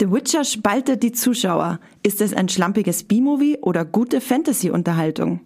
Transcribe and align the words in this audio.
The 0.00 0.12
Witcher 0.12 0.44
spaltet 0.44 1.02
die 1.02 1.10
Zuschauer. 1.10 1.80
Ist 2.04 2.20
es 2.20 2.32
ein 2.32 2.48
schlampiges 2.48 3.02
B-Movie 3.02 3.58
oder 3.62 3.84
gute 3.84 4.20
Fantasy-Unterhaltung? 4.20 5.40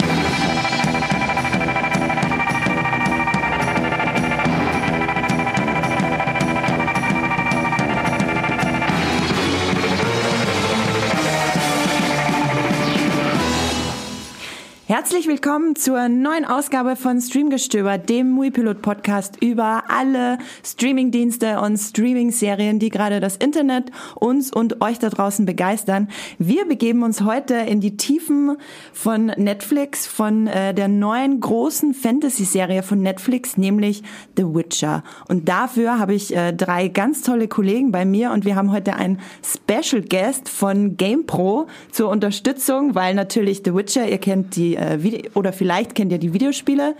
Herzlich 15.02 15.26
willkommen 15.26 15.74
zur 15.74 16.08
neuen 16.08 16.44
Ausgabe 16.44 16.94
von 16.94 17.20
Streamgestöber, 17.20 17.98
dem 17.98 18.30
Muipilot 18.30 18.82
Podcast 18.82 19.42
über 19.42 19.82
alle 19.88 20.38
Streamingdienste 20.64 21.60
und 21.60 21.76
Streaming-Serien, 21.76 22.78
die 22.78 22.88
gerade 22.88 23.18
das 23.18 23.36
Internet 23.36 23.90
uns 24.14 24.52
und 24.52 24.80
euch 24.80 25.00
da 25.00 25.10
draußen 25.10 25.44
begeistern. 25.44 26.06
Wir 26.38 26.66
begeben 26.66 27.02
uns 27.02 27.22
heute 27.22 27.54
in 27.54 27.80
die 27.80 27.96
Tiefen 27.96 28.56
von 28.92 29.26
Netflix, 29.26 30.06
von 30.06 30.46
äh, 30.46 30.72
der 30.72 30.86
neuen 30.86 31.40
großen 31.40 31.94
Fantasy-Serie 31.94 32.84
von 32.84 33.02
Netflix, 33.02 33.56
nämlich 33.56 34.04
The 34.36 34.44
Witcher. 34.44 35.02
Und 35.26 35.48
dafür 35.48 35.98
habe 35.98 36.14
ich 36.14 36.36
äh, 36.36 36.52
drei 36.52 36.86
ganz 36.86 37.22
tolle 37.22 37.48
Kollegen 37.48 37.90
bei 37.90 38.04
mir 38.04 38.30
und 38.30 38.44
wir 38.44 38.54
haben 38.54 38.70
heute 38.70 38.94
einen 38.94 39.18
Special 39.42 40.00
Guest 40.00 40.48
von 40.48 40.96
GamePro 40.96 41.66
zur 41.90 42.08
Unterstützung, 42.08 42.94
weil 42.94 43.16
natürlich 43.16 43.62
The 43.64 43.74
Witcher, 43.74 44.08
ihr 44.08 44.18
kennt 44.18 44.54
die 44.54 44.76
äh, 44.76 44.91
oder 45.34 45.52
vielleicht 45.52 45.94
kennt 45.94 46.12
ihr 46.12 46.18
die 46.18 46.32
Videospiele, 46.32 46.94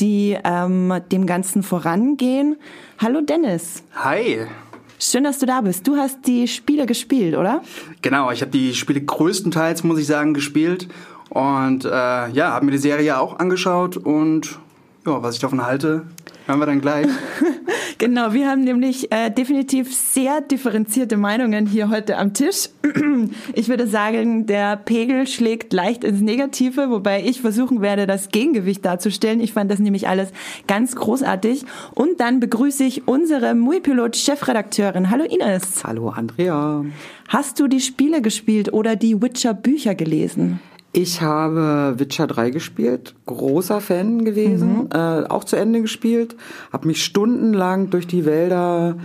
die 0.00 0.36
ähm, 0.44 0.94
dem 1.12 1.26
Ganzen 1.26 1.62
vorangehen. 1.62 2.56
Hallo 2.98 3.20
Dennis. 3.20 3.82
Hi. 3.94 4.46
Schön, 5.00 5.24
dass 5.24 5.38
du 5.38 5.46
da 5.46 5.60
bist. 5.60 5.86
Du 5.86 5.96
hast 5.96 6.26
die 6.26 6.48
Spiele 6.48 6.84
gespielt, 6.84 7.36
oder? 7.36 7.62
Genau, 8.02 8.32
ich 8.32 8.40
habe 8.40 8.50
die 8.50 8.74
Spiele 8.74 9.00
größtenteils, 9.00 9.84
muss 9.84 10.00
ich 10.00 10.06
sagen, 10.06 10.34
gespielt. 10.34 10.88
Und 11.30 11.84
äh, 11.84 11.88
ja, 11.88 12.50
habe 12.52 12.64
mir 12.64 12.72
die 12.72 12.78
Serie 12.78 13.20
auch 13.20 13.38
angeschaut 13.38 13.96
und 13.96 14.58
ja, 15.06 15.22
was 15.22 15.36
ich 15.36 15.40
davon 15.40 15.64
halte, 15.64 16.06
hören 16.48 16.60
wir 16.60 16.66
dann 16.66 16.80
gleich. 16.80 17.06
genau, 17.98 18.32
wir 18.32 18.48
haben 18.48 18.64
nämlich 18.64 19.12
äh, 19.12 19.30
definitiv 19.30 19.94
sehr 19.94 20.40
differenzierte 20.40 21.18
Meinungen 21.18 21.66
hier 21.66 21.90
heute 21.90 22.16
am 22.16 22.32
Tisch. 22.32 22.70
ich 23.54 23.68
würde 23.68 23.86
sagen, 23.86 24.46
der 24.46 24.76
Pegel 24.76 25.26
schlägt 25.26 25.72
leicht 25.74 26.04
ins 26.04 26.22
Negative, 26.22 26.90
wobei 26.90 27.22
ich 27.22 27.42
versuchen 27.42 27.82
werde, 27.82 28.06
das 28.06 28.30
Gegengewicht 28.30 28.84
darzustellen. 28.84 29.40
Ich 29.40 29.52
fand 29.52 29.70
das 29.70 29.78
nämlich 29.78 30.08
alles 30.08 30.30
ganz 30.66 30.96
großartig. 30.96 31.64
Und 31.94 32.18
dann 32.18 32.40
begrüße 32.40 32.82
ich 32.82 33.06
unsere 33.06 33.54
Muipilot-Chefredakteurin. 33.54 35.10
Hallo 35.10 35.24
Ines. 35.24 35.84
Hallo 35.84 36.08
Andrea. 36.08 36.84
Hast 37.28 37.60
du 37.60 37.68
die 37.68 37.80
Spiele 37.80 38.22
gespielt 38.22 38.72
oder 38.72 38.96
die 38.96 39.20
Witcher-Bücher 39.20 39.94
gelesen? 39.94 40.60
Ich 41.00 41.22
habe 41.22 41.94
Witcher 41.98 42.26
3 42.26 42.50
gespielt, 42.50 43.14
großer 43.24 43.80
Fan 43.80 44.24
gewesen, 44.24 44.78
mhm. 44.78 44.88
äh, 44.92 45.28
auch 45.28 45.44
zu 45.44 45.54
Ende 45.54 45.80
gespielt, 45.80 46.34
habe 46.72 46.88
mich 46.88 47.04
stundenlang 47.04 47.90
durch 47.90 48.08
die 48.08 48.24
Wälder 48.24 48.96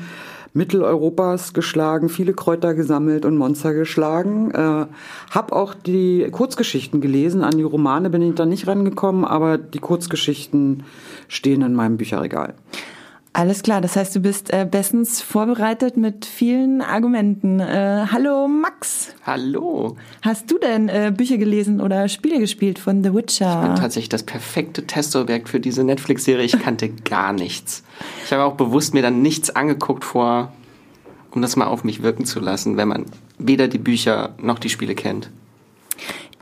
Mitteleuropas 0.54 1.54
geschlagen, 1.54 2.10
viele 2.10 2.34
Kräuter 2.34 2.74
gesammelt 2.74 3.26
und 3.26 3.38
Monster 3.38 3.76
geschlagen. 3.76 4.50
Äh, 4.56 4.88
hab 5.30 5.52
auch 5.52 5.76
die 5.76 6.28
Kurzgeschichten 6.32 7.00
gelesen. 7.00 7.44
An 7.44 7.58
die 7.58 7.64
Romane 7.64 8.10
bin 8.10 8.24
ich 8.24 8.34
da 8.34 8.48
nicht 8.48 8.66
rangekommen, 8.66 9.24
aber 9.24 9.60
die 9.60 9.80
Kurzgeschichten 9.80 10.86
stehen 11.28 11.62
in 11.62 11.76
meinem 11.76 11.98
Bücherregal. 11.98 12.56
Alles 13.36 13.64
klar, 13.64 13.82
das 13.82 13.96
heißt, 13.96 14.16
du 14.16 14.20
bist 14.20 14.54
äh, 14.54 14.68
bestens 14.70 15.20
vorbereitet 15.20 15.98
mit 15.98 16.24
vielen 16.24 16.82
Argumenten. 16.82 17.60
Äh, 17.60 18.06
hallo 18.12 18.48
Max. 18.48 19.16
Hallo. 19.26 19.98
Hast 20.22 20.52
du 20.52 20.60
denn 20.60 20.88
äh, 20.88 21.12
Bücher 21.16 21.38
gelesen 21.38 21.82
oder 21.82 22.08
Spiele 22.10 22.38
gespielt 22.38 22.78
von 22.78 23.04
The 23.04 23.12
Witcher? 23.12 23.62
Ich 23.64 23.68
bin 23.70 23.76
tatsächlich 23.76 24.10
das 24.10 24.22
perfekte 24.22 24.86
Testobjekt 24.86 25.50
für 25.50 25.60
diese 25.60 25.84
Netflix-Serie. 25.84 26.46
Ich 26.46 26.60
kannte 26.60 26.90
gar 27.06 27.34
nichts. 27.34 27.84
Ich 28.24 28.32
habe 28.32 28.44
auch 28.44 28.54
bewusst 28.54 28.94
mir 28.94 29.02
dann 29.02 29.24
nichts 29.24 29.50
angeguckt 29.50 30.06
vor, 30.06 30.54
um 31.32 31.42
das 31.42 31.56
mal 31.56 31.66
auf 31.66 31.84
mich 31.84 32.04
wirken 32.04 32.26
zu 32.26 32.40
lassen, 32.40 32.78
wenn 32.78 32.88
man 32.88 33.06
weder 33.40 33.68
die 33.68 33.80
Bücher 33.80 34.36
noch 34.38 34.60
die 34.60 34.70
Spiele 34.70 34.94
kennt. 34.94 35.32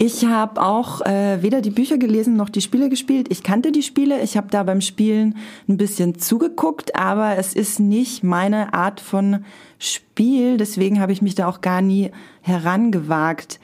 Ich 0.03 0.25
habe 0.25 0.59
auch 0.59 1.01
äh, 1.01 1.44
weder 1.44 1.62
die 1.62 1.69
Bücher 1.69 2.00
gelesen 2.00 2.35
noch 2.35 2.50
die 2.50 2.62
Spiele 2.62 2.89
gespielt. 2.89 3.28
Ich 3.29 3.44
kannte 3.44 3.72
die 3.72 3.84
Spiele, 3.84 4.19
ich 4.23 4.35
habe 4.35 4.47
da 4.50 4.63
beim 4.63 4.81
Spielen 4.81 5.38
ein 5.69 5.78
bisschen 5.78 6.17
zugeguckt, 6.17 6.95
aber 6.95 7.38
es 7.38 7.53
ist 7.53 7.79
nicht 7.79 8.23
meine 8.23 8.73
Art 8.73 9.00
von 9.00 9.45
Spiel, 9.78 10.57
deswegen 10.57 11.00
habe 11.00 11.12
ich 11.12 11.22
mich 11.22 11.35
da 11.35 11.47
auch 11.47 11.62
gar 11.62 11.84
nie 11.84 12.09
herangewagt. 12.41 13.59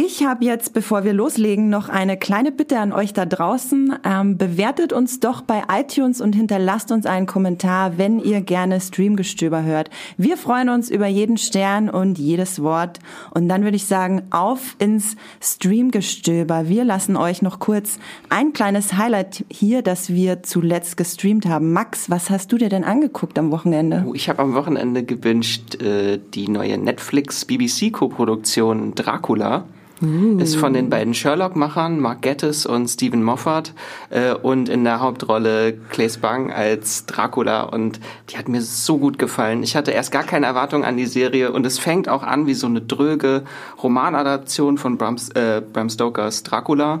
Ich 0.00 0.24
habe 0.24 0.44
jetzt, 0.44 0.74
bevor 0.74 1.02
wir 1.02 1.12
loslegen, 1.12 1.70
noch 1.70 1.88
eine 1.88 2.16
kleine 2.16 2.52
Bitte 2.52 2.78
an 2.78 2.92
euch 2.92 3.14
da 3.14 3.26
draußen. 3.26 3.96
Ähm, 4.04 4.38
bewertet 4.38 4.92
uns 4.92 5.18
doch 5.18 5.40
bei 5.40 5.64
iTunes 5.68 6.20
und 6.20 6.36
hinterlasst 6.36 6.92
uns 6.92 7.04
einen 7.04 7.26
Kommentar, 7.26 7.98
wenn 7.98 8.20
ihr 8.20 8.40
gerne 8.40 8.80
Streamgestöber 8.80 9.64
hört. 9.64 9.90
Wir 10.16 10.36
freuen 10.36 10.68
uns 10.68 10.88
über 10.88 11.08
jeden 11.08 11.36
Stern 11.36 11.90
und 11.90 12.16
jedes 12.16 12.62
Wort. 12.62 13.00
Und 13.32 13.48
dann 13.48 13.64
würde 13.64 13.74
ich 13.74 13.86
sagen, 13.86 14.22
auf 14.30 14.76
ins 14.78 15.16
Streamgestöber. 15.40 16.68
Wir 16.68 16.84
lassen 16.84 17.16
euch 17.16 17.42
noch 17.42 17.58
kurz 17.58 17.98
ein 18.28 18.52
kleines 18.52 18.96
Highlight 18.96 19.44
hier, 19.50 19.82
das 19.82 20.10
wir 20.10 20.44
zuletzt 20.44 20.96
gestreamt 20.96 21.46
haben. 21.46 21.72
Max, 21.72 22.08
was 22.08 22.30
hast 22.30 22.52
du 22.52 22.58
dir 22.58 22.68
denn 22.68 22.84
angeguckt 22.84 23.36
am 23.36 23.50
Wochenende? 23.50 24.04
Oh, 24.06 24.14
ich 24.14 24.28
habe 24.28 24.42
am 24.42 24.54
Wochenende 24.54 25.02
gewünscht 25.02 25.82
äh, 25.82 26.20
die 26.34 26.46
neue 26.46 26.78
Netflix-BBC-Koproduktion 26.78 28.94
Dracula. 28.94 29.64
Uh. 30.02 30.38
Ist 30.38 30.56
von 30.56 30.72
den 30.72 30.90
beiden 30.90 31.14
Sherlock-Machern, 31.14 32.00
Mark 32.00 32.22
Gettis 32.22 32.66
und 32.66 32.88
Stephen 32.88 33.22
Moffat. 33.22 33.72
Äh, 34.10 34.34
und 34.34 34.68
in 34.68 34.84
der 34.84 35.00
Hauptrolle 35.00 35.74
Claes 35.90 36.18
Bang 36.18 36.52
als 36.52 37.06
Dracula. 37.06 37.62
Und 37.62 38.00
die 38.30 38.38
hat 38.38 38.48
mir 38.48 38.62
so 38.62 38.98
gut 38.98 39.18
gefallen. 39.18 39.62
Ich 39.62 39.76
hatte 39.76 39.90
erst 39.90 40.12
gar 40.12 40.24
keine 40.24 40.46
Erwartung 40.46 40.84
an 40.84 40.96
die 40.96 41.06
Serie. 41.06 41.52
Und 41.52 41.66
es 41.66 41.78
fängt 41.78 42.08
auch 42.08 42.22
an 42.22 42.46
wie 42.46 42.54
so 42.54 42.66
eine 42.66 42.80
dröge 42.80 43.42
Romanadaption 43.82 44.78
von 44.78 44.98
Bram, 44.98 45.16
äh, 45.34 45.60
Bram 45.60 45.90
Stokers 45.90 46.42
Dracula 46.42 47.00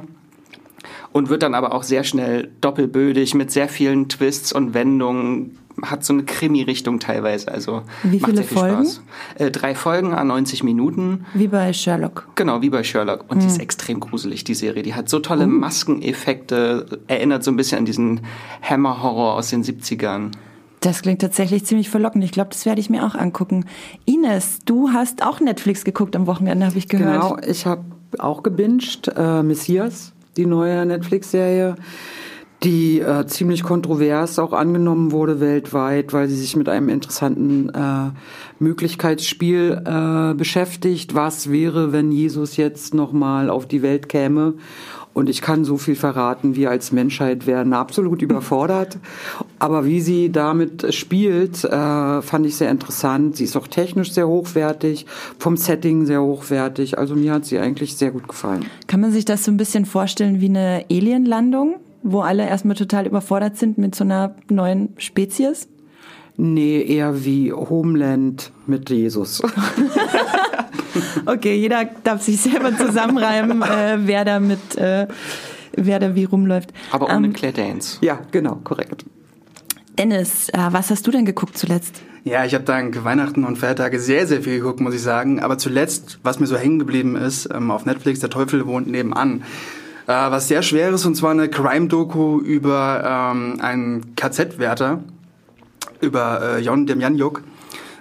und 1.12 1.28
wird 1.28 1.42
dann 1.42 1.54
aber 1.54 1.72
auch 1.74 1.82
sehr 1.82 2.04
schnell 2.04 2.50
doppelbödig 2.60 3.34
mit 3.34 3.50
sehr 3.50 3.68
vielen 3.68 4.08
Twists 4.08 4.52
und 4.52 4.74
Wendungen 4.74 5.58
hat 5.82 6.04
so 6.04 6.12
eine 6.12 6.24
Krimi-Richtung 6.24 7.00
teilweise. 7.00 7.50
Also 7.52 7.82
wie 8.02 8.20
viele 8.20 8.42
Folgen? 8.42 8.86
Äh, 9.36 9.50
drei 9.50 9.74
Folgen 9.74 10.14
an 10.14 10.28
90 10.28 10.62
Minuten. 10.64 11.26
Wie 11.34 11.48
bei 11.48 11.72
Sherlock. 11.72 12.28
Genau, 12.34 12.62
wie 12.62 12.70
bei 12.70 12.82
Sherlock. 12.82 13.24
Und 13.28 13.38
hm. 13.38 13.40
die 13.40 13.46
ist 13.46 13.60
extrem 13.60 14.00
gruselig, 14.00 14.44
die 14.44 14.54
Serie. 14.54 14.82
Die 14.82 14.94
hat 14.94 15.08
so 15.08 15.18
tolle 15.18 15.44
oh. 15.44 15.48
Maskeneffekte, 15.48 17.00
erinnert 17.06 17.44
so 17.44 17.50
ein 17.50 17.56
bisschen 17.56 17.78
an 17.78 17.84
diesen 17.84 18.20
Hammer-Horror 18.62 19.34
aus 19.34 19.50
den 19.50 19.62
70ern. 19.62 20.32
Das 20.80 21.02
klingt 21.02 21.20
tatsächlich 21.20 21.64
ziemlich 21.64 21.90
verlockend. 21.90 22.22
Ich 22.24 22.30
glaube, 22.30 22.50
das 22.50 22.64
werde 22.64 22.80
ich 22.80 22.88
mir 22.88 23.04
auch 23.04 23.14
angucken. 23.14 23.64
Ines, 24.04 24.60
du 24.64 24.90
hast 24.90 25.24
auch 25.24 25.40
Netflix 25.40 25.84
geguckt 25.84 26.14
am 26.14 26.26
Wochenende, 26.26 26.66
habe 26.66 26.78
ich 26.78 26.88
gehört. 26.88 27.20
Genau, 27.20 27.38
ich 27.44 27.66
habe 27.66 27.82
auch 28.18 28.42
gebinged. 28.42 29.08
Äh, 29.16 29.42
Messias, 29.42 30.12
die 30.36 30.46
neue 30.46 30.86
Netflix-Serie 30.86 31.74
die 32.64 33.00
äh, 33.00 33.26
ziemlich 33.26 33.62
kontrovers 33.62 34.38
auch 34.38 34.52
angenommen 34.52 35.12
wurde 35.12 35.40
weltweit, 35.40 36.12
weil 36.12 36.28
sie 36.28 36.36
sich 36.36 36.56
mit 36.56 36.68
einem 36.68 36.88
interessanten 36.88 37.68
äh, 37.68 38.10
Möglichkeitsspiel 38.58 39.82
äh, 39.84 40.34
beschäftigt. 40.34 41.14
Was 41.14 41.50
wäre, 41.50 41.92
wenn 41.92 42.10
Jesus 42.10 42.56
jetzt 42.56 42.94
nochmal 42.94 43.48
auf 43.48 43.66
die 43.66 43.82
Welt 43.82 44.08
käme? 44.08 44.54
Und 45.14 45.28
ich 45.28 45.40
kann 45.40 45.64
so 45.64 45.78
viel 45.78 45.96
verraten, 45.96 46.54
wir 46.54 46.70
als 46.70 46.92
Menschheit 46.92 47.46
werden 47.46 47.72
absolut 47.72 48.22
überfordert. 48.22 48.98
Aber 49.58 49.84
wie 49.84 50.00
sie 50.00 50.30
damit 50.30 50.94
spielt, 50.94 51.64
äh, 51.64 52.22
fand 52.22 52.46
ich 52.46 52.56
sehr 52.56 52.70
interessant. 52.70 53.36
Sie 53.36 53.44
ist 53.44 53.56
auch 53.56 53.66
technisch 53.66 54.12
sehr 54.12 54.28
hochwertig, 54.28 55.06
vom 55.38 55.56
Setting 55.56 56.06
sehr 56.06 56.22
hochwertig. 56.22 56.98
Also 56.98 57.16
mir 57.16 57.32
hat 57.32 57.46
sie 57.46 57.58
eigentlich 57.58 57.96
sehr 57.96 58.12
gut 58.12 58.28
gefallen. 58.28 58.66
Kann 58.86 59.00
man 59.00 59.10
sich 59.10 59.24
das 59.24 59.44
so 59.44 59.50
ein 59.50 59.56
bisschen 59.56 59.86
vorstellen 59.86 60.40
wie 60.40 60.50
eine 60.50 60.84
Alienlandung? 60.88 61.80
Wo 62.12 62.20
alle 62.20 62.46
erstmal 62.46 62.76
total 62.76 63.06
überfordert 63.06 63.56
sind 63.56 63.78
mit 63.78 63.94
so 63.94 64.04
einer 64.04 64.34
neuen 64.50 64.94
Spezies? 64.98 65.68
Nee, 66.36 66.82
eher 66.82 67.24
wie 67.24 67.52
Homeland 67.52 68.52
mit 68.66 68.90
Jesus. 68.90 69.42
okay, 71.26 71.56
jeder 71.56 71.84
darf 72.04 72.22
sich 72.22 72.40
selber 72.40 72.76
zusammenreimen, 72.76 73.62
äh, 73.62 73.98
wer 74.04 74.24
da 74.24 74.38
mit, 74.38 74.76
äh, 74.76 75.08
wer 75.76 75.98
da 75.98 76.14
wie 76.14 76.24
rumläuft. 76.24 76.72
Aber 76.92 77.06
ohne 77.06 77.26
ähm, 77.26 77.32
Claire 77.32 77.54
Danes. 77.54 77.98
Ja, 78.02 78.20
genau, 78.30 78.60
korrekt. 78.62 79.04
Dennis, 79.98 80.48
äh, 80.50 80.58
was 80.70 80.90
hast 80.90 81.06
du 81.08 81.10
denn 81.10 81.24
geguckt 81.24 81.58
zuletzt? 81.58 82.02
Ja, 82.22 82.44
ich 82.44 82.54
habe 82.54 82.64
dank 82.64 83.04
Weihnachten 83.04 83.44
und 83.44 83.56
Feiertage 83.58 83.98
sehr, 83.98 84.26
sehr 84.28 84.42
viel 84.42 84.58
geguckt, 84.58 84.80
muss 84.80 84.94
ich 84.94 85.02
sagen. 85.02 85.40
Aber 85.40 85.58
zuletzt, 85.58 86.20
was 86.22 86.38
mir 86.38 86.46
so 86.46 86.56
hängen 86.56 86.78
geblieben 86.78 87.16
ist, 87.16 87.48
ähm, 87.52 87.72
auf 87.72 87.84
Netflix, 87.84 88.20
Der 88.20 88.30
Teufel 88.30 88.66
wohnt 88.66 88.86
nebenan 88.86 89.42
äh, 90.08 90.30
was 90.30 90.48
sehr 90.48 90.62
schweres 90.62 91.06
und 91.06 91.14
zwar 91.14 91.30
eine 91.30 91.48
Crime-Doku 91.48 92.40
über 92.40 93.30
ähm, 93.32 93.60
einen 93.60 94.16
KZ-Wärter, 94.16 95.04
über 96.00 96.56
äh, 96.56 96.60
Jon 96.60 96.86
Demjanjuk. 96.86 97.42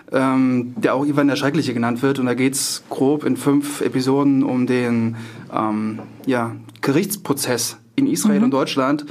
ähm, 0.09 0.74
der 0.77 0.95
auch 0.95 1.06
Ivan 1.06 1.27
der 1.27 1.36
Schreckliche 1.36 1.74
genannt 1.74 2.01
wird. 2.01 2.18
Und 2.19 2.27
da 2.27 2.33
geht's 2.33 2.83
grob 2.89 3.25
in 3.25 3.36
fünf 3.36 3.81
Episoden 3.81 4.42
um 4.42 4.65
den 4.65 5.18
ähm, 5.54 6.00
ja, 6.25 6.56
Gerichtsprozess 6.80 7.77
in 7.98 8.07
Israel 8.07 8.38
mhm. 8.38 8.45
und 8.45 8.51
Deutschland. 8.51 9.06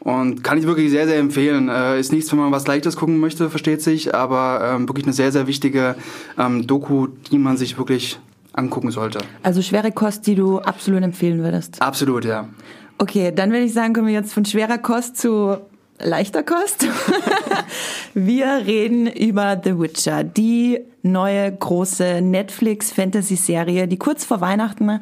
Und 0.00 0.42
kann 0.42 0.58
ich 0.58 0.66
wirklich 0.66 0.90
sehr, 0.90 1.06
sehr 1.06 1.20
empfehlen. 1.20 1.68
Äh, 1.68 2.00
ist 2.00 2.10
nichts, 2.10 2.32
wenn 2.32 2.40
man 2.40 2.50
was 2.50 2.66
Leichtes 2.66 2.96
gucken 2.96 3.20
möchte, 3.20 3.50
versteht 3.50 3.82
sich, 3.82 4.16
aber 4.16 4.74
ähm, 4.74 4.88
wirklich 4.88 5.06
eine 5.06 5.12
sehr, 5.12 5.30
sehr 5.30 5.46
wichtige 5.46 5.94
ähm, 6.36 6.66
Doku, 6.66 7.06
die 7.30 7.38
man 7.38 7.56
sich 7.56 7.78
wirklich 7.78 8.18
angucken 8.52 8.90
sollte. 8.90 9.20
Also 9.42 9.62
schwere 9.62 9.92
Kost, 9.92 10.26
die 10.26 10.34
du 10.34 10.58
absolut 10.58 11.02
empfehlen 11.02 11.42
würdest. 11.42 11.80
Absolut, 11.80 12.24
ja. 12.24 12.48
Okay, 12.98 13.32
dann 13.34 13.50
würde 13.50 13.64
ich 13.64 13.72
sagen, 13.72 13.94
kommen 13.94 14.06
wir 14.06 14.14
jetzt 14.14 14.32
von 14.32 14.44
schwerer 14.44 14.78
Kost 14.78 15.16
zu 15.16 15.58
leichter 15.98 16.42
Kost. 16.42 16.86
wir 18.14 18.46
reden 18.66 19.06
über 19.06 19.60
The 19.62 19.78
Witcher, 19.78 20.24
die 20.24 20.80
neue 21.02 21.50
große 21.50 22.20
Netflix-Fantasy-Serie, 22.20 23.88
die 23.88 23.98
kurz 23.98 24.24
vor 24.24 24.40
Weihnachten 24.40 25.00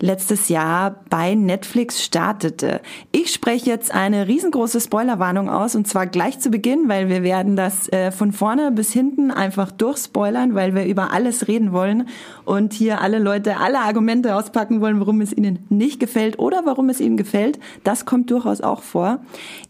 letztes 0.00 0.48
Jahr 0.48 1.04
bei 1.10 1.34
Netflix 1.34 2.02
startete. 2.02 2.80
Ich 3.12 3.32
spreche 3.32 3.70
jetzt 3.70 3.92
eine 3.92 4.28
riesengroße 4.28 4.80
Spoilerwarnung 4.80 5.48
aus 5.48 5.74
und 5.74 5.86
zwar 5.86 6.06
gleich 6.06 6.38
zu 6.38 6.50
Beginn, 6.50 6.88
weil 6.88 7.08
wir 7.08 7.22
werden 7.22 7.56
das 7.56 7.88
äh, 7.92 8.10
von 8.10 8.32
vorne 8.32 8.70
bis 8.72 8.92
hinten 8.92 9.30
einfach 9.30 9.70
durchspoilern, 9.70 10.54
weil 10.54 10.74
wir 10.74 10.86
über 10.86 11.12
alles 11.12 11.48
reden 11.48 11.72
wollen 11.72 12.08
und 12.44 12.72
hier 12.72 13.00
alle 13.00 13.18
Leute 13.18 13.58
alle 13.58 13.80
Argumente 13.80 14.34
auspacken 14.34 14.80
wollen, 14.80 15.00
warum 15.00 15.20
es 15.20 15.32
ihnen 15.32 15.60
nicht 15.68 16.00
gefällt 16.00 16.38
oder 16.38 16.62
warum 16.64 16.88
es 16.88 17.00
ihnen 17.00 17.16
gefällt. 17.16 17.58
Das 17.84 18.06
kommt 18.06 18.30
durchaus 18.30 18.60
auch 18.60 18.82
vor. 18.82 19.20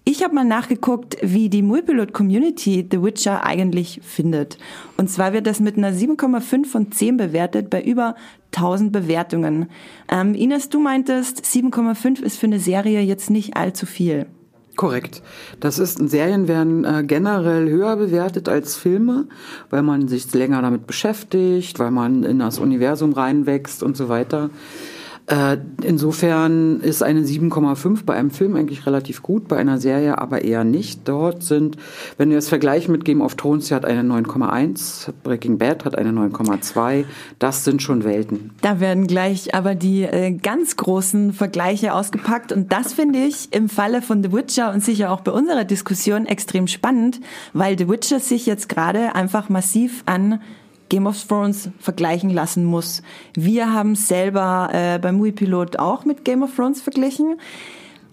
Ich 0.04 0.24
habe 0.24 0.34
mal 0.34 0.44
nachgeguckt, 0.44 1.16
wie 1.22 1.48
die 1.48 1.62
Muipilot 1.62 2.12
Community 2.12 2.86
The 2.90 3.02
Witcher 3.02 3.44
eigentlich 3.44 4.00
findet. 4.02 4.58
Und 4.96 5.10
zwar 5.10 5.32
wird 5.32 5.46
das 5.46 5.60
mit 5.60 5.76
einer 5.76 5.92
7,5 5.92 6.66
von 6.66 6.90
10 6.90 7.16
bewertet 7.16 7.70
bei 7.70 7.82
über 7.82 8.14
1000 8.54 8.92
Bewertungen. 8.92 9.68
Ähm, 10.08 10.34
Ines, 10.34 10.68
du 10.68 10.80
meintest, 10.80 11.44
7,5 11.44 12.22
ist 12.22 12.38
für 12.38 12.46
eine 12.46 12.60
Serie 12.60 13.00
jetzt 13.00 13.30
nicht 13.30 13.56
allzu 13.56 13.86
viel. 13.86 14.26
Korrekt. 14.76 15.22
Das 15.58 15.80
ist, 15.80 15.98
Serien 16.08 16.46
werden 16.46 16.84
äh, 16.84 17.02
generell 17.04 17.68
höher 17.68 17.96
bewertet 17.96 18.48
als 18.48 18.76
Filme, 18.76 19.26
weil 19.70 19.82
man 19.82 20.06
sich 20.06 20.32
länger 20.32 20.62
damit 20.62 20.86
beschäftigt, 20.86 21.80
weil 21.80 21.90
man 21.90 22.22
in 22.22 22.38
das 22.38 22.60
Universum 22.60 23.12
reinwächst 23.12 23.82
und 23.82 23.96
so 23.96 24.08
weiter. 24.08 24.50
Äh, 25.28 25.58
insofern 25.82 26.80
ist 26.80 27.02
eine 27.02 27.20
7,5 27.20 28.04
bei 28.06 28.14
einem 28.14 28.30
Film 28.30 28.56
eigentlich 28.56 28.86
relativ 28.86 29.22
gut, 29.22 29.46
bei 29.46 29.58
einer 29.58 29.78
Serie 29.78 30.16
aber 30.16 30.42
eher 30.42 30.64
nicht. 30.64 31.06
Dort 31.06 31.42
sind, 31.42 31.76
wenn 32.16 32.30
wir 32.30 32.38
es 32.38 32.48
vergleichen 32.48 32.92
mit 32.92 33.04
Game 33.04 33.20
of 33.20 33.34
Thrones, 33.34 33.66
sie 33.66 33.74
hat 33.74 33.84
eine 33.84 34.00
9,1, 34.00 35.12
Breaking 35.22 35.58
Bad 35.58 35.84
hat 35.84 35.98
eine 35.98 36.10
9,2. 36.10 37.04
Das 37.38 37.64
sind 37.64 37.82
schon 37.82 38.04
Welten. 38.04 38.52
Da 38.62 38.80
werden 38.80 39.06
gleich 39.06 39.54
aber 39.54 39.74
die 39.74 40.04
äh, 40.04 40.32
ganz 40.32 40.76
großen 40.76 41.34
Vergleiche 41.34 41.92
ausgepackt 41.92 42.50
und 42.50 42.72
das 42.72 42.94
finde 42.94 43.18
ich 43.18 43.52
im 43.52 43.68
Falle 43.68 44.00
von 44.00 44.22
The 44.22 44.32
Witcher 44.32 44.72
und 44.72 44.82
sicher 44.82 45.12
auch 45.12 45.20
bei 45.20 45.32
unserer 45.32 45.64
Diskussion 45.64 46.24
extrem 46.24 46.66
spannend, 46.68 47.20
weil 47.52 47.76
The 47.76 47.88
Witcher 47.88 48.20
sich 48.20 48.46
jetzt 48.46 48.70
gerade 48.70 49.14
einfach 49.14 49.50
massiv 49.50 50.04
an 50.06 50.40
Game 50.88 51.06
of 51.06 51.22
Thrones 51.22 51.70
vergleichen 51.78 52.30
lassen 52.30 52.64
muss. 52.64 53.02
Wir 53.34 53.72
haben 53.72 53.94
selber 53.94 54.70
äh, 54.72 54.98
beim 54.98 55.16
Movie 55.16 55.32
Pilot 55.32 55.78
auch 55.78 56.04
mit 56.04 56.24
Game 56.24 56.42
of 56.42 56.54
Thrones 56.54 56.80
verglichen. 56.80 57.40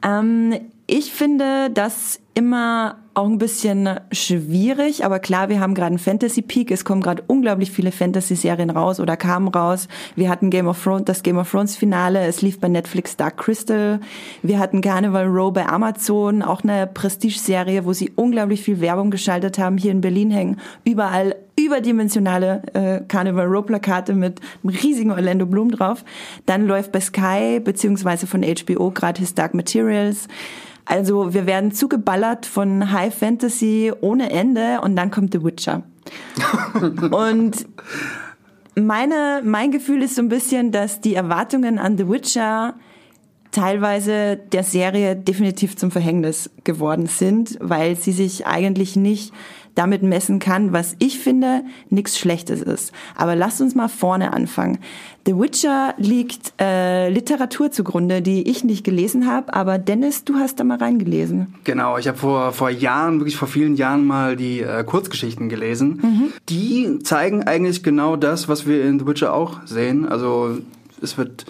Ähm, 0.04 0.56
ich 0.88 1.12
finde 1.12 1.70
das 1.72 2.20
immer 2.36 2.98
auch 3.14 3.28
ein 3.28 3.38
bisschen 3.38 3.90
schwierig, 4.12 5.06
aber 5.06 5.20
klar, 5.20 5.48
wir 5.48 5.62
haben 5.62 5.74
gerade 5.74 5.88
einen 5.88 6.00
Fantasy 6.00 6.42
Peak. 6.42 6.70
Es 6.70 6.84
kommen 6.84 7.02
gerade 7.02 7.24
unglaublich 7.28 7.72
viele 7.72 7.94
Fantasy-Serien 7.94 8.70
raus 8.70 9.00
oder 9.00 9.16
kamen 9.16 9.48
raus. 9.48 9.88
Wir 10.18 10.30
hatten 10.30 10.50
Game 10.50 10.68
of 10.68 10.84
Thrones, 10.84 11.06
das 11.06 11.24
Game 11.24 11.38
of 11.38 11.50
Thrones 11.50 11.78
Finale. 11.78 12.20
Es 12.26 12.42
lief 12.42 12.60
bei 12.60 12.68
Netflix 12.68 13.16
Dark 13.16 13.38
Crystal. 13.38 14.02
Wir 14.44 14.60
hatten 14.60 14.82
Carnival 14.82 15.28
Row 15.28 15.54
bei 15.54 15.66
Amazon, 15.66 16.42
auch 16.42 16.62
eine 16.64 16.88
Prestige-Serie, 16.88 17.86
wo 17.86 17.94
sie 17.94 18.12
unglaublich 18.16 18.62
viel 18.62 18.82
Werbung 18.82 19.12
geschaltet 19.12 19.58
haben. 19.58 19.78
Hier 19.78 19.92
in 19.92 20.02
Berlin 20.02 20.30
hängen 20.30 20.60
überall 20.84 21.36
überdimensionale 21.58 22.64
äh, 22.74 23.00
Carnival 23.08 23.46
Row 23.46 23.66
Plakate 23.66 24.14
mit 24.14 24.42
einem 24.62 24.76
riesigen 24.76 25.12
Orlando 25.12 25.46
Bloom 25.46 25.72
drauf. 25.72 26.04
Dann 26.46 26.68
läuft 26.68 26.92
bei 26.92 27.00
Sky 27.00 27.62
beziehungsweise 27.64 28.28
von 28.28 28.44
HBO 28.44 28.92
gerade 28.92 29.22
His 29.22 29.36
Dark 29.36 29.54
Materials. 29.54 30.28
Also 30.86 31.34
wir 31.34 31.46
werden 31.46 31.72
zugeballert 31.72 32.46
von 32.46 32.92
High 32.92 33.14
Fantasy 33.14 33.92
ohne 34.02 34.30
Ende 34.30 34.82
und 34.82 34.96
dann 34.96 35.12
kommt 35.12 35.34
The 35.34 35.44
Witcher. 35.44 35.84
und 37.12 37.66
meine, 38.76 39.42
mein 39.44 39.72
Gefühl 39.72 40.04
ist 40.04 40.16
so 40.16 40.22
ein 40.22 40.30
bisschen, 40.30 40.72
dass 40.72 41.02
die 41.02 41.16
Erwartungen 41.16 41.80
an 41.80 41.98
The 41.98 42.08
Witcher 42.08 42.76
teilweise 43.52 44.38
der 44.38 44.64
Serie 44.64 45.16
definitiv 45.16 45.78
zum 45.78 45.90
Verhängnis 45.90 46.50
geworden 46.66 47.08
sind, 47.08 47.58
weil 47.62 47.96
sie 47.96 48.12
sich 48.12 48.46
eigentlich 48.46 48.96
nicht 48.96 49.34
damit 49.76 50.04
messen 50.04 50.40
kann, 50.40 50.74
was 50.74 50.96
ich 51.00 51.20
finde 51.20 51.64
nichts 51.90 52.18
Schlechtes 52.18 52.62
ist. 52.62 52.92
Aber 53.16 53.36
lasst 53.36 53.62
uns 53.62 53.76
mal 53.76 53.90
vorne 53.90 54.34
anfangen. 54.34 54.80
The 55.26 55.38
Witcher 55.38 55.94
liegt 55.98 56.54
äh, 56.62 57.10
Literatur 57.10 57.72
zugrunde, 57.72 58.22
die 58.22 58.50
ich 58.50 58.64
nicht 58.64 58.84
gelesen 58.84 59.28
habe, 59.28 59.54
aber 59.54 59.78
Dennis, 59.78 60.24
du 60.24 60.36
hast 60.36 60.60
da 60.60 60.64
mal 60.64 60.78
reingelesen. 60.78 61.56
Genau, 61.64 61.98
ich 61.98 62.08
habe 62.08 62.18
vor, 62.18 62.52
vor 62.54 62.70
Jahren, 62.70 63.20
wirklich 63.20 63.36
vor 63.36 63.48
vielen 63.48 63.76
Jahren 63.76 64.06
mal 64.06 64.36
die 64.36 64.62
äh, 64.62 64.84
Kurzgeschichten 64.84 65.50
gelesen. 65.50 66.00
Mhm. 66.02 66.34
Die 66.50 67.00
zeigen 67.04 67.44
eigentlich 67.44 67.84
genau 67.84 68.16
das, 68.16 68.48
was 68.48 68.68
wir 68.68 68.84
in 68.86 69.00
The 69.00 69.08
Witcher 69.08 69.34
auch 69.34 69.62
sehen. 69.66 70.08
Also 70.08 70.60
es 71.02 71.18
wird 71.18 71.46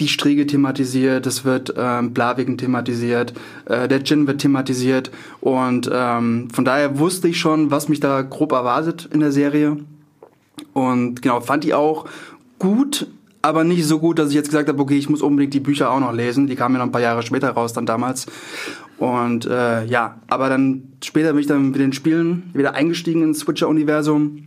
die 0.00 0.08
Striege 0.08 0.46
thematisiert, 0.46 1.26
es 1.26 1.44
wird 1.44 1.74
ähm, 1.76 2.12
Blaviken 2.12 2.58
thematisiert, 2.58 3.32
äh, 3.66 3.86
der 3.86 4.00
Djinn 4.00 4.26
wird 4.26 4.40
thematisiert 4.40 5.10
und 5.40 5.88
ähm, 5.92 6.48
von 6.52 6.64
daher 6.64 6.98
wusste 6.98 7.28
ich 7.28 7.38
schon, 7.38 7.70
was 7.70 7.88
mich 7.88 8.00
da 8.00 8.22
grob 8.22 8.52
erwartet 8.52 9.08
in 9.12 9.20
der 9.20 9.30
Serie 9.30 9.76
und 10.72 11.22
genau, 11.22 11.40
fand 11.40 11.62
die 11.62 11.74
auch 11.74 12.06
gut, 12.58 13.06
aber 13.42 13.62
nicht 13.62 13.86
so 13.86 14.00
gut, 14.00 14.18
dass 14.18 14.30
ich 14.30 14.34
jetzt 14.34 14.48
gesagt 14.48 14.68
habe, 14.68 14.82
okay, 14.82 14.96
ich 14.96 15.08
muss 15.08 15.22
unbedingt 15.22 15.54
die 15.54 15.60
Bücher 15.60 15.92
auch 15.92 16.00
noch 16.00 16.12
lesen, 16.12 16.48
die 16.48 16.56
kamen 16.56 16.74
ja 16.74 16.78
noch 16.80 16.86
ein 16.86 16.92
paar 16.92 17.00
Jahre 17.00 17.22
später 17.22 17.50
raus 17.50 17.72
dann 17.72 17.86
damals 17.86 18.26
und 18.98 19.46
äh, 19.46 19.84
ja, 19.84 20.20
aber 20.28 20.48
dann 20.48 20.94
später 21.04 21.32
bin 21.32 21.40
ich 21.40 21.46
dann 21.46 21.70
mit 21.70 21.80
den 21.80 21.92
Spielen 21.92 22.50
wieder 22.52 22.74
eingestiegen 22.74 23.22
ins 23.22 23.40
Switcher-Universum 23.40 24.44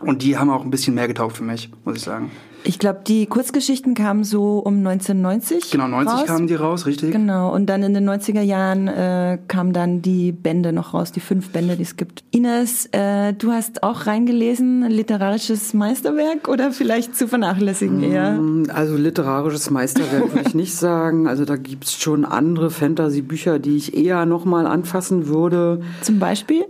und 0.00 0.22
die 0.22 0.38
haben 0.38 0.48
auch 0.48 0.64
ein 0.64 0.70
bisschen 0.70 0.94
mehr 0.94 1.08
getaugt 1.08 1.36
für 1.36 1.44
mich, 1.44 1.70
muss 1.84 1.96
ich 1.96 2.02
sagen. 2.02 2.30
Ich 2.68 2.78
glaube, 2.78 3.00
die 3.06 3.24
Kurzgeschichten 3.24 3.94
kamen 3.94 4.24
so 4.24 4.58
um 4.58 4.86
1990. 4.86 5.70
Genau, 5.70 5.88
90 5.88 6.14
raus. 6.14 6.26
kamen 6.26 6.46
die 6.46 6.54
raus, 6.54 6.84
richtig. 6.84 7.12
Genau, 7.12 7.50
und 7.50 7.64
dann 7.64 7.82
in 7.82 7.94
den 7.94 8.06
90er 8.06 8.42
Jahren 8.42 8.88
äh, 8.88 9.38
kamen 9.48 9.72
dann 9.72 10.02
die 10.02 10.32
Bände 10.32 10.74
noch 10.74 10.92
raus, 10.92 11.10
die 11.10 11.20
fünf 11.20 11.48
Bände, 11.48 11.76
die 11.76 11.84
es 11.84 11.96
gibt. 11.96 12.24
Ines, 12.30 12.84
äh, 12.92 13.32
du 13.32 13.52
hast 13.52 13.82
auch 13.82 14.04
reingelesen, 14.04 14.82
literarisches 14.86 15.72
Meisterwerk 15.72 16.46
oder 16.46 16.70
vielleicht 16.70 17.16
zu 17.16 17.26
vernachlässigen 17.26 18.02
eher? 18.02 18.32
Mm, 18.32 18.66
also 18.68 18.96
literarisches 18.96 19.70
Meisterwerk 19.70 20.34
würde 20.34 20.48
ich 20.48 20.54
nicht 20.54 20.74
sagen. 20.74 21.26
Also 21.26 21.46
da 21.46 21.56
gibt's 21.56 21.98
schon 21.98 22.26
andere 22.26 22.70
Fantasy-Bücher, 22.70 23.60
die 23.60 23.78
ich 23.78 23.96
eher 23.96 24.26
nochmal 24.26 24.66
anfassen 24.66 25.28
würde. 25.28 25.80
Zum 26.02 26.18
Beispiel? 26.18 26.66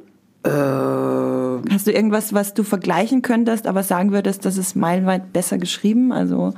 Äh, 0.49 1.71
Hast 1.71 1.87
du 1.87 1.93
irgendwas, 1.93 2.33
was 2.33 2.55
du 2.55 2.62
vergleichen 2.62 3.23
könntest, 3.23 3.67
aber 3.67 3.83
sagen 3.83 4.12
würdest, 4.12 4.45
das 4.45 4.57
ist 4.57 4.76
meilenweit 4.76 5.33
besser 5.33 5.59
geschrieben? 5.59 6.12
Also, 6.12 6.55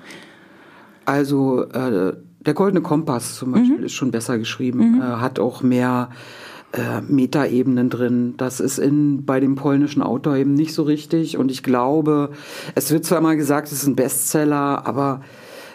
also 1.05 1.65
äh, 1.65 2.15
der 2.41 2.55
Goldene 2.55 2.83
Kompass 2.83 3.37
zum 3.37 3.53
Beispiel 3.53 3.79
mhm. 3.79 3.85
ist 3.85 3.93
schon 3.93 4.11
besser 4.11 4.39
geschrieben, 4.39 4.97
mhm. 4.97 5.01
äh, 5.01 5.05
hat 5.05 5.39
auch 5.39 5.63
mehr 5.63 6.11
äh, 6.73 7.01
Metaebenen 7.01 7.91
drin. 7.91 8.35
Das 8.37 8.61
ist 8.61 8.79
in 8.79 9.25
bei 9.25 9.41
dem 9.41 9.57
polnischen 9.57 10.03
Autor 10.03 10.37
eben 10.37 10.55
nicht 10.55 10.73
so 10.73 10.85
richtig. 10.85 11.37
Und 11.37 11.51
ich 11.51 11.63
glaube, 11.63 12.31
es 12.75 12.93
wird 12.93 13.05
zwar 13.05 13.21
mal 13.21 13.37
gesagt, 13.37 13.69
es 13.69 13.83
ist 13.83 13.87
ein 13.87 13.97
Bestseller, 13.97 14.87
aber 14.87 15.23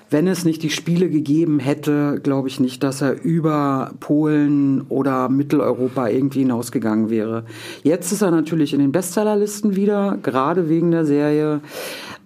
wenn 0.09 0.27
es 0.27 0.45
nicht 0.45 0.63
die 0.63 0.69
Spiele 0.69 1.09
gegeben 1.09 1.59
hätte, 1.59 2.19
glaube 2.21 2.47
ich 2.47 2.59
nicht, 2.59 2.83
dass 2.83 3.01
er 3.01 3.21
über 3.23 3.93
Polen 3.99 4.81
oder 4.89 5.29
Mitteleuropa 5.29 6.07
irgendwie 6.07 6.39
hinausgegangen 6.39 7.09
wäre. 7.09 7.45
Jetzt 7.83 8.11
ist 8.11 8.21
er 8.21 8.31
natürlich 8.31 8.73
in 8.73 8.79
den 8.79 8.91
Bestsellerlisten 8.91 9.75
wieder, 9.75 10.17
gerade 10.21 10.69
wegen 10.69 10.91
der 10.91 11.05
Serie. 11.05 11.61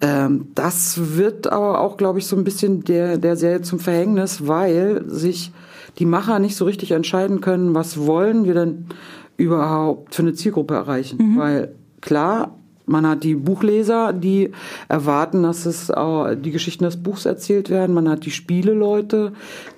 Ähm, 0.00 0.48
das 0.54 1.16
wird 1.16 1.50
aber 1.50 1.80
auch, 1.80 1.96
glaube 1.96 2.18
ich, 2.18 2.26
so 2.26 2.36
ein 2.36 2.44
bisschen 2.44 2.84
der, 2.84 3.18
der 3.18 3.36
Serie 3.36 3.62
zum 3.62 3.78
Verhängnis, 3.78 4.46
weil 4.46 5.04
sich 5.06 5.52
die 5.98 6.06
Macher 6.06 6.38
nicht 6.38 6.56
so 6.56 6.64
richtig 6.64 6.92
entscheiden 6.92 7.40
können, 7.40 7.74
was 7.74 7.98
wollen 7.98 8.44
wir 8.44 8.54
denn 8.54 8.86
überhaupt 9.36 10.14
für 10.14 10.22
eine 10.22 10.34
Zielgruppe 10.34 10.74
erreichen. 10.74 11.32
Mhm. 11.32 11.38
Weil 11.38 11.74
klar, 12.00 12.59
man 12.90 13.06
hat 13.06 13.22
die 13.22 13.36
Buchleser, 13.36 14.12
die 14.12 14.50
erwarten, 14.88 15.44
dass 15.44 15.64
es 15.64 15.90
auch 15.90 16.34
die 16.34 16.50
Geschichten 16.50 16.84
des 16.84 16.96
Buchs 16.96 17.24
erzählt 17.24 17.70
werden. 17.70 17.94
Man 17.94 18.08
hat 18.08 18.26
die 18.26 18.32
Spieleleute, 18.32 19.32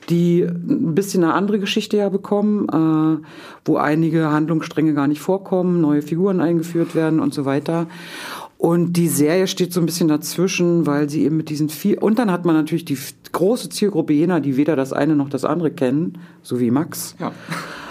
die 0.08 0.42
ein 0.42 0.94
bisschen 0.94 1.22
eine 1.22 1.34
andere 1.34 1.58
Geschichte 1.58 1.98
ja 1.98 2.08
bekommen, 2.08 2.68
äh, 2.68 3.26
wo 3.64 3.76
einige 3.76 4.30
Handlungsstränge 4.30 4.94
gar 4.94 5.06
nicht 5.06 5.20
vorkommen, 5.20 5.80
neue 5.80 6.02
Figuren 6.02 6.40
eingeführt 6.40 6.94
werden 6.94 7.20
und 7.20 7.34
so 7.34 7.44
weiter. 7.44 7.86
Und 8.56 8.94
die 8.94 9.08
Serie 9.08 9.46
steht 9.46 9.72
so 9.72 9.80
ein 9.80 9.86
bisschen 9.86 10.08
dazwischen, 10.08 10.86
weil 10.86 11.10
sie 11.10 11.24
eben 11.24 11.36
mit 11.36 11.50
diesen 11.50 11.68
vier, 11.68 12.02
und 12.02 12.18
dann 12.18 12.30
hat 12.30 12.44
man 12.44 12.54
natürlich 12.54 12.84
die 12.84 12.98
große 13.32 13.68
Zielgruppe 13.68 14.12
jener, 14.12 14.40
die 14.40 14.56
weder 14.56 14.76
das 14.76 14.92
eine 14.92 15.16
noch 15.16 15.28
das 15.28 15.44
andere 15.44 15.70
kennen, 15.70 16.18
so 16.42 16.60
wie 16.60 16.70
Max. 16.70 17.14
Ja. 17.18 17.32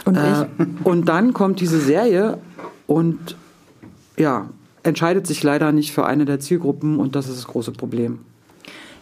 Und, 0.06 0.16
äh, 0.16 0.46
und 0.84 1.10
dann 1.10 1.34
kommt 1.34 1.60
diese 1.60 1.80
Serie 1.80 2.40
und 2.88 3.36
ja, 4.18 4.50
entscheidet 4.84 5.28
sich 5.28 5.44
leider 5.44 5.72
nicht 5.72 5.92
für 5.92 6.06
eine 6.06 6.26
der 6.26 6.40
Zielgruppen 6.40 7.00
und 7.00 7.16
das 7.16 7.28
ist 7.28 7.38
das 7.38 7.48
große 7.48 7.72
Problem. 7.72 8.20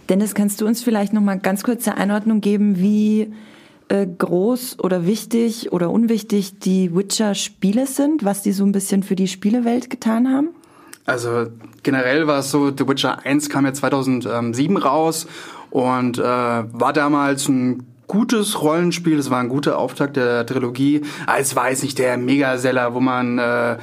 Dennis, 0.09 0.33
kannst 0.33 0.59
du 0.59 0.65
uns 0.65 0.81
vielleicht 0.81 1.13
noch 1.13 1.21
mal 1.21 1.37
ganz 1.37 1.63
kurze 1.63 1.95
Einordnung 1.95 2.41
geben, 2.41 2.79
wie 2.79 3.31
äh, 3.89 4.07
groß 4.07 4.79
oder 4.79 5.05
wichtig 5.05 5.71
oder 5.71 5.91
unwichtig 5.91 6.59
die 6.59 6.95
Witcher-Spiele 6.95 7.85
sind, 7.85 8.23
was 8.23 8.41
die 8.41 8.51
so 8.51 8.63
ein 8.65 8.71
bisschen 8.71 9.03
für 9.03 9.15
die 9.15 9.27
Spielewelt 9.27 9.89
getan 9.89 10.27
haben? 10.27 10.49
Also 11.05 11.47
generell 11.83 12.27
war 12.27 12.39
es 12.39 12.51
so, 12.51 12.71
The 12.75 12.87
Witcher 12.87 13.25
1 13.25 13.49
kam 13.49 13.65
ja 13.65 13.73
2007 13.73 14.77
raus 14.77 15.27
und 15.71 16.17
äh, 16.17 16.23
war 16.23 16.93
damals 16.93 17.47
ein 17.47 17.85
gutes 18.09 18.61
Rollenspiel, 18.61 19.17
es 19.17 19.29
war 19.29 19.39
ein 19.39 19.49
guter 19.49 19.77
Auftakt 19.77 20.17
der 20.17 20.45
Trilogie. 20.45 21.01
Aber 21.25 21.39
es 21.39 21.55
war 21.55 21.69
jetzt 21.69 21.83
nicht 21.83 21.97
der 21.97 22.17
Megaseller, 22.17 22.93
wo 22.93 22.99
man 22.99 23.37
äh, 23.37 23.77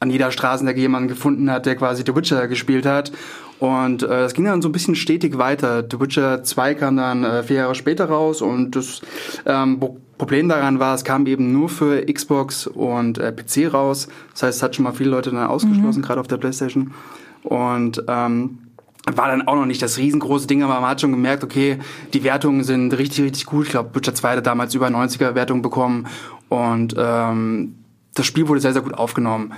an 0.00 0.10
jeder 0.10 0.30
Straßenecke 0.30 0.80
jemanden 0.80 1.08
gefunden 1.08 1.50
hat, 1.50 1.66
der 1.66 1.76
quasi 1.76 2.02
The 2.06 2.16
Witcher 2.16 2.48
gespielt 2.48 2.86
hat. 2.86 3.12
Und 3.58 4.02
äh, 4.02 4.24
es 4.24 4.32
ging 4.32 4.46
dann 4.46 4.62
so 4.62 4.70
ein 4.70 4.72
bisschen 4.72 4.94
stetig 4.94 5.36
weiter. 5.36 5.84
The 5.88 6.00
Witcher 6.00 6.42
2 6.42 6.74
kam 6.74 6.96
dann 6.96 7.22
äh, 7.22 7.42
vier 7.42 7.56
Jahre 7.56 7.74
später 7.74 8.06
raus 8.06 8.40
und 8.40 8.74
das 8.74 9.02
ähm, 9.44 9.78
Problem 10.16 10.48
daran 10.48 10.78
war, 10.78 10.94
es 10.94 11.04
kam 11.04 11.26
eben 11.26 11.52
nur 11.52 11.68
für 11.68 12.04
Xbox 12.06 12.66
und 12.66 13.18
äh, 13.18 13.30
PC 13.30 13.72
raus. 13.72 14.08
Das 14.32 14.42
heißt, 14.42 14.56
es 14.56 14.62
hat 14.62 14.74
schon 14.74 14.84
mal 14.84 14.92
viele 14.92 15.10
Leute 15.10 15.30
dann 15.30 15.46
ausgeschlossen, 15.46 16.00
mhm. 16.00 16.04
gerade 16.04 16.20
auf 16.20 16.28
der 16.28 16.38
Playstation. 16.38 16.94
Und 17.42 18.02
ähm, 18.08 18.58
war 19.06 19.28
dann 19.28 19.46
auch 19.46 19.54
noch 19.54 19.66
nicht 19.66 19.82
das 19.82 19.98
riesengroße 19.98 20.46
Ding, 20.46 20.62
aber 20.62 20.80
man 20.80 20.90
hat 20.90 21.00
schon 21.02 21.10
gemerkt, 21.10 21.44
okay, 21.44 21.78
die 22.14 22.24
Wertungen 22.24 22.64
sind 22.64 22.92
richtig, 22.96 23.24
richtig 23.24 23.44
gut. 23.44 23.66
Ich 23.66 23.72
glaube, 23.72 23.94
Witcher 23.94 24.14
2 24.14 24.36
hat 24.36 24.46
damals 24.46 24.74
über 24.74 24.88
90er 24.88 25.34
Wertungen 25.34 25.62
bekommen 25.62 26.06
und 26.48 26.94
ähm, 26.96 27.74
das 28.14 28.26
Spiel 28.26 28.48
wurde 28.48 28.60
sehr, 28.60 28.72
sehr 28.72 28.82
gut 28.82 28.94
aufgenommen. 28.94 29.52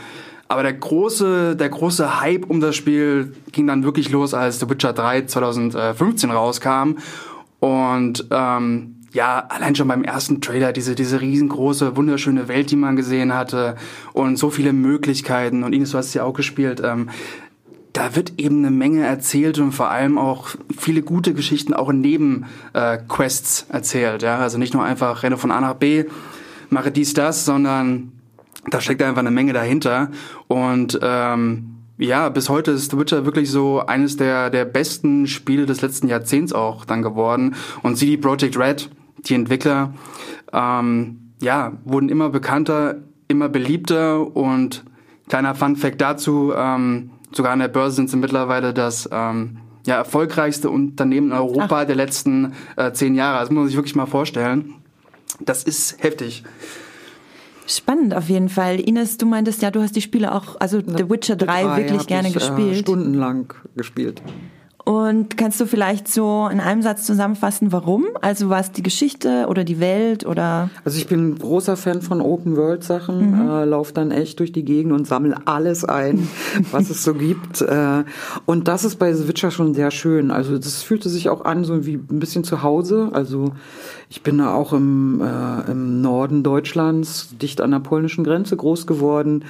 Aber 0.52 0.62
der 0.62 0.74
große, 0.74 1.56
der 1.56 1.70
große 1.70 2.20
Hype 2.20 2.50
um 2.50 2.60
das 2.60 2.76
Spiel 2.76 3.34
ging 3.52 3.66
dann 3.66 3.84
wirklich 3.84 4.10
los, 4.10 4.34
als 4.34 4.60
The 4.60 4.68
Witcher 4.68 4.92
3 4.92 5.22
2015 5.22 6.30
rauskam. 6.30 6.98
Und 7.58 8.26
ähm, 8.30 8.96
ja, 9.14 9.46
allein 9.48 9.74
schon 9.74 9.88
beim 9.88 10.04
ersten 10.04 10.42
Trailer, 10.42 10.74
diese, 10.74 10.94
diese 10.94 11.22
riesengroße, 11.22 11.96
wunderschöne 11.96 12.48
Welt, 12.48 12.70
die 12.70 12.76
man 12.76 12.96
gesehen 12.96 13.32
hatte 13.32 13.76
und 14.12 14.36
so 14.36 14.50
viele 14.50 14.74
Möglichkeiten. 14.74 15.64
Und 15.64 15.72
Ines, 15.72 15.92
du 15.92 15.96
hast 15.96 16.08
es 16.08 16.14
ja 16.14 16.24
auch 16.24 16.34
gespielt. 16.34 16.82
Ähm, 16.84 17.08
da 17.94 18.14
wird 18.14 18.34
eben 18.36 18.58
eine 18.58 18.70
Menge 18.70 19.06
erzählt 19.06 19.58
und 19.58 19.72
vor 19.72 19.90
allem 19.90 20.18
auch 20.18 20.50
viele 20.76 21.00
gute 21.00 21.32
Geschichten 21.32 21.72
auch 21.72 21.88
in 21.88 22.02
Nebenquests 22.02 23.66
äh, 23.70 23.72
erzählt. 23.72 24.20
Ja? 24.20 24.36
Also 24.36 24.58
nicht 24.58 24.74
nur 24.74 24.84
einfach 24.84 25.22
renne 25.22 25.38
von 25.38 25.50
A 25.50 25.62
nach 25.62 25.76
B, 25.76 26.04
mache 26.68 26.90
dies, 26.90 27.14
das, 27.14 27.46
sondern 27.46 28.12
da 28.70 28.80
steckt 28.80 29.02
einfach 29.02 29.20
eine 29.20 29.30
Menge 29.30 29.52
dahinter. 29.52 30.10
Und 30.48 30.98
ähm, 31.02 31.76
ja, 31.98 32.28
bis 32.28 32.48
heute 32.48 32.72
ist 32.72 32.90
The 32.90 32.98
Witcher 32.98 33.24
wirklich 33.24 33.50
so 33.50 33.80
eines 33.80 34.16
der, 34.16 34.50
der 34.50 34.64
besten 34.64 35.26
Spiele 35.26 35.66
des 35.66 35.82
letzten 35.82 36.08
Jahrzehnts 36.08 36.52
auch 36.52 36.84
dann 36.84 37.02
geworden. 37.02 37.54
Und 37.82 37.96
CD 37.96 38.16
Projekt 38.16 38.58
Red, 38.58 38.90
die 39.18 39.34
Entwickler, 39.34 39.94
ähm, 40.52 41.32
ja, 41.40 41.72
wurden 41.84 42.08
immer 42.08 42.30
bekannter, 42.30 42.96
immer 43.28 43.48
beliebter 43.48 44.36
und 44.36 44.84
kleiner 45.28 45.54
Fun 45.54 45.76
Fact 45.76 46.00
dazu, 46.00 46.52
ähm, 46.56 47.10
sogar 47.32 47.52
an 47.52 47.58
der 47.58 47.68
Börse 47.68 47.96
sind 47.96 48.10
sie 48.10 48.16
mittlerweile 48.16 48.74
das 48.74 49.08
ähm, 49.10 49.58
ja, 49.86 49.96
erfolgreichste 49.96 50.70
Unternehmen 50.70 51.28
in 51.28 51.32
Europa 51.32 51.80
Ach. 51.80 51.86
der 51.86 51.96
letzten 51.96 52.52
äh, 52.76 52.92
zehn 52.92 53.14
Jahre. 53.14 53.40
Das 53.40 53.50
muss 53.50 53.56
man 53.56 53.66
sich 53.66 53.76
wirklich 53.76 53.96
mal 53.96 54.06
vorstellen. 54.06 54.74
Das 55.40 55.64
ist 55.64 56.02
heftig. 56.02 56.44
Spannend 57.66 58.14
auf 58.14 58.28
jeden 58.28 58.48
Fall. 58.48 58.80
Ines, 58.80 59.18
du 59.18 59.26
meintest 59.26 59.62
ja, 59.62 59.70
du 59.70 59.80
hast 59.80 59.94
die 59.94 60.02
Spiele 60.02 60.34
auch, 60.34 60.60
also 60.60 60.80
The 60.80 61.08
Witcher 61.08 61.36
3, 61.36 61.62
3 61.62 61.76
wirklich 61.76 62.06
gerne 62.06 62.28
ich, 62.28 62.34
gespielt. 62.34 62.72
Äh, 62.72 62.80
stundenlang 62.80 63.52
gespielt. 63.76 64.22
Und 64.84 65.36
kannst 65.36 65.60
du 65.60 65.66
vielleicht 65.66 66.08
so 66.08 66.48
in 66.50 66.58
einem 66.58 66.82
Satz 66.82 67.04
zusammenfassen, 67.04 67.70
warum? 67.70 68.06
Also 68.20 68.48
war 68.48 68.58
es 68.58 68.72
die 68.72 68.82
Geschichte 68.82 69.46
oder 69.48 69.62
die 69.62 69.78
Welt 69.78 70.26
oder? 70.26 70.70
Also 70.84 70.98
ich 70.98 71.06
bin 71.06 71.38
großer 71.38 71.76
Fan 71.76 72.02
von 72.02 72.20
Open 72.20 72.56
World 72.56 72.82
Sachen, 72.82 73.30
mhm. 73.30 73.48
äh, 73.48 73.64
lauf 73.64 73.92
dann 73.92 74.10
echt 74.10 74.40
durch 74.40 74.50
die 74.50 74.64
Gegend 74.64 74.92
und 74.92 75.06
sammle 75.06 75.36
alles 75.44 75.84
ein, 75.84 76.28
was 76.72 76.90
es 76.90 77.04
so 77.04 77.14
gibt. 77.14 77.60
Äh, 77.60 78.02
und 78.44 78.66
das 78.66 78.84
ist 78.84 78.96
bei 78.96 79.12
The 79.12 79.28
Witcher 79.28 79.52
schon 79.52 79.74
sehr 79.74 79.92
schön. 79.92 80.32
Also 80.32 80.58
das 80.58 80.82
fühlte 80.82 81.08
sich 81.08 81.28
auch 81.28 81.44
an 81.44 81.62
so 81.62 81.86
wie 81.86 81.94
ein 81.94 82.18
bisschen 82.18 82.42
zu 82.42 82.64
Hause. 82.64 83.10
Also 83.12 83.52
ich 84.12 84.22
bin 84.22 84.36
da 84.36 84.52
auch 84.52 84.74
im, 84.74 85.22
äh, 85.22 85.70
im 85.70 86.02
Norden 86.02 86.42
Deutschlands, 86.42 87.30
dicht 87.40 87.62
an 87.62 87.70
der 87.70 87.78
polnischen 87.78 88.24
Grenze 88.24 88.54
groß 88.58 88.86
geworden. 88.86 89.46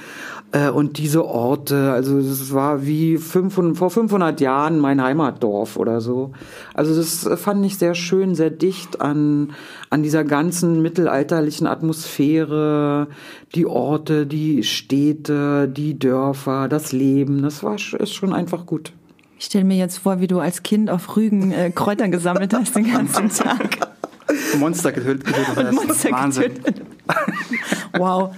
Äh, 0.53 0.69
und 0.69 0.97
diese 0.97 1.25
Orte, 1.25 1.91
also 1.91 2.17
es 2.17 2.53
war 2.53 2.85
wie 2.85 3.17
500, 3.17 3.75
vor 3.75 3.89
500 3.89 4.39
Jahren 4.39 4.79
mein 4.79 5.03
Heimatdorf 5.03 5.75
oder 5.75 5.99
so. 5.99 6.31
Also 6.73 6.95
das 6.95 7.29
fand 7.41 7.65
ich 7.65 7.77
sehr 7.77 7.93
schön, 7.93 8.35
sehr 8.35 8.51
dicht 8.51 9.01
an, 9.01 9.51
an 9.89 10.01
dieser 10.01 10.23
ganzen 10.23 10.81
mittelalterlichen 10.81 11.67
Atmosphäre, 11.67 13.07
die 13.55 13.65
Orte, 13.65 14.25
die 14.25 14.63
Städte, 14.63 15.67
die 15.67 15.99
Dörfer, 15.99 16.69
das 16.69 16.93
Leben. 16.93 17.41
Das 17.41 17.63
war 17.63 17.75
ist 17.75 18.13
schon 18.13 18.31
einfach 18.31 18.65
gut. 18.65 18.93
Ich 19.37 19.47
stelle 19.47 19.65
mir 19.65 19.75
jetzt 19.75 19.97
vor, 19.97 20.21
wie 20.21 20.27
du 20.27 20.39
als 20.39 20.63
Kind 20.63 20.89
auf 20.89 21.17
Rügen 21.17 21.51
äh, 21.51 21.69
Kräuter 21.69 22.07
gesammelt 22.07 22.53
hast 22.53 22.77
den 22.77 22.89
ganzen 22.89 23.27
Tag. 23.27 23.89
Monster 24.57 24.91
getötet, 24.91 25.25
getötet. 25.25 25.71
Monster 25.85 26.11
Wahnsinn. 26.11 26.53
Getötet. 26.53 26.81
wow. 27.97 28.33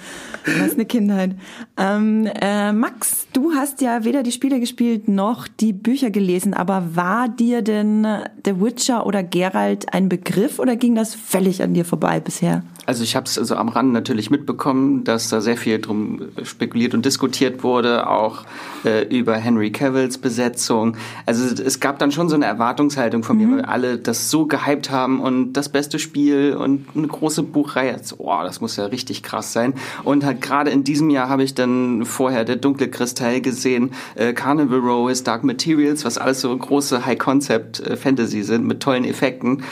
Was 0.45 0.73
eine 0.73 0.85
Kindheit. 0.85 1.35
Ähm, 1.77 2.27
äh, 2.39 2.71
Max, 2.71 3.27
du 3.33 3.53
hast 3.53 3.81
ja 3.81 4.03
weder 4.03 4.21
die 4.21 4.31
Spiele 4.31 4.59
gespielt 4.59 5.07
noch 5.07 5.47
die 5.47 5.73
Bücher 5.73 6.11
gelesen, 6.11 6.53
aber 6.53 6.95
war 6.95 7.29
dir 7.29 7.61
denn 7.61 8.07
The 8.45 8.61
Witcher 8.61 9.05
oder 9.05 9.23
Geralt 9.23 9.93
ein 9.93 10.07
Begriff 10.07 10.59
oder 10.59 10.75
ging 10.75 10.95
das 10.95 11.15
völlig 11.15 11.63
an 11.63 11.73
dir 11.73 11.85
vorbei 11.85 12.19
bisher? 12.19 12.63
Also 12.85 13.03
ich 13.03 13.15
habe 13.15 13.25
es 13.25 13.39
also 13.39 13.55
am 13.55 13.69
Rand 13.69 13.93
natürlich 13.93 14.29
mitbekommen, 14.29 15.03
dass 15.03 15.29
da 15.29 15.41
sehr 15.41 15.57
viel 15.57 15.79
drum 15.79 16.21
spekuliert 16.43 16.93
und 16.93 17.03
diskutiert 17.05 17.63
wurde, 17.63 18.07
auch 18.07 18.45
äh, 18.83 19.05
über 19.07 19.35
Henry 19.37 19.71
Cavills 19.71 20.19
Besetzung. 20.19 20.95
Also 21.25 21.63
es 21.63 21.79
gab 21.79 21.97
dann 21.97 22.11
schon 22.11 22.29
so 22.29 22.35
eine 22.35 22.45
Erwartungshaltung 22.45 23.23
von 23.23 23.37
mhm. 23.37 23.49
mir, 23.49 23.57
weil 23.57 23.65
alle 23.65 23.97
das 23.97 24.29
so 24.29 24.45
gehypt 24.45 24.91
haben 24.91 25.19
und 25.19 25.53
das 25.53 25.69
beste 25.69 25.97
Spiel 25.97 26.55
und 26.55 26.85
eine 26.95 27.07
große 27.07 27.41
Buchreihe. 27.41 27.99
So, 28.03 28.17
oh, 28.19 28.43
das 28.43 28.61
muss 28.61 28.77
ja 28.77 28.85
richtig 28.85 29.23
krass 29.23 29.51
sein. 29.51 29.73
Und 30.03 30.23
halt 30.23 30.34
gerade 30.35 30.71
in 30.71 30.83
diesem 30.83 31.09
Jahr 31.09 31.29
habe 31.29 31.43
ich 31.43 31.55
dann 31.55 32.05
vorher 32.05 32.45
der 32.45 32.57
dunkle 32.57 32.89
Kristall 32.89 33.41
gesehen, 33.41 33.91
äh, 34.15 34.33
Carnival 34.33 34.79
Row 34.79 35.09
ist 35.09 35.27
Dark 35.27 35.43
Materials, 35.43 36.05
was 36.05 36.17
alles 36.17 36.41
so 36.41 36.55
große 36.55 37.05
High-Concept 37.05 37.79
äh, 37.79 37.97
Fantasy 37.97 38.43
sind 38.43 38.65
mit 38.65 38.81
tollen 38.81 39.05
Effekten. 39.05 39.63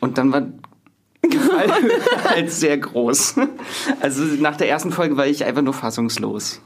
Und 0.00 0.18
dann 0.18 0.32
war 0.32 0.42
halt 2.28 2.50
sehr 2.50 2.78
groß. 2.78 3.36
Also 4.00 4.22
nach 4.40 4.56
der 4.56 4.68
ersten 4.68 4.90
Folge 4.90 5.16
war 5.16 5.26
ich 5.26 5.44
einfach 5.44 5.62
nur 5.62 5.74
fassungslos. 5.74 6.60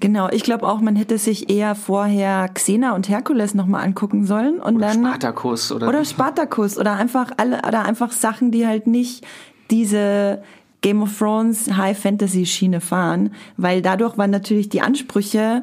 Genau, 0.00 0.30
ich 0.30 0.44
glaube 0.44 0.66
auch, 0.66 0.80
man 0.80 0.96
hätte 0.96 1.18
sich 1.18 1.50
eher 1.50 1.74
vorher 1.74 2.48
Xena 2.48 2.94
und 2.94 3.08
Herkules 3.08 3.54
nochmal 3.54 3.84
angucken 3.84 4.24
sollen 4.24 4.58
und 4.58 4.76
oder 4.76 4.86
dann 4.86 5.04
Spartacus 5.04 5.72
oder 5.72 5.88
oder 5.88 6.04
Spartacus 6.06 6.78
oder 6.78 6.94
einfach 6.94 7.32
alle 7.36 7.58
oder 7.68 7.84
einfach 7.84 8.10
Sachen, 8.10 8.50
die 8.50 8.66
halt 8.66 8.86
nicht 8.86 9.26
diese 9.70 10.42
Game 10.80 11.02
of 11.02 11.16
Thrones 11.18 11.76
High 11.76 11.98
Fantasy 11.98 12.46
Schiene 12.46 12.80
fahren, 12.80 13.32
weil 13.56 13.82
dadurch 13.82 14.16
waren 14.18 14.30
natürlich 14.30 14.68
die 14.68 14.80
Ansprüche 14.80 15.62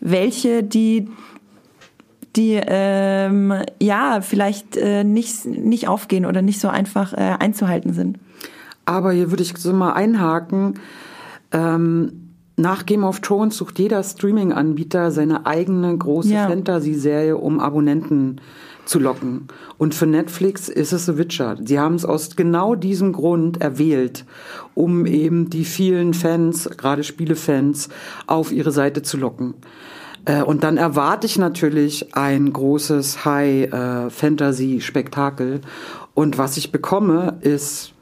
welche, 0.00 0.62
die 0.62 1.08
die 2.36 2.60
ähm, 2.62 3.52
ja 3.80 4.20
vielleicht 4.20 4.76
äh, 4.76 5.02
nicht, 5.02 5.44
nicht 5.46 5.88
aufgehen 5.88 6.26
oder 6.26 6.42
nicht 6.42 6.60
so 6.60 6.68
einfach 6.68 7.12
äh, 7.12 7.34
einzuhalten 7.38 7.92
sind. 7.94 8.18
Aber 8.84 9.12
hier 9.12 9.30
würde 9.30 9.42
ich 9.42 9.56
so 9.56 9.72
mal 9.72 9.92
einhaken. 9.92 10.74
Ähm, 11.52 12.28
nach 12.56 12.86
Game 12.86 13.04
of 13.04 13.20
Thrones 13.20 13.56
sucht 13.56 13.78
jeder 13.78 14.02
Streaming-Anbieter 14.02 15.10
seine 15.10 15.46
eigene 15.46 15.96
große 15.96 16.34
ja. 16.34 16.48
Fantasy-Serie, 16.48 17.36
um 17.36 17.60
Abonnenten 17.60 18.40
zu 18.88 18.98
locken. 18.98 19.46
Und 19.76 19.94
für 19.94 20.06
Netflix 20.06 20.68
ist 20.68 20.92
es 20.92 21.06
The 21.06 21.16
Witcher. 21.18 21.56
Sie 21.62 21.78
haben 21.78 21.94
es 21.94 22.04
aus 22.04 22.34
genau 22.36 22.74
diesem 22.74 23.12
Grund 23.12 23.60
erwählt, 23.60 24.24
um 24.74 25.06
eben 25.06 25.50
die 25.50 25.64
vielen 25.64 26.14
Fans, 26.14 26.68
gerade 26.76 27.04
Spielefans, 27.04 27.90
auf 28.26 28.50
ihre 28.50 28.72
Seite 28.72 29.02
zu 29.02 29.18
locken. 29.18 29.54
Äh, 30.24 30.42
und 30.42 30.64
dann 30.64 30.78
erwarte 30.78 31.26
ich 31.26 31.38
natürlich 31.38 32.16
ein 32.16 32.52
großes 32.52 33.24
High-Fantasy-Spektakel. 33.24 35.60
Und 36.14 36.38
was 36.38 36.56
ich 36.56 36.72
bekomme, 36.72 37.38
ist 37.42 37.92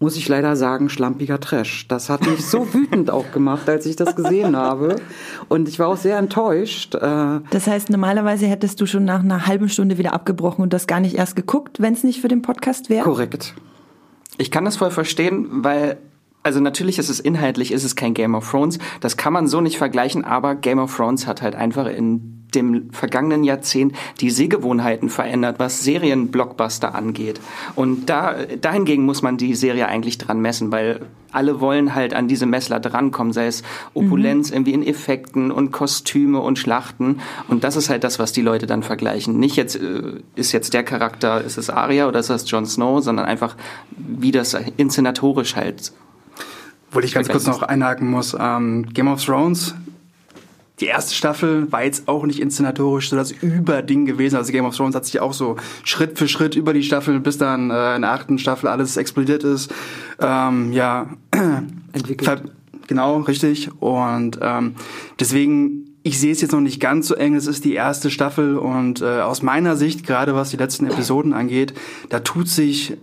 muss 0.00 0.16
ich 0.16 0.26
leider 0.28 0.56
sagen, 0.56 0.88
schlampiger 0.88 1.38
Trash. 1.40 1.86
Das 1.86 2.08
hat 2.08 2.26
mich 2.26 2.44
so 2.44 2.66
wütend 2.74 3.10
auch 3.10 3.30
gemacht, 3.32 3.68
als 3.68 3.84
ich 3.86 3.96
das 3.96 4.16
gesehen 4.16 4.56
habe. 4.56 4.96
Und 5.48 5.68
ich 5.68 5.78
war 5.78 5.88
auch 5.88 5.96
sehr 5.98 6.16
enttäuscht. 6.18 6.94
Äh, 6.94 7.40
Das 7.50 7.66
heißt, 7.66 7.90
normalerweise 7.90 8.46
hättest 8.46 8.80
du 8.80 8.86
schon 8.86 9.04
nach 9.04 9.20
einer 9.20 9.46
halben 9.46 9.68
Stunde 9.68 9.98
wieder 9.98 10.14
abgebrochen 10.14 10.62
und 10.62 10.72
das 10.72 10.86
gar 10.86 11.00
nicht 11.00 11.16
erst 11.16 11.36
geguckt, 11.36 11.80
wenn 11.80 11.92
es 11.92 12.02
nicht 12.02 12.20
für 12.20 12.28
den 12.28 12.42
Podcast 12.42 12.88
wäre? 12.88 13.04
korrekt. 13.04 13.54
Ich 14.38 14.50
kann 14.50 14.64
das 14.64 14.76
voll 14.78 14.90
verstehen, 14.90 15.48
weil 15.64 15.98
also 16.42 16.60
natürlich 16.60 16.98
ist 16.98 17.10
es 17.10 17.20
inhaltlich, 17.20 17.70
ist 17.70 17.84
es 17.84 17.94
kein 17.94 18.14
Game 18.14 18.34
of 18.34 18.50
Thrones. 18.50 18.78
Das 19.02 19.18
kann 19.18 19.34
man 19.34 19.46
so 19.46 19.60
nicht 19.60 19.76
vergleichen, 19.76 20.24
aber 20.24 20.54
Game 20.54 20.78
of 20.78 20.96
Thrones 20.96 21.26
hat 21.26 21.42
halt 21.42 21.54
einfach 21.54 21.86
in 21.86 22.39
dem 22.50 22.90
vergangenen 22.92 23.44
Jahrzehnt 23.44 23.94
die 24.20 24.30
Sehgewohnheiten 24.30 25.08
verändert, 25.08 25.58
was 25.58 25.82
Serienblockbuster 25.82 26.94
angeht. 26.94 27.40
Und 27.74 28.06
da, 28.06 28.34
dahingegen 28.60 29.04
muss 29.04 29.22
man 29.22 29.36
die 29.36 29.54
Serie 29.54 29.88
eigentlich 29.88 30.18
dran 30.18 30.40
messen, 30.40 30.72
weil 30.72 31.00
alle 31.32 31.60
wollen 31.60 31.94
halt 31.94 32.14
an 32.14 32.28
diese 32.28 32.46
Messler 32.46 32.80
drankommen, 32.80 33.32
sei 33.32 33.46
es 33.46 33.62
Opulenz 33.94 34.50
irgendwie 34.50 34.72
in 34.72 34.84
Effekten 34.84 35.50
und 35.50 35.70
Kostüme 35.70 36.40
und 36.40 36.58
Schlachten. 36.58 37.20
Und 37.48 37.64
das 37.64 37.76
ist 37.76 37.88
halt 37.88 38.04
das, 38.04 38.18
was 38.18 38.32
die 38.32 38.42
Leute 38.42 38.66
dann 38.66 38.82
vergleichen. 38.82 39.38
Nicht 39.38 39.56
jetzt, 39.56 39.76
äh, 39.76 40.20
ist 40.34 40.52
jetzt 40.52 40.74
der 40.74 40.82
Charakter, 40.82 41.42
ist 41.42 41.58
es 41.58 41.70
Arya 41.70 42.08
oder 42.08 42.20
ist 42.20 42.30
es 42.30 42.50
Jon 42.50 42.66
Snow, 42.66 43.02
sondern 43.02 43.26
einfach, 43.26 43.56
wie 43.96 44.32
das 44.32 44.56
inszenatorisch 44.76 45.56
halt 45.56 45.92
Wo 46.90 47.00
ich 47.00 47.14
ganz 47.14 47.28
kurz 47.28 47.46
noch 47.46 47.62
einhaken 47.62 48.10
muss, 48.10 48.36
ähm, 48.38 48.86
Game 48.92 49.08
of 49.08 49.24
Thrones, 49.24 49.74
die 50.80 50.86
erste 50.86 51.14
Staffel 51.14 51.70
war 51.70 51.84
jetzt 51.84 52.08
auch 52.08 52.24
nicht 52.24 52.40
inszenatorisch 52.40 53.10
so 53.10 53.16
das 53.16 53.32
Überding 53.32 54.06
gewesen. 54.06 54.36
Also 54.36 54.50
Game 54.52 54.64
of 54.64 54.76
Thrones 54.76 54.94
hat 54.94 55.04
sich 55.04 55.20
auch 55.20 55.34
so 55.34 55.56
Schritt 55.84 56.18
für 56.18 56.26
Schritt 56.26 56.56
über 56.56 56.72
die 56.72 56.82
Staffel, 56.82 57.20
bis 57.20 57.36
dann 57.38 57.70
äh, 57.70 57.96
in 57.96 58.02
der 58.02 58.12
achten 58.12 58.38
Staffel 58.38 58.68
alles 58.68 58.96
explodiert 58.96 59.44
ist. 59.44 59.72
Ähm, 60.18 60.72
ja, 60.72 61.10
Entwickelt. 61.92 62.42
Genau, 62.86 63.18
richtig. 63.18 63.70
Und 63.80 64.38
ähm, 64.42 64.74
deswegen, 65.18 65.96
ich 66.02 66.18
sehe 66.18 66.32
es 66.32 66.40
jetzt 66.40 66.52
noch 66.52 66.60
nicht 66.60 66.80
ganz 66.80 67.08
so 67.08 67.14
eng. 67.14 67.34
Es 67.34 67.46
ist 67.46 67.64
die 67.64 67.74
erste 67.74 68.10
Staffel 68.10 68.56
und 68.56 69.00
äh, 69.00 69.20
aus 69.20 69.42
meiner 69.42 69.76
Sicht, 69.76 70.06
gerade 70.06 70.34
was 70.34 70.50
die 70.50 70.56
letzten 70.56 70.86
Episoden 70.86 71.32
angeht, 71.32 71.74
da 72.08 72.20
tut 72.20 72.48
sich 72.48 72.96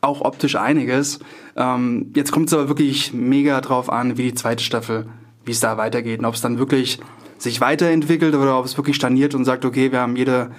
auch 0.00 0.20
optisch 0.20 0.56
einiges. 0.56 1.18
Ähm, 1.56 2.12
jetzt 2.14 2.32
kommt 2.32 2.48
es 2.48 2.54
aber 2.54 2.68
wirklich 2.68 3.12
mega 3.12 3.60
drauf 3.60 3.90
an, 3.90 4.16
wie 4.16 4.24
die 4.24 4.34
zweite 4.34 4.62
Staffel, 4.62 5.06
wie 5.44 5.50
es 5.50 5.60
da 5.60 5.76
weitergeht 5.76 6.20
und 6.20 6.26
ob 6.26 6.34
es 6.34 6.40
dann 6.40 6.58
wirklich 6.58 7.00
sich 7.38 7.60
weiterentwickelt 7.60 8.34
oder 8.34 8.58
ob 8.58 8.64
es 8.64 8.76
wirklich 8.76 8.96
stagniert 8.96 9.34
und 9.34 9.44
sagt, 9.44 9.64
okay, 9.64 9.92
wir 9.92 10.00
haben 10.00 10.16
jede 10.16 10.50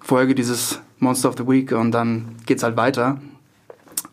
Folge 0.00 0.34
dieses 0.34 0.80
Monster 0.98 1.28
of 1.28 1.36
the 1.38 1.46
Week 1.46 1.72
und 1.72 1.92
dann 1.92 2.36
geht's 2.46 2.62
halt 2.62 2.76
weiter. 2.76 3.20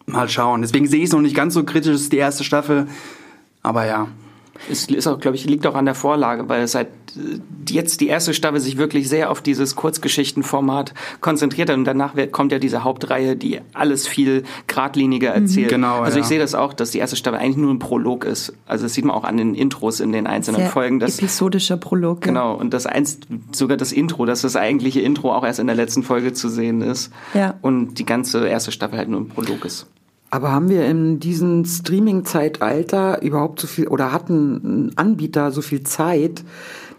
Mal 0.05 0.29
schauen. 0.29 0.61
Deswegen 0.61 0.87
sehe 0.87 0.99
ich 0.99 1.05
es 1.05 1.11
noch 1.11 1.21
nicht 1.21 1.35
ganz 1.35 1.53
so 1.53 1.63
kritisch, 1.63 1.95
ist 1.95 2.11
die 2.11 2.17
erste 2.17 2.43
Staffel. 2.43 2.87
Aber 3.63 3.85
ja. 3.85 4.07
Es 4.69 4.85
ist 4.87 5.07
auch, 5.07 5.19
glaube 5.19 5.35
ich, 5.35 5.45
liegt 5.45 5.67
auch 5.67 5.75
an 5.75 5.85
der 5.85 5.95
Vorlage, 5.95 6.47
weil 6.49 6.61
es 6.61 6.75
halt 6.75 6.87
äh, 7.15 7.39
jetzt 7.69 8.01
die 8.01 8.07
erste 8.07 8.33
Staffel 8.33 8.59
sich 8.59 8.77
wirklich 8.77 9.09
sehr 9.09 9.29
auf 9.29 9.41
dieses 9.41 9.75
Kurzgeschichtenformat 9.75 10.93
konzentriert 11.21 11.69
hat 11.69 11.77
und 11.77 11.85
danach 11.85 12.13
kommt 12.31 12.51
ja 12.51 12.59
diese 12.59 12.83
Hauptreihe, 12.83 13.35
die 13.35 13.59
alles 13.73 14.07
viel 14.07 14.43
geradliniger 14.67 15.29
erzählt. 15.29 15.69
Genau, 15.69 15.99
Also 15.99 16.17
ich 16.17 16.25
ja. 16.25 16.29
sehe 16.29 16.39
das 16.39 16.55
auch, 16.55 16.73
dass 16.73 16.91
die 16.91 16.99
erste 16.99 17.15
Staffel 17.15 17.39
eigentlich 17.39 17.57
nur 17.57 17.73
ein 17.73 17.79
Prolog 17.79 18.25
ist. 18.25 18.53
Also 18.65 18.83
das 18.83 18.93
sieht 18.93 19.05
man 19.05 19.15
auch 19.15 19.23
an 19.23 19.37
den 19.37 19.55
Intros 19.55 19.99
in 19.99 20.11
den 20.11 20.27
einzelnen 20.27 20.61
Sehr 20.61 20.69
Folgen. 20.69 20.99
Dass, 20.99 21.19
episodischer 21.19 21.77
Prolog. 21.77 22.21
Genau, 22.21 22.55
und 22.55 22.73
das 22.73 22.85
eins, 22.85 23.19
sogar 23.51 23.77
das 23.77 23.91
Intro, 23.91 24.25
dass 24.25 24.41
das 24.41 24.55
eigentliche 24.55 25.01
Intro 25.01 25.33
auch 25.33 25.45
erst 25.45 25.59
in 25.59 25.67
der 25.67 25.75
letzten 25.75 26.03
Folge 26.03 26.33
zu 26.33 26.49
sehen 26.49 26.81
ist. 26.81 27.11
Ja. 27.33 27.55
Und 27.61 27.99
die 27.99 28.05
ganze 28.05 28.47
erste 28.47 28.71
Staffel 28.71 28.97
halt 28.97 29.09
nur 29.09 29.19
ein 29.19 29.27
Prolog 29.27 29.65
ist. 29.65 29.87
Aber 30.29 30.51
haben 30.51 30.69
wir 30.69 30.85
in 30.85 31.19
diesem 31.19 31.65
Streaming-Zeitalter 31.65 33.21
überhaupt 33.21 33.59
so 33.59 33.67
viel 33.67 33.87
oder 33.87 34.11
hatten 34.11 34.91
Anbieter 34.95 35.51
so 35.51 35.61
viel 35.61 35.83
Zeit, 35.83 36.43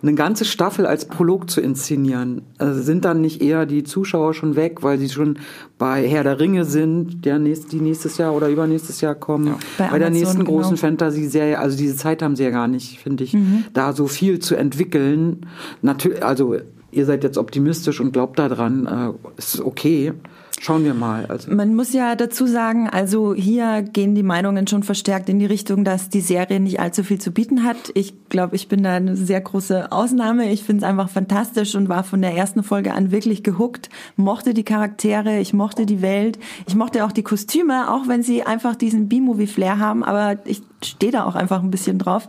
eine 0.03 0.15
ganze 0.15 0.45
Staffel 0.45 0.87
als 0.87 1.07
Prolog 1.07 1.51
zu 1.51 1.61
inszenieren? 1.61 2.43
Also 2.59 2.81
sind 2.83 3.05
dann 3.05 3.21
nicht 3.21 3.43
eher 3.43 3.67
die 3.67 3.83
Zuschauer 3.83 4.33
schon 4.33 4.57
weg, 4.57 4.83
weil 4.83 4.99
sie 4.99 5.09
schon 5.09 5.39
bei 5.77 6.07
Herr 6.09 6.23
der 6.23 6.39
Ringe 6.39 6.65
sind, 6.65 7.25
der 7.25 7.39
nächst, 7.39 7.73
die 7.73 7.81
nächstes 7.81 8.17
Jahr 8.17 8.35
oder 8.35 8.49
übernächstes 8.49 9.01
Jahr 9.01 9.15
kommen? 9.15 9.57
Bei 9.77 9.89
Bei, 9.89 9.99
der 9.99 10.11
nächsten 10.11 10.45
großen 10.45 10.77
genau. 10.77 10.81
Fantasy-Serie, 10.89 11.59
also 11.59 11.77
diese 11.77 11.97
Zeit 11.97 12.23
haben 12.23 12.37
sie 12.37 12.45
ja 12.45 12.51
gar 12.51 12.69
nicht, 12.69 13.01
finde 13.01 13.25
ich, 13.25 13.37
da 13.73 13.93
so 13.93 14.07
viel 14.07 14.39
zu 14.39 14.55
entwickeln. 14.55 15.47
Natürlich, 15.83 16.25
also 16.25 16.57
ihr 16.91 17.05
seid 17.05 17.25
jetzt 17.25 17.37
optimistisch 17.37 18.01
und 18.01 18.13
glaubt 18.13 18.39
daran, 18.39 18.87
äh, 18.87 19.39
ist 19.39 19.61
okay. 19.61 20.13
Schauen 20.59 20.85
wir 20.85 20.95
mal. 20.95 21.27
Also. 21.27 21.53
Man 21.53 21.75
muss 21.75 21.93
ja 21.93 22.17
dazu 22.17 22.47
sagen, 22.47 22.89
also 22.89 23.35
hier 23.35 23.83
gehen 23.83 24.15
die 24.15 24.23
Meinungen 24.23 24.67
schon 24.67 24.83
verstärkt 24.83 25.29
in 25.29 25.39
die 25.39 25.47
Richtung, 25.47 25.85
dass 25.85 26.09
die 26.09 26.21
Serie 26.21 26.61
nicht 26.61 26.81
allzu 26.81 27.05
viel 27.05 27.21
zu 27.21 27.31
bieten 27.31 27.63
hat. 27.63 27.91
Ich 27.95 28.15
glaube, 28.29 28.57
ich 28.57 28.69
bin 28.69 28.83
da 28.83 28.95
eine 28.95 29.17
sehr 29.17 29.41
große 29.41 29.93
Ausnahme. 29.93 30.51
Ich 30.51 30.63
finde 30.63 30.85
es 30.85 30.89
einfach 30.89 31.11
fantastisch 31.11 31.75
und 31.75 31.89
war 31.89 32.05
von 32.05 32.23
der 32.23 32.35
ersten 32.35 32.63
Folge 32.63 32.95
an 32.95 33.11
wirklich 33.11 33.43
gehuckt, 33.43 33.91
mochte 34.17 34.55
die 34.55 34.65
Charaktere, 34.65 35.39
ich 35.41 35.53
mochte 35.53 35.85
die 35.87 36.03
Welt, 36.03 36.39
ich 36.67 36.75
mochte 36.75 37.05
auch 37.05 37.13
die 37.13 37.23
Kostüme, 37.23 37.93
auch 37.93 38.09
wenn 38.09 38.23
sie 38.23 38.43
einfach 38.43 38.77
diesen 38.77 39.09
B-Movie-Flair 39.09 39.79
haben, 39.79 40.03
aber 40.03 40.39
ich 40.47 40.63
stehe 40.83 41.13
da 41.13 41.25
auch 41.25 41.35
einfach 41.35 41.63
ein 41.63 41.71
bisschen 41.71 41.99
drauf. 41.99 42.29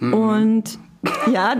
Und 0.00 0.78
ja, 1.32 1.54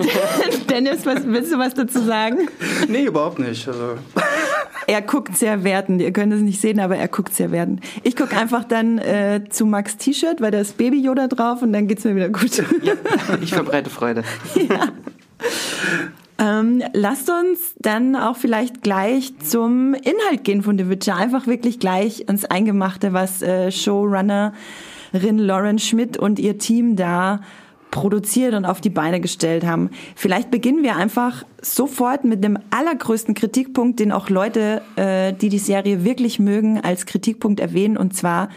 Dennis, 0.68 1.04
was, 1.06 1.26
willst 1.26 1.52
du 1.52 1.58
was 1.58 1.74
dazu 1.74 2.00
sagen? 2.00 2.48
Nee, 2.88 3.04
überhaupt 3.04 3.38
nicht. 3.38 3.66
Also, 3.66 3.96
Er 4.86 5.02
guckt 5.02 5.36
sehr 5.36 5.64
wertend. 5.64 6.00
Ihr 6.00 6.12
könnt 6.12 6.32
es 6.32 6.40
nicht 6.40 6.60
sehen, 6.60 6.78
aber 6.78 6.96
er 6.96 7.08
guckt 7.08 7.34
sehr 7.34 7.50
wertend. 7.50 7.80
Ich 8.04 8.14
gucke 8.14 8.36
einfach 8.36 8.62
dann 8.62 8.98
äh, 8.98 9.42
zu 9.50 9.66
Max 9.66 9.96
T-Shirt, 9.96 10.40
weil 10.40 10.52
da 10.52 10.58
ist 10.60 10.76
Baby 10.76 11.00
Yoda 11.00 11.26
drauf 11.26 11.62
und 11.62 11.72
dann 11.72 11.88
geht's 11.88 12.04
mir 12.04 12.14
wieder 12.14 12.28
gut. 12.28 12.62
Ja, 12.82 12.94
ich 13.40 13.52
verbreite 13.52 13.90
Freude. 13.90 14.22
ähm, 16.38 16.82
lasst 16.92 17.28
uns 17.28 17.74
dann 17.78 18.14
auch 18.14 18.36
vielleicht 18.36 18.82
gleich 18.82 19.36
zum 19.38 19.94
Inhalt 19.94 20.44
gehen 20.44 20.62
von 20.62 20.78
The 20.78 20.88
Witcher. 20.88 21.16
Einfach 21.16 21.46
wirklich 21.48 21.80
gleich 21.80 22.28
ins 22.28 22.44
Eingemachte, 22.44 23.12
was 23.12 23.42
äh, 23.42 23.72
Showrunnerin 23.72 24.52
Lauren 25.38 25.78
Schmidt 25.80 26.16
und 26.16 26.38
ihr 26.38 26.58
Team 26.58 26.94
da 26.94 27.40
produziert 27.90 28.54
und 28.54 28.64
auf 28.64 28.80
die 28.80 28.90
Beine 28.90 29.20
gestellt 29.20 29.64
haben. 29.64 29.90
Vielleicht 30.14 30.50
beginnen 30.50 30.82
wir 30.82 30.96
einfach 30.96 31.44
sofort 31.62 32.24
mit 32.24 32.44
dem 32.44 32.58
allergrößten 32.70 33.34
Kritikpunkt, 33.34 34.00
den 34.00 34.12
auch 34.12 34.28
Leute, 34.28 34.82
äh, 34.96 35.32
die 35.32 35.48
die 35.48 35.58
Serie 35.58 36.04
wirklich 36.04 36.38
mögen, 36.38 36.80
als 36.80 37.06
Kritikpunkt 37.06 37.60
erwähnen, 37.60 37.96
und 37.96 38.14
zwar 38.14 38.48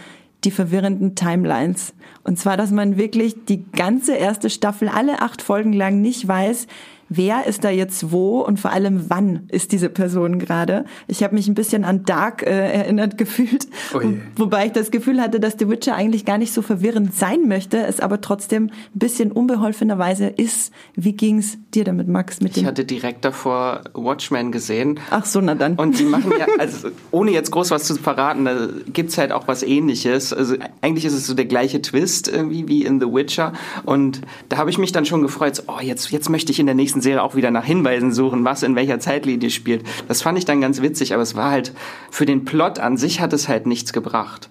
die 0.43 0.51
verwirrenden 0.51 1.15
Timelines. 1.15 1.93
Und 2.23 2.39
zwar, 2.39 2.57
dass 2.57 2.71
man 2.71 2.97
wirklich 2.97 3.45
die 3.45 3.65
ganze 3.71 4.15
erste 4.15 4.49
Staffel, 4.49 4.87
alle 4.87 5.21
acht 5.21 5.41
Folgen 5.41 5.73
lang 5.73 6.01
nicht 6.01 6.27
weiß, 6.27 6.67
wer 7.09 7.45
ist 7.47 7.63
da 7.63 7.69
jetzt 7.69 8.11
wo 8.11 8.39
und 8.41 8.59
vor 8.59 8.71
allem 8.71 9.05
wann 9.09 9.41
ist 9.49 9.71
diese 9.71 9.89
Person 9.89 10.39
gerade. 10.39 10.85
Ich 11.07 11.23
habe 11.23 11.35
mich 11.35 11.47
ein 11.47 11.55
bisschen 11.55 11.83
an 11.83 12.03
Dark 12.05 12.43
äh, 12.43 12.49
erinnert 12.49 13.17
gefühlt, 13.17 13.67
Oh 13.93 14.01
je. 14.01 14.17
wobei 14.35 14.67
ich 14.67 14.71
das 14.71 14.91
Gefühl 14.91 15.19
hatte, 15.21 15.39
dass 15.39 15.55
The 15.59 15.67
Witcher 15.69 15.95
eigentlich 15.95 16.25
gar 16.25 16.37
nicht 16.37 16.53
so 16.53 16.61
verwirrend 16.61 17.13
sein 17.15 17.47
möchte, 17.47 17.77
es 17.85 17.99
aber 17.99 18.21
trotzdem 18.21 18.65
ein 18.65 18.99
bisschen 18.99 19.31
unbeholfenerweise 19.31 20.27
ist. 20.27 20.71
Wie 20.95 21.13
ging's 21.13 21.57
dir 21.73 21.83
damit, 21.83 22.07
Max? 22.07 22.41
Mit 22.41 22.55
Ich 22.57 22.65
hatte 22.65 22.85
direkt 22.85 23.25
davor 23.25 23.81
Watchmen 23.93 24.51
gesehen. 24.51 24.99
Ach 25.09 25.25
so, 25.25 25.41
na 25.41 25.55
dann. 25.55 25.75
Und 25.75 25.99
die 25.99 26.03
machen 26.03 26.31
ja, 26.37 26.45
also 26.59 26.89
ohne 27.11 27.31
jetzt 27.31 27.51
groß 27.51 27.71
was 27.71 27.83
zu 27.85 27.95
verraten, 27.95 28.45
da 28.45 28.67
gibt's 28.93 29.17
halt 29.17 29.31
auch 29.31 29.47
was 29.47 29.63
ähnliches. 29.63 30.31
Also 30.33 30.55
eigentlich 30.81 31.05
ist 31.05 31.13
es 31.13 31.25
so 31.27 31.33
der 31.33 31.45
gleiche 31.45 31.81
Twist 31.81 32.27
irgendwie 32.27 32.67
wie 32.67 32.85
in 32.85 32.99
The 32.99 33.07
Witcher. 33.07 33.53
Und 33.85 34.21
da 34.49 34.57
habe 34.57 34.69
ich 34.69 34.77
mich 34.77 34.91
dann 34.91 35.05
schon 35.05 35.21
gefreut, 35.21 35.55
so, 35.55 35.63
oh, 35.67 35.79
jetzt, 35.81 36.11
jetzt 36.11 36.29
möchte 36.29 36.51
ich 36.51 36.59
in 36.59 36.65
der 36.65 36.75
nächsten 36.75 36.98
Serie 37.01 37.23
auch 37.23 37.35
wieder 37.35 37.51
nach 37.51 37.65
Hinweisen 37.65 38.11
suchen, 38.11 38.45
was 38.45 38.63
in 38.63 38.75
welcher 38.75 38.99
Zeitlinie 38.99 39.49
spielt. 39.49 39.83
Das 40.07 40.21
fand 40.21 40.37
ich 40.37 40.45
dann 40.45 40.61
ganz 40.61 40.81
witzig, 40.81 41.13
aber 41.13 41.23
es 41.23 41.35
war 41.35 41.51
halt, 41.51 41.73
für 42.11 42.25
den 42.25 42.45
Plot 42.45 42.79
an 42.79 42.97
sich 42.97 43.21
hat 43.21 43.33
es 43.33 43.47
halt 43.47 43.67
nichts 43.67 43.93
gebracht. 43.93 44.49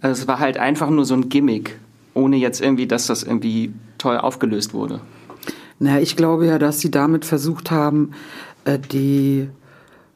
Also 0.00 0.22
es 0.22 0.28
war 0.28 0.38
halt 0.38 0.58
einfach 0.58 0.90
nur 0.90 1.04
so 1.04 1.14
ein 1.14 1.28
Gimmick, 1.28 1.78
ohne 2.14 2.36
jetzt 2.36 2.60
irgendwie, 2.60 2.86
dass 2.86 3.06
das 3.06 3.22
irgendwie 3.22 3.72
toll 3.98 4.18
aufgelöst 4.18 4.74
wurde. 4.74 5.00
Na, 5.80 6.00
ich 6.00 6.16
glaube 6.16 6.46
ja, 6.46 6.58
dass 6.58 6.80
sie 6.80 6.90
damit 6.90 7.24
versucht 7.24 7.70
haben, 7.70 8.12
äh, 8.64 8.78
die, 8.78 9.48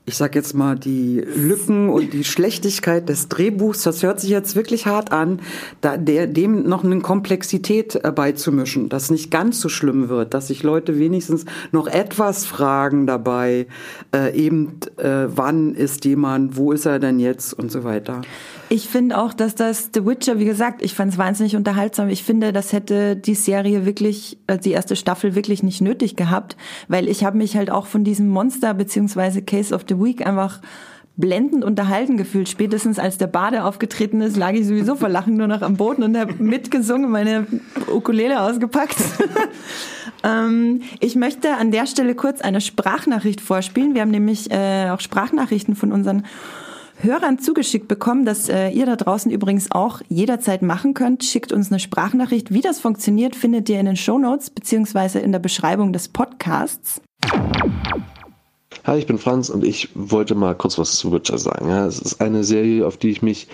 ich 0.04 0.16
sag 0.16 0.34
jetzt 0.34 0.54
mal, 0.54 0.76
die 0.76 1.20
Lücken 1.20 1.88
und 1.88 2.12
die 2.12 2.24
Schlechtigkeit 2.24 3.08
des 3.08 3.28
Drehbuchs, 3.28 3.82
das 3.82 4.02
hört 4.02 4.20
sich 4.20 4.30
jetzt 4.30 4.56
wirklich 4.56 4.86
hart 4.86 5.12
an, 5.12 5.40
da, 5.80 5.96
der, 5.96 6.26
dem 6.26 6.64
noch 6.68 6.82
eine 6.82 6.98
Komplexität 7.00 7.94
äh, 8.04 8.10
beizumischen, 8.10 8.88
dass 8.88 9.10
nicht 9.10 9.30
ganz 9.30 9.60
so 9.60 9.68
schlimm 9.68 10.08
wird, 10.08 10.34
dass 10.34 10.48
sich 10.48 10.64
Leute 10.64 10.98
wenigstens 10.98 11.44
noch 11.70 11.86
etwas 11.86 12.44
fragen 12.44 13.06
dabei, 13.06 13.66
äh, 14.14 14.36
eben, 14.36 14.80
äh, 14.96 15.26
wann 15.28 15.74
ist 15.74 16.04
jemand, 16.04 16.56
wo 16.56 16.72
ist 16.72 16.84
er 16.84 16.98
denn 16.98 17.20
jetzt 17.20 17.52
und 17.54 17.70
so 17.70 17.84
weiter. 17.84 18.22
Ich 18.72 18.88
finde 18.88 19.18
auch, 19.18 19.34
dass 19.34 19.54
das 19.54 19.90
The 19.92 20.06
Witcher, 20.06 20.38
wie 20.38 20.46
gesagt, 20.46 20.80
ich 20.80 20.94
fand 20.94 21.12
es 21.12 21.18
wahnsinnig 21.18 21.56
unterhaltsam. 21.56 22.08
Ich 22.08 22.22
finde, 22.22 22.54
das 22.54 22.72
hätte 22.72 23.16
die 23.16 23.34
Serie 23.34 23.84
wirklich, 23.84 24.38
äh, 24.46 24.56
die 24.56 24.70
erste 24.70 24.96
Staffel 24.96 25.34
wirklich 25.34 25.62
nicht 25.62 25.82
nötig 25.82 26.16
gehabt, 26.16 26.56
weil 26.88 27.06
ich 27.06 27.22
habe 27.22 27.36
mich 27.36 27.54
halt 27.54 27.70
auch 27.70 27.84
von 27.84 28.02
diesem 28.02 28.30
Monster 28.30 28.72
beziehungsweise 28.72 29.42
Case 29.42 29.74
of 29.74 29.82
the 29.86 30.00
Week 30.00 30.26
einfach 30.26 30.62
blendend 31.16 31.64
unterhalten 31.64 32.16
gefühlt. 32.16 32.48
Spätestens 32.48 32.98
als 32.98 33.18
der 33.18 33.26
Bade 33.26 33.64
aufgetreten 33.64 34.22
ist, 34.22 34.38
lag 34.38 34.52
ich 34.52 34.66
sowieso 34.66 34.94
vor 34.94 35.10
Lachen 35.10 35.36
nur 35.36 35.48
noch 35.48 35.60
am 35.60 35.76
Boden 35.76 36.02
und 36.02 36.16
habe 36.16 36.42
mitgesungen, 36.42 37.10
meine 37.10 37.46
Ukulele 37.92 38.40
ausgepackt. 38.40 38.96
ähm, 40.24 40.80
ich 40.98 41.14
möchte 41.14 41.58
an 41.58 41.72
der 41.72 41.86
Stelle 41.86 42.14
kurz 42.14 42.40
eine 42.40 42.62
Sprachnachricht 42.62 43.42
vorspielen. 43.42 43.92
Wir 43.92 44.00
haben 44.00 44.10
nämlich 44.10 44.50
äh, 44.50 44.88
auch 44.88 45.00
Sprachnachrichten 45.00 45.76
von 45.76 45.92
unseren 45.92 46.24
Hörern 47.02 47.40
zugeschickt 47.40 47.88
bekommen, 47.88 48.24
dass 48.24 48.48
äh, 48.48 48.68
ihr 48.68 48.86
da 48.86 48.94
draußen 48.94 49.30
übrigens 49.30 49.72
auch 49.72 50.00
jederzeit 50.08 50.62
machen 50.62 50.94
könnt. 50.94 51.24
Schickt 51.24 51.52
uns 51.52 51.72
eine 51.72 51.80
Sprachnachricht. 51.80 52.52
Wie 52.52 52.60
das 52.60 52.78
funktioniert, 52.78 53.34
findet 53.34 53.68
ihr 53.68 53.80
in 53.80 53.86
den 53.86 53.96
Show 53.96 54.18
Notes 54.18 54.50
beziehungsweise 54.50 55.18
in 55.18 55.32
der 55.32 55.40
Beschreibung 55.40 55.92
des 55.92 56.08
Podcasts. 56.08 57.00
Hi, 58.84 58.98
ich 58.98 59.06
bin 59.06 59.18
Franz 59.18 59.50
und 59.50 59.64
ich 59.64 59.88
wollte 59.94 60.36
mal 60.36 60.54
kurz 60.54 60.78
was 60.78 60.94
zu 60.94 61.12
Witcher 61.12 61.38
sagen. 61.38 61.68
Ja, 61.68 61.86
es 61.86 61.98
ist 62.00 62.20
eine 62.20 62.44
Serie, 62.44 62.86
auf 62.86 62.96
die 62.96 63.10
ich 63.10 63.20
mich 63.20 63.48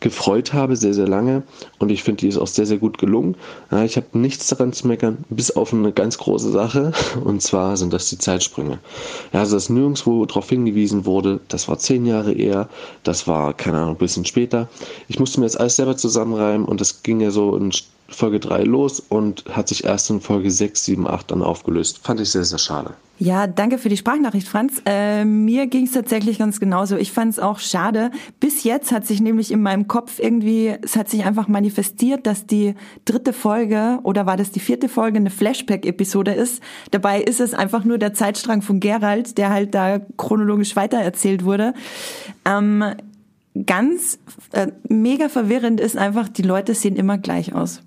gefreut 0.00 0.52
habe, 0.52 0.76
sehr, 0.76 0.94
sehr 0.94 1.06
lange. 1.06 1.42
Und 1.78 1.90
ich 1.90 2.02
finde, 2.02 2.20
die 2.20 2.28
ist 2.28 2.38
auch 2.38 2.46
sehr, 2.46 2.66
sehr 2.66 2.78
gut 2.78 2.98
gelungen. 2.98 3.36
Ich 3.84 3.96
habe 3.96 4.06
nichts 4.18 4.48
daran 4.48 4.72
zu 4.72 4.88
meckern, 4.88 5.24
bis 5.28 5.50
auf 5.50 5.72
eine 5.72 5.92
ganz 5.92 6.18
große 6.18 6.50
Sache. 6.50 6.92
Und 7.24 7.42
zwar 7.42 7.76
sind 7.76 7.92
das 7.92 8.08
die 8.08 8.18
Zeitsprünge. 8.18 8.78
Ja, 9.32 9.40
also, 9.40 9.56
dass 9.56 9.70
nirgendwo 9.70 10.24
darauf 10.26 10.48
hingewiesen 10.48 11.04
wurde, 11.04 11.40
das 11.48 11.68
war 11.68 11.78
zehn 11.78 12.06
Jahre 12.06 12.32
eher, 12.32 12.68
das 13.04 13.26
war, 13.26 13.54
keine 13.54 13.78
Ahnung, 13.78 13.94
ein 13.94 13.98
bisschen 13.98 14.24
später. 14.24 14.68
Ich 15.08 15.18
musste 15.18 15.40
mir 15.40 15.46
jetzt 15.46 15.60
alles 15.60 15.76
selber 15.76 15.96
zusammenreimen 15.96 16.66
und 16.66 16.80
das 16.80 17.02
ging 17.02 17.20
ja 17.20 17.30
so 17.30 17.56
in 17.56 17.70
Folge 18.10 18.40
3 18.40 18.64
los 18.64 19.00
und 19.00 19.44
hat 19.50 19.68
sich 19.68 19.84
erst 19.84 20.10
in 20.10 20.20
Folge 20.20 20.50
6, 20.50 20.84
7, 20.84 21.06
8 21.06 21.30
dann 21.30 21.42
aufgelöst. 21.42 22.00
Fand 22.02 22.20
ich 22.20 22.30
sehr, 22.30 22.44
sehr 22.44 22.58
schade. 22.58 22.94
Ja, 23.22 23.46
danke 23.46 23.76
für 23.76 23.90
die 23.90 23.98
Sprachnachricht, 23.98 24.48
Franz. 24.48 24.80
Äh, 24.86 25.26
mir 25.26 25.66
ging 25.66 25.84
es 25.84 25.92
tatsächlich 25.92 26.38
ganz 26.38 26.58
genauso. 26.58 26.96
Ich 26.96 27.12
fand 27.12 27.34
es 27.34 27.38
auch 27.38 27.58
schade. 27.58 28.10
Bis 28.40 28.64
jetzt 28.64 28.92
hat 28.92 29.06
sich 29.06 29.20
nämlich 29.20 29.52
in 29.52 29.60
meinem 29.60 29.88
Kopf 29.88 30.18
irgendwie, 30.18 30.74
es 30.80 30.96
hat 30.96 31.10
sich 31.10 31.26
einfach 31.26 31.46
manifestiert, 31.46 32.26
dass 32.26 32.46
die 32.46 32.74
dritte 33.04 33.34
Folge 33.34 33.98
oder 34.04 34.24
war 34.24 34.38
das 34.38 34.52
die 34.52 34.60
vierte 34.60 34.88
Folge 34.88 35.18
eine 35.18 35.28
Flashback-Episode 35.28 36.32
ist. 36.32 36.62
Dabei 36.92 37.20
ist 37.20 37.40
es 37.40 37.52
einfach 37.52 37.84
nur 37.84 37.98
der 37.98 38.14
Zeitstrang 38.14 38.62
von 38.62 38.80
Gerald, 38.80 39.36
der 39.36 39.50
halt 39.50 39.74
da 39.74 40.00
chronologisch 40.16 40.74
weitererzählt 40.74 41.44
wurde. 41.44 41.74
Ähm, 42.46 42.82
ganz 43.66 44.18
äh, 44.52 44.68
mega 44.88 45.28
verwirrend 45.28 45.78
ist 45.78 45.98
einfach, 45.98 46.30
die 46.30 46.40
Leute 46.40 46.74
sehen 46.74 46.96
immer 46.96 47.18
gleich 47.18 47.54
aus. 47.54 47.82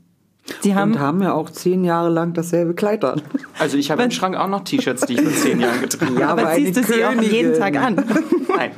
Sie 0.61 0.75
haben 0.75 0.93
und 0.93 0.99
haben 0.99 1.21
ja 1.21 1.33
auch 1.33 1.49
zehn 1.49 1.85
Jahre 1.85 2.09
lang 2.09 2.33
dasselbe 2.33 2.73
Kleid 2.73 3.05
an. 3.05 3.21
Also 3.59 3.77
ich 3.77 3.91
habe 3.91 4.03
im 4.03 4.11
Schrank 4.11 4.35
auch 4.35 4.49
noch 4.49 4.63
T-Shirts, 4.63 5.05
die 5.05 5.13
ich 5.13 5.21
vor 5.21 5.31
zehn 5.31 5.59
Jahren 5.59 5.81
getragen 5.81 6.11
habe. 6.11 6.21
Ja, 6.21 6.29
aber, 6.29 6.41
aber 6.43 6.55
ziehst 6.55 6.77
du 6.77 6.83
sie 6.83 7.05
auch 7.05 7.21
jeden 7.21 7.57
Tag 7.57 7.77
an? 7.77 7.95
Nein, 8.49 8.71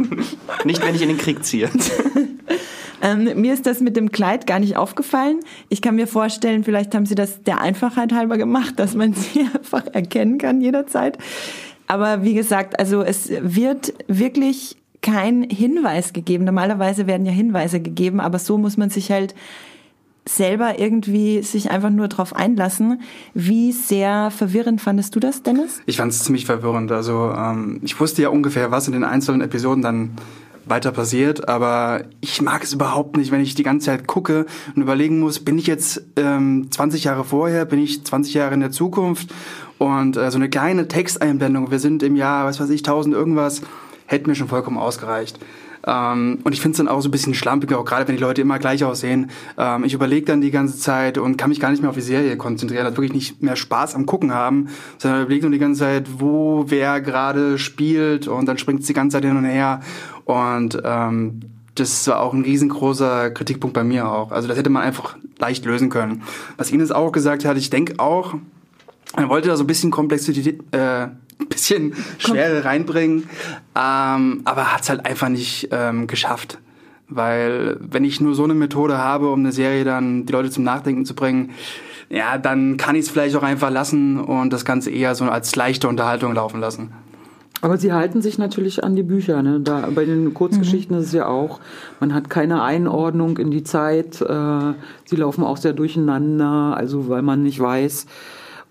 nicht 0.64 0.86
wenn 0.86 0.94
ich 0.94 1.02
in 1.02 1.10
den 1.10 1.18
Krieg 1.18 1.44
ziehe. 1.44 1.70
Ähm, 3.02 3.40
mir 3.40 3.54
ist 3.54 3.68
das 3.68 3.82
mit 3.82 3.96
dem 3.96 4.12
Kleid 4.12 4.48
gar 4.48 4.60
nicht 4.60 4.78
aufgefallen. 4.78 5.40
Ich 5.70 5.84
kann 5.84 5.96
mir 5.96 6.08
vorstellen, 6.08 6.64
vielleicht 6.64 6.96
haben 6.96 7.06
sie 7.06 7.14
das 7.14 7.44
der 7.44 7.62
Einfachheit 7.62 8.14
halber 8.14 8.38
gemacht, 8.38 8.80
dass 8.80 8.96
man 8.96 9.14
sie 9.14 9.42
einfach 9.42 9.86
erkennen 9.94 10.40
kann 10.40 10.60
jederzeit. 10.60 11.20
Aber 11.86 12.24
wie 12.24 12.34
gesagt, 12.34 12.80
also 12.80 13.04
es 13.04 13.30
wird 13.42 13.94
wirklich 14.08 14.78
kein 15.04 15.44
Hinweis 15.44 16.14
gegeben. 16.14 16.46
Normalerweise 16.46 17.06
werden 17.06 17.28
ja 17.28 17.32
Hinweise 17.32 17.80
gegeben, 17.80 18.20
aber 18.20 18.40
so 18.40 18.58
muss 18.58 18.76
man 18.76 18.90
sich 18.90 19.12
halt 19.12 19.36
selber 20.28 20.80
irgendwie 20.80 21.44
sich 21.44 21.70
einfach 21.70 21.92
nur 21.92 22.08
drauf 22.08 22.36
einlassen. 22.36 23.02
Wie 23.34 23.72
sehr 23.72 24.32
verwirrend 24.32 24.82
fandest 24.82 25.16
du 25.16 25.20
das, 25.20 25.44
Dennis? 25.44 25.82
Ich 25.86 25.98
fand 25.98 26.12
es 26.12 26.24
ziemlich 26.24 26.46
verwirrend. 26.46 26.92
Also 26.92 27.32
ähm, 27.32 27.80
ich 27.84 28.00
wusste 28.00 28.24
ja 28.24 28.30
ungefähr, 28.30 28.72
was 28.72 28.88
in 28.88 28.94
den 28.94 29.04
einzelnen 29.04 29.42
Episoden 29.42 29.84
dann 29.84 30.12
weiter 30.66 30.92
passiert, 30.92 31.48
aber 31.48 32.06
ich 32.22 32.42
mag 32.42 32.64
es 32.64 32.74
überhaupt 32.74 33.18
nicht, 33.18 33.32
wenn 33.32 33.42
ich 33.42 33.54
die 33.54 33.64
ganze 33.64 33.86
Zeit 33.86 34.08
gucke 34.08 34.48
und 34.76 34.82
überlegen 34.82 35.20
muss, 35.20 35.40
bin 35.40 35.60
ich 35.60 35.68
jetzt 35.68 36.04
ähm, 36.16 36.70
20 36.72 37.04
Jahre 37.04 37.24
vorher, 37.24 37.66
bin 37.66 37.80
ich 37.80 38.04
20 38.04 38.34
Jahre 38.34 38.56
in 38.56 38.62
der 38.62 38.72
Zukunft 38.72 39.32
und 39.78 40.18
äh, 40.18 40.32
so 40.32 40.38
eine 40.38 40.50
kleine 40.50 40.88
Texteinblendung, 40.88 41.70
wir 41.70 41.78
sind 41.78 42.02
im 42.02 42.16
Jahr, 42.16 42.46
was 42.46 42.60
weiß 42.60 42.72
ich, 42.72 42.80
1000 42.80 43.14
irgendwas, 43.14 43.62
hätte 44.08 44.28
mir 44.28 44.36
schon 44.36 44.48
vollkommen 44.48 44.78
ausgereicht. 44.78 45.40
Ähm, 45.86 46.40
und 46.44 46.54
ich 46.54 46.62
finde 46.62 46.72
es 46.72 46.78
dann 46.78 46.88
auch 46.88 47.02
so 47.02 47.10
ein 47.10 47.12
bisschen 47.12 47.34
schlampig, 47.34 47.74
auch 47.74 47.86
gerade 47.86 48.08
wenn 48.08 48.16
die 48.16 48.22
Leute 48.22 48.42
immer 48.42 48.60
gleich 48.60 48.84
aussehen. 48.84 49.30
Ähm, 49.58 49.84
ich 49.84 49.94
überlege 49.94 50.26
dann 50.26 50.42
die 50.42 50.52
ganze 50.52 50.78
Zeit 50.80 51.18
und 51.18 51.38
kann 51.38 51.50
mich 51.50 51.60
gar 51.60 51.70
nicht 51.70 51.82
mehr 51.82 51.90
auf 51.90 51.96
die 51.96 52.02
Serie 52.02 52.38
konzentrieren, 52.38 52.86
also 52.86 52.98
wirklich 52.98 53.14
nicht 53.14 53.42
mehr 53.42 53.56
Spaß 53.56 53.96
am 53.96 54.06
Gucken 54.06 54.34
haben, 54.34 54.70
sondern 54.98 55.22
überlege 55.22 55.44
nur 55.44 55.52
die 55.52 55.60
ganze 55.60 55.82
Zeit, 55.82 56.08
wo 56.20 56.66
wer 56.68 57.02
gerade 57.02 57.58
spielt 57.58 58.28
und 58.28 58.48
dann 58.48 58.58
springt 58.58 58.82
es 58.82 58.88
die 58.88 58.94
ganze 58.94 59.18
Zeit 59.18 59.26
hin 59.26 59.38
und 59.38 59.46
her. 59.46 59.82
Und 60.26 60.82
ähm, 60.84 61.42
das 61.76 62.08
war 62.08 62.22
auch 62.22 62.34
ein 62.34 62.44
riesengroßer 62.44 63.32
Kritikpunkt 63.32 63.74
bei 63.74 63.84
mir 63.84 64.10
auch. 64.10 64.32
Also 64.32 64.48
das 64.48 64.58
hätte 64.58 64.70
man 64.70 64.82
einfach 64.82 65.18
leicht 65.38 65.66
lösen 65.66 65.90
können. 65.90 66.24
Was 66.58 66.72
Ines 66.72 66.92
auch 66.92 67.12
gesagt 67.12 67.46
hat, 67.46 67.58
ich 67.58 67.70
denke 67.70 68.00
auch, 68.00 68.36
er 69.16 69.30
wollte 69.30 69.50
da 69.50 69.58
so 69.58 69.64
ein 69.64 69.68
bisschen 69.68 69.92
Komplexität, 69.92 70.62
äh, 70.74 71.08
bisschen 71.38 71.94
Schwere 72.18 72.66
reinbringen, 72.66 73.30
ähm, 73.76 74.42
aber 74.46 74.74
hat 74.74 74.82
es 74.82 74.90
halt 74.90 75.06
einfach 75.06 75.30
nicht 75.30 75.70
ähm, 75.72 76.08
geschafft. 76.08 76.60
Weil 77.08 77.78
wenn 77.80 78.04
ich 78.04 78.20
nur 78.20 78.34
so 78.34 78.44
eine 78.44 78.56
Methode 78.56 78.98
habe, 78.98 79.30
um 79.30 79.40
eine 79.40 79.52
Serie 79.52 79.84
dann 79.84 80.26
die 80.26 80.34
Leute 80.34 80.50
zum 80.50 80.64
Nachdenken 80.64 81.06
zu 81.06 81.14
bringen, 81.14 81.52
ja, 82.10 82.38
dann 82.38 82.78
kann 82.78 82.96
ich 82.96 83.06
es 83.06 83.10
vielleicht 83.10 83.36
auch 83.36 83.44
einfach 83.44 83.70
lassen 83.70 84.20
und 84.20 84.54
das 84.54 84.66
Ganze 84.66 84.92
eher 84.92 85.16
so 85.16 85.26
als 85.26 85.56
leichte 85.56 85.88
Unterhaltung 85.88 86.34
laufen 86.34 86.60
lassen. 86.60 86.94
Aber 87.62 87.78
sie 87.78 87.94
halten 87.94 88.22
sich 88.22 88.38
natürlich 88.38 88.84
an 88.84 88.96
die 88.96 89.04
Bücher. 89.04 89.42
Ne? 89.42 89.60
Da, 89.60 89.90
bei 89.94 90.06
den 90.06 90.34
Kurzgeschichten 90.34 90.96
mhm. 90.96 91.02
ist 91.02 91.08
es 91.08 91.14
ja 91.14 91.28
auch, 91.28 91.60
man 92.00 92.14
hat 92.14 92.30
keine 92.30 92.62
Einordnung 92.62 93.38
in 93.38 93.50
die 93.50 93.64
Zeit. 93.64 94.22
Äh, 94.22 94.74
sie 95.06 95.16
laufen 95.16 95.44
auch 95.44 95.58
sehr 95.58 95.74
durcheinander, 95.74 96.76
also 96.78 97.10
weil 97.10 97.22
man 97.22 97.44
nicht 97.44 97.60
weiß, 97.60 98.04
äh, 98.04 98.08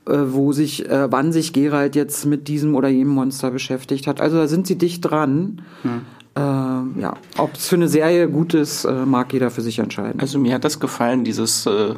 wo 0.07 0.53
sich, 0.53 0.89
äh, 0.89 1.11
wann 1.11 1.33
sich 1.33 1.53
Gerald 1.53 1.97
jetzt 1.97 2.27
mit 2.27 2.49
diesem 2.49 2.75
oder 2.75 2.89
jenem 2.89 3.15
Monster 3.15 3.51
beschäftigt 3.51 4.07
hat. 4.07 4.21
Also 4.21 4.37
da 4.37 4.49
sind 4.49 4.67
sie 4.67 4.77
dicht 4.77 5.05
dran. 5.05 5.63
Hm. 5.83 6.03
Äh, 6.37 7.01
ja, 7.01 7.15
ob 7.39 7.55
es 7.55 7.69
für 7.69 7.77
eine 7.77 7.89
Serie 7.89 8.29
gut 8.29 8.55
ist, 8.55 8.85
äh, 8.85 9.07
mag 9.07 9.33
jeder 9.33 9.51
für 9.51 9.63
sich 9.63 9.79
entscheiden. 9.79 10.21
Also 10.21 10.39
mir 10.39 10.55
hat 10.55 10.65
das 10.65 10.81
gefallen, 10.81 11.25
dieses 11.25 11.67
äh, 11.67 11.95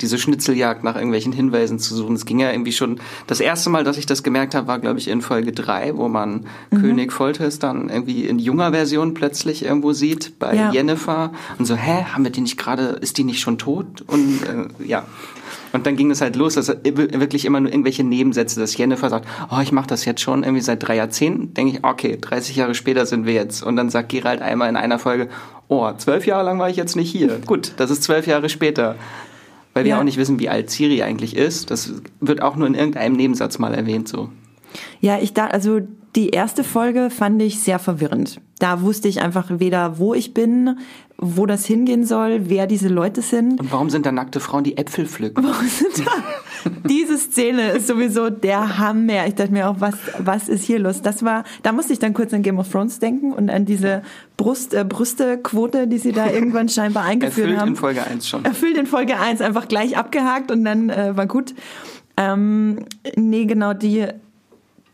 diese 0.00 0.18
Schnitzeljagd 0.18 0.84
nach 0.84 0.94
irgendwelchen 0.94 1.32
Hinweisen 1.32 1.78
zu 1.78 1.94
suchen. 1.94 2.14
Es 2.14 2.24
ging 2.24 2.38
ja 2.38 2.50
irgendwie 2.50 2.72
schon, 2.72 3.00
das 3.26 3.40
erste 3.40 3.70
Mal, 3.70 3.84
dass 3.84 3.98
ich 3.98 4.06
das 4.06 4.22
gemerkt 4.22 4.54
habe, 4.54 4.68
war, 4.68 4.78
glaube 4.78 4.98
ich, 4.98 5.08
in 5.08 5.22
Folge 5.22 5.52
drei, 5.52 5.96
wo 5.96 6.08
man 6.08 6.46
mhm. 6.70 6.80
König 6.80 7.12
Folters 7.12 7.58
dann 7.58 7.88
irgendwie 7.88 8.26
in 8.26 8.38
junger 8.38 8.70
Version 8.70 9.14
plötzlich 9.14 9.64
irgendwo 9.64 9.92
sieht, 9.92 10.38
bei 10.38 10.54
ja. 10.54 10.70
Jennifer. 10.70 11.32
Und 11.58 11.66
so, 11.66 11.74
hä, 11.74 12.04
haben 12.12 12.24
wir 12.24 12.30
die 12.30 12.42
nicht 12.42 12.58
gerade, 12.58 12.98
ist 13.00 13.18
die 13.18 13.24
nicht 13.24 13.40
schon 13.40 13.58
tot? 13.58 14.02
Und 14.06 14.40
äh, 14.44 14.86
ja. 14.86 15.04
Und 15.72 15.86
dann 15.86 15.96
ging 15.96 16.10
es 16.10 16.20
halt 16.20 16.36
los, 16.36 16.54
dass 16.54 16.68
wirklich 16.68 17.44
immer 17.44 17.60
nur 17.60 17.70
irgendwelche 17.70 18.04
Nebensätze, 18.04 18.60
dass 18.60 18.76
Jennifer 18.76 19.08
sagt, 19.08 19.26
oh, 19.50 19.60
ich 19.62 19.72
mache 19.72 19.86
das 19.86 20.04
jetzt 20.04 20.20
schon 20.20 20.42
irgendwie 20.42 20.60
seit 20.60 20.86
drei 20.86 20.96
Jahrzehnten. 20.96 21.54
Denke 21.54 21.78
ich, 21.78 21.84
okay, 21.84 22.18
30 22.20 22.56
Jahre 22.56 22.74
später 22.74 23.06
sind 23.06 23.26
wir 23.26 23.32
jetzt. 23.32 23.62
Und 23.62 23.76
dann 23.76 23.88
sagt 23.90 24.10
Gerald 24.10 24.42
einmal 24.42 24.68
in 24.68 24.76
einer 24.76 24.98
Folge, 24.98 25.28
oh, 25.68 25.90
zwölf 25.96 26.26
Jahre 26.26 26.44
lang 26.44 26.58
war 26.58 26.68
ich 26.68 26.76
jetzt 26.76 26.96
nicht 26.96 27.10
hier. 27.10 27.38
Gut, 27.46 27.72
das 27.78 27.90
ist 27.90 28.02
zwölf 28.02 28.26
Jahre 28.26 28.48
später. 28.48 28.96
Weil 29.74 29.84
wir 29.84 29.92
ja. 29.92 29.98
auch 29.98 30.04
nicht 30.04 30.18
wissen, 30.18 30.38
wie 30.38 30.50
alt 30.50 30.70
Siri 30.70 31.02
eigentlich 31.02 31.34
ist. 31.34 31.70
Das 31.70 31.94
wird 32.20 32.42
auch 32.42 32.56
nur 32.56 32.66
in 32.66 32.74
irgendeinem 32.74 33.14
Nebensatz 33.14 33.58
mal 33.58 33.72
erwähnt 33.72 34.06
so. 34.06 34.28
Ja, 35.00 35.18
ich 35.18 35.34
dachte, 35.34 35.54
also 35.54 35.80
die 36.14 36.28
erste 36.30 36.62
Folge 36.62 37.08
fand 37.10 37.40
ich 37.40 37.60
sehr 37.60 37.78
verwirrend. 37.78 38.40
Da 38.58 38.82
wusste 38.82 39.08
ich 39.08 39.22
einfach 39.22 39.46
weder, 39.48 39.98
wo 39.98 40.12
ich 40.12 40.34
bin, 40.34 40.78
wo 41.16 41.46
das 41.46 41.64
hingehen 41.64 42.04
soll, 42.04 42.50
wer 42.50 42.66
diese 42.66 42.88
Leute 42.88 43.22
sind. 43.22 43.58
Und 43.58 43.72
warum 43.72 43.88
sind 43.88 44.04
da 44.04 44.12
nackte 44.12 44.38
Frauen, 44.38 44.62
die 44.62 44.76
Äpfel 44.76 45.06
pflücken? 45.06 45.42
Warum 45.44 45.66
sind 45.66 46.06
da? 46.06 46.12
Diese 46.88 47.16
Szene 47.16 47.70
ist 47.70 47.86
sowieso 47.86 48.28
der 48.28 48.78
Hammer. 48.78 49.26
Ich 49.26 49.34
dachte 49.36 49.52
mir 49.52 49.68
auch, 49.68 49.76
was, 49.78 49.94
was 50.18 50.48
ist 50.48 50.64
hier 50.64 50.78
los? 50.78 51.00
Das 51.00 51.24
war, 51.24 51.44
da 51.62 51.72
musste 51.72 51.92
ich 51.92 51.98
dann 51.98 52.12
kurz 52.12 52.34
an 52.34 52.42
Game 52.42 52.58
of 52.58 52.68
Thrones 52.70 52.98
denken 52.98 53.32
und 53.32 53.50
an 53.50 53.64
diese 53.64 54.02
Brust, 54.36 54.74
äh, 54.74 54.84
Brüstequote, 54.84 55.88
die 55.88 55.98
sie 55.98 56.12
da 56.12 56.30
irgendwann 56.30 56.68
scheinbar 56.68 57.04
eingeführt 57.04 57.46
Erfüllt 57.46 57.60
haben. 57.60 57.68
in 57.68 57.76
Folge 57.76 58.04
1 58.04 58.28
schon. 58.28 58.44
Erfüllt 58.44 58.76
in 58.76 58.86
Folge 58.86 59.18
1, 59.18 59.40
einfach 59.40 59.66
gleich 59.66 59.96
abgehakt 59.96 60.50
und 60.50 60.64
dann 60.64 60.90
äh, 60.90 61.16
war 61.16 61.26
gut. 61.26 61.54
Ähm, 62.16 62.80
nee, 63.16 63.46
genau, 63.46 63.74
die 63.74 64.06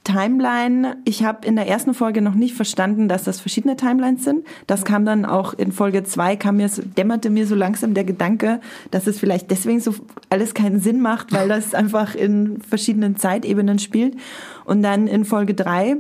Timeline, 0.09 0.97
ich 1.05 1.23
habe 1.23 1.47
in 1.47 1.55
der 1.55 1.69
ersten 1.69 1.93
Folge 1.93 2.23
noch 2.23 2.35
nicht 2.35 2.55
verstanden, 2.55 3.09
dass 3.09 3.25
das 3.25 3.41
verschiedene 3.41 3.77
Timelines 3.77 4.25
sind. 4.25 4.47
Das 4.67 4.87
kam 4.87 5.05
dann 5.05 5.27
auch 5.27 5.53
in 5.53 5.71
Folge 5.71 6.03
zwei, 6.03 6.35
kam 6.35 6.57
mir, 6.57 6.71
dämmerte 6.97 7.29
mir 7.29 7.47
so 7.47 7.55
langsam 7.55 7.93
der 7.93 8.05
Gedanke, 8.05 8.61
dass 8.91 9.07
es 9.07 9.19
vielleicht 9.19 9.51
deswegen 9.51 9.81
so 9.81 9.95
alles 10.31 10.55
keinen 10.55 10.81
Sinn 10.81 11.03
macht, 11.03 11.33
weil 11.35 11.49
das 11.49 11.75
einfach 11.75 12.15
in 12.15 12.63
verschiedenen 12.63 13.17
Zeitebenen 13.17 13.79
spielt. 13.79 14.17
Und 14.65 14.83
dann 14.83 15.09
in 15.09 15.27
Folge 15.27 15.53
drei 15.53 15.99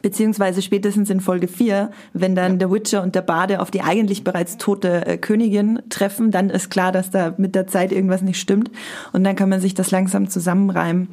beziehungsweise 0.00 0.60
spätestens 0.60 1.08
in 1.08 1.20
Folge 1.20 1.48
4, 1.48 1.90
wenn 2.12 2.34
dann 2.34 2.52
ja. 2.52 2.58
der 2.58 2.70
Witcher 2.70 3.02
und 3.02 3.14
der 3.14 3.22
Bade 3.22 3.60
auf 3.60 3.70
die 3.70 3.80
eigentlich 3.80 4.22
bereits 4.22 4.58
tote 4.58 5.06
äh, 5.06 5.16
Königin 5.16 5.80
treffen, 5.88 6.30
dann 6.30 6.50
ist 6.50 6.70
klar, 6.70 6.92
dass 6.92 7.10
da 7.10 7.32
mit 7.38 7.54
der 7.54 7.66
Zeit 7.66 7.90
irgendwas 7.90 8.20
nicht 8.20 8.38
stimmt 8.38 8.70
und 9.12 9.24
dann 9.24 9.34
kann 9.34 9.48
man 9.48 9.62
sich 9.62 9.72
das 9.72 9.90
langsam 9.90 10.28
zusammenreimen. 10.28 11.08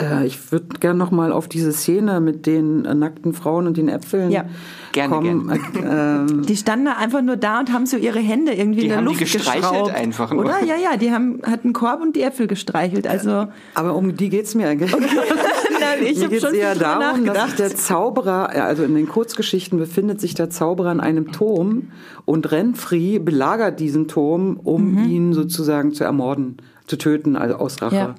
Äh, 0.00 0.26
ich 0.26 0.52
würde 0.52 0.66
gerne 0.78 0.98
noch 0.98 1.10
mal 1.10 1.32
auf 1.32 1.48
diese 1.48 1.72
Szene 1.72 2.20
mit 2.20 2.44
den 2.46 2.84
äh, 2.84 2.94
nackten 2.94 3.32
Frauen 3.32 3.66
und 3.66 3.78
den 3.78 3.88
Äpfeln 3.88 4.30
Ja. 4.30 4.44
Gerne, 4.92 5.14
kommen. 5.14 5.48
gerne. 5.72 6.26
Äh, 6.28 6.32
ähm, 6.32 6.42
Die 6.46 6.56
standen 6.56 6.84
da 6.84 6.92
einfach 6.98 7.22
nur 7.22 7.36
da 7.38 7.60
und 7.60 7.72
haben 7.72 7.86
so 7.86 7.96
ihre 7.96 8.18
Hände 8.18 8.52
irgendwie 8.52 8.80
Die 8.80 8.86
in 8.86 8.88
der 8.90 8.98
haben 8.98 9.04
die 9.06 9.08
Luft 9.10 9.20
gestreichelt 9.20 9.62
geschraubt. 9.62 9.94
einfach 9.94 10.32
nur. 10.32 10.44
Oder? 10.44 10.62
Ja, 10.64 10.76
ja, 10.76 10.96
die 10.98 11.12
haben, 11.12 11.40
hatten 11.44 11.68
einen 11.68 11.72
Korb 11.72 12.02
und 12.02 12.14
die 12.14 12.22
Äpfel 12.22 12.46
gestreichelt. 12.46 13.06
Also, 13.06 13.46
aber 13.74 13.94
um 13.94 14.14
die 14.16 14.28
geht's 14.28 14.54
mir 14.54 14.68
eigentlich. 14.68 14.92
Nein, 15.80 15.98
ich 16.06 16.18
habe 16.20 16.28
geht 16.30 16.40
schon 16.42 16.50
es 16.50 16.56
eher 16.56 16.74
darum, 16.74 17.24
dass 17.24 17.44
sich 17.46 17.54
der 17.56 17.74
Zauberer, 17.74 18.54
ja, 18.54 18.64
also 18.64 18.82
in 18.84 18.94
den 18.94 19.08
Kurzgeschichten 19.08 19.78
befindet 19.78 20.20
sich 20.20 20.34
der 20.34 20.50
Zauberer 20.50 20.92
in 20.92 21.00
einem 21.00 21.32
Turm 21.32 21.88
und 22.24 22.50
Renfri 22.52 23.18
belagert 23.18 23.80
diesen 23.80 24.08
Turm, 24.08 24.58
um 24.62 24.92
Mhm. 24.92 25.04
ihn 25.08 25.32
sozusagen 25.32 25.92
zu 25.92 26.04
ermorden, 26.04 26.58
zu 26.86 26.96
töten, 26.96 27.36
also 27.36 27.56
aus 27.56 27.80
Rache. 27.82 27.96
Ja. 27.96 28.14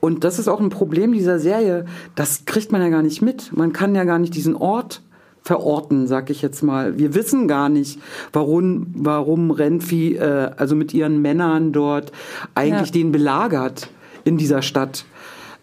Und 0.00 0.24
das 0.24 0.38
ist 0.38 0.48
auch 0.48 0.60
ein 0.60 0.70
Problem 0.70 1.12
dieser 1.12 1.38
Serie. 1.38 1.84
Das 2.14 2.44
kriegt 2.44 2.72
man 2.72 2.80
ja 2.80 2.88
gar 2.88 3.02
nicht 3.02 3.22
mit. 3.22 3.56
Man 3.56 3.72
kann 3.72 3.94
ja 3.94 4.04
gar 4.04 4.18
nicht 4.18 4.34
diesen 4.34 4.56
Ort 4.56 5.02
verorten, 5.42 6.06
sag 6.06 6.28
ich 6.30 6.42
jetzt 6.42 6.62
mal. 6.62 6.98
Wir 6.98 7.14
wissen 7.14 7.48
gar 7.48 7.68
nicht, 7.68 8.00
warum, 8.32 8.88
warum 8.94 9.50
Renfi, 9.50 10.16
äh, 10.16 10.50
also 10.56 10.74
mit 10.76 10.92
ihren 10.92 11.22
Männern 11.22 11.72
dort 11.72 12.12
eigentlich 12.54 12.88
Ja. 12.90 12.92
den 12.92 13.12
belagert 13.12 13.88
in 14.24 14.36
dieser 14.36 14.60
Stadt. 14.62 15.04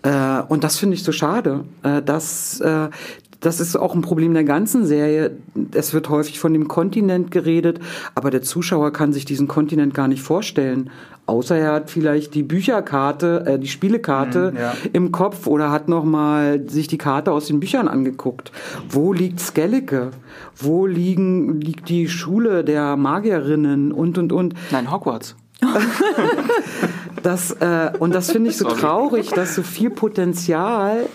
Äh, 0.02 0.42
und 0.48 0.64
das 0.64 0.78
finde 0.78 0.96
ich 0.96 1.04
so 1.04 1.12
schade. 1.12 1.66
Äh, 1.84 2.02
dass, 2.02 2.60
äh, 2.62 2.90
das 3.46 3.60
ist 3.60 3.76
auch 3.76 3.94
ein 3.96 4.02
Problem 4.02 4.34
der 4.34 4.44
ganzen 4.44 4.86
Serie. 4.86 5.38
Es 5.74 5.94
wird 5.94 6.10
häufig 6.10 6.40
von 6.40 6.54
dem 6.54 6.68
Kontinent 6.68 7.32
geredet, 7.32 7.80
aber 8.16 8.32
der 8.32 8.42
Zuschauer 8.42 8.92
kann 8.92 9.14
sich 9.14 9.26
diesen 9.26 9.48
Kontinent 9.48 9.94
gar 9.94 10.08
nicht 10.08 10.22
vorstellen. 10.24 10.90
Außer 11.28 11.56
er 11.58 11.74
hat 11.74 11.90
vielleicht 11.90 12.36
die 12.36 12.44
Bücherkarte, 12.44 13.44
äh, 13.48 13.60
die 13.60 13.68
Spielekarte 13.68 14.52
Mhm, 14.52 14.58
ja. 14.58 14.74
im 14.94 15.12
Kopf 15.12 15.48
oder 15.48 15.72
hat 15.72 15.90
noch 15.90 16.04
mal 16.04 16.68
sich 16.70 16.88
die 16.88 16.98
Karte 16.98 17.32
aus 17.32 17.48
den 17.48 17.60
Büchern 17.60 17.88
angeguckt. 17.88 18.52
Wo 18.90 19.12
liegt 19.14 19.40
Skellige? 19.40 20.12
Wo 20.56 20.86
liegen, 20.86 21.60
liegt 21.62 21.90
die 21.90 22.08
Schule 22.08 22.64
der 22.64 22.96
Magierinnen 22.96 23.92
und, 23.92 24.18
und, 24.18 24.32
und. 24.34 24.54
Nein, 24.72 24.92
Hogwarts. 24.92 25.36
Das, 27.24 27.52
äh, 27.54 27.92
und 27.98 28.14
das 28.14 28.32
finde 28.32 28.52
ich 28.52 28.58
so 28.58 28.66
Sorry. 28.70 28.80
traurig, 28.82 29.30
dass 29.32 29.56
so 29.56 29.64
viel 29.64 29.90
Potenzial 29.90 31.08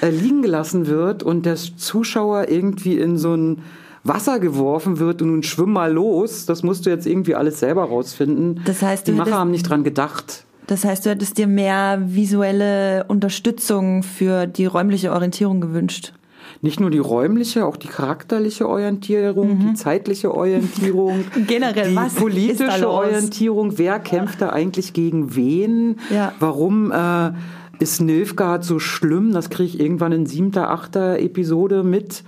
äh, 0.00 0.10
liegen 0.10 0.42
gelassen 0.42 0.86
wird 0.86 1.22
und 1.22 1.46
der 1.46 1.56
Zuschauer 1.56 2.48
irgendwie 2.48 2.98
in 2.98 3.16
so 3.18 3.34
ein 3.34 3.58
Wasser 4.04 4.38
geworfen 4.38 4.98
wird 4.98 5.22
und 5.22 5.28
nun 5.28 5.42
schwimm 5.42 5.72
mal 5.72 5.92
los. 5.92 6.46
Das 6.46 6.62
musst 6.62 6.86
du 6.86 6.90
jetzt 6.90 7.06
irgendwie 7.06 7.34
alles 7.34 7.60
selber 7.60 7.84
rausfinden. 7.84 8.60
Das 8.64 8.82
heißt, 8.82 9.06
die 9.06 9.12
Macher 9.12 9.38
haben 9.38 9.50
nicht 9.50 9.68
dran 9.68 9.84
gedacht. 9.84 10.44
Das 10.66 10.84
heißt, 10.84 11.06
du 11.06 11.10
hättest 11.10 11.38
dir 11.38 11.46
mehr 11.46 12.00
visuelle 12.04 13.04
Unterstützung 13.08 14.02
für 14.02 14.46
die 14.46 14.66
räumliche 14.66 15.12
Orientierung 15.12 15.60
gewünscht. 15.60 16.12
Nicht 16.60 16.80
nur 16.80 16.90
die 16.90 16.98
räumliche, 16.98 17.66
auch 17.66 17.76
die 17.76 17.86
charakterliche 17.88 18.68
Orientierung, 18.68 19.58
die 19.60 19.74
zeitliche 19.74 20.34
Orientierung, 20.34 21.18
Mhm. 21.34 21.46
Generell, 21.46 21.90
die 21.90 21.96
was 21.96 22.06
ist 22.08 22.16
da 22.16 22.20
politische? 22.20 22.88
Orientierung. 22.90 23.78
Wer 23.78 23.98
kämpft 24.00 24.40
da 24.40 24.50
eigentlich 24.50 24.92
gegen 24.92 25.36
wen? 25.36 25.96
Ja. 26.10 26.32
Warum 26.40 26.90
äh, 26.90 27.30
ist 27.78 28.00
Nilfgaard 28.00 28.64
so 28.64 28.78
schlimm? 28.78 29.32
Das 29.32 29.50
kriege 29.50 29.68
ich 29.68 29.80
irgendwann 29.80 30.12
in 30.12 30.26
siebter, 30.26 30.70
achter 30.70 31.18
Episode 31.18 31.82
mit. 31.82 32.24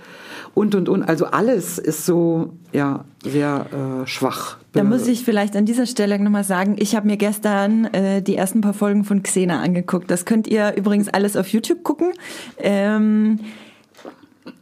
Und, 0.53 0.75
und, 0.75 0.89
und. 0.89 1.03
Also 1.03 1.25
alles 1.25 1.77
ist 1.77 2.05
so, 2.05 2.53
ja, 2.71 3.05
sehr 3.23 3.67
äh, 4.03 4.07
schwach. 4.07 4.57
Da 4.73 4.83
muss 4.83 5.07
ich 5.07 5.25
vielleicht 5.25 5.55
an 5.57 5.65
dieser 5.65 5.85
Stelle 5.85 6.17
nochmal 6.17 6.45
sagen, 6.45 6.75
ich 6.79 6.95
habe 6.95 7.05
mir 7.05 7.17
gestern 7.17 7.85
äh, 7.85 8.21
die 8.21 8.37
ersten 8.37 8.61
paar 8.61 8.73
Folgen 8.73 9.03
von 9.03 9.21
Xena 9.21 9.61
angeguckt. 9.61 10.09
Das 10.09 10.25
könnt 10.25 10.47
ihr 10.47 10.75
übrigens 10.77 11.09
alles 11.09 11.35
auf 11.35 11.47
YouTube 11.47 11.83
gucken. 11.83 12.13
Ähm, 12.57 13.39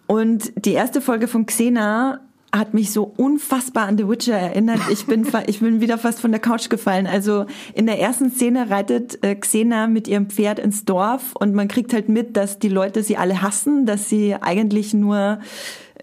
und 0.08 0.66
die 0.66 0.74
erste 0.74 1.02
Folge 1.02 1.28
von 1.28 1.46
Xena 1.46 2.22
hat 2.52 2.74
mich 2.74 2.92
so 2.92 3.14
unfassbar 3.16 3.88
an 3.88 3.98
The 3.98 4.08
Witcher 4.08 4.38
erinnert. 4.38 4.80
Ich 4.92 5.06
bin, 5.06 5.28
ich 5.48 5.60
bin 5.60 5.82
wieder 5.82 5.98
fast 5.98 6.20
von 6.20 6.32
der 6.32 6.40
Couch 6.40 6.70
gefallen. 6.70 7.06
Also 7.06 7.46
in 7.74 7.86
der 7.86 8.00
ersten 8.00 8.32
Szene 8.32 8.70
reitet 8.70 9.24
äh, 9.24 9.36
Xena 9.36 9.88
mit 9.88 10.08
ihrem 10.08 10.30
Pferd 10.30 10.58
ins 10.60 10.84
Dorf 10.86 11.36
und 11.36 11.54
man 11.54 11.68
kriegt 11.68 11.94
halt 11.94 12.10
mit, 12.10 12.36
dass 12.38 12.58
die 12.58 12.70
Leute 12.70 13.04
sie 13.04 13.18
alle 13.18 13.42
hassen, 13.42 13.86
dass 13.86 14.10
sie 14.10 14.36
eigentlich 14.36 14.94
nur 14.94 15.40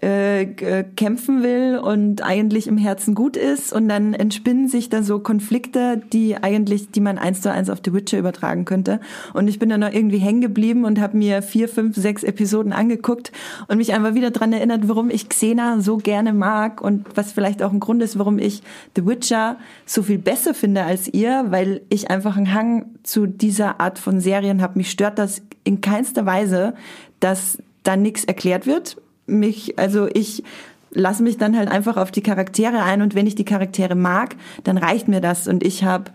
äh, 0.01 0.45
g- 0.45 0.83
kämpfen 0.95 1.41
will 1.43 1.79
und 1.81 2.23
eigentlich 2.23 2.67
im 2.67 2.77
Herzen 2.77 3.15
gut 3.15 3.35
ist 3.35 3.73
und 3.73 3.89
dann 3.89 4.13
entspinnen 4.13 4.67
sich 4.67 4.89
da 4.89 5.01
so 5.01 5.19
Konflikte, 5.19 6.01
die 6.13 6.37
eigentlich, 6.37 6.91
die 6.91 6.99
man 6.99 7.17
eins 7.17 7.41
zu 7.41 7.51
eins 7.51 7.69
auf 7.69 7.79
The 7.83 7.93
Witcher 7.93 8.19
übertragen 8.19 8.65
könnte. 8.65 8.99
Und 9.33 9.47
ich 9.47 9.57
bin 9.59 9.69
dann 9.69 9.79
noch 9.79 9.91
irgendwie 9.91 10.19
hängen 10.19 10.41
geblieben 10.41 10.85
und 10.85 10.99
habe 10.99 11.17
mir 11.17 11.41
vier, 11.41 11.67
fünf, 11.67 11.95
sechs 11.95 12.23
Episoden 12.23 12.73
angeguckt 12.73 13.31
und 13.67 13.77
mich 13.77 13.93
einfach 13.93 14.13
wieder 14.13 14.31
dran 14.31 14.53
erinnert, 14.53 14.87
warum 14.87 15.09
ich 15.09 15.29
Xena 15.29 15.79
so 15.81 15.97
gerne 15.97 16.33
mag 16.33 16.81
und 16.81 17.05
was 17.15 17.31
vielleicht 17.31 17.63
auch 17.63 17.73
ein 17.73 17.79
Grund 17.79 18.03
ist, 18.03 18.19
warum 18.19 18.37
ich 18.37 18.61
The 18.95 19.05
Witcher 19.05 19.57
so 19.85 20.03
viel 20.03 20.19
besser 20.19 20.53
finde 20.53 20.83
als 20.83 21.07
ihr, 21.11 21.45
weil 21.49 21.81
ich 21.89 22.11
einfach 22.11 22.37
einen 22.37 22.53
Hang 22.53 22.85
zu 23.03 23.25
dieser 23.25 23.79
Art 23.79 23.97
von 23.97 24.19
Serien 24.19 24.61
habe. 24.61 24.77
Mich 24.77 24.91
stört 24.91 25.17
das 25.17 25.41
in 25.63 25.81
keinster 25.81 26.25
Weise, 26.25 26.75
dass 27.19 27.57
da 27.83 27.95
nichts 27.95 28.23
erklärt 28.23 28.67
wird 28.67 28.97
mich, 29.27 29.77
also 29.77 30.07
ich 30.13 30.43
lasse 30.91 31.21
mich 31.21 31.37
dann 31.37 31.57
halt 31.57 31.69
einfach 31.69 31.97
auf 31.97 32.11
die 32.11 32.21
Charaktere 32.21 32.81
ein 32.81 33.01
und 33.01 33.13
wenn 33.13 33.27
ich 33.27 33.35
die 33.35 33.45
Charaktere 33.45 33.95
mag, 33.95 34.35
dann 34.63 34.77
reicht 34.77 35.07
mir 35.07 35.21
das. 35.21 35.47
Und 35.47 35.63
ich 35.63 35.83
habe 35.83 36.11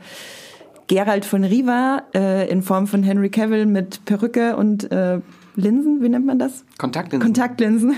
Gerald 0.88 1.24
von 1.24 1.44
Riva 1.44 2.02
äh, 2.14 2.50
in 2.50 2.62
Form 2.62 2.86
von 2.86 3.02
Henry 3.02 3.30
Cavill 3.30 3.66
mit 3.66 4.04
Perücke 4.04 4.56
und 4.56 4.90
äh, 4.90 5.20
Linsen, 5.54 6.02
wie 6.02 6.08
nennt 6.08 6.26
man 6.26 6.38
das? 6.38 6.64
Kontaktlinsen. 6.78 7.26
Kontaktlinsen. 7.26 7.94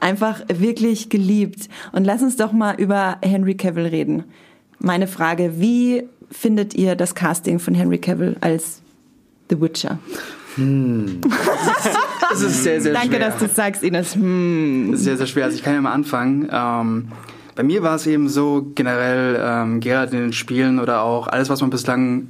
Einfach 0.00 0.42
wirklich 0.48 1.10
geliebt. 1.10 1.68
Und 1.92 2.04
lass 2.04 2.22
uns 2.22 2.36
doch 2.36 2.52
mal 2.52 2.80
über 2.80 3.18
Henry 3.22 3.54
Cavill 3.54 3.86
reden. 3.86 4.24
Meine 4.78 5.06
Frage, 5.06 5.60
wie 5.60 6.04
findet 6.30 6.74
ihr 6.74 6.96
das 6.96 7.14
Casting 7.14 7.58
von 7.58 7.74
Henry 7.74 7.98
Cavill 7.98 8.36
als 8.40 8.82
The 9.50 9.60
Witcher? 9.60 9.98
Das 12.30 12.40
ist 12.40 12.62
sehr, 12.62 12.80
sehr 12.80 12.92
Danke, 12.92 13.16
schwer. 13.16 13.30
dass 13.30 13.38
du 13.38 13.48
sagst, 13.48 13.82
Ines. 13.82 14.14
Hm. 14.14 14.88
Das 14.90 15.00
ist 15.00 15.04
sehr, 15.04 15.16
sehr 15.16 15.26
schwer. 15.26 15.44
Also 15.44 15.56
ich 15.56 15.62
kann 15.62 15.74
ja 15.74 15.80
mal 15.80 15.92
anfangen. 15.92 16.48
Ähm, 16.50 17.08
bei 17.54 17.62
mir 17.62 17.82
war 17.82 17.96
es 17.96 18.06
eben 18.06 18.28
so, 18.28 18.70
generell 18.74 19.40
ähm, 19.40 19.80
Gerald 19.80 20.12
in 20.12 20.20
den 20.20 20.32
Spielen 20.32 20.78
oder 20.78 21.02
auch 21.02 21.26
alles, 21.26 21.48
was 21.48 21.60
man 21.60 21.70
bislang 21.70 22.28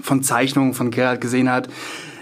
von 0.00 0.22
Zeichnungen 0.22 0.74
von 0.74 0.90
Gerald 0.90 1.20
gesehen 1.20 1.50
hat, 1.50 1.68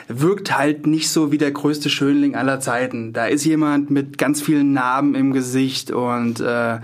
wirkt 0.08 0.56
halt 0.56 0.87
nicht 0.87 1.11
so 1.11 1.32
wie 1.32 1.38
der 1.38 1.50
größte 1.50 1.88
Schönling 1.88 2.35
aller 2.35 2.61
Zeiten. 2.61 3.12
Da 3.12 3.26
ist 3.26 3.44
jemand 3.44 3.90
mit 3.90 4.18
ganz 4.18 4.42
vielen 4.42 4.72
Narben 4.72 5.14
im 5.14 5.32
Gesicht 5.32 5.90
und 5.90 6.40
äh, 6.40 6.78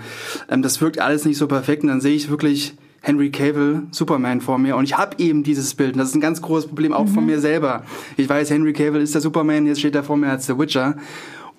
ähm, 0.49 0.63
das 0.63 0.81
wirkt 0.81 1.01
alles 1.01 1.25
nicht 1.25 1.37
so 1.37 1.47
perfekt. 1.47 1.83
Und 1.83 1.89
dann 1.89 2.01
sehe 2.01 2.15
ich 2.15 2.31
wirklich 2.31 2.75
Henry 3.01 3.31
Cavill, 3.31 3.83
Superman 3.91 4.41
vor 4.41 4.59
mir 4.59 4.77
und 4.77 4.85
ich 4.85 4.97
habe 4.97 5.17
eben 5.19 5.43
dieses 5.43 5.75
Bild. 5.75 5.93
Und 5.93 5.99
das 5.99 6.09
ist 6.09 6.15
ein 6.15 6.21
ganz 6.21 6.43
großes 6.43 6.69
Problem 6.69 6.93
auch 6.93 7.09
von 7.09 7.25
mir 7.25 7.41
selber. 7.41 7.85
Ich 8.17 8.29
weiß, 8.29 8.51
Henry 8.51 8.73
Cavill 8.73 9.01
ist 9.01 9.15
der 9.15 9.21
Superman, 9.21 9.67
jetzt 9.67 9.79
steht 9.79 9.95
er 9.95 10.03
vor 10.03 10.17
mir 10.17 10.31
als 10.31 10.47
der 10.47 10.59
Witcher. 10.59 10.97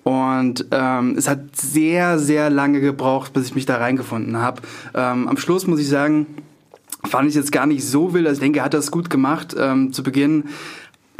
Und 0.02 0.66
ähm, 0.70 1.14
es 1.16 1.28
hat 1.28 1.56
sehr, 1.56 2.18
sehr 2.18 2.48
lange 2.48 2.80
gebraucht, 2.80 3.32
bis 3.32 3.48
ich 3.48 3.54
mich 3.54 3.66
da 3.66 3.76
reingefunden 3.76 4.38
habe. 4.38 4.62
Ähm, 4.94 5.28
am 5.28 5.36
Schluss 5.36 5.66
muss 5.66 5.78
ich 5.78 5.88
sagen, 5.88 6.26
fand 7.04 7.28
ich 7.28 7.34
jetzt 7.34 7.52
gar 7.52 7.66
nicht 7.66 7.84
so 7.84 8.14
wild. 8.14 8.26
Also 8.26 8.38
ich 8.38 8.44
denke, 8.44 8.60
er 8.60 8.64
hat 8.64 8.74
das 8.74 8.90
gut 8.90 9.10
gemacht. 9.10 9.54
Ähm, 9.58 9.92
zu 9.92 10.02
Beginn 10.02 10.44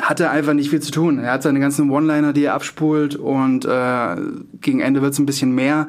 hat 0.00 0.20
er 0.20 0.30
einfach 0.30 0.54
nicht 0.54 0.70
viel 0.70 0.80
zu 0.80 0.90
tun. 0.90 1.18
Er 1.18 1.32
hat 1.32 1.42
seine 1.42 1.60
ganzen 1.60 1.90
One-Liner, 1.90 2.32
die 2.32 2.44
er 2.44 2.54
abspult 2.54 3.16
und 3.16 3.64
äh, 3.64 4.16
gegen 4.60 4.80
Ende 4.80 5.02
wird 5.02 5.12
es 5.12 5.18
ein 5.18 5.26
bisschen 5.26 5.54
mehr. 5.54 5.88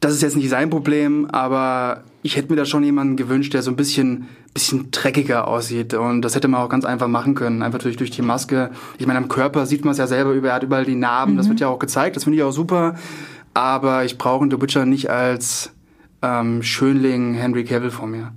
Das 0.00 0.14
ist 0.14 0.22
jetzt 0.22 0.36
nicht 0.36 0.48
sein 0.48 0.70
Problem, 0.70 1.26
aber 1.30 2.04
ich 2.22 2.36
hätte 2.36 2.50
mir 2.50 2.56
da 2.56 2.64
schon 2.64 2.82
jemanden 2.82 3.16
gewünscht, 3.16 3.52
der 3.52 3.62
so 3.62 3.70
ein 3.70 3.76
bisschen, 3.76 4.28
bisschen 4.54 4.90
dreckiger 4.90 5.46
aussieht. 5.46 5.94
Und 5.94 6.22
das 6.22 6.34
hätte 6.34 6.48
man 6.48 6.60
auch 6.60 6.68
ganz 6.68 6.84
einfach 6.84 7.08
machen 7.08 7.34
können. 7.34 7.62
Einfach 7.62 7.78
durch, 7.78 7.96
durch 7.96 8.10
die 8.10 8.22
Maske. 8.22 8.70
Ich 8.98 9.06
meine, 9.06 9.18
am 9.18 9.28
Körper 9.28 9.66
sieht 9.66 9.84
man 9.84 9.92
es 9.92 9.98
ja 9.98 10.06
selber 10.06 10.34
er 10.34 10.54
hat 10.54 10.62
überall 10.62 10.84
die 10.86 10.96
Narben. 10.96 11.36
Das 11.36 11.48
wird 11.48 11.60
ja 11.60 11.68
auch 11.68 11.78
gezeigt. 11.78 12.16
Das 12.16 12.24
finde 12.24 12.38
ich 12.38 12.42
auch 12.42 12.52
super. 12.52 12.94
Aber 13.52 14.04
ich 14.04 14.16
brauche 14.16 14.48
The 14.50 14.60
Witcher 14.60 14.86
nicht 14.86 15.10
als 15.10 15.72
ähm, 16.22 16.62
Schönling 16.62 17.34
Henry 17.34 17.64
Cavill 17.64 17.90
vor 17.90 18.06
mir. 18.06 18.32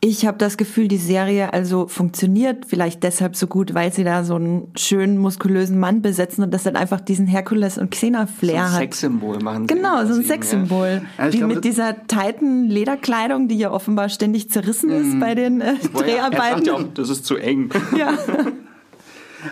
Ich 0.00 0.26
habe 0.26 0.38
das 0.38 0.56
Gefühl, 0.56 0.86
die 0.86 0.96
Serie 0.96 1.52
also 1.52 1.88
funktioniert 1.88 2.66
vielleicht 2.66 3.02
deshalb 3.02 3.34
so 3.34 3.48
gut, 3.48 3.74
weil 3.74 3.92
sie 3.92 4.04
da 4.04 4.22
so 4.22 4.36
einen 4.36 4.68
schönen, 4.76 5.18
muskulösen 5.18 5.76
Mann 5.78 6.02
besetzen 6.02 6.44
und 6.44 6.54
das 6.54 6.62
dann 6.62 6.76
einfach 6.76 7.00
diesen 7.00 7.26
Herkules- 7.26 7.78
und 7.78 7.90
Xena-Flair 7.90 8.58
so 8.60 8.66
ein 8.66 8.72
hat. 8.72 8.78
Sexsymbol 8.78 9.38
machen 9.40 9.66
sie. 9.68 9.74
Genau, 9.74 10.04
so 10.06 10.14
ein 10.14 10.22
Sexsymbol. 10.22 11.02
Ja, 11.18 11.32
Wie 11.32 11.38
glaube, 11.38 11.54
mit 11.56 11.64
dieser 11.64 12.06
tighten 12.06 12.68
Lederkleidung, 12.68 13.48
die 13.48 13.58
ja 13.58 13.72
offenbar 13.72 14.08
ständig 14.08 14.50
zerrissen 14.50 14.90
ist 14.90 15.18
bei 15.18 15.34
den 15.34 15.60
äh, 15.60 15.64
Ja. 15.64 15.70
Er 15.72 15.80
sagt 15.82 15.98
Dreharbeiten. 15.98 16.64
ja 16.64 16.72
auch, 16.74 16.82
das 16.94 17.08
ist 17.08 17.24
zu 17.24 17.36
eng. 17.36 17.70
Ja. 17.96 18.16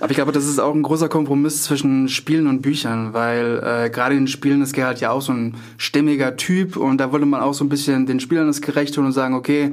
Aber 0.01 0.11
ich 0.11 0.17
glaube, 0.17 0.33
das 0.33 0.47
ist 0.47 0.59
auch 0.59 0.75
ein 0.75 0.83
großer 0.83 1.09
Kompromiss 1.09 1.63
zwischen 1.63 2.09
Spielen 2.09 2.47
und 2.47 2.63
Büchern, 2.63 3.13
weil 3.13 3.63
äh, 3.63 3.91
gerade 3.91 4.15
in 4.15 4.23
den 4.23 4.29
Spielen 4.29 4.61
ist 4.63 4.73
Geralt 4.73 5.01
ja 5.01 5.11
auch 5.11 5.23
so 5.23 5.33
ein 5.33 5.55
stämmiger 5.79 6.37
Typ 6.37 6.77
und 6.77 6.99
da 6.99 7.13
wollte 7.13 7.27
man 7.27 7.41
auch 7.41 7.55
so 7.55 7.65
ein 7.65 7.69
bisschen 7.69 8.07
den 8.07 8.21
Spielern 8.21 8.47
das 8.49 8.61
gerecht 8.61 8.95
tun 8.95 9.07
und 9.07 9.13
sagen, 9.13 9.35
okay, 9.35 9.73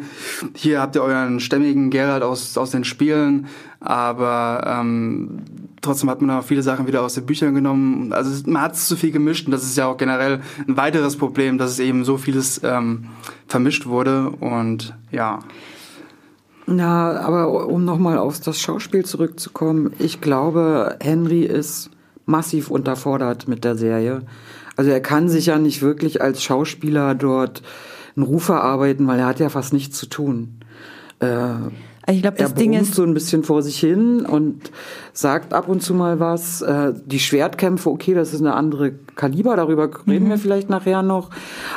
hier 0.54 0.82
habt 0.82 0.96
ihr 0.96 1.04
euren 1.04 1.40
stämmigen 1.40 1.90
Geralt 1.90 2.24
aus, 2.24 2.58
aus 2.58 2.72
den 2.72 2.84
Spielen, 2.84 3.48
aber 3.80 4.64
ähm, 4.68 5.42
trotzdem 5.82 6.10
hat 6.10 6.22
man 6.22 6.38
auch 6.38 6.44
viele 6.44 6.62
Sachen 6.62 6.88
wieder 6.88 7.02
aus 7.02 7.16
den 7.16 7.26
Büchern 7.26 7.56
genommen. 7.56 8.14
Also 8.14 8.50
man 8.50 8.62
hat 8.62 8.76
es 8.76 8.88
zu 8.88 8.96
viel 8.96 9.12
gemischt 9.12 9.48
und 9.48 9.52
das 9.52 9.64
ist 9.64 9.78
ja 9.78 9.88
auch 9.88 9.98
generell 9.98 10.42
ein 10.68 10.78
weiteres 10.78 11.18
Problem, 11.18 11.58
dass 11.58 11.72
es 11.72 11.80
eben 11.80 12.06
so 12.06 12.18
vieles 12.18 12.62
ähm, 12.64 13.10
vermischt 13.48 13.88
wurde 13.88 14.30
und 14.30 14.96
ja. 15.12 15.40
Ja, 16.68 17.20
aber 17.20 17.68
um 17.68 17.84
nochmal 17.84 18.18
auf 18.18 18.40
das 18.40 18.60
Schauspiel 18.60 19.04
zurückzukommen, 19.04 19.94
ich 20.00 20.22
glaube, 20.22 20.98
Henry 21.02 21.44
ist 21.44 21.90
massiv 22.26 22.70
unterfordert 22.70 23.48
mit 23.48 23.64
der 23.64 23.76
Serie. 23.76 24.22
Also 24.76 24.90
er 24.90 25.02
kann 25.02 25.30
sich 25.30 25.48
ja 25.48 25.60
nicht 25.60 25.82
wirklich 25.82 26.22
als 26.22 26.42
Schauspieler 26.42 27.16
dort 27.16 27.62
einen 28.16 28.26
Ruf 28.26 28.50
erarbeiten, 28.50 29.08
weil 29.08 29.20
er 29.20 29.26
hat 29.26 29.40
ja 29.40 29.50
fast 29.50 29.74
nichts 29.74 29.98
zu 29.98 30.08
tun. 30.08 30.60
Äh, 31.20 31.54
ich 32.08 32.22
glaube, 32.22 32.38
das 32.38 32.52
er 32.52 32.58
Ding 32.58 32.74
ist 32.74 32.96
so 32.96 33.04
ein 33.04 33.14
bisschen 33.14 33.44
vor 33.44 33.62
sich 33.62 33.80
hin 33.80 34.26
und 34.26 34.72
sagt 35.14 35.54
ab 35.54 35.70
und 35.70 35.82
zu 35.82 35.94
mal 35.94 36.20
was. 36.20 36.62
Äh, 36.62 36.94
die 37.06 37.20
Schwertkämpfe, 37.20 37.90
okay, 37.90 38.14
das 38.14 38.34
ist 38.34 38.42
eine 38.42 38.56
andere 38.56 38.94
Kaliber, 39.16 39.56
darüber 39.56 39.90
reden 40.08 40.26
mhm. 40.26 40.30
wir 40.30 40.38
vielleicht 40.38 40.70
nachher 40.70 41.04
noch. 41.04 41.30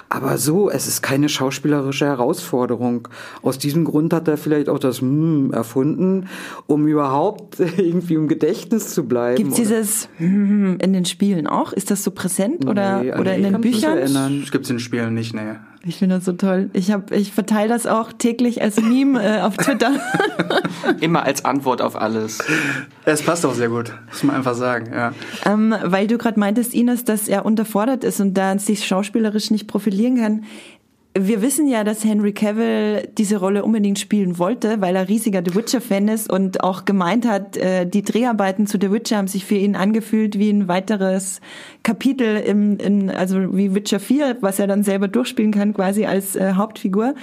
Aber 0.09 0.39
so, 0.39 0.71
es 0.71 0.87
ist 0.87 1.03
keine 1.03 1.29
schauspielerische 1.29 2.07
Herausforderung. 2.07 3.09
Aus 3.43 3.59
diesem 3.59 3.85
Grund 3.85 4.13
hat 4.15 4.27
er 4.27 4.39
vielleicht 4.39 4.69
auch 4.69 4.79
das 4.79 5.03
mm 5.03 5.51
erfunden, 5.53 6.29
um 6.67 6.87
überhaupt 6.87 7.61
irgendwie 7.77 8.15
im 8.15 8.27
Gedächtnis 8.27 8.95
zu 8.95 9.07
bleiben. 9.07 9.37
Gibt 9.37 9.59
dieses 9.59 10.09
mm 10.19 10.77
in 10.81 10.93
den 10.93 11.05
Spielen 11.05 11.47
auch? 11.47 11.73
Ist 11.73 11.91
das 11.91 12.03
so 12.03 12.11
präsent 12.11 12.67
oder, 12.67 13.03
Nee, 13.03 13.13
oder 13.13 13.37
nee, 13.37 13.47
in 13.47 13.53
den 13.53 13.61
Büchern? 13.61 13.99
Das 14.43 14.51
gibt's 14.51 14.71
in 14.71 14.77
den 14.77 14.81
Spielen 14.81 15.15
nicht, 15.15 15.35
nee. 15.35 15.57
Ich 15.89 15.99
finde 15.99 16.17
das 16.17 16.25
so 16.25 16.33
toll. 16.33 16.69
Ich 16.73 16.91
hab, 16.91 17.13
ich 17.13 17.31
verteile 17.31 17.69
das 17.69 17.87
auch 17.87 18.13
täglich 18.13 18.61
als 18.61 18.81
Meme 18.81 19.23
äh, 19.23 19.41
auf 19.43 19.57
Twitter. 19.57 19.93
Immer 21.01 21.23
als 21.23 21.45
Antwort 21.45 21.81
auf 21.81 21.95
alles. 21.95 22.43
Es 23.05 23.26
passt 23.27 23.45
auch 23.45 23.55
sehr 23.55 23.69
gut, 23.69 23.93
muss 24.09 24.23
man 24.23 24.37
einfach 24.37 24.55
sagen, 24.55 24.93
ja. 24.93 25.13
ähm, 25.45 25.75
weil 25.85 26.07
du 26.07 26.17
gerade 26.17 26.39
meintest, 26.41 26.73
Ines, 26.73 27.05
dass 27.05 27.29
er 27.29 27.45
unterfordert 27.45 28.05
ist 28.05 28.21
und 28.21 28.35
da 28.35 28.57
sich 28.59 28.87
schauspielerisch 28.87 29.51
nicht 29.51 29.67
profilieren 29.67 30.17
kann. 30.17 30.45
Wir 31.19 31.41
wissen 31.41 31.67
ja, 31.67 31.83
dass 31.83 32.05
Henry 32.05 32.33
Cavill 32.33 33.09
diese 33.17 33.39
Rolle 33.39 33.65
unbedingt 33.65 33.99
spielen 33.99 34.39
wollte, 34.39 34.83
weil 34.83 34.95
er 34.97 35.09
riesiger 35.09 35.43
The 35.43 35.55
Witcher-Fan 35.55 36.09
ist 36.09 36.31
und 36.31 36.63
auch 36.63 36.85
gemeint 36.85 37.27
hat, 37.27 37.57
äh, 37.57 37.87
die 37.87 38.03
Dreharbeiten 38.03 38.67
zu 38.67 38.77
The 38.79 38.93
Witcher 38.93 39.17
haben 39.17 39.29
sich 39.29 39.47
für 39.47 39.55
ihn 39.55 39.77
angefühlt 39.77 40.39
wie 40.39 40.51
ein 40.51 40.69
weiteres 40.69 41.41
Kapitel 41.83 42.37
im, 42.37 42.77
in, 42.79 43.11
also 43.11 43.57
wie 43.57 43.75
Witcher 43.75 43.99
4, 43.99 44.39
was 44.43 44.59
er 44.59 44.67
dann 44.67 44.83
selber 44.83 45.09
durchspielen 45.09 45.53
kann, 45.53 45.73
quasi 45.73 46.05
als 46.05 46.37
äh, 46.37 46.53
Hauptfigur. 46.53 47.15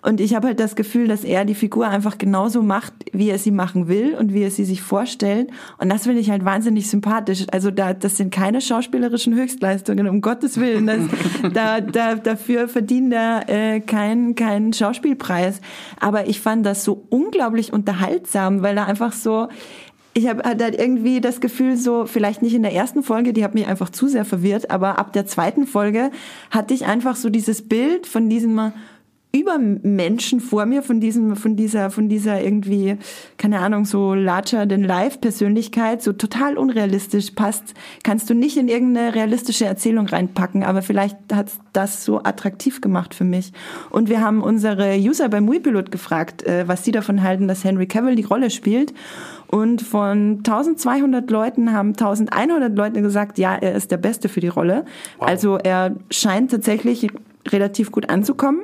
Und 0.00 0.20
ich 0.20 0.34
habe 0.34 0.46
halt 0.48 0.60
das 0.60 0.74
Gefühl, 0.74 1.06
dass 1.06 1.22
er 1.22 1.44
die 1.44 1.54
Figur 1.54 1.88
einfach 1.88 2.16
genauso 2.16 2.62
macht, 2.62 2.94
wie 3.12 3.28
er 3.28 3.38
sie 3.38 3.50
machen 3.50 3.86
will 3.86 4.14
und 4.14 4.32
wie 4.32 4.42
er 4.42 4.50
sie 4.50 4.64
sich 4.64 4.80
vorstellt. 4.80 5.50
Und 5.78 5.90
das 5.90 6.04
finde 6.04 6.20
ich 6.20 6.30
halt 6.30 6.44
wahnsinnig 6.44 6.88
sympathisch. 6.88 7.44
Also 7.52 7.70
da, 7.70 7.92
das 7.92 8.16
sind 8.16 8.32
keine 8.32 8.60
schauspielerischen 8.60 9.34
Höchstleistungen, 9.34 10.08
um 10.08 10.22
Gottes 10.22 10.58
Willen. 10.58 10.86
Das, 10.86 11.00
da, 11.52 11.80
da, 11.80 12.14
dafür 12.14 12.68
verdient 12.68 13.12
er 13.12 13.41
äh, 13.48 13.80
keinen 13.80 14.34
keinen 14.34 14.72
Schauspielpreis. 14.72 15.60
Aber 16.00 16.28
ich 16.28 16.40
fand 16.40 16.66
das 16.66 16.84
so 16.84 17.04
unglaublich 17.10 17.72
unterhaltsam, 17.72 18.62
weil 18.62 18.76
er 18.76 18.86
einfach 18.86 19.12
so 19.12 19.48
ich 20.14 20.28
habe 20.28 20.42
halt 20.42 20.60
irgendwie 20.78 21.20
das 21.20 21.40
Gefühl, 21.40 21.76
so 21.76 22.04
vielleicht 22.04 22.42
nicht 22.42 22.54
in 22.54 22.62
der 22.62 22.74
ersten 22.74 23.02
Folge, 23.02 23.32
die 23.32 23.44
hat 23.44 23.54
mich 23.54 23.66
einfach 23.66 23.88
zu 23.88 24.08
sehr 24.08 24.24
verwirrt, 24.24 24.70
aber 24.70 24.98
ab 24.98 25.12
der 25.12 25.26
zweiten 25.26 25.66
Folge 25.66 26.10
hatte 26.50 26.74
ich 26.74 26.84
einfach 26.84 27.16
so 27.16 27.30
dieses 27.30 27.66
Bild 27.66 28.06
von 28.06 28.28
diesem 28.28 28.72
Übermenschen 29.34 30.40
vor 30.40 30.66
mir, 30.66 30.82
von 30.82 31.00
diesem, 31.00 31.36
von 31.36 31.56
dieser, 31.56 31.90
von 31.90 32.10
dieser 32.10 32.42
irgendwie, 32.42 32.98
keine 33.38 33.60
Ahnung, 33.60 33.86
so 33.86 34.12
larger 34.12 34.68
than 34.68 34.82
life 34.82 35.18
Persönlichkeit, 35.18 36.02
so 36.02 36.12
total 36.12 36.58
unrealistisch 36.58 37.30
passt, 37.30 37.72
kannst 38.02 38.28
du 38.28 38.34
nicht 38.34 38.58
in 38.58 38.68
irgendeine 38.68 39.14
realistische 39.14 39.64
Erzählung 39.64 40.06
reinpacken, 40.06 40.64
aber 40.64 40.82
vielleicht 40.82 41.16
hat 41.32 41.50
das 41.72 42.04
so 42.04 42.22
attraktiv 42.22 42.82
gemacht 42.82 43.14
für 43.14 43.24
mich. 43.24 43.52
Und 43.88 44.10
wir 44.10 44.20
haben 44.20 44.42
unsere 44.42 44.98
User 44.98 45.30
beim 45.30 45.50
Wii-Pilot 45.50 45.90
gefragt, 45.90 46.42
äh, 46.42 46.68
was 46.68 46.84
sie 46.84 46.92
davon 46.92 47.22
halten, 47.22 47.48
dass 47.48 47.64
Henry 47.64 47.86
Cavill 47.86 48.16
die 48.16 48.24
Rolle 48.24 48.50
spielt. 48.50 48.92
Und 49.46 49.80
von 49.80 50.38
1200 50.38 51.30
Leuten 51.30 51.72
haben 51.72 51.90
1100 51.90 52.76
Leute 52.76 53.00
gesagt, 53.00 53.38
ja, 53.38 53.54
er 53.54 53.74
ist 53.74 53.90
der 53.90 53.96
Beste 53.96 54.28
für 54.28 54.40
die 54.40 54.48
Rolle. 54.48 54.84
Also 55.18 55.56
er 55.56 55.96
scheint 56.10 56.50
tatsächlich 56.50 57.08
relativ 57.50 57.92
gut 57.92 58.10
anzukommen 58.10 58.62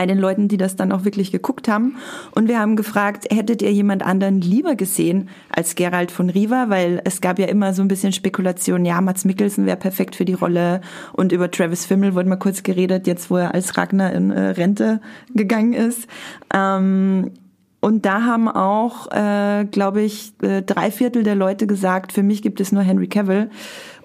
bei 0.00 0.06
den 0.06 0.16
Leuten, 0.16 0.48
die 0.48 0.56
das 0.56 0.76
dann 0.76 0.92
auch 0.92 1.04
wirklich 1.04 1.30
geguckt 1.30 1.68
haben. 1.68 1.96
Und 2.30 2.48
wir 2.48 2.58
haben 2.58 2.74
gefragt, 2.74 3.26
hättet 3.30 3.60
ihr 3.60 3.70
jemand 3.70 4.02
anderen 4.02 4.40
lieber 4.40 4.74
gesehen 4.74 5.28
als 5.54 5.74
Gerald 5.74 6.10
von 6.10 6.30
Riva? 6.30 6.70
Weil 6.70 7.02
es 7.04 7.20
gab 7.20 7.38
ja 7.38 7.44
immer 7.44 7.74
so 7.74 7.82
ein 7.82 7.88
bisschen 7.88 8.14
Spekulation, 8.14 8.86
ja, 8.86 8.98
Mats 9.02 9.26
Mikkelsen 9.26 9.66
wäre 9.66 9.76
perfekt 9.76 10.16
für 10.16 10.24
die 10.24 10.32
Rolle. 10.32 10.80
Und 11.12 11.32
über 11.32 11.50
Travis 11.50 11.84
Fimmel 11.84 12.14
wurde 12.14 12.30
mal 12.30 12.36
kurz 12.36 12.62
geredet, 12.62 13.06
jetzt 13.06 13.30
wo 13.30 13.36
er 13.36 13.52
als 13.52 13.76
Ragnar 13.76 14.14
in 14.14 14.30
äh, 14.30 14.40
Rente 14.52 15.02
gegangen 15.34 15.74
ist. 15.74 16.08
Ähm, 16.54 17.32
und 17.80 18.06
da 18.06 18.22
haben 18.22 18.48
auch, 18.48 19.12
äh, 19.12 19.66
glaube 19.70 20.00
ich, 20.00 20.32
äh, 20.40 20.62
drei 20.62 20.90
Viertel 20.90 21.24
der 21.24 21.34
Leute 21.34 21.66
gesagt, 21.66 22.14
für 22.14 22.22
mich 22.22 22.40
gibt 22.40 22.62
es 22.62 22.72
nur 22.72 22.82
Henry 22.82 23.08
Cavill. 23.08 23.50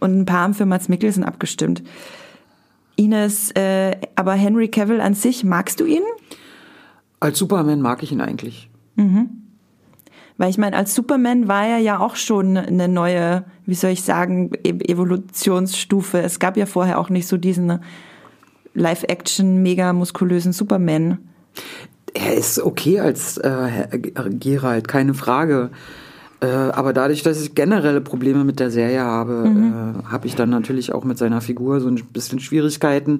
Und 0.02 0.20
ein 0.20 0.26
paar 0.26 0.42
haben 0.42 0.56
für 0.56 0.66
Mats 0.66 0.90
Mikkelsen 0.90 1.24
abgestimmt. 1.24 1.84
Ines, 2.96 3.52
äh, 3.52 3.96
aber 4.16 4.34
Henry 4.34 4.68
Cavill 4.70 5.02
an 5.02 5.14
sich, 5.14 5.44
magst 5.44 5.80
du 5.80 5.86
ihn? 5.86 6.04
Als 7.20 7.38
Superman 7.40 7.82
mag 7.82 8.04
ich 8.04 8.12
ihn 8.12 8.22
eigentlich. 8.22 8.70
Weil 10.38 10.50
ich 10.50 10.58
meine, 10.58 10.76
als 10.76 10.94
Superman 10.96 11.48
war 11.48 11.66
er 11.66 11.78
ja 11.80 12.00
auch 12.00 12.16
schon 12.16 12.58
eine 12.58 12.88
neue, 12.88 13.46
wie 13.66 13.74
soll 13.76 13.92
ich 13.92 14.04
sagen, 14.04 14.52
E- 14.64 14.70
Evolutionsstufe. 14.92 16.22
Es 16.22 16.40
gab 16.40 16.58
ja 16.58 16.66
vorher 16.66 17.00
auch 17.00 17.10
nicht 17.10 17.28
so 17.28 17.38
diesen 17.38 17.80
Live-Action, 18.74 19.62
mega 19.62 19.94
muskulösen 19.94 20.52
Superman. 20.52 21.20
Er 22.14 22.34
ist 22.34 22.60
okay 22.60 23.00
als 23.00 23.38
äh, 23.38 23.50
Herr 23.50 23.88
Gerald, 24.30 24.88
keine 24.88 25.14
Frage. 25.14 25.72
Äh, 26.42 26.48
aber 26.48 26.94
dadurch, 26.94 27.24
dass 27.24 27.42
ich 27.42 27.56
generelle 27.56 28.02
Probleme 28.02 28.44
mit 28.44 28.60
der 28.60 28.70
Serie 28.70 29.02
habe, 29.02 29.46
äh, 29.46 30.08
habe 30.08 30.28
ich 30.28 30.36
dann 30.36 30.50
natürlich 30.50 30.94
auch 30.94 31.04
mit 31.04 31.18
seiner 31.18 31.42
Figur 31.42 31.80
so 31.80 31.88
ein 31.88 31.96
bisschen 32.12 32.40
Schwierigkeiten. 32.40 33.20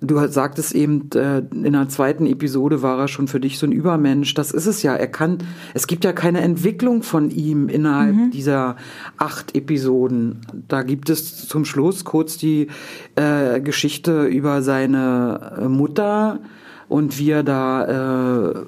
Du 0.00 0.24
sagtest 0.28 0.74
eben, 0.74 1.10
äh, 1.14 1.38
in 1.38 1.72
der 1.72 1.88
zweiten 1.88 2.26
Episode 2.26 2.82
war 2.82 2.98
er 2.98 3.08
schon 3.08 3.28
für 3.28 3.40
dich 3.40 3.58
so 3.58 3.66
ein 3.66 3.72
Übermensch. 3.72 4.34
Das 4.34 4.52
ist 4.52 4.66
es 4.66 4.82
ja. 4.82 4.94
Er 4.94 5.08
kann, 5.08 5.38
es 5.74 5.86
gibt 5.86 6.04
ja 6.04 6.12
keine 6.12 6.40
Entwicklung 6.40 7.02
von 7.02 7.30
ihm 7.30 7.68
innerhalb 7.68 8.30
dieser 8.30 8.76
acht 9.16 9.56
Episoden. 9.56 10.40
Da 10.68 10.82
gibt 10.82 11.10
es 11.10 11.48
zum 11.48 11.64
Schluss 11.64 12.04
kurz 12.04 12.36
die 12.36 12.68
äh, 13.16 13.60
Geschichte 13.60 14.26
über 14.26 14.62
seine 14.62 15.66
Mutter 15.68 16.40
und 16.88 17.18
wie 17.18 17.30
er 17.30 17.42
da 17.42 18.66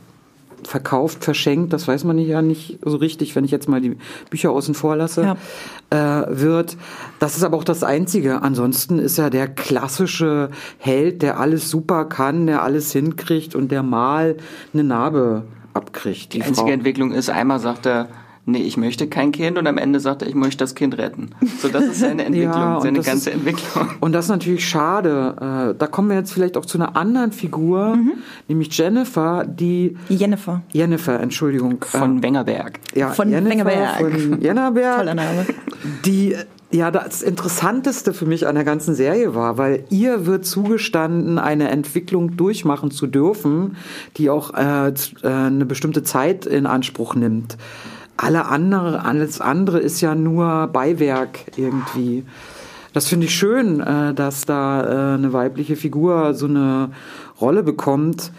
verkauft, 0.65 1.25
verschenkt, 1.25 1.73
das 1.73 1.87
weiß 1.87 2.05
man 2.05 2.19
ja 2.19 2.43
nicht 2.43 2.79
so 2.85 2.97
richtig, 2.97 3.37
wenn 3.37 3.45
ich 3.45 3.51
jetzt 3.51 3.69
mal 3.69 3.81
die 3.81 3.97
Bücher 4.31 4.51
außen 4.51 4.75
vor 4.75 4.97
lasse, 4.97 5.37
äh, 5.91 5.97
wird. 5.97 6.77
Das 7.19 7.37
ist 7.37 7.43
aber 7.43 7.57
auch 7.57 7.65
das 7.65 7.83
Einzige. 7.83 8.43
Ansonsten 8.43 8.99
ist 8.99 9.19
er 9.19 9.31
der 9.31 9.49
klassische 9.49 10.51
Held, 10.79 11.23
der 11.23 11.39
alles 11.41 11.71
super 11.71 12.05
kann, 12.05 12.47
der 12.47 12.63
alles 12.63 12.93
hinkriegt 12.93 13.55
und 13.55 13.71
der 13.71 13.83
mal 13.83 14.37
eine 14.73 14.85
Narbe 14.85 15.45
abkriegt. 15.75 16.35
Die 16.35 16.43
einzige 16.43 16.73
Entwicklung 16.73 17.13
ist, 17.13 17.31
einmal 17.31 17.61
sagt 17.61 17.87
er, 17.87 18.09
nee, 18.49 18.63
ich 18.63 18.77
möchte 18.77 19.07
kein 19.09 19.31
Kind 19.33 19.59
und 19.59 19.67
am 19.67 19.79
Ende 19.79 20.01
sagt 20.01 20.23
er, 20.23 20.29
ich 20.29 20.35
möchte 20.35 20.59
das 20.65 20.75
Kind 20.75 20.99
retten. 20.99 21.31
So, 21.61 21.69
das 21.69 21.85
ist 21.85 22.01
seine 22.01 22.25
Entwicklung, 22.27 22.53
Ja, 22.53 22.81
seine 22.81 23.01
ganze 23.01 23.31
ist- 23.31 23.37
Entwicklung. 23.37 23.89
Und 24.01 24.13
das 24.13 24.25
ist 24.27 24.31
natürlich 24.31 24.69
schade. 24.69 25.37
Äh, 25.73 25.79
da 25.79 25.87
kommen 25.87 26.09
wir 26.11 26.17
jetzt 26.17 26.33
vielleicht 26.33 26.57
auch 26.57 26.67
zu 26.67 26.79
einer 26.79 26.97
anderen 26.97 27.33
Figur, 27.33 27.97
Mhm. 27.97 28.13
nämlich 28.49 28.77
Jennifer, 28.77 29.45
die 29.45 29.97
Jennifer. 30.09 30.63
Jennifer, 30.73 31.21
Entschuldigung. 31.21 31.85
Von 31.85 32.23
Wengerberg. 32.23 32.81
ja, 32.95 33.11
von 33.11 33.31
Jennifer 33.31 33.51
Wengerberg. 33.67 33.99
Von 34.01 34.41
Jennerberg. 34.41 34.97
Toller 34.99 35.15
Name. 35.15 35.47
die 36.05 36.35
ja 36.71 36.91
das 36.91 37.23
Interessanteste 37.23 38.13
für 38.13 38.27
mich 38.27 38.47
an 38.47 38.55
der 38.55 38.65
ganzen 38.65 38.95
Serie 38.95 39.35
war, 39.35 39.57
weil 39.57 39.85
ihr 39.89 40.27
wird 40.27 40.45
zugestanden, 40.45 41.39
eine 41.39 41.69
Entwicklung 41.71 42.37
durchmachen 42.37 42.91
zu 42.91 43.07
dürfen, 43.07 43.77
die 44.19 44.29
auch 44.29 44.53
äh, 44.55 44.89
äh, 44.89 44.93
eine 45.23 45.65
bestimmte 45.65 46.03
Zeit 46.03 46.45
in 46.45 46.67
Anspruch 46.67 47.15
nimmt. 47.15 47.57
Alle 48.19 48.47
andere, 48.47 49.05
alles 49.05 49.41
andere 49.41 49.79
ist 49.79 50.01
ja 50.01 50.15
nur 50.15 50.67
Beiwerk 50.67 51.57
irgendwie. 51.57 52.25
Das 52.93 53.07
finde 53.07 53.27
ich 53.27 53.35
schön, 53.35 53.79
äh, 53.81 54.13
dass 54.13 54.45
da 54.45 54.83
äh, 54.83 55.15
eine 55.15 55.33
weibliche 55.33 55.77
Figur 55.77 56.35
so 56.35 56.47
eine 56.47 56.91
Rolle 57.41 57.63
bekommt. 57.63 58.33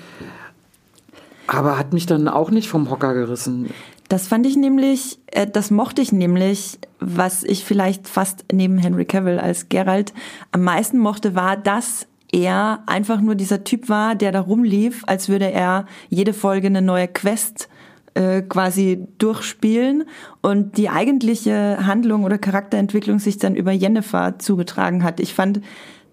Aber 1.48 1.80
hat 1.80 1.94
mich 1.94 2.06
dann 2.06 2.28
auch 2.28 2.52
nicht 2.52 2.68
vom 2.68 2.92
Hocker 2.92 3.14
gerissen. 3.14 3.70
Das 4.10 4.28
fand 4.28 4.46
ich 4.46 4.58
nämlich, 4.58 5.20
äh, 5.28 5.48
das 5.48 5.72
mochte 5.72 6.02
ich 6.02 6.12
nämlich, 6.12 6.78
was 7.00 7.46
ich 7.46 7.64
vielleicht 7.64 8.10
fast 8.10 8.44
neben 8.52 8.78
Henry 8.78 9.06
Cavill 9.06 9.40
als 9.40 9.70
Geralt 9.70 10.14
am 10.52 10.64
meisten 10.64 10.98
mochte, 10.98 11.36
war, 11.36 11.56
dass 11.56 12.06
er 12.34 12.84
einfach 12.86 13.22
nur 13.22 13.36
dieser 13.36 13.64
Typ 13.64 13.88
war, 13.88 14.16
der 14.16 14.34
da 14.34 14.42
rumlief, 14.42 15.04
als 15.08 15.30
würde 15.30 15.50
er 15.52 15.86
jede 16.10 16.34
Folge 16.34 16.68
eine 16.68 16.82
neue 16.82 17.08
Quest 17.08 17.69
äh, 18.14 18.42
quasi 18.42 19.08
durchspielen 19.18 20.06
und 20.42 20.78
die 20.78 20.90
eigentliche 20.90 21.86
Handlung 21.86 22.24
oder 22.24 22.38
Charakterentwicklung 22.38 23.20
sich 23.20 23.38
dann 23.38 23.56
über 23.56 23.72
Jennifer 23.72 24.40
zugetragen 24.40 25.04
hat. 25.04 25.20
Ich 25.20 25.34
fand, 25.34 25.62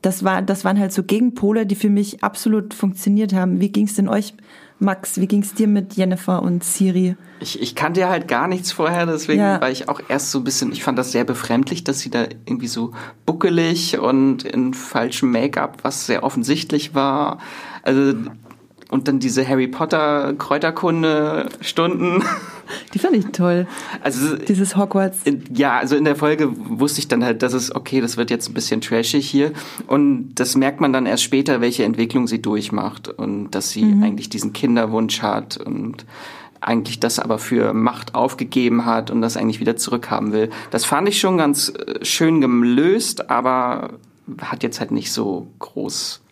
das 0.03 0.25
war, 0.25 0.43
das 0.43 0.65
waren 0.65 0.79
halt 0.79 0.93
so 0.93 1.03
Gegenpole, 1.03 1.67
die 1.67 1.75
für 1.75 1.91
mich 1.91 2.23
absolut 2.23 2.75
funktioniert 2.75 3.33
haben. 3.33 3.61
Wie 3.61 3.71
ging 3.71 3.87
es 3.87 3.95
denn 3.95 4.09
euch, 4.09 4.35
Max? 4.79 5.19
Wie 5.21 5.27
ging 5.27 5.43
es 5.43 5.55
dir 5.55 5.67
mit 5.67 5.95
Jennifer 5.95 6.43
und 6.43 6.63
Siri? 6.63 7.17
Ich, 7.41 7.61
ich 7.61 7.75
kannte 7.75 8.01
ja 8.01 8.09
halt 8.11 8.29
gar 8.29 8.47
nichts 8.47 8.73
vorher, 8.73 9.07
deswegen 9.07 9.41
Ja. 9.41 9.61
war 9.61 9.71
ich 9.71 9.89
auch 9.89 10.01
erst 10.09 10.31
so 10.31 10.39
ein 10.39 10.45
bisschen, 10.45 10.71
ich 10.73 10.83
fand 10.85 10.99
das 10.99 11.13
sehr 11.13 11.25
befremdlich, 11.25 11.83
dass 11.83 12.01
sie 12.01 12.11
da 12.11 12.25
irgendwie 12.45 12.69
so 12.69 12.93
buckelig 13.25 13.99
und 13.99 14.45
in 14.45 14.75
falschem 14.75 15.31
Make-up, 15.33 15.79
was 15.83 16.07
sehr 16.07 16.23
offensichtlich 16.23 16.95
war. 16.95 17.39
Also, 17.83 18.15
und 18.97 19.09
dann 19.09 19.19
diese 19.19 19.47
Harry 19.47 19.69
Potter 19.69 20.33
Kräuterkunde-Stunden. 20.39 22.25
Die 22.95 22.99
fand 22.99 23.15
ich 23.15 23.27
toll. 23.27 23.67
Also, 24.03 24.37
Dieses 24.37 24.75
Hogwarts. 24.75 25.19
ja, 25.53 25.77
also 25.77 25.97
in 25.97 26.05
der 26.05 26.17
Folge 26.17 26.51
wusste 26.57 27.01
ich 27.01 27.09
dann 27.09 27.23
halt, 27.23 27.43
dass 27.43 27.53
es, 27.53 27.75
okay, 27.75 28.01
das 28.01 28.17
wird 28.17 28.31
jetzt 28.31 28.49
ein 28.49 28.55
bisschen 28.55 28.81
trashig 28.81 29.29
hier. 29.29 29.53
Und 29.87 30.35
das 30.37 30.57
merkt 30.57 30.81
man 30.81 30.95
dann 30.95 31.05
erst 31.05 31.23
später, 31.25 31.61
welche 31.61 31.85
Entwicklung 31.85 32.27
sie 32.27 32.41
durchmacht. 32.41 33.09
Und 33.09 33.51
dass 33.51 33.71
sie 33.71 33.83
eigentlich 34.03 34.31
diesen 34.31 34.55
Kinderwunsch 34.55 35.21
hat 35.21 35.59
und 35.59 36.07
eigentlich 36.63 36.99
das 36.99 37.19
aber 37.19 37.39
für 37.39 37.75
Macht 37.75 38.15
aufgegeben 38.15 38.87
hat 38.87 39.11
und 39.11 39.21
das 39.21 39.37
eigentlich 39.37 39.61
wieder 39.61 39.77
zurückhaben 39.77 40.33
will. 40.33 40.49
Das 40.71 40.87
fand 40.87 41.07
ich 41.07 41.21
schon 41.21 41.37
ganz 41.37 41.69
äh, 41.69 42.03
schön 42.03 42.41
gelöst, 42.41 43.31
aber 43.31 43.91
hat 44.41 44.63
jetzt 44.63 44.81
halt 44.81 44.91
nicht 44.91 45.13
so 45.13 45.49
groß 45.59 46.23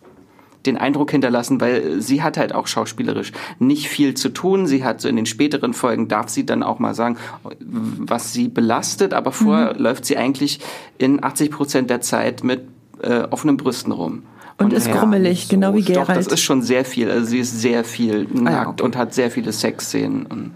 den 0.65 0.77
Eindruck 0.77 1.11
hinterlassen, 1.11 1.61
weil 1.61 2.01
sie 2.01 2.23
hat 2.23 2.37
halt 2.37 2.53
auch 2.53 2.67
schauspielerisch 2.67 3.31
nicht 3.59 3.89
viel 3.89 4.13
zu 4.13 4.29
tun. 4.29 4.67
Sie 4.67 4.83
hat 4.83 5.01
so 5.01 5.09
in 5.09 5.15
den 5.15 5.25
späteren 5.25 5.73
Folgen, 5.73 6.07
darf 6.07 6.29
sie 6.29 6.45
dann 6.45 6.63
auch 6.63 6.79
mal 6.79 6.93
sagen, 6.93 7.17
was 7.59 8.33
sie 8.33 8.47
belastet, 8.47 9.13
aber 9.13 9.31
vorher 9.31 9.75
läuft 9.75 10.05
sie 10.05 10.17
eigentlich 10.17 10.59
in 10.97 11.23
80 11.23 11.51
Prozent 11.51 11.89
der 11.89 12.01
Zeit 12.01 12.43
mit 12.43 12.61
äh, 13.01 13.21
offenen 13.29 13.57
Brüsten 13.57 13.91
rum. 13.91 14.23
Und 14.57 14.71
ist 14.71 14.89
grummelig, 14.89 15.49
genau 15.49 15.73
wie 15.73 15.81
Doch, 15.81 16.07
das 16.07 16.27
ist 16.27 16.39
schon 16.39 16.61
sehr 16.61 16.85
viel. 16.85 17.11
Also 17.11 17.25
sie 17.25 17.39
ist 17.39 17.59
sehr 17.59 17.83
viel 17.83 18.25
nackt 18.31 18.79
okay. 18.79 18.83
und 18.83 18.95
hat 18.95 19.13
sehr 19.13 19.29
viele 19.29 19.51
Sexszenen. 19.51 20.25
Und 20.27 20.51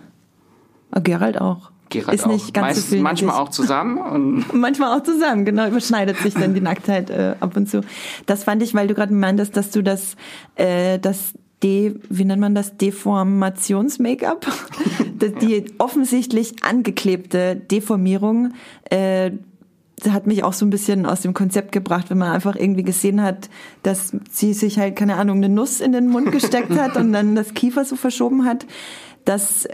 Ah, 0.91 0.99
Geralt 0.99 1.39
auch. 1.39 1.71
Geralt 1.89 2.19
ist 2.19 2.27
nicht 2.27 2.45
auch. 2.45 2.53
ganz 2.53 2.67
Meist, 2.67 2.81
so 2.81 2.95
viel. 2.95 3.01
manchmal 3.01 3.35
auch 3.35 3.49
zusammen. 3.49 3.97
Und. 3.97 4.53
Manchmal 4.53 4.97
auch 4.97 5.03
zusammen, 5.03 5.45
genau, 5.45 5.67
überschneidet 5.67 6.17
sich 6.17 6.33
dann 6.33 6.53
die 6.53 6.61
Nacktheit 6.61 7.09
äh, 7.09 7.35
ab 7.39 7.55
und 7.57 7.69
zu. 7.69 7.81
Das 8.25 8.43
fand 8.43 8.61
ich, 8.63 8.73
weil 8.73 8.87
du 8.87 8.93
gerade 8.93 9.13
meintest, 9.13 9.57
dass 9.57 9.71
du 9.71 9.81
das, 9.81 10.15
äh, 10.55 10.99
das 10.99 11.33
De, 11.61 11.95
wie 12.09 12.23
nennt 12.23 12.39
man 12.39 12.55
das, 12.55 12.77
Deformations-Make-up, 12.77 14.47
die 15.41 15.65
offensichtlich 15.77 16.63
angeklebte 16.63 17.57
Deformierung, 17.57 18.53
äh, 18.89 19.31
hat 20.07 20.27
mich 20.27 20.45
auch 20.45 20.53
so 20.53 20.65
ein 20.65 20.69
bisschen 20.69 21.05
aus 21.05 21.21
dem 21.21 21.33
Konzept 21.33 21.73
gebracht, 21.73 22.09
wenn 22.09 22.17
man 22.17 22.31
einfach 22.31 22.55
irgendwie 22.55 22.83
gesehen 22.83 23.21
hat, 23.21 23.49
dass 23.83 24.13
sie 24.31 24.53
sich 24.53 24.79
halt, 24.79 24.95
keine 24.95 25.15
Ahnung, 25.15 25.37
eine 25.37 25.49
Nuss 25.49 25.81
in 25.81 25.91
den 25.91 26.07
Mund 26.07 26.31
gesteckt 26.31 26.71
hat 26.77 26.95
und 26.95 27.11
dann 27.11 27.35
das 27.35 27.53
Kiefer 27.53 27.83
so 27.83 27.97
verschoben 27.97 28.45
hat. 28.45 28.65
Das 29.25 29.67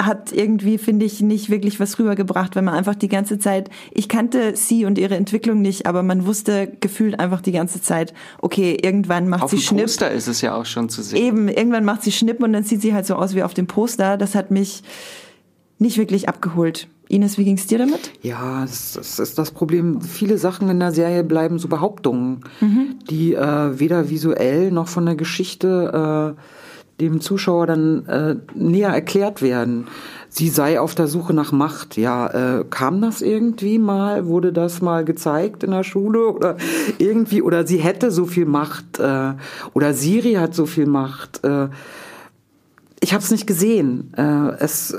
hat 0.00 0.32
irgendwie, 0.32 0.78
finde 0.78 1.06
ich, 1.06 1.20
nicht 1.20 1.50
wirklich 1.50 1.80
was 1.80 1.98
rübergebracht, 1.98 2.56
wenn 2.56 2.64
man 2.64 2.74
einfach 2.74 2.94
die 2.94 3.08
ganze 3.08 3.38
Zeit, 3.38 3.70
ich 3.92 4.08
kannte 4.08 4.56
sie 4.56 4.84
und 4.84 4.98
ihre 4.98 5.16
Entwicklung 5.16 5.62
nicht, 5.62 5.86
aber 5.86 6.02
man 6.02 6.26
wusste 6.26 6.70
gefühlt 6.80 7.18
einfach 7.18 7.40
die 7.40 7.52
ganze 7.52 7.80
Zeit, 7.80 8.12
okay, 8.40 8.76
irgendwann 8.80 9.28
macht 9.28 9.44
auf 9.44 9.50
sie 9.50 9.56
dem 9.56 9.62
Schnipp. 9.62 9.84
Poster 9.84 10.10
ist 10.10 10.28
es 10.28 10.40
ja 10.40 10.54
auch 10.54 10.66
schon 10.66 10.88
zu 10.88 11.02
sehen. 11.02 11.22
Eben, 11.22 11.48
irgendwann 11.48 11.84
macht 11.84 12.02
sie 12.02 12.12
Schnipp 12.12 12.42
und 12.42 12.52
dann 12.52 12.64
sieht 12.64 12.82
sie 12.82 12.94
halt 12.94 13.06
so 13.06 13.14
aus 13.14 13.34
wie 13.34 13.42
auf 13.42 13.54
dem 13.54 13.66
Poster. 13.66 14.16
Das 14.16 14.34
hat 14.34 14.50
mich 14.50 14.82
nicht 15.78 15.98
wirklich 15.98 16.28
abgeholt. 16.28 16.88
Ines, 17.08 17.38
wie 17.38 17.44
ging's 17.44 17.66
dir 17.66 17.78
damit? 17.78 18.12
Ja, 18.22 18.62
das, 18.62 18.96
ist 18.96 19.38
das 19.38 19.52
Problem. 19.52 20.00
Viele 20.00 20.38
Sachen 20.38 20.68
in 20.68 20.80
der 20.80 20.90
Serie 20.90 21.22
bleiben 21.22 21.58
so 21.58 21.68
Behauptungen, 21.68 22.44
die 23.08 23.34
äh, 23.34 23.78
weder 23.78 24.10
visuell 24.10 24.72
noch 24.72 24.88
von 24.88 25.06
der 25.06 25.14
Geschichte 25.14 26.34
äh, 26.36 26.40
dem 27.00 27.20
Zuschauer 27.20 27.66
dann 27.66 28.06
äh, 28.06 28.36
näher 28.54 28.90
erklärt 28.90 29.42
werden. 29.42 29.86
Sie 30.28 30.48
sei 30.48 30.80
auf 30.80 30.94
der 30.94 31.06
Suche 31.06 31.34
nach 31.34 31.52
Macht. 31.52 31.96
Ja, 31.96 32.58
äh, 32.58 32.64
kam 32.68 33.00
das 33.00 33.22
irgendwie 33.22 33.78
mal? 33.78 34.26
Wurde 34.26 34.52
das 34.52 34.82
mal 34.82 35.04
gezeigt 35.04 35.62
in 35.62 35.70
der 35.70 35.84
Schule 35.84 36.28
oder 36.28 36.56
irgendwie? 36.98 37.42
Oder 37.42 37.66
sie 37.66 37.78
hätte 37.78 38.10
so 38.10 38.26
viel 38.26 38.46
Macht 38.46 38.98
äh, 38.98 39.32
oder 39.72 39.94
Siri 39.94 40.34
hat 40.34 40.54
so 40.54 40.66
viel 40.66 40.86
Macht. 40.86 41.44
Äh, 41.44 41.68
ich 43.00 43.12
habe 43.12 43.22
es 43.22 43.30
nicht 43.30 43.46
gesehen. 43.46 44.12
Äh, 44.16 44.56
es 44.58 44.96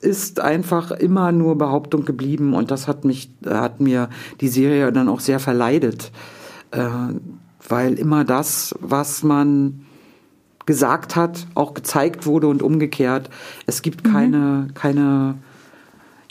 ist 0.00 0.40
einfach 0.40 0.90
immer 0.90 1.32
nur 1.32 1.56
Behauptung 1.56 2.04
geblieben 2.04 2.54
und 2.54 2.70
das 2.70 2.88
hat 2.88 3.04
mich, 3.04 3.30
hat 3.46 3.80
mir 3.80 4.10
die 4.40 4.48
Serie 4.48 4.92
dann 4.92 5.08
auch 5.08 5.20
sehr 5.20 5.40
verleidet, 5.40 6.12
äh, 6.70 6.86
weil 7.66 7.94
immer 7.94 8.24
das, 8.24 8.74
was 8.80 9.22
man 9.22 9.83
gesagt 10.66 11.16
hat, 11.16 11.46
auch 11.54 11.74
gezeigt 11.74 12.26
wurde 12.26 12.48
und 12.48 12.62
umgekehrt. 12.62 13.30
Es 13.66 13.82
gibt 13.82 14.04
keine, 14.04 14.68
keine, 14.74 15.36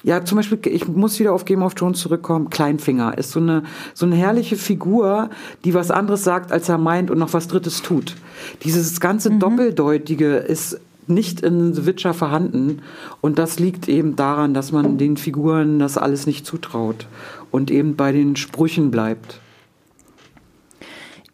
ja, 0.04 0.26
zum 0.26 0.38
Beispiel, 0.38 0.60
ich 0.66 0.88
muss 0.88 1.20
wieder 1.20 1.34
auf 1.34 1.46
Game 1.46 1.62
of 1.62 1.76
Thrones 1.76 2.00
zurückkommen. 2.00 2.50
Kleinfinger 2.50 3.18
ist 3.18 3.32
so 3.32 3.40
eine, 3.40 3.64
so 3.94 4.06
eine 4.06 4.16
herrliche 4.16 4.56
Figur, 4.56 5.30
die 5.64 5.74
was 5.74 5.92
anderes 5.92 6.24
sagt, 6.24 6.52
als 6.52 6.68
er 6.70 6.78
meint 6.78 7.12
und 7.12 7.20
noch 7.20 7.34
was 7.34 7.48
Drittes 7.48 7.82
tut. 7.82 8.16
Dieses 8.64 9.00
ganze 9.00 9.32
Doppeldeutige 9.32 10.36
ist 10.36 10.80
nicht 11.08 11.42
in 11.42 11.74
The 11.74 11.86
Witcher 11.86 12.14
vorhanden. 12.14 12.82
Und 13.22 13.40
das 13.40 13.60
liegt 13.60 13.88
eben 13.88 14.16
daran, 14.16 14.54
dass 14.54 14.72
man 14.72 14.98
den 14.98 15.18
Figuren 15.18 15.80
das 15.80 15.98
alles 15.98 16.26
nicht 16.26 16.46
zutraut 16.46 17.08
und 17.52 17.72
eben 17.72 17.96
bei 17.96 18.12
den 18.12 18.36
Sprüchen 18.36 18.92
bleibt. 18.92 19.40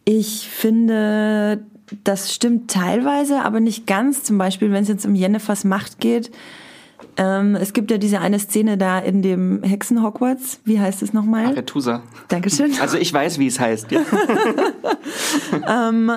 Ich 0.04 0.48
finde, 0.48 1.64
das 2.04 2.32
stimmt 2.32 2.70
teilweise, 2.70 3.42
aber 3.42 3.60
nicht 3.60 3.86
ganz. 3.86 4.22
Zum 4.22 4.38
Beispiel, 4.38 4.72
wenn 4.72 4.82
es 4.82 4.88
jetzt 4.88 5.06
um 5.06 5.14
Jennifers 5.14 5.64
Macht 5.64 6.00
geht. 6.00 6.30
Ähm, 7.16 7.56
es 7.56 7.72
gibt 7.72 7.90
ja 7.90 7.98
diese 7.98 8.20
eine 8.20 8.38
Szene 8.38 8.78
da 8.78 8.98
in 8.98 9.22
dem 9.22 9.62
Hexen 9.62 10.02
Hogwarts. 10.02 10.60
Wie 10.64 10.78
heißt 10.78 11.02
es 11.02 11.12
nochmal? 11.12 11.46
Aretusa. 11.46 12.02
Dankeschön. 12.28 12.72
Also 12.80 12.98
ich 12.98 13.12
weiß, 13.12 13.38
wie 13.38 13.46
es 13.46 13.58
heißt. 13.58 13.90
Ja. 13.90 14.00
ähm, 15.88 16.12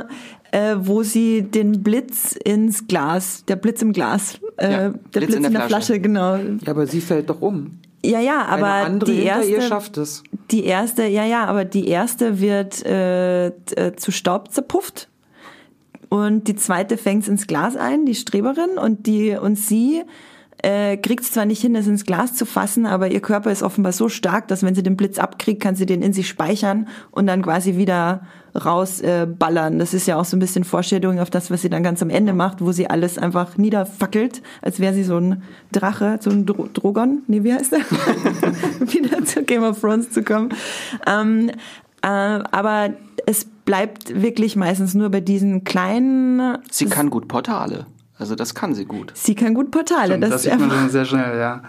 äh, 0.51 0.75
wo 0.77 1.03
sie 1.03 1.41
den 1.41 1.81
Blitz 1.83 2.33
ins 2.33 2.87
Glas, 2.87 3.43
der 3.45 3.55
Blitz 3.55 3.81
im 3.81 3.91
Glas, 3.91 4.39
äh, 4.57 4.71
Ja, 4.71 4.89
der 4.89 5.19
Blitz, 5.19 5.33
in 5.33 5.51
der 5.51 5.61
Flasche. 5.61 5.99
genau. 5.99 6.35
Ja, 6.35 6.45
aber 6.67 6.85
sie 6.85 7.01
fällt 7.01 7.29
doch 7.29 7.41
um. 7.41 7.79
Ja, 8.05 8.19
ja, 8.19 8.45
aber 8.45 8.71
Eine 8.71 8.85
andere 8.85 9.11
die 9.11 9.23
erste, 9.23 9.51
ihr 9.51 9.61
schafft 9.61 9.97
es. 9.97 10.23
die 10.51 10.65
erste, 10.65 11.05
ja, 11.07 11.25
ja, 11.25 11.45
aber 11.45 11.63
die 11.63 11.87
erste 11.87 12.39
wird 12.41 12.85
äh, 12.85 13.47
äh, 13.47 13.95
zu 13.95 14.11
Staub 14.11 14.51
zerpufft 14.51 15.07
und 16.13 16.47
die 16.47 16.55
zweite 16.55 16.95
fängt 16.97 17.27
ins 17.27 17.47
Glas 17.47 17.75
ein, 17.75 18.05
die 18.05 18.13
Streberin 18.13 18.77
und 18.77 19.07
die 19.07 19.35
und 19.35 19.55
sie 19.55 20.03
äh, 20.61 20.95
kriegt 20.95 21.23
zwar 21.23 21.45
nicht 21.45 21.59
hin, 21.59 21.75
es 21.75 21.87
ins 21.87 22.05
Glas 22.05 22.35
zu 22.35 22.45
fassen, 22.45 22.85
aber 22.85 23.07
ihr 23.07 23.19
Körper 23.19 23.51
ist 23.51 23.63
offenbar 23.63 23.93
so 23.93 24.09
stark, 24.09 24.47
dass 24.47 24.61
wenn 24.61 24.75
sie 24.75 24.83
den 24.83 24.95
Blitz 24.95 25.17
abkriegt, 25.17 25.59
kann 25.59 25.75
sie 25.75 25.87
den 25.87 26.03
in 26.03 26.13
sich 26.13 26.27
speichern 26.27 26.87
und 27.09 27.25
dann 27.25 27.41
quasi 27.41 27.77
wieder 27.77 28.27
raus 28.53 29.01
äh, 29.01 29.25
ballern. 29.25 29.79
Das 29.79 29.95
ist 29.95 30.05
ja 30.05 30.17
auch 30.17 30.25
so 30.25 30.37
ein 30.37 30.39
bisschen 30.39 30.63
Vorstellung 30.63 31.19
auf 31.19 31.31
das, 31.31 31.49
was 31.49 31.63
sie 31.63 31.69
dann 31.71 31.81
ganz 31.81 32.03
am 32.03 32.11
Ende 32.11 32.33
macht, 32.33 32.61
wo 32.61 32.71
sie 32.71 32.87
alles 32.87 33.17
einfach 33.17 33.57
niederfackelt, 33.57 34.43
als 34.61 34.79
wäre 34.79 34.93
sie 34.93 35.03
so 35.03 35.17
ein 35.17 35.41
Drache, 35.71 36.19
so 36.21 36.29
ein 36.29 36.45
Dro 36.45 36.69
Drogon. 36.71 37.23
Nee, 37.25 37.43
wie 37.43 37.55
heißt 37.55 37.71
der? 37.71 37.79
wieder 38.81 39.25
zu 39.25 39.41
Game 39.41 39.63
of 39.63 39.81
Thrones 39.81 40.11
zu 40.11 40.21
kommen. 40.21 40.49
Ähm, 41.07 41.49
äh, 42.03 42.07
aber 42.07 42.91
es 43.25 43.47
bleibt 43.65 44.21
wirklich 44.21 44.55
meistens 44.55 44.93
nur 44.93 45.09
bei 45.09 45.21
diesen 45.21 45.63
kleinen. 45.63 46.57
Sie 46.69 46.85
kann 46.85 47.09
gut 47.09 47.27
Portale. 47.27 47.85
Also 48.17 48.35
das 48.35 48.53
kann 48.55 48.75
sie 48.75 48.85
gut. 48.85 49.11
Sie 49.15 49.35
kann 49.35 49.53
gut 49.53 49.71
Portale. 49.71 50.07
Stimmt, 50.07 50.23
das, 50.23 50.29
das 50.29 50.43
sieht 50.43 50.59
man 50.59 50.69
schon 50.69 50.89
sehr 50.89 51.05
schnell, 51.05 51.37
ja. 51.37 51.63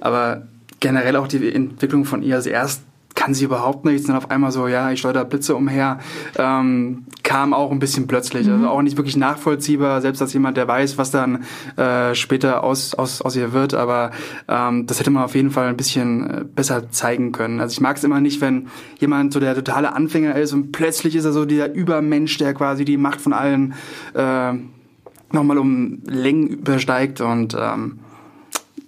Aber 0.00 0.46
generell 0.78 1.16
auch 1.16 1.26
die 1.26 1.52
Entwicklung 1.52 2.04
von 2.04 2.22
ihr. 2.22 2.36
Also 2.36 2.50
erst 2.50 2.82
kann 3.14 3.34
sie 3.34 3.44
überhaupt 3.44 3.84
nichts, 3.84 4.06
dann 4.06 4.16
auf 4.16 4.30
einmal 4.30 4.50
so, 4.50 4.66
ja, 4.68 4.90
ich 4.90 5.00
steuere 5.00 5.24
Blitze 5.24 5.54
umher, 5.54 5.98
ähm, 6.36 7.04
kam 7.22 7.52
auch 7.52 7.70
ein 7.70 7.78
bisschen 7.78 8.06
plötzlich. 8.06 8.48
Also 8.48 8.68
auch 8.68 8.82
nicht 8.82 8.96
wirklich 8.96 9.16
nachvollziehbar, 9.16 10.00
selbst 10.00 10.22
als 10.22 10.32
jemand, 10.32 10.56
der 10.56 10.66
weiß, 10.66 10.96
was 10.96 11.10
dann 11.10 11.44
äh, 11.76 12.14
später 12.14 12.64
aus, 12.64 12.94
aus, 12.94 13.20
aus 13.20 13.36
ihr 13.36 13.52
wird. 13.52 13.74
Aber 13.74 14.10
ähm, 14.48 14.86
das 14.86 15.00
hätte 15.00 15.10
man 15.10 15.24
auf 15.24 15.34
jeden 15.34 15.50
Fall 15.50 15.68
ein 15.68 15.76
bisschen 15.76 16.30
äh, 16.30 16.44
besser 16.44 16.90
zeigen 16.90 17.32
können. 17.32 17.60
Also 17.60 17.72
ich 17.72 17.80
mag 17.80 17.96
es 17.96 18.04
immer 18.04 18.20
nicht, 18.20 18.40
wenn 18.40 18.68
jemand 18.98 19.32
so 19.32 19.40
der 19.40 19.54
totale 19.54 19.92
Anfänger 19.92 20.36
ist 20.36 20.52
und 20.52 20.72
plötzlich 20.72 21.14
ist 21.14 21.24
er 21.24 21.32
so 21.32 21.44
dieser 21.44 21.72
Übermensch, 21.72 22.38
der 22.38 22.54
quasi 22.54 22.84
die 22.84 22.96
Macht 22.96 23.20
von 23.20 23.32
allen 23.32 23.74
äh, 24.14 24.52
nochmal 25.32 25.58
um 25.58 26.02
Längen 26.06 26.48
übersteigt 26.48 27.20
und 27.20 27.56
ähm, 27.58 28.00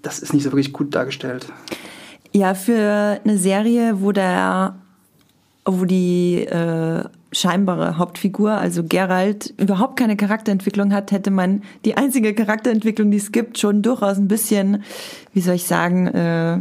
das 0.03 0.19
ist 0.19 0.33
nicht 0.33 0.43
so 0.43 0.51
wirklich 0.51 0.73
gut 0.73 0.95
dargestellt. 0.95 1.47
Ja, 2.35 2.55
für 2.55 3.21
eine 3.25 3.37
Serie, 3.37 4.01
wo 4.01 4.13
der, 4.13 4.77
wo 5.67 5.85
die 5.85 6.39
äh, 6.39 7.05
scheinbare 7.31 7.99
Hauptfigur, 7.99 8.53
also 8.53 8.85
Geralt, 8.85 9.53
überhaupt 9.59 9.99
keine 9.99 10.17
Charakterentwicklung 10.17 10.93
hat, 10.95 11.13
hätte 11.13 11.31
man 11.31 11.63
die 11.85 11.97
einzige 11.97 12.35
Charakterentwicklung, 12.35 13.11
die 13.11 13.19
es 13.19 13.33
gibt, 13.33 13.59
schon 13.59 13.83
durchaus 13.83 14.17
ein 14.17 14.29
bisschen, 14.29 14.83
wie 15.35 15.41
soll 15.41 15.57
ich 15.57 15.65
sagen, 15.65 16.07
äh, 16.07 16.61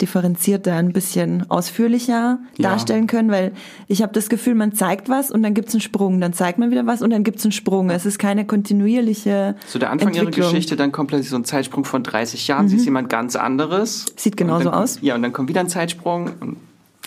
differenzierter, 0.00 0.74
ein 0.74 0.92
bisschen 0.92 1.48
ausführlicher 1.50 2.38
Ja. 2.56 2.70
darstellen 2.70 3.06
können, 3.06 3.30
weil 3.30 3.52
ich 3.86 4.02
habe 4.02 4.12
das 4.12 4.28
Gefühl, 4.28 4.54
man 4.54 4.72
zeigt 4.72 5.08
was 5.08 5.30
und 5.30 5.42
dann 5.42 5.54
gibt's 5.54 5.72
einen 5.74 5.80
Sprung, 5.80 6.20
dann 6.20 6.32
zeigt 6.32 6.58
man 6.58 6.70
wieder 6.70 6.86
was 6.86 7.00
und 7.02 7.10
dann 7.10 7.22
gibt's 7.24 7.44
einen 7.44 7.52
Sprung. 7.52 7.90
Es 7.90 8.04
ist 8.04 8.18
keine 8.18 8.44
kontinuierliche 8.44 9.54
So 9.66 9.78
der 9.78 9.90
Anfang 9.90 10.12
ihrer. 10.14 10.30
Geschichte, 10.30 10.76
dann 10.76 10.90
kommt 10.92 11.08
plötzlich 11.10 11.30
so 11.30 11.36
ein 11.36 11.44
Zeitsprung 11.44 11.84
von 11.84 12.02
30 12.02 12.48
Jahren, 12.48 12.68
sie 12.68 12.76
ist 12.76 12.84
jemand 12.84 13.08
ganz 13.08 13.36
anderes. 13.36 14.06
Sieht 14.16 14.36
genauso 14.36 14.68
Und 14.70 14.74
aus. 14.74 14.98
Ja, 15.00 15.14
und 15.14 15.22
dann 15.22 15.32
kommt 15.32 15.48
wieder 15.48 15.60
ein 15.60 15.68
Zeitsprung. 15.68 16.30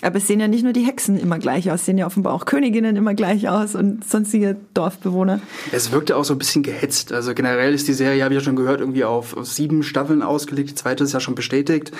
Aber 0.04 0.18
es 0.18 0.28
sehen 0.28 0.40
ja 0.40 0.48
nicht 0.48 0.64
nur 0.64 0.74
die 0.74 0.82
Hexen 0.86 1.18
immer 1.18 1.40
gleich 1.40 1.72
aus, 1.72 1.80
es 1.80 1.86
sehen 1.88 1.98
ja 1.98 2.06
offenbar 2.06 2.34
auch 2.34 2.46
Königinnen 2.46 2.96
immer 2.96 3.16
gleich 3.16 3.50
aus 3.50 3.74
und 3.74 4.08
sonstige 4.08 4.56
Dorfbewohner. 4.76 5.42
Es 5.72 5.92
wirkte 5.92 6.16
auch 6.16 6.24
so 6.24 6.36
ein 6.36 6.38
bisschen 6.38 6.62
gehetzt. 6.62 7.12
Also 7.12 7.34
generell 7.34 7.74
ist 7.74 7.88
die 7.88 7.94
Serie, 7.94 8.24
habe 8.24 8.36
ich 8.36 8.40
ja 8.40 8.44
schon 8.46 8.56
gehört, 8.56 8.80
irgendwie 8.80 9.04
auf, 9.06 9.36
auf 9.36 9.48
sieben 9.48 9.82
Staffeln 9.82 10.22
ausgelegt. 10.22 10.70
Die 10.70 10.76
zweite 10.76 11.04
ist 11.04 11.14
ja 11.14 11.20
schon 11.20 11.34
bestätigt. 11.34 11.92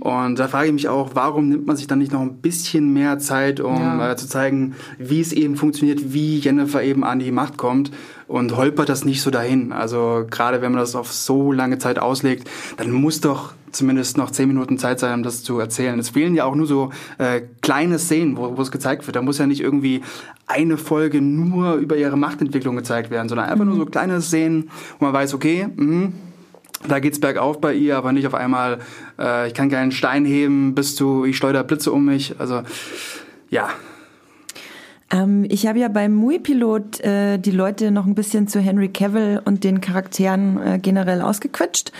Und 0.00 0.38
da 0.38 0.48
frage 0.48 0.66
ich 0.68 0.72
mich 0.72 0.88
auch, 0.88 1.10
warum 1.14 1.48
nimmt 1.48 1.66
man 1.68 1.76
sich 1.76 1.86
dann 1.86 2.00
nicht 2.00 2.12
noch 2.12 2.20
ein 2.20 2.34
bisschen 2.38 2.92
mehr 2.92 3.18
Zeit, 3.20 3.60
um 3.60 3.76
Ja. 3.76 4.10
äh, 4.12 4.16
zu 4.16 4.28
zeigen, 4.28 4.74
wie 4.98 5.20
es 5.20 5.32
eben 5.32 5.56
funktioniert, 5.56 6.12
wie 6.12 6.38
Jennifer 6.38 6.82
eben 6.82 7.04
an 7.04 7.20
die 7.20 7.30
Macht 7.30 7.56
kommt 7.58 7.92
und 8.28 8.56
holpert 8.56 8.88
das 8.88 9.04
nicht 9.04 9.22
so 9.22 9.30
dahin. 9.30 9.72
Also 9.72 10.26
gerade 10.28 10.60
wenn 10.62 10.72
man 10.72 10.80
das 10.80 10.94
auf 10.94 11.12
so 11.12 11.52
lange 11.52 11.78
Zeit 11.78 11.98
auslegt, 11.98 12.48
dann 12.76 12.90
muss 12.90 13.20
doch 13.20 13.52
zumindest 13.70 14.16
noch 14.16 14.30
zehn 14.30 14.48
Minuten 14.48 14.78
Zeit 14.78 14.98
sein, 14.98 15.14
um 15.14 15.22
das 15.22 15.42
zu 15.42 15.58
erzählen. 15.58 15.98
Es 15.98 16.10
fehlen 16.10 16.34
ja 16.34 16.44
auch 16.44 16.54
nur 16.54 16.66
so 16.66 16.90
äh, 17.18 17.42
kleine 17.60 17.98
Szenen, 17.98 18.36
wo, 18.36 18.60
es 18.60 18.70
gezeigt 18.70 19.06
wird. 19.06 19.16
Da 19.16 19.22
muss 19.22 19.38
ja 19.38 19.46
nicht 19.46 19.60
irgendwie 19.60 20.02
eine 20.46 20.76
Folge 20.76 21.20
nur 21.20 21.74
über 21.74 21.96
ihre 21.96 22.16
Machtentwicklung 22.16 22.76
gezeigt 22.76 23.10
werden, 23.10 23.28
sondern 23.28 23.48
einfach 23.48 23.64
nur 23.64 23.76
so 23.76 23.86
kleine 23.86 24.20
Szenen, 24.20 24.70
wo 24.98 25.04
man 25.04 25.14
weiß, 25.14 25.34
okay, 25.34 25.68
mh, 25.74 26.12
da 26.88 26.98
geht's 27.00 27.20
bergauf 27.20 27.60
bei 27.60 27.74
ihr, 27.74 27.96
aber 27.96 28.12
nicht 28.12 28.26
auf 28.26 28.34
einmal, 28.34 28.78
äh, 29.18 29.48
ich 29.48 29.54
kann 29.54 29.70
keinen 29.70 29.92
Stein 29.92 30.24
heben, 30.24 30.74
bis 30.74 30.96
zu, 30.96 31.24
ich 31.24 31.36
schleuder 31.36 31.64
Blitze 31.64 31.92
um 31.92 32.04
mich. 32.04 32.34
Also 32.38 32.62
ja, 33.50 33.68
Ähm, 35.10 35.46
ich 35.48 35.66
habe 35.66 35.78
ja 35.78 35.88
beim 35.88 36.14
Mui-Pilot 36.14 37.00
äh, 37.00 37.38
die 37.38 37.50
Leute 37.50 37.90
noch 37.90 38.06
ein 38.06 38.14
bisschen 38.14 38.48
zu 38.48 38.60
Henry 38.60 38.88
Cavill 38.88 39.40
und 39.44 39.64
den 39.64 39.80
Charakteren 39.80 40.60
äh, 40.60 40.78
generell 40.80 41.22
ausgequetscht. 41.22 41.92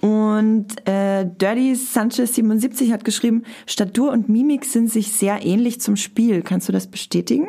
Und 0.00 0.68
äh, 0.88 1.24
Dirty 1.24 1.76
Sanchez 1.76 2.34
77 2.34 2.92
hat 2.92 3.04
geschrieben, 3.04 3.44
Statur 3.66 4.10
und 4.10 4.28
Mimik 4.28 4.64
sind 4.64 4.90
sich 4.90 5.12
sehr 5.12 5.44
ähnlich 5.44 5.80
zum 5.80 5.96
Spiel. 5.96 6.42
Kannst 6.42 6.68
du 6.68 6.72
das 6.72 6.88
bestätigen? 6.88 7.48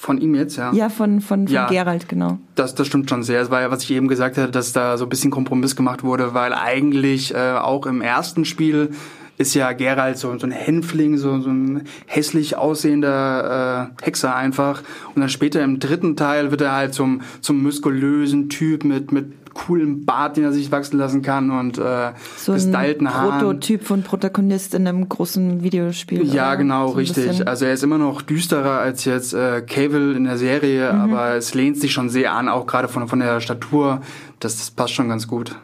von 0.00 0.18
ihm 0.18 0.34
jetzt, 0.34 0.56
ja. 0.56 0.72
Ja, 0.72 0.88
von, 0.88 1.20
von, 1.20 1.46
von 1.46 1.54
Ja. 1.54 1.66
Gerald, 1.66 2.08
genau. 2.08 2.38
Das, 2.54 2.74
das 2.74 2.86
stimmt 2.86 3.10
schon 3.10 3.22
sehr. 3.22 3.42
Es 3.42 3.50
war 3.50 3.60
ja, 3.60 3.70
was 3.70 3.82
ich 3.82 3.90
eben 3.90 4.08
gesagt 4.08 4.38
hatte, 4.38 4.50
dass 4.50 4.72
da 4.72 4.96
so 4.96 5.04
ein 5.04 5.10
bisschen 5.10 5.30
Kompromiss 5.30 5.76
gemacht 5.76 6.02
wurde, 6.02 6.32
weil 6.32 6.54
eigentlich 6.54 7.34
äh, 7.34 7.52
auch 7.52 7.84
im 7.84 8.00
ersten 8.00 8.46
Spiel 8.46 8.92
ist 9.40 9.54
ja 9.54 9.72
Geralt 9.72 10.18
so, 10.18 10.36
so 10.38 10.46
ein 10.46 10.52
Hänfling, 10.52 11.16
so, 11.16 11.40
so 11.40 11.48
ein 11.50 11.84
hässlich 12.06 12.56
aussehender 12.56 13.90
äh, 14.00 14.04
Hexer 14.04 14.36
einfach. 14.36 14.82
Und 15.14 15.20
dann 15.20 15.30
später 15.30 15.62
im 15.64 15.78
dritten 15.80 16.14
Teil 16.14 16.50
wird 16.50 16.60
er 16.60 16.72
halt 16.72 16.92
zum, 16.94 17.22
zum 17.40 17.62
muskulösen 17.62 18.48
Typ 18.50 18.84
mit, 18.84 19.12
mit 19.12 19.32
coolem 19.54 20.04
Bart, 20.04 20.36
den 20.36 20.44
er 20.44 20.52
sich 20.52 20.70
wachsen 20.70 20.98
lassen 20.98 21.22
kann 21.22 21.50
und 21.50 21.78
äh, 21.78 22.12
So 22.36 22.52
ein 22.52 22.56
gestylten 22.56 23.12
Haaren. 23.12 23.40
Prototyp 23.40 23.84
von 23.84 24.02
Protagonist 24.02 24.74
in 24.74 24.86
einem 24.86 25.08
großen 25.08 25.62
Videospiel. 25.62 26.22
Ja, 26.24 26.54
genau, 26.54 26.88
So 26.88 26.92
ein 26.94 26.98
richtig. 26.98 27.48
Also 27.48 27.64
er 27.64 27.72
ist 27.72 27.82
immer 27.82 27.98
noch 27.98 28.22
düsterer 28.22 28.78
als 28.78 29.04
jetzt 29.06 29.32
äh, 29.32 29.62
Cavill 29.62 30.14
in 30.16 30.24
der 30.24 30.36
Serie, 30.38 30.92
Mhm. 30.92 31.00
aber 31.00 31.34
es 31.34 31.54
lehnt 31.54 31.78
sich 31.78 31.92
schon 31.92 32.10
sehr 32.10 32.32
an, 32.34 32.48
auch 32.48 32.66
gerade 32.66 32.88
von, 32.88 33.08
von 33.08 33.18
der 33.20 33.40
Statur. 33.40 34.02
Das, 34.38 34.56
das 34.58 34.70
passt 34.70 34.94
schon 34.94 35.08
ganz 35.08 35.26
gut. 35.26 35.56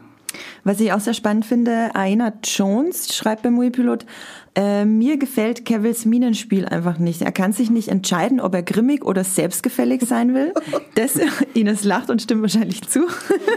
Was 0.67 0.81
ich 0.81 0.93
auch 0.93 0.99
sehr 0.99 1.15
spannend 1.15 1.47
finde, 1.47 1.95
Aina 1.95 2.33
Jones 2.43 3.15
schreibt 3.15 3.43
beim 3.43 3.55
Movie-Pilot, 3.55 4.05
äh, 4.57 4.85
mir 4.85 5.17
gefällt 5.17 5.65
Cavills 5.65 6.05
Minenspiel 6.07 6.67
einfach 6.67 6.99
nicht. 6.99 7.23
Er 7.23 7.31
kann 7.31 7.53
sich 7.53 7.71
nicht 7.71 7.87
entscheiden, 7.87 8.41
ob 8.41 8.53
er 8.53 8.65
grimmig 8.65 9.05
oder 9.05 9.23
selbstgefällig 9.23 10.03
sein 10.05 10.35
will. 10.35 10.53
Das, 10.97 11.21
Ines 11.55 11.85
lacht 11.85 12.11
und 12.11 12.21
stimmt 12.21 12.43
wahrscheinlich 12.43 12.83
zu. 12.89 13.07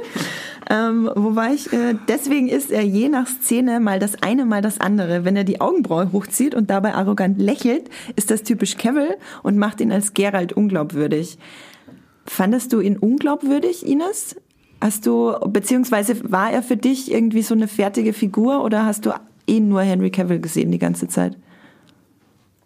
ähm, 0.69 1.09
wobei 1.15 1.53
ich, 1.53 1.73
äh, 1.73 1.95
deswegen 2.07 2.47
ist 2.47 2.69
er 2.69 2.83
je 2.83 3.09
nach 3.09 3.25
Szene 3.25 3.79
mal 3.79 3.97
das 3.97 4.21
eine, 4.21 4.45
mal 4.45 4.61
das 4.61 4.79
andere. 4.79 5.25
Wenn 5.25 5.35
er 5.35 5.45
die 5.45 5.61
Augenbraue 5.61 6.11
hochzieht 6.11 6.53
und 6.53 6.69
dabei 6.69 6.93
arrogant 6.93 7.41
lächelt, 7.41 7.89
ist 8.17 8.29
das 8.29 8.43
typisch 8.43 8.77
Cavill 8.77 9.15
und 9.41 9.57
macht 9.57 9.81
ihn 9.81 9.91
als 9.91 10.13
Geralt 10.13 10.53
unglaubwürdig. 10.53 11.39
Fandest 12.27 12.71
du 12.71 12.81
ihn 12.81 12.97
unglaubwürdig, 12.97 13.87
Ines? 13.87 14.35
Hast 14.81 15.05
du, 15.05 15.33
beziehungsweise 15.47 16.31
war 16.31 16.51
er 16.51 16.63
für 16.63 16.77
dich 16.77 17.11
irgendwie 17.11 17.41
so 17.41 17.53
eine 17.53 17.67
fertige 17.67 18.13
Figur 18.13 18.63
oder 18.63 18.85
hast 18.85 19.05
du 19.05 19.11
eh 19.47 19.59
nur 19.59 19.81
Henry 19.81 20.09
Cavill 20.09 20.39
gesehen 20.39 20.71
die 20.71 20.79
ganze 20.79 21.07
Zeit? 21.07 21.37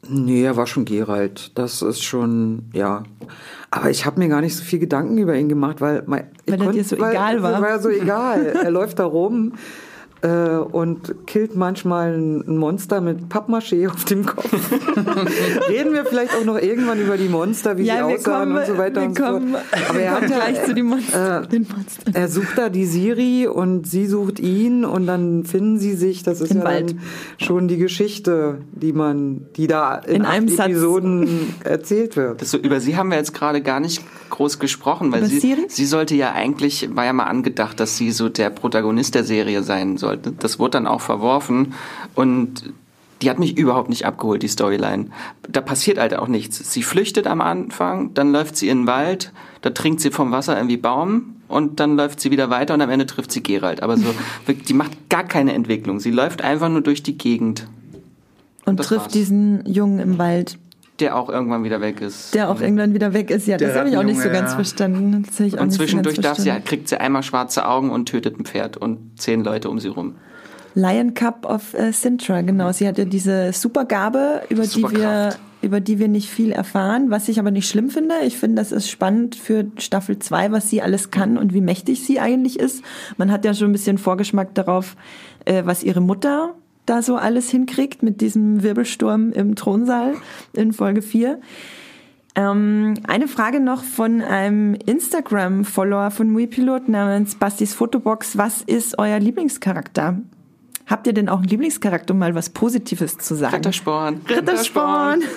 Nee, 0.07 0.43
er 0.43 0.57
war 0.57 0.67
schon 0.67 0.85
Geralt. 0.85 1.51
Das 1.55 1.81
ist 1.81 2.03
schon, 2.03 2.63
ja. 2.73 3.03
Aber 3.71 3.89
ich 3.89 4.05
habe 4.05 4.19
mir 4.19 4.27
gar 4.27 4.41
nicht 4.41 4.55
so 4.55 4.63
viel 4.63 4.79
Gedanken 4.79 5.17
über 5.17 5.35
ihn 5.35 5.47
gemacht, 5.47 5.79
weil, 5.79 6.03
mein, 6.05 6.25
Weil 6.45 6.61
er 6.61 6.71
dir 6.71 6.83
so 6.83 6.97
egal 6.97 7.41
war. 7.41 7.61
War 7.61 7.69
ja 7.69 7.79
so 7.79 7.89
egal. 7.89 8.45
er 8.63 8.69
läuft 8.69 8.99
da 8.99 9.05
rum 9.05 9.53
äh, 10.23 10.57
und 10.57 11.27
killt 11.27 11.55
manchmal 11.55 12.13
ein 12.17 12.57
Monster 12.57 13.01
mit 13.01 13.29
Pappmaché 13.29 13.87
auf 13.91 14.05
dem 14.05 14.25
Kopf. 14.25 14.49
Reden 15.69 15.93
wir 15.93 16.05
vielleicht 16.05 16.33
auch 16.35 16.45
noch 16.45 16.57
irgendwann 16.59 16.99
über 16.99 17.17
die 17.17 17.27
Monster, 17.29 17.77
wie 17.77 17.83
Ja, 17.83 17.97
sie 18.07 18.15
aussahen 18.15 18.49
kommen- 18.49 18.57
und 18.57 18.65
so 18.65 18.77
weiter 18.77 19.01
wir 19.01 19.07
und 19.07 19.17
so 19.17 19.23
fort. 19.23 19.33
kommen- 19.33 19.55
Aber 19.55 19.97
wir 19.97 20.01
er 20.05 20.11
kommen 20.13 20.23
hat 20.23 20.29
ja, 20.31 20.37
gleich 20.37 20.65
zu 20.65 20.73
den 20.73 20.85
Monster- 20.85 21.43
äh, 21.43 21.47
den 21.47 21.67
Monstern. 21.71 22.13
Er 22.15 22.27
sucht 22.29 22.57
da 22.57 22.69
die 22.69 22.85
Siri 22.85 23.47
und 23.47 23.85
sie 23.87 24.05
sucht 24.07 24.39
ihn 24.39 24.85
und 24.85 25.07
dann 25.07 25.43
finden 25.43 25.77
sie 25.79 25.93
sich. 25.93 26.23
Das 26.23 26.41
ist 26.41 26.51
Im 26.51 26.59
ja 26.59 26.63
Wald. 26.63 26.91
dann 26.91 26.99
schon 27.37 27.67
die 27.67 27.77
Geschichte, 27.77 28.59
die 28.71 28.93
man, 28.93 29.45
die 29.55 29.67
da 29.67 29.95
in, 29.95 30.15
In 30.17 30.21
acht 30.25 30.33
einem 30.33 30.47
Satz. 30.47 30.67
Episoden 30.69 31.53
erzählt 31.63 32.15
wird. 32.15 32.41
Das 32.41 32.51
so, 32.51 32.57
über 32.57 32.79
sie 32.79 32.95
haben 32.97 33.09
wir 33.09 33.17
jetzt 33.17 33.33
gerade 33.33 33.61
gar 33.61 33.79
nicht 33.79 34.01
groß 34.33 34.59
gesprochen, 34.59 35.11
weil 35.11 35.19
Über 35.21 35.27
sie, 35.29 35.39
Siri? 35.39 35.65
sie 35.69 35.85
sollte 35.85 36.15
ja 36.15 36.33
eigentlich, 36.33 36.89
war 36.95 37.05
ja 37.05 37.13
mal 37.13 37.23
angedacht, 37.25 37.79
dass 37.79 37.97
sie 37.97 38.11
so 38.11 38.29
der 38.29 38.49
Protagonist 38.49 39.15
der 39.15 39.23
Serie 39.23 39.63
sein 39.63 39.97
sollte. 39.97 40.31
Das 40.31 40.59
wurde 40.59 40.71
dann 40.71 40.87
auch 40.87 41.01
verworfen 41.01 41.73
und 42.15 42.73
die 43.21 43.29
hat 43.29 43.39
mich 43.39 43.57
überhaupt 43.57 43.87
nicht 43.89 44.05
abgeholt, 44.05 44.43
die 44.43 44.47
Storyline. 44.49 45.05
Da 45.47 45.61
passiert 45.61 45.97
halt 45.97 46.13
auch 46.17 46.27
nichts. 46.27 46.73
Sie 46.73 46.83
flüchtet 46.83 47.25
am 47.25 47.39
Anfang, 47.39 48.13
dann 48.13 48.31
läuft 48.33 48.57
sie 48.57 48.67
in 48.67 48.81
den 48.81 48.87
Wald, 48.87 49.31
da 49.61 49.69
trinkt 49.69 50.01
sie 50.01 50.11
vom 50.11 50.31
Wasser 50.31 50.57
irgendwie 50.57 50.75
Baum 50.77 51.35
und 51.47 51.79
dann 51.79 51.95
läuft 51.95 52.19
sie 52.19 52.31
wieder 52.31 52.49
weiter 52.49 52.73
und 52.73 52.81
am 52.81 52.89
Ende 52.89 53.05
trifft 53.05 53.31
sie 53.31 53.41
Gerald. 53.41 53.81
Aber 53.81 53.95
so, 53.97 54.13
die 54.67 54.73
macht 54.73 55.09
gar 55.09 55.23
keine 55.23 55.53
Entwicklung. 55.53 55.99
Sie 56.01 56.11
läuft 56.11 56.41
einfach 56.41 56.67
nur 56.69 56.81
durch 56.81 57.01
die 57.01 57.17
Gegend, 57.17 57.67
Und 58.65 58.79
Das 58.79 58.87
trifft 58.87 59.05
war's. 59.05 59.13
diesen 59.13 59.65
Jungen 59.65 59.99
im 59.99 60.17
Wald, 60.17 60.57
der 60.99 61.15
auch 61.17 61.29
irgendwann 61.29 61.63
wieder 61.63 61.81
weg 61.81 62.01
ist. 62.01 62.33
der 62.35 62.49
auch 62.49 62.61
irgendwann 62.61 62.93
wieder 62.93 63.13
weg 63.13 63.31
ist. 63.31 63.47
Ja, 63.47 63.57
das 63.57 63.71
Der 63.71 63.79
habe 63.79 63.89
ich 63.89 63.97
auch 63.97 64.03
nicht 64.03 64.21
so 64.21 64.29
ganz 64.29 64.51
ja. 64.51 64.55
verstanden. 64.55 65.25
Das 65.27 65.39
Und 65.53 65.71
so 65.71 65.77
zwischendurch 65.79 66.15
ganz 66.15 66.25
darf 66.25 66.37
sie, 66.37 66.43
verstanden. 66.43 66.67
kriegt 66.67 66.87
sie 66.87 66.99
einmal 66.99 67.23
schwarze 67.23 67.67
Augen 67.67 67.89
und 67.89 68.07
tötet 68.07 68.39
ein 68.39 68.45
Pferd 68.45 68.77
und 68.77 69.19
zehn 69.19 69.43
Leute 69.43 69.69
um 69.69 69.79
sie 69.79 69.87
rum. 69.87 70.15
Lion 70.75 71.13
Cup 71.13 71.45
of 71.45 71.73
äh, 71.73 71.91
Sintra, 71.91 72.41
genau. 72.41 72.71
Sie 72.71 72.87
hatte 72.87 73.05
diese 73.05 73.53
Supergabe, 73.53 74.41
über 74.49 74.65
die 74.65 74.83
wir 74.83 75.35
über 75.61 75.79
die 75.79 75.97
wir 75.97 76.09
nicht 76.09 76.29
viel 76.29 76.51
erfahren, 76.51 77.09
was 77.09 77.29
ich 77.29 77.39
aber 77.39 77.49
nicht 77.49 77.69
schlimm 77.69 77.89
finde. 77.89 78.15
Ich 78.25 78.37
finde, 78.37 78.57
das 78.61 78.73
ist 78.73 78.89
spannend 78.89 79.35
für 79.35 79.67
Staffel 79.77 80.19
2, 80.19 80.51
was 80.51 80.69
sie 80.69 80.81
alles 80.81 81.09
kann 81.09 81.37
und 81.37 81.53
wie 81.53 81.61
mächtig 81.61 82.03
sie 82.05 82.19
eigentlich 82.19 82.59
ist. 82.59 82.83
Man 83.15 83.31
hat 83.31 83.45
ja 83.45 83.53
schon 83.53 83.69
ein 83.69 83.71
bisschen 83.71 83.97
Vorgeschmack 83.97 84.53
darauf, 84.55 84.97
äh, 85.45 85.63
was 85.65 85.81
ihre 85.81 86.01
Mutter 86.01 86.53
da 86.85 87.01
so 87.01 87.15
alles 87.15 87.49
hinkriegt 87.49 88.03
mit 88.03 88.21
diesem 88.21 88.63
Wirbelsturm 88.63 89.31
im 89.31 89.55
Thronsaal 89.55 90.15
in 90.53 90.73
Folge 90.73 91.01
4. 91.01 91.39
Ähm, 92.35 92.95
eine 93.07 93.27
Frage 93.27 93.59
noch 93.59 93.83
von 93.83 94.21
einem 94.21 94.73
Instagram-Follower 94.73 96.11
von 96.11 96.31
Muipilot 96.31 96.89
namens 96.89 97.35
Bastis 97.35 97.73
Fotobox. 97.73 98.37
Was 98.37 98.61
ist 98.61 98.97
euer 98.97 99.19
Lieblingscharakter? 99.19 100.19
Habt 100.85 101.07
ihr 101.07 101.13
denn 101.13 101.29
auch 101.29 101.37
einen 101.37 101.47
Lieblingscharakter, 101.47 102.13
um 102.13 102.19
mal 102.19 102.35
was 102.35 102.49
Positives 102.49 103.17
zu 103.17 103.35
sagen? 103.35 103.55
Rittersporn. 103.55 104.21
Rittersporn. 104.27 105.21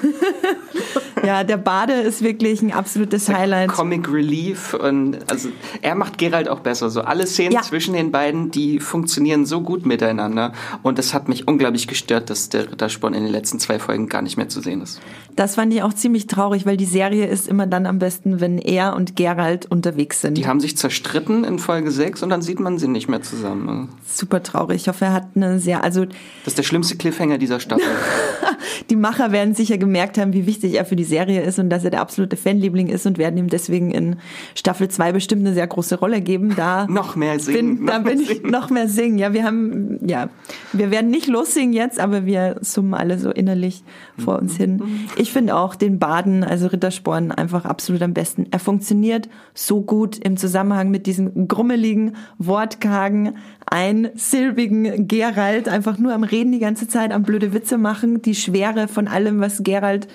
ja, 1.24 1.44
der 1.44 1.56
Bade 1.56 1.92
ist 1.94 2.22
wirklich 2.22 2.62
ein 2.62 2.72
absolutes 2.72 3.28
Highlight. 3.28 3.68
Comic 3.68 4.10
Relief 4.10 4.74
und 4.74 5.18
also 5.30 5.48
er 5.82 5.94
macht 5.94 6.18
Gerald 6.18 6.48
auch 6.48 6.60
besser. 6.60 6.90
So 6.90 7.02
alle 7.02 7.26
Szenen 7.26 7.52
Ja. 7.52 7.62
zwischen 7.62 7.94
den 7.94 8.10
beiden, 8.12 8.50
die 8.50 8.80
funktionieren 8.80 9.46
so 9.46 9.60
gut 9.60 9.86
miteinander 9.86 10.52
und 10.82 10.98
es 10.98 11.14
hat 11.14 11.28
mich 11.28 11.48
unglaublich 11.48 11.86
gestört, 11.88 12.30
dass 12.30 12.48
der 12.48 12.70
Rittersporn 12.70 13.14
in 13.14 13.22
den 13.24 13.32
letzten 13.32 13.58
zwei 13.58 13.78
Folgen 13.78 14.08
gar 14.08 14.22
nicht 14.22 14.36
mehr 14.36 14.48
zu 14.48 14.60
sehen 14.60 14.82
ist. 14.82 15.00
Das 15.36 15.54
fand 15.56 15.72
ich 15.74 15.82
auch 15.82 15.92
ziemlich 15.92 16.26
traurig, 16.26 16.64
weil 16.64 16.76
die 16.78 16.86
Serie 16.86 17.26
ist 17.26 17.46
immer 17.46 17.66
dann 17.66 17.84
am 17.86 17.98
besten, 17.98 18.40
wenn 18.40 18.58
er 18.58 18.96
und 18.96 19.16
Geralt 19.16 19.66
unterwegs 19.66 20.22
sind. 20.22 20.38
Die 20.38 20.46
haben 20.46 20.60
sich 20.60 20.76
zerstritten 20.78 21.44
in 21.44 21.58
Folge 21.58 21.90
6 21.90 22.22
und 22.22 22.30
dann 22.30 22.40
sieht 22.40 22.58
man 22.58 22.78
sie 22.78 22.88
nicht 22.88 23.08
mehr 23.08 23.20
zusammen. 23.22 23.90
Super 24.06 24.42
traurig. 24.42 24.82
Ich 24.82 24.88
hoffe, 24.88 25.04
er 25.06 25.12
hat 25.12 25.28
eine 25.34 25.58
sehr, 25.58 25.84
also. 25.84 26.04
Das 26.06 26.14
ist 26.48 26.58
der 26.58 26.62
schlimmste 26.62 26.96
Cliffhanger 26.96 27.36
dieser 27.36 27.60
Staffel. 27.60 27.84
die 28.90 28.96
Macher 28.96 29.30
werden 29.32 29.54
sicher 29.54 29.76
gemerkt 29.78 30.16
haben, 30.16 30.32
wie 30.32 30.46
wichtig 30.46 30.74
er 30.74 30.84
für 30.86 30.96
die 30.96 31.04
Serie 31.06 31.40
ist 31.40 31.58
und 31.58 31.70
dass 31.70 31.84
er 31.84 31.90
der 31.90 32.00
absolute 32.00 32.36
Fanliebling 32.36 32.88
ist 32.88 33.06
und 33.06 33.18
werden 33.18 33.38
ihm 33.38 33.48
deswegen 33.48 33.90
in 33.90 34.16
Staffel 34.54 34.88
2 34.88 35.12
bestimmt 35.12 35.46
eine 35.46 35.54
sehr 35.54 35.66
große 35.66 35.98
Rolle 35.98 36.20
geben. 36.20 36.54
Da 36.56 36.86
noch 36.90 37.16
mehr 37.16 37.38
singen. 37.40 37.78
Bin, 37.78 37.86
da 37.86 37.98
bin 38.00 38.20
ich 38.20 38.42
noch 38.42 38.70
mehr 38.70 38.88
singen. 38.88 39.18
Ja, 39.18 39.32
wir 39.32 39.44
haben, 39.44 39.98
ja, 40.06 40.28
wir 40.72 40.90
werden 40.90 41.10
nicht 41.10 41.26
lossingen 41.26 41.72
jetzt, 41.72 41.98
aber 41.98 42.26
wir 42.26 42.56
summen 42.60 42.94
alle 42.94 43.18
so 43.18 43.30
innerlich 43.30 43.82
vor 44.18 44.38
uns 44.38 44.56
hin. 44.56 44.82
Ich 45.16 45.32
finde 45.32 45.56
auch 45.56 45.74
den 45.74 45.98
Baden, 45.98 46.44
also 46.44 46.66
Rittersporn, 46.66 47.32
einfach 47.32 47.64
absolut 47.64 48.02
am 48.02 48.14
besten. 48.14 48.46
Er 48.50 48.58
funktioniert 48.58 49.28
so 49.54 49.82
gut 49.82 50.18
im 50.18 50.36
Zusammenhang 50.36 50.90
mit 50.90 51.06
diesem 51.06 51.48
grummeligen, 51.48 52.16
wortkargen, 52.38 53.36
einsilbigen 53.66 55.08
Gerald, 55.08 55.68
einfach 55.68 55.98
nur 55.98 56.12
am 56.12 56.24
Reden 56.24 56.52
die 56.52 56.58
ganze 56.58 56.88
Zeit, 56.88 57.12
am 57.12 57.22
blöde 57.22 57.52
Witze 57.52 57.78
machen, 57.78 58.22
die 58.22 58.34
Schwere 58.34 58.88
von 58.88 59.08
allem, 59.08 59.40
was 59.40 59.62
Gerald 59.62 60.08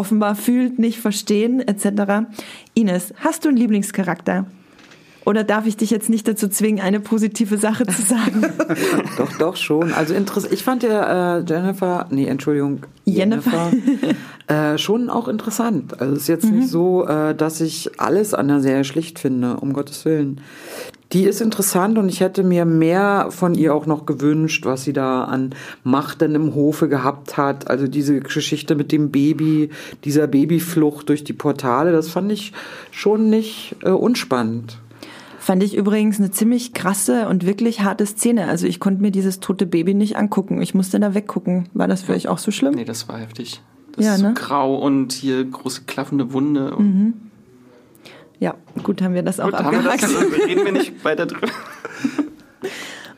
offenbar 0.00 0.34
fühlt, 0.34 0.78
nicht 0.78 0.98
verstehen, 0.98 1.60
etc. 1.60 2.26
Ines, 2.72 3.12
hast 3.18 3.44
du 3.44 3.50
einen 3.50 3.58
Lieblingscharakter? 3.58 4.46
Oder 5.24 5.44
darf 5.44 5.66
ich 5.66 5.76
dich 5.76 5.90
jetzt 5.90 6.08
nicht 6.08 6.26
dazu 6.26 6.48
zwingen, 6.48 6.80
eine 6.80 7.00
positive 7.00 7.58
Sache 7.58 7.86
zu 7.86 8.02
sagen? 8.02 8.42
doch, 9.18 9.32
doch, 9.38 9.56
schon. 9.56 9.92
Also 9.92 10.14
ich 10.50 10.64
fand 10.64 10.82
ja 10.82 11.38
äh, 11.38 11.44
Jennifer, 11.46 12.06
nee, 12.10 12.26
Entschuldigung, 12.26 12.80
Jennifer, 13.04 13.70
äh, 14.46 14.78
schon 14.78 15.10
auch 15.10 15.28
interessant. 15.28 16.00
Also 16.00 16.14
es 16.14 16.22
ist 16.22 16.28
jetzt 16.28 16.46
mhm. 16.46 16.58
nicht 16.58 16.68
so, 16.68 17.06
äh, 17.06 17.34
dass 17.34 17.60
ich 17.60 18.00
alles 18.00 18.34
an 18.34 18.48
der 18.48 18.60
Serie 18.60 18.84
schlicht 18.84 19.18
finde, 19.18 19.56
um 19.56 19.72
Gottes 19.72 20.04
Willen. 20.04 20.40
Die 21.12 21.24
ist 21.24 21.40
interessant 21.40 21.98
und 21.98 22.08
ich 22.08 22.20
hätte 22.20 22.44
mir 22.44 22.64
mehr 22.64 23.26
von 23.30 23.54
ihr 23.54 23.74
auch 23.74 23.84
noch 23.84 24.06
gewünscht, 24.06 24.64
was 24.64 24.84
sie 24.84 24.92
da 24.92 25.24
an 25.24 25.56
Macht 25.82 26.20
denn 26.20 26.36
im 26.36 26.54
Hofe 26.54 26.88
gehabt 26.88 27.36
hat. 27.36 27.68
Also 27.68 27.88
diese 27.88 28.20
Geschichte 28.20 28.76
mit 28.76 28.92
dem 28.92 29.10
Baby, 29.10 29.70
dieser 30.04 30.28
Babyflucht 30.28 31.08
durch 31.08 31.24
die 31.24 31.32
Portale, 31.32 31.90
das 31.90 32.08
fand 32.08 32.30
ich 32.30 32.52
schon 32.92 33.28
nicht 33.28 33.74
äh, 33.82 33.90
unspannend. 33.90 34.78
Fand 35.50 35.64
ich 35.64 35.76
übrigens 35.76 36.20
eine 36.20 36.30
ziemlich 36.30 36.74
krasse 36.74 37.26
und 37.26 37.44
wirklich 37.44 37.80
harte 37.80 38.06
Szene. 38.06 38.46
Also 38.46 38.68
ich 38.68 38.78
konnte 38.78 39.02
mir 39.02 39.10
dieses 39.10 39.40
tote 39.40 39.66
Baby 39.66 39.94
nicht 39.94 40.16
angucken. 40.16 40.62
Ich 40.62 40.74
musste 40.74 41.00
da 41.00 41.12
weggucken. 41.12 41.68
War 41.74 41.88
das 41.88 42.04
für 42.04 42.12
euch 42.12 42.28
auch 42.28 42.38
so 42.38 42.52
schlimm? 42.52 42.74
Nee, 42.74 42.84
das 42.84 43.08
war 43.08 43.18
heftig. 43.18 43.60
Das 43.96 44.04
ja, 44.04 44.14
ist 44.14 44.20
so 44.20 44.28
ne? 44.28 44.34
grau 44.34 44.76
und 44.76 45.12
hier 45.12 45.44
große 45.44 45.82
klaffende 45.88 46.32
Wunde. 46.32 46.72
Mhm. 46.78 47.14
Ja, 48.38 48.54
gut, 48.84 49.02
haben 49.02 49.14
wir 49.14 49.24
das 49.24 49.40
auch 49.40 49.46
gut, 49.46 49.54
abgehakt. 49.54 50.04
Haben 50.04 50.12
wir 50.12 50.38
das, 50.38 50.38
reden 50.46 50.64
wir 50.66 50.70
nicht 50.72 51.04
weiter 51.04 51.26
drüber. 51.26 51.48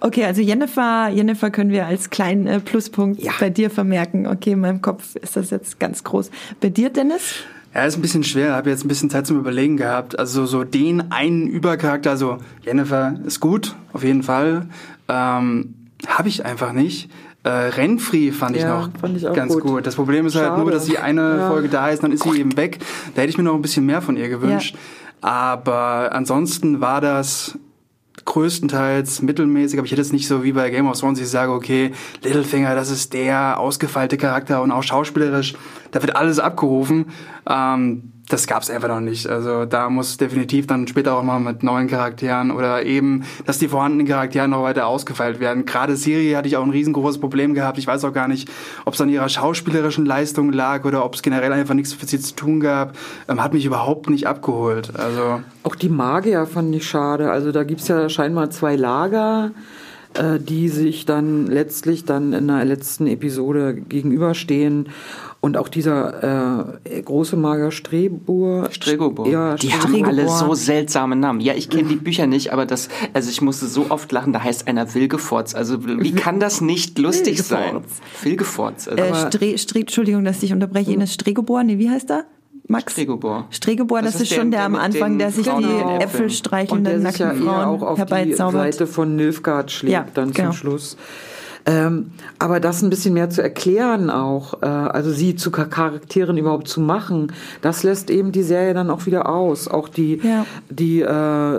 Okay, 0.00 0.24
also 0.24 0.40
Jennifer, 0.40 1.10
Jennifer 1.10 1.50
können 1.50 1.70
wir 1.70 1.84
als 1.84 2.08
kleinen 2.08 2.46
äh, 2.46 2.60
Pluspunkt 2.60 3.22
ja. 3.22 3.32
bei 3.40 3.50
dir 3.50 3.68
vermerken. 3.68 4.26
Okay, 4.26 4.52
in 4.52 4.60
meinem 4.60 4.80
Kopf 4.80 5.16
ist 5.16 5.36
das 5.36 5.50
jetzt 5.50 5.78
ganz 5.78 6.02
groß. 6.02 6.30
Bei 6.62 6.70
dir, 6.70 6.88
Dennis? 6.88 7.44
Ja, 7.74 7.84
ist 7.84 7.96
ein 7.96 8.02
bisschen 8.02 8.24
schwer. 8.24 8.54
Habe 8.54 8.70
jetzt 8.70 8.84
ein 8.84 8.88
bisschen 8.88 9.08
Zeit 9.08 9.26
zum 9.26 9.38
Überlegen 9.38 9.76
gehabt. 9.76 10.18
Also 10.18 10.44
so 10.46 10.64
den 10.64 11.10
einen 11.10 11.46
Übercharakter, 11.46 12.10
also 12.10 12.38
Jennifer 12.62 13.14
ist 13.24 13.40
gut, 13.40 13.74
auf 13.92 14.04
jeden 14.04 14.22
Fall. 14.22 14.66
Ähm, 15.08 15.74
Habe 16.06 16.28
ich 16.28 16.44
einfach 16.44 16.72
nicht. 16.72 17.10
Äh, 17.44 17.48
Renfri 17.50 18.30
fand 18.30 18.56
ich 18.56 18.62
ja, 18.62 18.78
noch 18.78 18.90
fand 19.00 19.16
ich 19.16 19.24
ganz 19.32 19.52
gut. 19.54 19.62
gut. 19.62 19.86
Das 19.86 19.96
Problem 19.96 20.26
ist 20.26 20.34
Schade. 20.34 20.50
halt 20.50 20.60
nur, 20.60 20.70
dass 20.70 20.86
sie 20.86 20.98
eine 20.98 21.38
ja. 21.38 21.48
Folge 21.48 21.68
da 21.68 21.88
ist, 21.88 22.02
dann 22.02 22.12
ist 22.12 22.22
sie 22.22 22.38
eben 22.38 22.56
weg. 22.56 22.78
Da 23.14 23.22
hätte 23.22 23.30
ich 23.30 23.38
mir 23.38 23.44
noch 23.44 23.54
ein 23.54 23.62
bisschen 23.62 23.84
mehr 23.84 24.00
von 24.00 24.16
ihr 24.16 24.28
gewünscht. 24.28 24.74
Ja. 24.74 25.28
Aber 25.28 26.10
ansonsten 26.12 26.80
war 26.80 27.00
das 27.00 27.58
größtenteils 28.24 29.22
mittelmäßig, 29.22 29.78
aber 29.78 29.86
ich 29.86 29.92
hätte 29.92 30.02
es 30.02 30.12
nicht 30.12 30.28
so 30.28 30.44
wie 30.44 30.52
bei 30.52 30.70
Game 30.70 30.88
of 30.88 30.98
Thrones, 30.98 31.20
ich 31.20 31.28
sage, 31.28 31.52
okay, 31.52 31.92
Littlefinger, 32.22 32.74
das 32.74 32.90
ist 32.90 33.12
der 33.12 33.58
ausgefeilte 33.58 34.16
Charakter 34.16 34.62
und 34.62 34.70
auch 34.70 34.82
schauspielerisch, 34.82 35.54
da 35.90 36.02
wird 36.02 36.16
alles 36.16 36.38
abgerufen. 36.38 37.06
Ähm, 37.48 38.12
das 38.32 38.46
gab 38.46 38.62
es 38.62 38.70
einfach 38.70 38.88
noch 38.88 39.00
nicht. 39.00 39.26
Also 39.26 39.66
da 39.66 39.90
muss 39.90 40.16
definitiv 40.16 40.66
dann 40.66 40.88
später 40.88 41.16
auch 41.16 41.22
mal 41.22 41.38
mit 41.38 41.62
neuen 41.62 41.88
Charakteren 41.88 42.50
oder 42.50 42.82
eben, 42.82 43.24
dass 43.44 43.58
die 43.58 43.68
vorhandenen 43.68 44.06
Charaktere 44.06 44.48
noch 44.48 44.62
weiter 44.62 44.86
ausgefeilt 44.86 45.38
werden. 45.38 45.66
Gerade 45.66 45.96
Siri 45.96 46.32
hatte 46.32 46.48
ich 46.48 46.56
auch 46.56 46.64
ein 46.64 46.70
riesengroßes 46.70 47.20
Problem 47.20 47.52
gehabt. 47.52 47.76
Ich 47.76 47.86
weiß 47.86 48.04
auch 48.04 48.12
gar 48.12 48.28
nicht, 48.28 48.48
ob 48.86 48.94
es 48.94 49.00
an 49.02 49.10
ihrer 49.10 49.28
schauspielerischen 49.28 50.06
Leistung 50.06 50.50
lag 50.50 50.84
oder 50.86 51.04
ob 51.04 51.14
es 51.14 51.22
generell 51.22 51.52
einfach 51.52 51.74
nichts 51.74 51.92
für 51.92 52.06
sie 52.06 52.20
zu 52.20 52.34
tun 52.34 52.60
gab. 52.60 52.96
Ähm, 53.28 53.42
hat 53.42 53.52
mich 53.52 53.66
überhaupt 53.66 54.08
nicht 54.08 54.26
abgeholt. 54.26 54.96
Also 54.96 55.42
auch 55.62 55.74
die 55.74 55.90
Magier 55.90 56.46
fand 56.46 56.74
ich 56.74 56.86
schade. 56.86 57.30
Also 57.30 57.52
da 57.52 57.64
gibt's 57.64 57.88
ja 57.88 58.08
scheinbar 58.08 58.50
zwei 58.50 58.76
Lager 58.76 59.50
äh, 60.14 60.38
die 60.38 60.68
sich 60.68 61.06
dann 61.06 61.46
letztlich 61.46 62.04
dann 62.04 62.32
in 62.32 62.48
der 62.48 62.64
letzten 62.64 63.06
Episode 63.06 63.74
gegenüberstehen 63.74 64.88
und 65.42 65.56
auch 65.56 65.68
dieser 65.68 66.78
äh, 66.84 67.02
große 67.02 67.36
Mager 67.36 67.72
Strebur. 67.72 68.68
Stregobor. 68.70 69.26
Ja, 69.26 69.56
die 69.56 69.70
Stregobor. 69.70 69.98
haben 69.98 70.04
alle 70.04 70.28
so 70.28 70.54
seltsame 70.54 71.16
Namen. 71.16 71.40
Ja, 71.40 71.54
ich 71.54 71.68
kenne 71.68 71.88
die 71.88 71.96
Bücher 71.96 72.28
nicht, 72.28 72.52
aber 72.52 72.64
das, 72.64 72.88
also 73.12 73.28
ich 73.28 73.42
musste 73.42 73.66
so 73.66 73.86
oft 73.90 74.10
lachen, 74.12 74.32
da 74.32 74.44
heißt 74.44 74.68
einer 74.68 74.94
Wilgefortz. 74.94 75.56
Also 75.56 75.84
wie 75.84 76.12
kann 76.12 76.38
das 76.38 76.60
nicht 76.60 76.96
lustig 76.96 77.38
Wilgefortz. 77.38 77.48
sein? 77.48 77.82
Wilgefortz. 78.22 78.86
Also. 78.86 79.02
Äh, 79.02 79.14
Stre, 79.14 79.58
Stre, 79.58 79.80
Entschuldigung, 79.80 80.24
dass 80.24 80.40
ich 80.44 80.52
unterbreche. 80.52 80.86
Hm. 80.86 80.94
Ines 80.94 81.14
Stregobor, 81.14 81.64
nee, 81.64 81.76
wie 81.78 81.90
heißt 81.90 82.12
er? 82.12 82.24
Max? 82.68 82.92
Stregobor. 82.92 83.48
Stregobor, 83.50 84.00
das, 84.00 84.12
das 84.12 84.22
ist, 84.22 84.30
ist 84.30 84.36
schon 84.36 84.52
der, 84.52 84.60
der 84.60 84.66
am 84.66 84.76
Anfang, 84.76 85.18
der 85.18 85.32
sich 85.32 85.48
die 85.48 86.02
Äpfel 86.04 86.30
streichelnden 86.30 87.02
nackten 87.02 87.26
ja 87.26 87.34
Frauen 87.34 87.64
auch 87.64 87.82
auf 87.82 87.98
herbeizaubert. 87.98 88.68
die 88.68 88.72
Seite 88.72 88.86
von 88.86 89.16
Nilfgaard 89.16 89.72
schlägt 89.72 89.92
ja, 89.92 90.06
dann 90.14 90.32
genau. 90.32 90.50
zum 90.50 90.56
Schluss. 90.56 90.96
Ähm, 91.64 92.10
aber 92.38 92.60
das 92.60 92.82
ein 92.82 92.90
bisschen 92.90 93.14
mehr 93.14 93.30
zu 93.30 93.42
erklären 93.42 94.10
auch, 94.10 94.62
äh, 94.62 94.66
also 94.66 95.10
sie 95.12 95.36
zu 95.36 95.50
Charakteren 95.50 96.36
überhaupt 96.36 96.66
zu 96.68 96.80
machen, 96.80 97.32
das 97.60 97.82
lässt 97.82 98.10
eben 98.10 98.32
die 98.32 98.42
Serie 98.42 98.74
dann 98.74 98.90
auch 98.90 99.06
wieder 99.06 99.28
aus. 99.28 99.68
Auch 99.68 99.88
die, 99.88 100.20
ja. 100.22 100.44
die, 100.70 101.02
äh, 101.02 101.06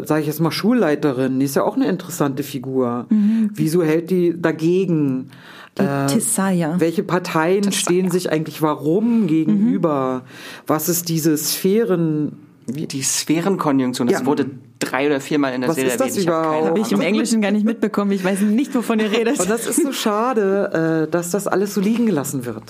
sage 0.06 0.22
ich 0.22 0.28
jetzt 0.28 0.41
mal 0.41 0.51
Schulleiterin, 0.51 1.39
die 1.39 1.45
ist 1.45 1.56
ja 1.56 1.64
auch 1.64 1.76
eine 1.76 1.88
interessante 1.88 2.43
Figur. 2.43 3.06
Mhm. 3.10 3.51
Wieso 3.54 3.84
hält 3.84 4.10
die 4.10 4.39
dagegen? 4.39 5.30
Die 5.78 5.84
äh, 5.84 6.08
Tisaya. 6.08 6.76
Welche 6.80 7.04
Parteien 7.04 7.64
Tisaya. 7.64 7.80
stehen 7.80 8.12
sich 8.12 8.32
eigentlich 8.32 8.62
warum 8.62 9.28
gegenüber? 9.28 10.24
Mhm. 10.24 10.64
Was 10.68 10.89
ist 10.89 11.10
diese 11.10 11.38
Sphären? 11.38 12.38
Die 12.68 13.01
Sphärenkonjunktion, 13.01 14.08
das 14.08 14.22
ja. 14.22 14.26
wurde 14.26 14.45
drei 14.86 15.08
oder 15.08 15.20
viermal 15.20 15.54
in 15.54 15.62
der 15.62 15.70
Was 15.70 15.76
Serie 15.76 15.92
ist 15.92 16.00
das 16.00 16.10
erwähnt. 16.10 16.28
überhaupt? 16.28 16.68
Habe 16.68 16.80
ich 16.80 16.92
im 16.92 17.02
Englischen 17.02 17.42
gar 17.42 17.52
nicht 17.52 17.66
mitbekommen. 17.66 18.12
Ich 18.12 18.24
weiß 18.24 18.42
nicht, 18.42 18.74
wovon 18.76 19.00
ihr 19.00 19.12
redet. 19.12 19.40
Und 19.40 19.50
das 19.50 19.68
ist 19.68 19.82
so 19.82 19.92
schade, 19.92 21.06
äh, 21.08 21.12
dass 21.12 21.32
das 21.32 21.48
alles 21.48 21.74
so 21.74 21.82
liegen 21.82 22.06
gelassen 22.06 22.46
wird. 22.46 22.64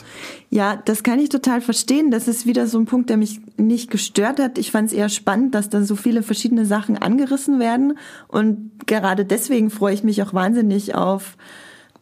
Ja, 0.50 0.82
das 0.86 1.04
kann 1.04 1.20
ich 1.20 1.30
total 1.30 1.62
verstehen. 1.62 2.12
Das 2.12 2.28
ist 2.28 2.46
wieder 2.46 2.68
so 2.68 2.80
ein 2.80 2.86
Punkt, 2.86 3.10
der 3.10 3.18
mich 3.18 3.42
nicht 3.58 3.90
gestört 3.92 4.40
hat. 4.40 4.58
Ich 4.58 4.72
fand 4.72 4.90
es 4.90 4.94
eher 4.94 5.10
spannend, 5.10 5.56
dass 5.56 5.70
da 5.70 5.84
so 5.84 5.96
viele 5.96 6.24
verschiedene 6.24 6.66
Sachen 6.66 6.98
angerissen 6.98 7.60
werden. 7.60 7.98
Und 8.28 8.72
gerade 8.86 9.26
deswegen 9.26 9.70
freue 9.70 9.94
ich 9.94 10.04
mich 10.04 10.22
auch 10.24 10.34
wahnsinnig 10.34 10.96
auf 10.96 11.38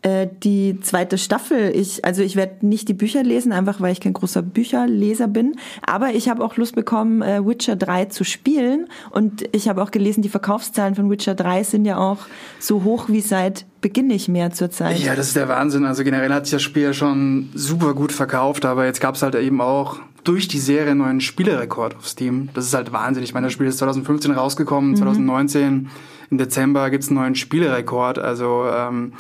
äh, 0.02 0.28
die 0.44 0.80
zweite 0.82 1.18
Staffel. 1.18 1.72
Ich, 1.76 2.04
also 2.04 2.24
ich 2.24 2.36
werde 2.36 2.66
nicht 2.66 2.88
die 2.88 2.94
Bücher 2.94 3.24
lesen, 3.24 3.52
einfach 3.52 3.82
weil 3.82 3.92
ich 3.92 4.00
kein 4.00 4.14
großer 4.14 4.42
Bücherleser 4.42 5.28
bin. 5.28 5.56
Aber 5.86 6.10
ich 6.10 6.28
habe 6.28 6.44
auch 6.44 6.58
Lust 6.58 6.76
bekommen, 6.76 7.22
äh, 7.22 7.46
Witcher 7.46 7.76
3 7.76 8.06
zu 8.06 8.24
spielen. 8.24 8.88
Und 9.12 9.44
ich 9.52 9.70
habe 9.70 9.82
auch 9.82 9.92
gelesen, 9.92 10.22
die 10.22 10.30
Verkaufszahlen 10.30 10.96
von 10.96 11.10
Witcher 11.10 11.36
3 11.36 11.64
sind 11.64 11.86
ja 11.86 11.98
auch 11.98 12.20
so 12.60 12.84
hoch 12.84 13.10
wie 13.10 13.22
seit 13.22 13.66
Beginn 13.82 14.08
nicht 14.08 14.28
mehr 14.28 14.52
zurzeit. 14.52 15.00
Ja, 15.00 15.16
das 15.16 15.28
ist 15.28 15.36
der 15.36 15.48
Wahnsinn. 15.48 15.86
Also 15.86 16.04
generell 16.04 16.34
hat 16.34 16.46
sich 16.46 16.54
das 16.54 16.64
Spiel 16.64 16.84
ja 16.84 16.94
schon 16.94 17.50
super 17.54 17.94
gut 17.94 18.12
verkauft, 18.12 18.66
aber 18.66 18.86
jetzt 18.86 19.02
gab 19.02 19.16
es 19.16 19.22
halt 19.22 19.36
eben 19.36 19.62
auch 19.62 20.00
durch 20.24 20.48
die 20.48 20.60
Serie 20.60 20.92
einen 20.92 21.00
neuen 21.00 21.22
Spielerekord 21.22 21.96
auf 21.96 22.08
Steam. 22.08 22.50
Das 22.54 22.66
ist 22.66 22.74
halt 22.74 22.92
Wahnsinn. 22.92 23.24
Ich 23.24 23.34
meine, 23.34 23.48
das 23.48 23.54
Spiel 23.54 23.68
ist 23.68 23.80
2015 23.80 24.32
rausgekommen, 24.32 24.92
mhm. 24.92 24.96
2019 24.98 25.90
im 26.30 26.38
Dezember 26.38 26.90
gibt's 26.90 27.10
einen 27.10 27.18
neuen 27.18 27.36
Spielerekord. 27.36 28.20
Also 28.20 28.66
ähm, 28.72 29.14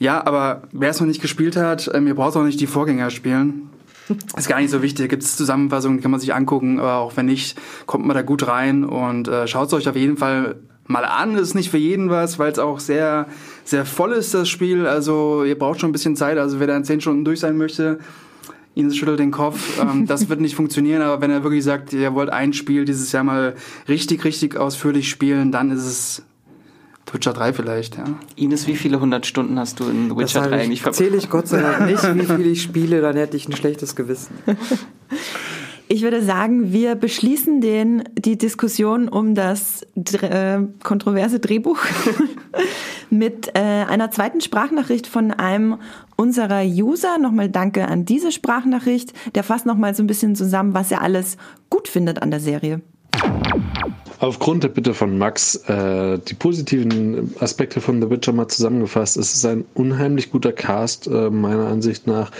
ja, 0.00 0.26
aber 0.26 0.62
wer 0.72 0.90
es 0.90 0.98
noch 0.98 1.06
nicht 1.06 1.20
gespielt 1.20 1.56
hat, 1.56 1.90
ähm, 1.92 2.06
ihr 2.06 2.14
braucht 2.14 2.34
auch 2.34 2.42
nicht 2.42 2.58
die 2.58 2.66
Vorgänger 2.66 3.10
spielen. 3.10 3.68
Ist 4.36 4.48
gar 4.48 4.58
nicht 4.58 4.70
so 4.70 4.80
wichtig. 4.82 5.10
Gibt 5.10 5.22
es 5.22 5.36
Zusammenfassungen, 5.36 5.98
die 5.98 6.02
kann 6.02 6.10
man 6.10 6.18
sich 6.18 6.34
angucken, 6.34 6.80
aber 6.80 6.96
auch 6.96 7.16
wenn 7.18 7.26
nicht, 7.26 7.60
kommt 7.84 8.06
man 8.06 8.16
da 8.16 8.22
gut 8.22 8.48
rein 8.48 8.82
und 8.84 9.28
äh, 9.28 9.46
schaut 9.46 9.68
es 9.68 9.74
euch 9.74 9.88
auf 9.88 9.96
jeden 9.96 10.16
Fall 10.16 10.56
mal 10.86 11.04
an. 11.04 11.34
Das 11.34 11.42
ist 11.42 11.54
nicht 11.54 11.70
für 11.70 11.76
jeden 11.76 12.08
was, 12.08 12.38
weil 12.38 12.50
es 12.50 12.58
auch 12.58 12.80
sehr, 12.80 13.26
sehr 13.64 13.84
voll 13.84 14.12
ist, 14.12 14.32
das 14.32 14.48
Spiel. 14.48 14.86
Also 14.86 15.44
ihr 15.44 15.58
braucht 15.58 15.80
schon 15.80 15.90
ein 15.90 15.92
bisschen 15.92 16.16
Zeit. 16.16 16.38
Also 16.38 16.60
wer 16.60 16.66
da 16.66 16.76
in 16.78 16.84
zehn 16.84 17.02
Stunden 17.02 17.26
durch 17.26 17.40
sein 17.40 17.58
möchte, 17.58 17.98
Ines 18.74 18.96
schüttelt 18.96 19.20
den 19.20 19.30
Kopf. 19.30 19.78
Ähm, 19.82 20.06
das 20.08 20.30
wird 20.30 20.40
nicht 20.40 20.54
funktionieren, 20.54 21.02
aber 21.02 21.20
wenn 21.20 21.30
er 21.30 21.44
wirklich 21.44 21.62
sagt, 21.62 21.92
ihr 21.92 22.14
wollt 22.14 22.30
ein 22.30 22.54
Spiel 22.54 22.86
dieses 22.86 23.12
Jahr 23.12 23.24
mal 23.24 23.54
richtig, 23.86 24.24
richtig 24.24 24.56
ausführlich 24.56 25.10
spielen, 25.10 25.52
dann 25.52 25.70
ist 25.70 25.84
es 25.84 26.22
Witcher 27.12 27.32
3 27.32 27.52
vielleicht, 27.52 27.96
ja. 27.96 28.04
Ines, 28.36 28.66
wie 28.66 28.76
viele 28.76 29.00
hundert 29.00 29.26
Stunden 29.26 29.58
hast 29.58 29.80
du 29.80 29.84
in 29.84 30.16
Witcher 30.16 30.42
3 30.42 30.62
eigentlich 30.62 30.82
verbracht? 30.82 30.98
Zähle 30.98 31.16
ich 31.16 31.30
Gott 31.30 31.48
sei 31.48 31.60
Dank 31.60 31.86
nicht, 31.86 32.14
wie 32.14 32.24
viel 32.24 32.46
ich 32.46 32.62
spiele, 32.62 33.00
dann 33.00 33.16
hätte 33.16 33.36
ich 33.36 33.48
ein 33.48 33.56
schlechtes 33.56 33.96
Gewissen. 33.96 34.34
Ich 35.92 36.02
würde 36.02 36.22
sagen, 36.22 36.72
wir 36.72 36.94
beschließen 36.94 37.60
den, 37.60 38.04
die 38.16 38.38
Diskussion 38.38 39.08
um 39.08 39.34
das 39.34 39.82
äh, 39.96 40.60
kontroverse 40.84 41.40
Drehbuch 41.40 41.78
mit 43.10 43.48
äh, 43.56 43.58
einer 43.58 44.12
zweiten 44.12 44.40
Sprachnachricht 44.40 45.08
von 45.08 45.32
einem 45.32 45.80
unserer 46.14 46.62
User. 46.62 47.18
Nochmal 47.18 47.48
danke 47.48 47.88
an 47.88 48.04
diese 48.04 48.30
Sprachnachricht. 48.30 49.14
Der 49.34 49.42
fasst 49.42 49.66
nochmal 49.66 49.96
so 49.96 50.04
ein 50.04 50.06
bisschen 50.06 50.36
zusammen, 50.36 50.74
was 50.74 50.92
er 50.92 51.02
alles 51.02 51.36
gut 51.70 51.88
findet 51.88 52.22
an 52.22 52.30
der 52.30 52.38
Serie. 52.38 52.82
Aufgrund 54.20 54.62
der 54.62 54.68
Bitte 54.68 54.92
von 54.92 55.16
Max 55.16 55.56
äh, 55.66 56.18
die 56.18 56.34
positiven 56.34 57.34
Aspekte 57.40 57.80
von 57.80 58.02
The 58.02 58.10
Witcher 58.10 58.32
mal 58.32 58.48
zusammengefasst. 58.48 59.16
Es 59.16 59.32
ist 59.32 59.46
ein 59.46 59.64
unheimlich 59.72 60.30
guter 60.30 60.52
Cast, 60.52 61.06
äh, 61.06 61.30
meiner 61.30 61.68
Ansicht 61.68 62.06
nach. 62.06 62.30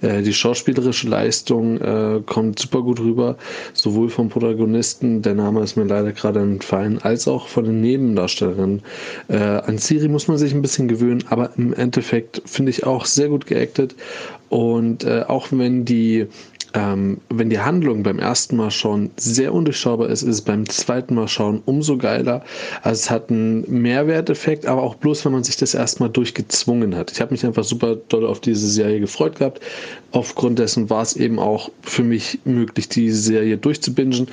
Äh, 0.00 0.22
die 0.22 0.32
schauspielerische 0.32 1.08
Leistung 1.08 1.78
äh, 1.78 2.22
kommt 2.24 2.58
super 2.58 2.80
gut 2.80 3.00
rüber, 3.00 3.36
sowohl 3.74 4.08
vom 4.08 4.30
Protagonisten, 4.30 5.20
der 5.20 5.34
Name 5.34 5.60
ist 5.60 5.76
mir 5.76 5.84
leider 5.84 6.12
gerade 6.12 6.40
entfallen, 6.40 7.02
als 7.02 7.28
auch 7.28 7.48
von 7.48 7.64
den 7.66 7.82
Nebendarstellerinnen. 7.82 8.80
Äh, 9.28 9.36
an 9.36 9.76
Siri 9.76 10.08
muss 10.08 10.28
man 10.28 10.38
sich 10.38 10.54
ein 10.54 10.62
bisschen 10.62 10.88
gewöhnen, 10.88 11.22
aber 11.28 11.50
im 11.58 11.74
Endeffekt 11.74 12.40
finde 12.46 12.70
ich 12.70 12.86
auch 12.86 13.04
sehr 13.04 13.28
gut 13.28 13.44
geactet. 13.46 13.94
Und 14.48 15.04
äh, 15.04 15.24
auch 15.28 15.48
wenn 15.50 15.84
die 15.84 16.28
ähm, 16.76 17.22
wenn 17.30 17.48
die 17.48 17.58
Handlung 17.58 18.02
beim 18.02 18.18
ersten 18.18 18.56
Mal 18.56 18.70
schauen 18.70 19.10
sehr 19.16 19.54
undurchschaubar 19.54 20.10
ist, 20.10 20.22
ist 20.22 20.28
es 20.28 20.42
beim 20.42 20.68
zweiten 20.68 21.14
Mal 21.14 21.26
schauen 21.26 21.62
umso 21.64 21.96
geiler. 21.96 22.44
Also 22.82 23.00
es 23.00 23.10
hat 23.10 23.30
einen 23.30 23.64
Mehrwerteffekt, 23.80 24.66
aber 24.66 24.82
auch 24.82 24.96
bloß, 24.96 25.24
wenn 25.24 25.32
man 25.32 25.42
sich 25.42 25.56
das 25.56 25.72
erstmal 25.72 26.10
durchgezwungen 26.10 26.94
hat. 26.94 27.10
Ich 27.10 27.22
habe 27.22 27.32
mich 27.32 27.46
einfach 27.46 27.64
super 27.64 27.96
doll 27.96 28.26
auf 28.26 28.40
diese 28.40 28.68
Serie 28.68 29.00
gefreut 29.00 29.38
gehabt. 29.38 29.60
Aufgrund 30.12 30.58
dessen 30.58 30.90
war 30.90 31.00
es 31.00 31.16
eben 31.16 31.38
auch 31.38 31.70
für 31.80 32.02
mich 32.02 32.40
möglich, 32.44 32.90
diese 32.90 33.18
Serie 33.18 33.56
durchzubingen. 33.56 34.28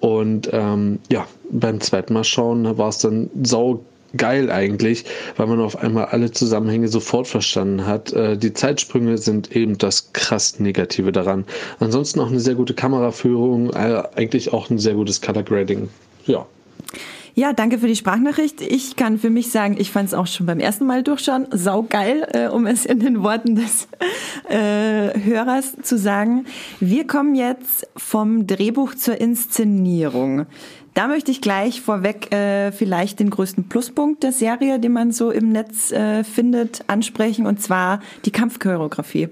Und 0.00 0.48
ähm, 0.50 0.98
ja, 1.10 1.26
beim 1.50 1.80
zweiten 1.82 2.14
Mal 2.14 2.24
schauen 2.24 2.78
war 2.78 2.88
es 2.88 2.98
dann 2.98 3.28
sau 3.42 3.84
geil 4.16 4.50
eigentlich, 4.50 5.04
weil 5.36 5.46
man 5.46 5.60
auf 5.60 5.76
einmal 5.76 6.06
alle 6.06 6.30
Zusammenhänge 6.30 6.88
sofort 6.88 7.28
verstanden 7.28 7.86
hat. 7.86 8.12
Äh, 8.12 8.36
die 8.36 8.52
Zeitsprünge 8.52 9.18
sind 9.18 9.54
eben 9.54 9.78
das 9.78 10.12
krass 10.12 10.58
Negative 10.60 11.12
daran. 11.12 11.44
Ansonsten 11.80 12.20
auch 12.20 12.28
eine 12.28 12.40
sehr 12.40 12.54
gute 12.54 12.74
Kameraführung, 12.74 13.70
äh, 13.70 14.02
eigentlich 14.14 14.52
auch 14.52 14.70
ein 14.70 14.78
sehr 14.78 14.94
gutes 14.94 15.20
Color 15.20 15.42
Grading. 15.42 15.88
Ja. 16.26 16.46
Ja, 17.34 17.54
danke 17.54 17.78
für 17.78 17.86
die 17.86 17.96
Sprachnachricht. 17.96 18.60
Ich 18.60 18.96
kann 18.96 19.18
für 19.18 19.30
mich 19.30 19.50
sagen, 19.50 19.76
ich 19.78 19.90
fand 19.90 20.08
es 20.08 20.14
auch 20.14 20.26
schon 20.26 20.44
beim 20.44 20.60
ersten 20.60 20.84
Mal 20.84 21.02
durchschauen 21.02 21.46
saugeil, 21.50 22.28
äh, 22.34 22.48
um 22.48 22.66
es 22.66 22.84
in 22.84 23.00
den 23.00 23.22
Worten 23.22 23.56
des 23.56 23.88
äh, 24.50 25.18
Hörers 25.18 25.74
zu 25.82 25.96
sagen. 25.96 26.44
Wir 26.78 27.06
kommen 27.06 27.34
jetzt 27.34 27.88
vom 27.96 28.46
Drehbuch 28.46 28.94
zur 28.94 29.18
Inszenierung. 29.18 30.44
Da 30.94 31.08
möchte 31.08 31.30
ich 31.30 31.40
gleich 31.40 31.80
vorweg 31.80 32.32
äh, 32.34 32.70
vielleicht 32.70 33.18
den 33.20 33.30
größten 33.30 33.64
Pluspunkt 33.64 34.22
der 34.22 34.32
Serie, 34.32 34.78
den 34.78 34.92
man 34.92 35.12
so 35.12 35.30
im 35.30 35.50
Netz 35.50 35.90
äh, 35.90 36.22
findet, 36.22 36.84
ansprechen, 36.86 37.46
und 37.46 37.62
zwar 37.62 38.00
die 38.26 38.30
Kampfchoreografie. 38.30 39.28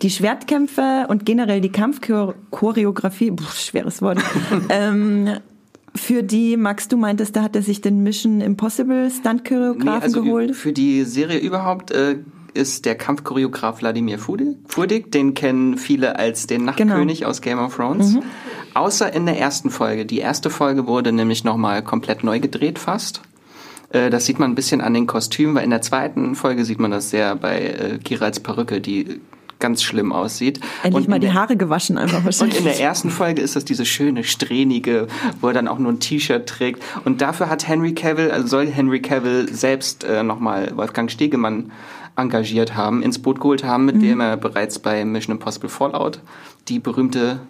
Die 0.00 0.08
Schwertkämpfe 0.08 1.06
und 1.08 1.26
generell 1.26 1.60
die 1.60 1.70
Kampfchoreografie, 1.70 3.32
schweres 3.54 4.00
Wort, 4.00 4.18
ähm, 4.70 5.28
für 5.94 6.22
die, 6.22 6.56
Max, 6.56 6.88
du 6.88 6.96
meintest, 6.96 7.36
da 7.36 7.42
hat 7.42 7.56
er 7.56 7.62
sich 7.62 7.80
den 7.80 8.02
Mission 8.02 8.40
Impossible 8.40 9.10
Stunt-Choreografen 9.10 9.84
nee, 9.84 10.04
also 10.04 10.22
geholt? 10.22 10.56
Für 10.56 10.72
die 10.72 11.04
Serie 11.04 11.38
überhaupt 11.38 11.90
äh, 11.90 12.16
ist 12.54 12.84
der 12.84 12.94
Kampfchoreograf 12.94 13.80
Wladimir 13.80 14.18
Furdik. 14.18 15.12
Den 15.12 15.34
kennen 15.34 15.78
viele 15.78 16.16
als 16.16 16.46
den 16.46 16.64
Nachtkönig 16.64 17.18
genau. 17.18 17.30
aus 17.30 17.40
Game 17.40 17.58
of 17.58 17.74
Thrones. 17.74 18.14
Mhm. 18.14 18.22
Außer 18.74 19.12
in 19.12 19.26
der 19.26 19.38
ersten 19.38 19.70
Folge. 19.70 20.06
Die 20.06 20.18
erste 20.18 20.50
Folge 20.50 20.86
wurde 20.86 21.12
nämlich 21.12 21.44
nochmal 21.44 21.82
komplett 21.82 22.24
neu 22.24 22.40
gedreht 22.40 22.78
fast. 22.78 23.22
Äh, 23.90 24.10
das 24.10 24.26
sieht 24.26 24.38
man 24.38 24.50
ein 24.50 24.54
bisschen 24.54 24.80
an 24.80 24.94
den 24.94 25.06
Kostümen, 25.06 25.54
weil 25.54 25.64
in 25.64 25.70
der 25.70 25.82
zweiten 25.82 26.34
Folge 26.34 26.64
sieht 26.64 26.78
man 26.78 26.90
das 26.90 27.10
sehr 27.10 27.34
bei 27.36 27.60
äh, 27.60 27.98
Girals 28.02 28.40
Perücke, 28.40 28.80
die 28.80 29.20
ganz 29.58 29.82
schlimm 29.82 30.12
aussieht. 30.12 30.60
Endlich 30.82 31.04
und 31.04 31.10
mal 31.10 31.20
die 31.20 31.32
Haare 31.32 31.56
gewaschen 31.56 31.98
einfach 31.98 32.24
wahrscheinlich. 32.24 32.58
Und 32.58 32.66
in 32.66 32.72
der 32.72 32.80
ersten 32.80 33.10
Folge 33.10 33.42
ist 33.42 33.56
das 33.56 33.64
diese 33.64 33.84
schöne, 33.84 34.24
strähnige, 34.24 35.06
wo 35.40 35.48
er 35.48 35.52
dann 35.52 35.68
auch 35.68 35.78
nur 35.78 35.92
ein 35.92 36.00
T-Shirt 36.00 36.48
trägt. 36.48 36.82
Und 37.04 37.20
dafür 37.20 37.50
hat 37.50 37.68
Henry 37.68 37.92
Cavill, 37.92 38.30
also 38.30 38.46
soll 38.46 38.66
Henry 38.66 39.02
Cavill 39.02 39.52
selbst 39.52 40.02
äh, 40.04 40.22
nochmal 40.22 40.72
Wolfgang 40.76 41.10
Stegemann 41.10 41.72
engagiert 42.16 42.74
haben, 42.74 43.02
ins 43.02 43.20
Boot 43.20 43.40
geholt 43.40 43.62
haben, 43.62 43.84
mit 43.84 43.96
mhm. 43.96 44.00
dem 44.00 44.20
er 44.20 44.36
bereits 44.36 44.78
bei 44.78 45.04
Mission 45.04 45.36
Impossible 45.36 45.68
Fallout 45.68 46.20
die 46.68 46.78
berühmte 46.78 47.40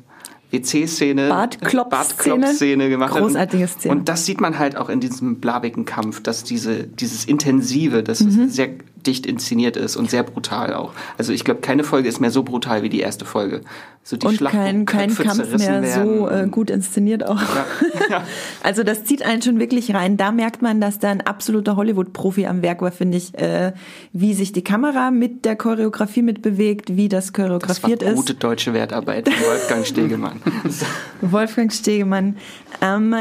WC-Szene, 0.51 1.28
Bartklopp-Szene 1.28 2.88
gemacht 2.88 3.16
Großartige 3.16 3.68
Szene. 3.68 3.94
Und 3.94 4.09
das 4.09 4.26
sieht 4.26 4.40
man 4.40 4.59
halt 4.59 4.76
auch 4.76 4.88
in 4.88 5.01
diesem 5.01 5.40
blabigen 5.40 5.84
Kampf, 5.84 6.22
dass 6.22 6.44
diese, 6.44 6.84
dieses 6.84 7.24
Intensive, 7.24 8.03
dass 8.03 8.20
mhm. 8.20 8.48
sehr 8.48 8.70
dicht 9.07 9.26
inszeniert 9.26 9.76
ist 9.76 9.96
und 9.96 10.11
sehr 10.11 10.22
brutal 10.22 10.74
auch. 10.74 10.92
Also 11.18 11.32
ich 11.32 11.44
glaube, 11.44 11.61
keine 11.61 11.84
Folge 11.84 12.09
ist 12.09 12.20
mehr 12.20 12.30
so 12.30 12.42
brutal 12.42 12.82
wie 12.82 12.88
die 12.88 13.01
erste 13.01 13.24
Folge. 13.24 13.62
So 14.03 14.16
die 14.16 14.26
und 14.26 14.36
Schlacht, 14.36 14.55
kein, 14.55 14.86
kein 14.86 15.14
Kampf 15.14 15.57
mehr 15.59 15.82
werden. 15.82 16.18
so 16.18 16.28
äh, 16.28 16.48
gut 16.51 16.70
inszeniert 16.70 17.26
auch. 17.26 17.40
Ja. 17.40 17.66
Ja. 18.11 18.24
also 18.64 18.82
das 18.82 19.05
zieht 19.05 19.22
einen 19.22 19.40
schon 19.40 19.61
wirklich 19.61 19.94
rein. 19.94 20.16
Da 20.16 20.32
merkt 20.32 20.62
man, 20.62 20.80
dass 20.80 20.98
da 20.98 21.11
ein 21.11 21.20
absoluter 21.20 21.76
Hollywood-Profi 21.76 22.46
am 22.46 22.61
Werk 22.61 22.82
war, 22.82 22.90
finde 22.90 23.18
ich, 23.18 23.38
äh, 23.38 23.72
wie 24.12 24.34
sich 24.34 24.53
die 24.53 24.64
Kamera 24.64 25.12
mit 25.12 25.44
der 25.44 25.55
Choreografie 25.55 26.22
mitbewegt, 26.22 26.96
wie 26.96 27.09
das 27.09 27.32
choreografiert 27.32 27.68
das 27.68 27.82
war 27.82 27.90
gute 27.90 28.05
ist. 28.07 28.16
Gute 28.16 28.34
deutsche 28.34 28.74
Wertarbeit 28.74 29.28
Wolfgang 29.28 29.86
Stegemann. 29.86 30.40
Wolfgang 31.20 31.72
Stegemann. 31.72 32.36
Ähm, 32.82 33.14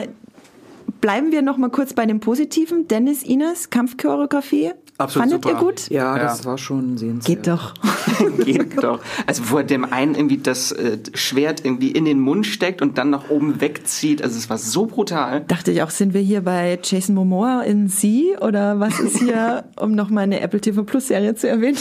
bleiben 1.02 1.32
wir 1.32 1.42
noch 1.42 1.58
mal 1.58 1.70
kurz 1.70 1.94
bei 1.94 2.06
dem 2.08 2.20
Positiven. 2.20 2.88
Dennis 2.88 3.22
Ines, 3.22 3.70
Kampfchoreografie. 3.70 4.72
Absolut 5.00 5.30
Fandet 5.30 5.44
super. 5.46 5.56
ihr 5.56 5.66
gut? 5.66 5.90
Ja, 5.90 6.18
ja, 6.18 6.24
das 6.24 6.44
war 6.44 6.58
schon 6.58 6.98
sehenswert. 6.98 7.26
Geht 7.26 7.48
doch. 7.48 7.74
Geht 8.44 8.84
doch. 8.84 9.00
Also 9.26 9.50
wo 9.50 9.58
er 9.58 9.64
dem 9.64 9.86
einen 9.86 10.14
irgendwie 10.14 10.40
das 10.40 10.74
äh, 10.74 10.98
Schwert 11.14 11.64
irgendwie 11.64 11.92
in 11.92 12.04
den 12.04 12.20
Mund 12.20 12.46
steckt 12.46 12.82
und 12.82 12.98
dann 12.98 13.10
nach 13.10 13.30
oben 13.30 13.62
wegzieht. 13.62 14.22
Also 14.22 14.38
es 14.38 14.50
war 14.50 14.58
so 14.58 14.88
brutal. 14.88 15.46
Dachte 15.48 15.72
ich 15.72 15.82
auch, 15.84 15.90
sind 15.90 16.14
wir 16.14 16.20
hier 16.20 16.42
bei 16.42 16.78
Jason 16.84 17.16
Momoa 17.16 17.62
in 17.62 17.88
Sie 17.88 18.36
oder 18.42 18.82
was 18.82 19.00
ist 19.00 19.20
hier, 19.20 19.64
um 19.80 19.94
noch 19.94 20.10
mal 20.10 20.22
eine 20.22 20.42
Apple 20.42 20.60
TV 20.60 20.84
Plus 20.84 21.08
Serie 21.08 21.34
zu 21.34 21.48
erwähnen? 21.48 21.78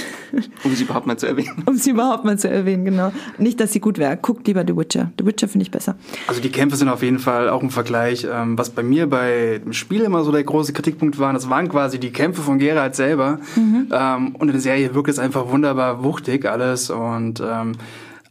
Um 0.63 0.75
sie 0.75 0.85
überhaupt 0.85 1.09
mal 1.09 1.17
zu 1.17 1.27
erwähnen. 1.27 1.65
Um 1.67 1.77
sie 1.77 1.91
überhaupt 1.91 2.25
mal 2.25 2.39
zu 2.39 2.49
erwähnen, 2.49 2.85
genau. 2.85 3.13
Nicht, 3.39 3.59
dass 3.59 3.73
sie 3.73 3.81
gut 3.81 3.99
wäre. 3.99 4.17
Guckt 4.17 4.47
lieber 4.47 4.63
The 4.65 4.77
Witcher. 4.77 5.11
The 5.19 5.27
Witcher 5.27 5.49
finde 5.49 5.63
ich 5.63 5.73
besser. 5.73 5.97
Also 6.29 6.41
die 6.41 6.51
Kämpfe 6.51 6.77
sind 6.77 6.89
auf 6.89 7.03
jeden 7.03 7.19
Fall 7.19 7.49
auch 7.49 7.63
im 7.63 7.71
Vergleich. 7.71 8.27
Ähm, 8.31 8.57
was 8.57 8.71
bei 8.71 8.85
mir 8.85 9.09
bei 9.09 9.61
dem 9.65 9.73
Spiel 9.73 10.03
immer 10.03 10.23
so 10.23 10.31
der 10.31 10.45
große 10.45 10.73
Kritikpunkt 10.73 11.19
war, 11.19 11.33
das 11.33 11.51
waren 11.51 11.69
quasi 11.69 11.99
die 11.99 12.11
Kämpfe 12.11 12.43
von 12.43 12.59
Geralt 12.59 12.95
selber. 13.09 13.39
Mhm. 13.57 13.89
Ähm, 13.91 14.35
und 14.37 14.49
in 14.49 14.53
der 14.53 14.61
Serie 14.61 14.95
wirkt 14.95 15.09
es 15.09 15.19
einfach 15.19 15.49
wunderbar 15.51 16.05
wuchtig 16.05 16.47
alles 16.47 16.91
und 16.91 17.41
ähm, 17.41 17.73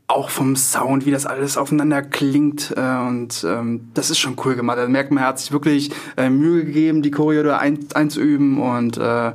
auch 0.07 0.30
vom 0.30 0.55
Sound, 0.55 1.05
wie 1.05 1.11
das 1.11 1.25
alles 1.25 1.57
aufeinander 1.57 2.01
klingt. 2.01 2.73
Äh, 2.78 3.07
und 3.07 3.45
ähm, 3.47 3.89
das 3.93 4.09
ist 4.09 4.19
schon 4.19 4.36
cool 4.45 4.55
gemacht. 4.55 4.78
Da 4.78 4.88
merkt 4.88 5.11
man, 5.11 5.23
er 5.23 5.30
hat 5.30 5.39
sich 5.39 5.51
wirklich 5.51 5.91
äh, 6.15 6.30
Mühe 6.30 6.63
gegeben, 6.63 7.01
die 7.01 7.11
Choreo 7.11 7.51
ein, 7.51 7.80
einzuüben 7.93 8.59
und 8.61 8.97
äh, 8.97 9.34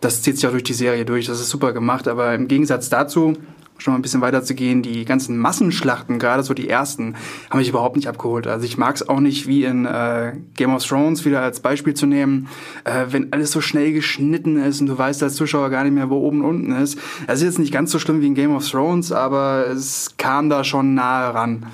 das 0.00 0.22
zieht 0.22 0.36
sich 0.36 0.46
auch 0.46 0.52
durch 0.52 0.64
die 0.64 0.72
Serie 0.72 1.04
durch. 1.04 1.26
Das 1.26 1.40
ist 1.40 1.50
super 1.50 1.72
gemacht. 1.72 2.08
Aber 2.08 2.34
im 2.34 2.48
Gegensatz 2.48 2.88
dazu 2.88 3.34
schon 3.80 3.92
mal 3.92 3.98
ein 3.98 4.02
bisschen 4.02 4.20
weiter 4.20 4.42
zu 4.42 4.54
gehen, 4.54 4.82
die 4.82 5.04
ganzen 5.04 5.38
Massenschlachten, 5.38 6.18
gerade 6.18 6.42
so 6.42 6.54
die 6.54 6.68
ersten, 6.68 7.16
haben 7.50 7.58
mich 7.58 7.68
überhaupt 7.68 7.96
nicht 7.96 8.08
abgeholt. 8.08 8.46
Also 8.46 8.64
ich 8.64 8.78
mag 8.78 8.94
es 8.94 9.08
auch 9.08 9.20
nicht, 9.20 9.46
wie 9.46 9.64
in 9.64 9.86
äh, 9.86 10.34
Game 10.54 10.74
of 10.74 10.84
Thrones 10.84 11.24
wieder 11.24 11.42
als 11.42 11.60
Beispiel 11.60 11.94
zu 11.94 12.06
nehmen, 12.06 12.48
äh, 12.84 13.06
wenn 13.10 13.32
alles 13.32 13.50
so 13.50 13.60
schnell 13.60 13.92
geschnitten 13.92 14.56
ist 14.56 14.80
und 14.80 14.86
du 14.86 14.96
weißt 14.96 15.22
als 15.22 15.34
Zuschauer 15.34 15.70
gar 15.70 15.84
nicht 15.84 15.94
mehr, 15.94 16.10
wo 16.10 16.16
oben 16.16 16.44
und 16.44 16.60
unten 16.60 16.72
ist. 16.72 16.98
Es 17.26 17.40
ist 17.40 17.46
jetzt 17.46 17.58
nicht 17.58 17.72
ganz 17.72 17.90
so 17.90 17.98
schlimm 17.98 18.20
wie 18.20 18.26
in 18.26 18.34
Game 18.34 18.54
of 18.54 18.68
Thrones, 18.68 19.12
aber 19.12 19.66
es 19.68 20.14
kam 20.18 20.50
da 20.50 20.64
schon 20.64 20.94
nahe 20.94 21.34
ran. 21.34 21.66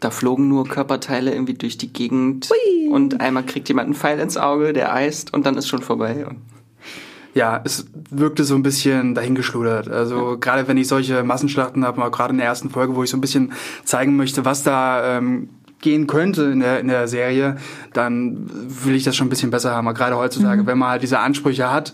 Da 0.00 0.10
flogen 0.10 0.48
nur 0.48 0.68
Körperteile 0.68 1.32
irgendwie 1.32 1.54
durch 1.54 1.78
die 1.78 1.92
Gegend 1.92 2.50
Hui. 2.50 2.88
und 2.92 3.20
einmal 3.20 3.44
kriegt 3.44 3.68
jemand 3.68 3.86
einen 3.86 3.94
Pfeil 3.94 4.20
ins 4.20 4.36
Auge, 4.36 4.72
der 4.72 4.92
eist 4.92 5.32
und 5.32 5.46
dann 5.46 5.56
ist 5.56 5.68
schon 5.68 5.82
vorbei. 5.82 6.26
Und 6.26 6.38
ja, 7.36 7.60
es 7.64 7.84
wirkte 8.08 8.44
so 8.44 8.54
ein 8.54 8.62
bisschen 8.62 9.14
dahingeschludert. 9.14 9.88
Also 9.88 10.30
ja. 10.30 10.34
gerade 10.36 10.66
wenn 10.68 10.78
ich 10.78 10.88
solche 10.88 11.22
Massenschlachten 11.22 11.84
habe, 11.84 12.10
gerade 12.10 12.32
in 12.32 12.38
der 12.38 12.46
ersten 12.46 12.70
Folge, 12.70 12.96
wo 12.96 13.02
ich 13.02 13.10
so 13.10 13.18
ein 13.18 13.20
bisschen 13.20 13.52
zeigen 13.84 14.16
möchte, 14.16 14.46
was 14.46 14.62
da 14.62 15.18
ähm, 15.18 15.50
gehen 15.82 16.06
könnte 16.06 16.44
in 16.44 16.60
der, 16.60 16.80
in 16.80 16.88
der 16.88 17.08
Serie, 17.08 17.58
dann 17.92 18.48
will 18.48 18.94
ich 18.94 19.04
das 19.04 19.16
schon 19.16 19.26
ein 19.26 19.30
bisschen 19.30 19.50
besser 19.50 19.72
haben. 19.72 19.86
gerade 19.92 20.16
heutzutage, 20.16 20.62
mhm. 20.62 20.66
wenn 20.66 20.78
man 20.78 20.88
halt 20.88 21.02
diese 21.02 21.18
Ansprüche 21.18 21.70
hat, 21.70 21.92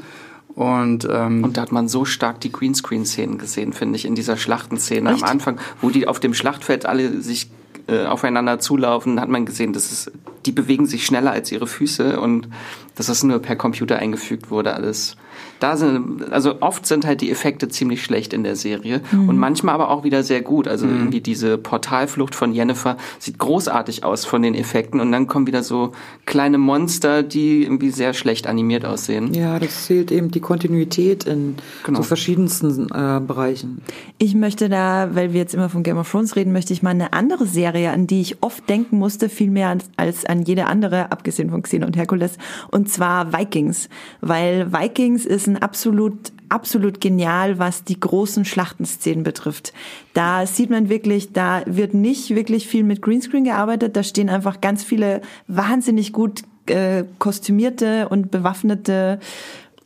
und, 0.55 1.09
ähm, 1.11 1.43
und 1.43 1.57
da 1.57 1.63
hat 1.63 1.73
man 1.73 1.89
so 1.89 2.05
stark 2.05 2.41
die 2.41 2.53
Greenscreen-Szenen 2.53 3.39
gesehen, 3.39 3.73
finde 3.73 3.97
ich, 3.97 4.05
in 4.05 4.15
dieser 4.15 4.37
Schlachtenszene 4.37 5.11
am 5.11 5.25
Anfang, 5.25 5.59
wo 5.81 5.89
die 5.89 6.07
auf 6.07 6.21
dem 6.21 6.35
Schlachtfeld 6.35 6.85
alle 6.85 7.23
sich 7.23 7.51
äh, 7.89 8.05
aufeinander 8.05 8.59
zulaufen, 8.59 9.19
hat 9.19 9.31
man 9.31 9.47
gesehen, 9.47 9.73
das 9.73 9.91
ist 9.91 10.13
die 10.47 10.53
bewegen 10.53 10.87
sich 10.87 11.07
schneller 11.07 11.31
als 11.31 11.53
ihre 11.53 11.67
Füße 11.67 12.21
und 12.21 12.49
dass 12.95 13.07
das 13.07 13.23
nur 13.23 13.39
per 13.39 13.57
Computer 13.57 13.99
eingefügt 13.99 14.51
wurde, 14.51 14.75
alles. 14.75 15.17
Da 15.63 15.77
sind, 15.77 16.33
also 16.33 16.61
oft 16.61 16.87
sind 16.87 17.07
halt 17.07 17.21
die 17.21 17.31
Effekte 17.31 17.69
ziemlich 17.69 18.03
schlecht 18.03 18.33
in 18.33 18.43
der 18.43 18.57
Serie 18.57 19.01
mhm. 19.13 19.29
und 19.29 19.39
manchmal 19.39 19.77
aber 19.77 19.91
auch 19.91 20.03
wieder 20.03 20.25
sehr 20.25 20.43
gut. 20.43 20.67
Also 20.67 20.87
mhm. 20.87 20.97
irgendwie 20.97 21.21
diese 21.21 21.57
Portalflucht 21.57 22.35
von 22.35 22.53
Jennifer 22.53 22.97
sieht 23.21 23.39
großartig 23.39 24.03
aus 24.03 24.25
von 24.25 24.43
den 24.43 24.57
Effekten 24.57 24.99
und 24.99 25.13
dann 25.13 25.29
kommen 25.29 25.47
wieder 25.47 25.63
so 25.63 25.93
kleine 26.27 26.59
Monster, 26.59 27.23
die 27.23 27.63
irgendwie 27.63 27.91
sehr 27.91 28.13
schlecht 28.13 28.49
animiert 28.49 28.85
aussehen. 28.85 29.35
Ja, 29.35 29.61
das 29.61 29.87
zählt 29.87 30.11
eben 30.11 30.33
die 30.33 30.41
Kontinuität 30.41 31.25
in 31.25 31.55
genau. 31.85 31.99
so 31.99 32.03
verschiedensten 32.03 32.87
äh, 32.87 33.21
Bereichen. 33.21 33.83
Ich 34.19 34.35
möchte 34.35 34.69
da, 34.69 35.11
weil 35.13 35.33
wir 35.33 35.41
jetzt 35.41 35.55
immer 35.55 35.69
von 35.69 35.85
Game 35.85 35.97
of 35.97 36.11
Thrones 36.11 36.35
reden, 36.35 36.53
möchte 36.53 36.73
ich 36.73 36.83
mal 36.83 36.91
eine 36.91 37.13
andere 37.13 37.47
Serie, 37.47 37.93
an 37.93 38.09
die 38.09 38.21
ich 38.21 38.43
oft 38.43 38.69
denken 38.69 38.99
musste, 38.99 39.29
viel 39.29 39.51
mehr 39.51 39.69
als, 39.69 39.85
als 39.97 40.25
an 40.25 40.43
jede 40.43 40.67
andere, 40.67 41.13
abgesehen 41.13 41.51
von 41.51 41.63
Xena 41.63 41.87
und 41.87 41.97
Herkules, 41.97 42.37
und 42.73 42.89
zwar 42.89 43.33
Vikings. 43.33 43.89
Weil 44.21 44.73
Vikings 44.73 45.25
ist 45.25 45.47
ein 45.47 45.52
absolut 45.57 46.33
absolut 46.53 47.01
genial, 47.01 47.59
was 47.59 47.83
die 47.83 47.99
großen 47.99 48.45
Schlachtenszenen 48.45 49.25
betrifft. 49.25 49.73
Da 50.13 50.47
sieht 50.47 50.69
man 50.69 50.91
wirklich, 50.91 51.33
da 51.33 51.63
wird 51.65 51.95
nicht 51.95 52.35
wirklich 52.35 52.69
viel 52.69 52.85
mit 52.85 53.01
Greenscreen 53.01 53.45
gearbeitet. 53.45 53.97
Da 53.97 54.03
stehen 54.03 54.29
einfach 54.29 54.61
ganz 54.61 54.85
viele 54.85 55.23
wahnsinnig 55.49 56.13
gut 56.13 56.43
äh, 56.67 57.05
kostümierte 57.19 58.09
und 58.11 58.31
bewaffnete 58.31 59.19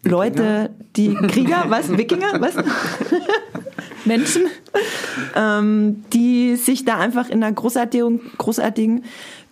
Leute, 0.02 0.70
die 0.96 1.14
Krieger, 1.14 1.66
was? 1.68 1.96
Wikinger, 1.96 2.40
was? 2.40 2.54
Menschen, 4.04 4.42
ähm, 5.34 6.04
die 6.12 6.56
sich 6.56 6.84
da 6.84 6.98
einfach 6.98 7.28
in 7.28 7.42
einer 7.42 7.52
großartigen, 7.52 8.20
großartigen 8.38 9.04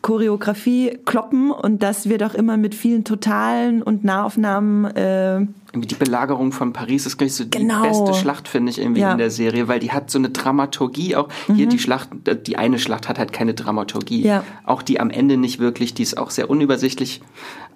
Choreografie 0.03 0.99
kloppen 1.05 1.51
und 1.51 1.83
das 1.83 2.09
wird 2.09 2.23
auch 2.23 2.35
immer 2.35 2.57
mit 2.57 2.75
vielen 2.75 3.05
Totalen 3.05 3.83
und 3.83 4.05
Nahaufnahmen 4.05 4.85
äh, 4.95 5.47
die 5.83 5.95
Belagerung 5.95 6.53
von 6.53 6.72
Paris 6.72 7.07
ist 7.07 7.18
gleich 7.18 7.35
so 7.35 7.45
die 7.45 7.51
genau. 7.51 7.83
beste 7.83 8.14
Schlacht, 8.14 8.49
finde 8.49 8.70
ich, 8.70 8.81
irgendwie 8.81 9.01
ja. 9.01 9.12
in 9.12 9.18
der 9.18 9.31
Serie, 9.31 9.68
weil 9.68 9.81
die 9.81 9.93
hat 9.93 10.11
so 10.11 10.18
eine 10.18 10.31
Dramaturgie 10.31 11.16
auch. 11.16 11.29
Mhm. 11.49 11.55
Hier 11.55 11.66
die 11.66 11.79
Schlacht, 11.79 12.11
äh, 12.27 12.37
die 12.41 12.57
eine 12.57 12.79
Schlacht 12.79 13.09
hat 13.09 13.18
halt 13.18 13.33
keine 13.33 13.55
Dramaturgie. 13.55 14.22
Ja. 14.22 14.45
Auch 14.64 14.83
die 14.83 15.01
am 15.01 15.11
Ende 15.11 15.37
nicht 15.37 15.59
wirklich, 15.59 15.95
die 15.95 16.03
ist 16.03 16.18
auch 16.18 16.31
sehr 16.31 16.51
unübersichtlich. 16.51 17.20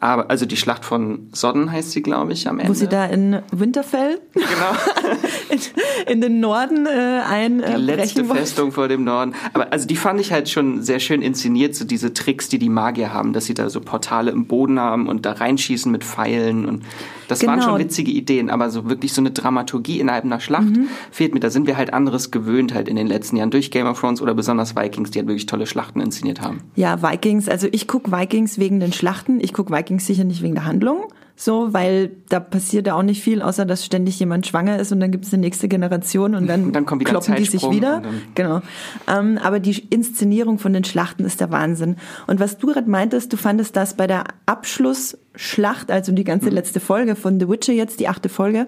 Aber, 0.00 0.30
also 0.30 0.46
die 0.46 0.56
Schlacht 0.56 0.84
von 0.84 1.28
Sodden 1.32 1.72
heißt 1.72 1.90
sie, 1.90 2.02
glaube 2.02 2.32
ich, 2.32 2.48
am 2.48 2.60
Ende. 2.60 2.70
Wo 2.70 2.74
sie 2.74 2.86
da 2.86 3.06
in 3.06 3.42
Winterfell 3.50 4.20
genau. 4.32 4.46
in, 5.50 6.12
in, 6.12 6.20
den 6.20 6.40
Norden 6.40 6.86
äh, 6.86 7.22
ein 7.28 7.58
Die 7.66 7.82
letzte 7.82 8.24
Festung 8.24 8.70
vor 8.70 8.86
dem 8.86 9.02
Norden. 9.02 9.34
Aber 9.54 9.72
also 9.72 9.86
die 9.86 9.96
fand 9.96 10.20
ich 10.20 10.32
halt 10.32 10.48
schon 10.48 10.82
sehr 10.82 11.00
schön 11.00 11.20
inszeniert, 11.20 11.74
so 11.74 11.84
diese 11.84 12.14
Tricks, 12.14 12.48
die 12.48 12.60
die 12.60 12.68
Magier 12.68 13.12
haben, 13.12 13.32
dass 13.32 13.46
sie 13.46 13.54
da 13.54 13.70
so 13.70 13.80
Portale 13.80 14.30
im 14.30 14.46
Boden 14.46 14.78
haben 14.78 15.08
und 15.08 15.26
da 15.26 15.32
reinschießen 15.32 15.90
mit 15.90 16.04
Pfeilen 16.04 16.66
und 16.66 16.84
das 17.28 17.40
genau. 17.40 17.52
waren 17.52 17.62
schon 17.62 17.78
witzige 17.78 18.10
Ideen, 18.10 18.50
aber 18.50 18.70
so 18.70 18.88
wirklich 18.88 19.12
so 19.12 19.20
eine 19.20 19.30
Dramaturgie 19.30 20.00
innerhalb 20.00 20.24
einer 20.24 20.40
Schlacht 20.40 20.70
mhm. 20.70 20.88
fehlt 21.10 21.34
mir. 21.34 21.40
Da 21.40 21.50
sind 21.50 21.66
wir 21.66 21.76
halt 21.76 21.92
anderes 21.92 22.30
gewöhnt 22.30 22.74
halt 22.74 22.88
in 22.88 22.96
den 22.96 23.06
letzten 23.06 23.36
Jahren 23.36 23.50
durch 23.50 23.70
Game 23.70 23.86
of 23.86 24.00
Thrones 24.00 24.20
oder 24.20 24.34
besonders 24.34 24.74
Vikings, 24.74 25.10
die 25.10 25.18
halt 25.20 25.28
wirklich 25.28 25.46
tolle 25.46 25.66
Schlachten 25.66 26.00
inszeniert 26.00 26.40
haben. 26.40 26.62
Ja, 26.74 27.02
Vikings, 27.02 27.48
also 27.48 27.68
ich 27.70 27.86
gucke 27.86 28.10
Vikings 28.10 28.58
wegen 28.58 28.80
den 28.80 28.92
Schlachten, 28.92 29.40
ich 29.40 29.52
gucke 29.52 29.72
Vikings 29.72 30.06
sicher 30.06 30.24
nicht 30.24 30.42
wegen 30.42 30.54
der 30.54 30.64
Handlung 30.64 31.04
so, 31.40 31.72
weil 31.72 32.10
da 32.28 32.40
passiert 32.40 32.88
ja 32.88 32.94
auch 32.94 33.04
nicht 33.04 33.22
viel, 33.22 33.42
außer 33.42 33.64
dass 33.64 33.84
ständig 33.84 34.18
jemand 34.18 34.48
schwanger 34.48 34.80
ist 34.80 34.90
und 34.90 34.98
dann 34.98 35.12
gibt 35.12 35.24
es 35.24 35.32
eine 35.32 35.40
nächste 35.42 35.68
Generation 35.68 36.34
und 36.34 36.48
dann, 36.48 36.64
und 36.64 36.72
dann 36.72 36.84
kloppen 36.84 37.36
die 37.36 37.44
sich 37.44 37.62
wieder. 37.70 38.02
Genau. 38.34 38.60
Ähm, 39.06 39.38
aber 39.40 39.60
die 39.60 39.78
Inszenierung 39.88 40.58
von 40.58 40.72
den 40.72 40.82
Schlachten 40.82 41.24
ist 41.24 41.40
der 41.40 41.52
Wahnsinn. 41.52 41.94
Und 42.26 42.40
was 42.40 42.58
du 42.58 42.66
gerade 42.66 42.90
meintest, 42.90 43.32
du 43.32 43.36
fandest 43.36 43.76
das 43.76 43.94
bei 43.94 44.08
der 44.08 44.24
Abschlussschlacht, 44.46 45.92
also 45.92 46.10
die 46.10 46.24
ganze 46.24 46.46
mhm. 46.46 46.54
letzte 46.54 46.80
Folge 46.80 47.14
von 47.14 47.38
The 47.38 47.48
Witcher 47.48 47.72
jetzt, 47.72 48.00
die 48.00 48.08
achte 48.08 48.28
Folge, 48.28 48.66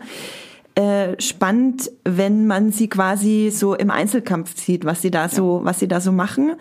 äh, 0.77 1.21
spannend, 1.21 1.91
wenn 2.05 2.47
man 2.47 2.71
sie 2.71 2.89
quasi 2.89 3.51
so 3.53 3.75
im 3.75 3.91
Einzelkampf 3.91 4.57
sieht, 4.57 4.85
was 4.85 5.03
sie 5.03 5.11
da 5.11 5.29
so, 5.29 5.63
was 5.65 5.81
sie 5.81 5.89
da 5.89 6.01
so 6.01 6.13
machen 6.13 6.53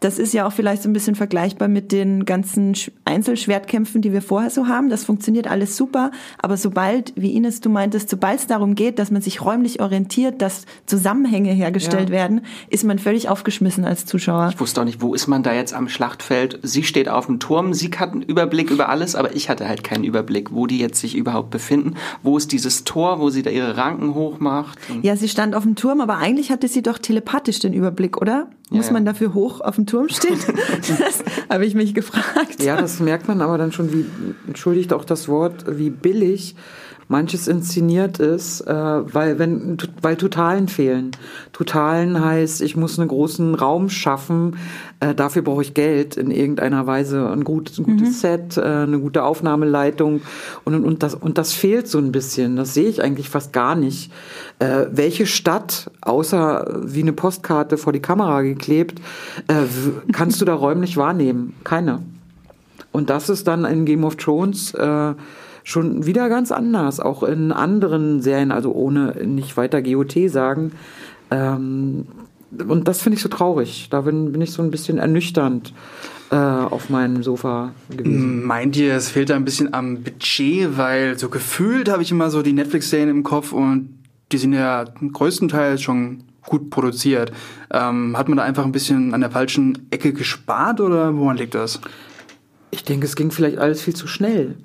das 0.00 0.18
ist 0.18 0.34
ja 0.34 0.46
auch 0.46 0.52
vielleicht 0.52 0.82
so 0.82 0.88
ein 0.88 0.92
bisschen 0.92 1.14
vergleichbar 1.14 1.68
mit 1.68 1.90
den 1.90 2.26
ganzen 2.26 2.74
Einzelschwertkämpfen, 3.04 4.02
die 4.02 4.12
wir 4.12 4.20
vorher 4.20 4.50
so 4.50 4.66
haben. 4.68 4.90
Das 4.90 5.04
funktioniert 5.04 5.46
alles 5.46 5.76
super. 5.76 6.10
Aber 6.38 6.56
sobald, 6.56 7.12
wie 7.16 7.34
Ines 7.34 7.60
du 7.60 7.70
meintest, 7.70 8.10
sobald 8.10 8.40
es 8.40 8.46
darum 8.46 8.74
geht, 8.74 8.98
dass 8.98 9.10
man 9.10 9.22
sich 9.22 9.42
räumlich 9.42 9.80
orientiert, 9.80 10.42
dass 10.42 10.66
Zusammenhänge 10.84 11.52
hergestellt 11.52 12.10
ja. 12.10 12.16
werden, 12.16 12.42
ist 12.68 12.84
man 12.84 12.98
völlig 12.98 13.28
aufgeschmissen 13.28 13.84
als 13.84 14.04
Zuschauer. 14.04 14.50
Ich 14.52 14.60
wusste 14.60 14.82
auch 14.82 14.84
nicht, 14.84 15.00
wo 15.00 15.14
ist 15.14 15.26
man 15.26 15.42
da 15.42 15.54
jetzt 15.54 15.72
am 15.72 15.88
Schlachtfeld? 15.88 16.58
Sie 16.62 16.82
steht 16.82 17.08
auf 17.08 17.26
dem 17.26 17.38
Turm, 17.38 17.72
sie 17.72 17.90
hat 17.96 18.12
einen 18.12 18.22
Überblick 18.22 18.70
über 18.70 18.90
alles, 18.90 19.14
aber 19.14 19.34
ich 19.34 19.48
hatte 19.48 19.66
halt 19.66 19.84
keinen 19.84 20.04
Überblick, 20.04 20.52
wo 20.52 20.66
die 20.66 20.78
jetzt 20.78 21.00
sich 21.00 21.16
überhaupt 21.16 21.50
befinden. 21.50 21.94
Wo 22.22 22.36
ist 22.36 22.52
dieses 22.52 22.84
Tor, 22.84 23.20
wo 23.20 23.30
sie 23.30 23.42
da 23.42 23.50
ihre 23.50 23.76
Ranken 23.76 24.14
hochmacht? 24.14 24.78
Ja, 25.02 25.16
sie 25.16 25.28
stand 25.28 25.54
auf 25.54 25.62
dem 25.62 25.76
Turm, 25.76 26.00
aber 26.00 26.18
eigentlich 26.18 26.50
hatte 26.50 26.68
sie 26.68 26.82
doch 26.82 26.98
telepathisch 26.98 27.60
den 27.60 27.72
Überblick, 27.72 28.18
oder? 28.20 28.48
Muss 28.70 28.86
ja, 28.86 28.92
man 28.92 29.04
dafür 29.04 29.34
hoch 29.34 29.60
auf 29.60 29.76
dem 29.76 29.86
Turm 29.86 30.08
stehen? 30.08 30.38
das 30.98 31.22
habe 31.50 31.66
ich 31.66 31.74
mich 31.74 31.94
gefragt. 31.94 32.62
Ja, 32.62 32.80
das 32.80 32.98
merkt 33.00 33.28
man 33.28 33.40
aber 33.42 33.58
dann 33.58 33.72
schon, 33.72 33.92
wie, 33.92 34.06
entschuldigt 34.46 34.92
auch 34.92 35.04
das 35.04 35.28
Wort, 35.28 35.64
wie 35.68 35.90
billig 35.90 36.56
manches 37.08 37.48
inszeniert 37.48 38.18
ist, 38.18 38.60
äh, 38.62 38.74
weil 38.74 39.38
wenn 39.38 39.76
weil 40.02 40.16
Totalen 40.16 40.68
fehlen. 40.68 41.10
Totalen 41.52 42.22
heißt, 42.22 42.62
ich 42.62 42.76
muss 42.76 42.98
einen 42.98 43.08
großen 43.08 43.54
Raum 43.54 43.90
schaffen. 43.90 44.56
Äh, 45.00 45.14
dafür 45.14 45.42
brauche 45.42 45.62
ich 45.62 45.74
Geld 45.74 46.16
in 46.16 46.30
irgendeiner 46.30 46.86
Weise, 46.86 47.30
ein, 47.30 47.44
gut, 47.44 47.76
ein 47.78 47.84
gutes 47.84 48.08
mhm. 48.08 48.12
Set, 48.12 48.56
äh, 48.56 48.62
eine 48.62 48.98
gute 48.98 49.22
Aufnahmeleitung 49.24 50.22
und 50.64 50.84
und 50.84 51.02
das 51.02 51.14
und 51.14 51.38
das 51.38 51.52
fehlt 51.52 51.88
so 51.88 51.98
ein 51.98 52.12
bisschen. 52.12 52.56
Das 52.56 52.74
sehe 52.74 52.88
ich 52.88 53.02
eigentlich 53.02 53.28
fast 53.28 53.52
gar 53.52 53.74
nicht. 53.74 54.10
Äh, 54.58 54.86
welche 54.90 55.26
Stadt, 55.26 55.90
außer 56.00 56.82
wie 56.84 57.02
eine 57.02 57.12
Postkarte 57.12 57.76
vor 57.76 57.92
die 57.92 58.00
Kamera 58.00 58.42
geklebt, 58.42 59.00
äh, 59.48 59.54
kannst 60.12 60.40
du 60.40 60.44
da 60.44 60.54
räumlich 60.64 60.96
wahrnehmen? 60.96 61.54
Keine. 61.64 62.00
Und 62.92 63.10
das 63.10 63.28
ist 63.28 63.48
dann 63.48 63.64
in 63.64 63.84
Game 63.84 64.04
of 64.04 64.16
Thrones 64.16 64.72
äh, 64.74 65.14
schon 65.64 66.06
wieder 66.06 66.28
ganz 66.28 66.52
anders, 66.52 67.00
auch 67.00 67.22
in 67.22 67.50
anderen 67.50 68.20
Serien, 68.20 68.52
also 68.52 68.72
ohne 68.72 69.16
nicht 69.24 69.56
weiter 69.56 69.82
GOT 69.82 70.14
sagen. 70.28 70.72
Ähm, 71.30 72.06
und 72.68 72.86
das 72.86 73.02
finde 73.02 73.16
ich 73.16 73.22
so 73.22 73.28
traurig. 73.28 73.88
Da 73.90 74.02
bin, 74.02 74.30
bin 74.30 74.40
ich 74.40 74.52
so 74.52 74.62
ein 74.62 74.70
bisschen 74.70 74.98
ernüchternd 74.98 75.72
äh, 76.30 76.36
auf 76.36 76.90
meinem 76.90 77.22
Sofa 77.22 77.72
gewesen. 77.90 78.44
Meint 78.44 78.76
ihr, 78.76 78.94
es 78.94 79.08
fehlt 79.08 79.30
da 79.30 79.36
ein 79.36 79.44
bisschen 79.44 79.74
am 79.74 80.02
Budget, 80.02 80.76
weil 80.76 81.18
so 81.18 81.28
gefühlt 81.28 81.88
habe 81.88 82.02
ich 82.02 82.12
immer 82.12 82.30
so 82.30 82.42
die 82.42 82.52
Netflix-Serien 82.52 83.08
im 83.08 83.22
Kopf 83.22 83.52
und 83.52 83.98
die 84.30 84.38
sind 84.38 84.52
ja 84.52 84.84
größtenteils 84.84 85.82
schon 85.82 86.24
gut 86.46 86.70
produziert. 86.70 87.32
Ähm, 87.72 88.16
hat 88.16 88.28
man 88.28 88.36
da 88.36 88.44
einfach 88.44 88.64
ein 88.64 88.72
bisschen 88.72 89.14
an 89.14 89.22
der 89.22 89.30
falschen 89.30 89.86
Ecke 89.90 90.12
gespart 90.12 90.80
oder 90.80 91.16
woran 91.16 91.38
liegt 91.38 91.54
das? 91.54 91.80
Ich 92.70 92.84
denke, 92.84 93.06
es 93.06 93.16
ging 93.16 93.30
vielleicht 93.30 93.58
alles 93.58 93.82
viel 93.82 93.94
zu 93.94 94.06
schnell. 94.06 94.56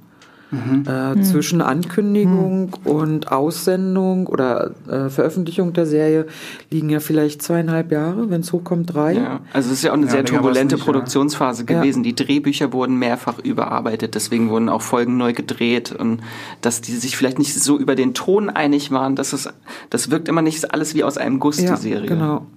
Mhm. 0.52 0.84
Äh, 0.88 1.16
mhm. 1.16 1.24
Zwischen 1.24 1.62
Ankündigung 1.62 2.72
mhm. 2.84 2.92
und 2.92 3.32
Aussendung 3.32 4.26
oder 4.28 4.72
äh, 4.90 5.10
Veröffentlichung 5.10 5.74
der 5.74 5.86
Serie 5.86 6.26
liegen 6.72 6.90
ja 6.90 7.00
vielleicht 7.00 7.44
zweieinhalb 7.44 7.92
Jahre, 7.92 8.30
wenn 8.32 8.42
es 8.42 8.52
hochkommt, 8.52 8.94
drei. 8.94 9.14
Ja, 9.14 9.42
also 9.54 9.70
es 9.70 9.78
ist 9.78 9.84
ja 9.84 9.92
auch 9.92 9.98
eine 9.98 10.08
ja, 10.08 10.12
sehr 10.12 10.26
turbulente 10.26 10.76
nicht, 10.76 10.86
Produktionsphase 10.86 11.66
ja. 11.70 11.80
gewesen. 11.80 12.02
Die 12.02 12.16
Drehbücher 12.16 12.74
wurden 12.74 12.98
mehrfach 12.98 13.38
überarbeitet, 13.40 14.16
deswegen 14.16 14.50
wurden 14.50 14.70
auch 14.70 14.82
Folgen 14.82 15.18
neu 15.18 15.34
gedreht 15.34 15.92
und 15.92 16.22
dass 16.62 16.82
die 16.82 16.94
sich 16.94 17.16
vielleicht 17.16 17.38
nicht 17.38 17.54
so 17.54 17.78
über 17.78 17.94
den 17.96 18.16
Ton 18.16 18.50
einig 18.50 18.90
waren, 18.92 19.16
dass 19.16 19.34
es, 19.34 19.50
das 19.92 20.10
wirkt 20.10 20.28
immer 20.28 20.42
nicht 20.42 20.74
alles 20.74 20.96
wie 20.96 21.04
aus 21.04 21.18
einem 21.18 21.40
Guss, 21.40 21.62
ja, 21.62 21.76
die 21.76 21.82
Serie. 21.82 22.08
Genau. 22.08 22.48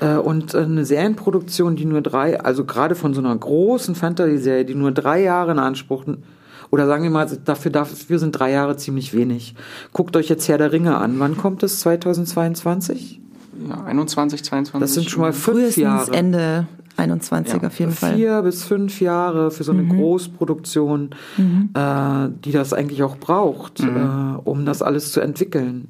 Äh, 0.00 0.16
und 0.16 0.54
eine 0.54 0.84
Serienproduktion, 0.84 1.74
die 1.76 1.86
nur 1.86 2.02
drei, 2.02 2.40
also 2.40 2.64
gerade 2.64 2.94
von 2.94 3.14
so 3.14 3.20
einer 3.20 3.34
großen 3.34 3.94
Fantasy-Serie, 3.94 4.64
die 4.64 4.74
nur 4.74 4.92
drei 4.92 5.22
Jahre 5.22 5.52
in 5.52 5.58
Anspruch 5.58 6.04
oder 6.76 6.86
sagen 6.86 7.04
wir 7.04 7.10
mal, 7.10 7.26
dafür, 7.42 7.70
dafür 7.70 8.18
sind 8.18 8.32
drei 8.32 8.50
Jahre 8.50 8.76
ziemlich 8.76 9.14
wenig. 9.14 9.54
Guckt 9.94 10.14
euch 10.14 10.28
jetzt 10.28 10.46
Herr 10.46 10.58
der 10.58 10.72
Ringe 10.72 10.98
an. 10.98 11.18
Wann 11.18 11.38
kommt 11.38 11.62
es? 11.62 11.80
2022? 11.80 13.18
Ja, 13.66 13.82
21, 13.84 14.44
22. 14.44 14.80
Das 14.80 14.92
sind 14.92 15.08
schon 15.08 15.22
mal 15.22 15.32
fünf 15.32 15.56
Frühestens 15.56 15.82
Jahre. 15.82 16.12
Ende 16.12 16.66
21 16.98 17.62
ja. 17.62 17.66
auf 17.66 17.78
jeden 17.78 17.92
Vier 17.92 17.98
Fall. 17.98 18.16
Vier 18.16 18.42
bis 18.42 18.64
fünf 18.64 19.00
Jahre 19.00 19.50
für 19.50 19.64
so 19.64 19.72
eine 19.72 19.84
mhm. 19.84 19.96
Großproduktion, 19.96 21.14
mhm. 21.38 21.70
äh, 21.72 22.28
die 22.44 22.52
das 22.52 22.74
eigentlich 22.74 23.02
auch 23.02 23.16
braucht, 23.16 23.82
mhm. 23.82 23.96
äh, 23.96 24.38
um 24.44 24.66
das 24.66 24.82
alles 24.82 25.12
zu 25.12 25.22
entwickeln. 25.22 25.88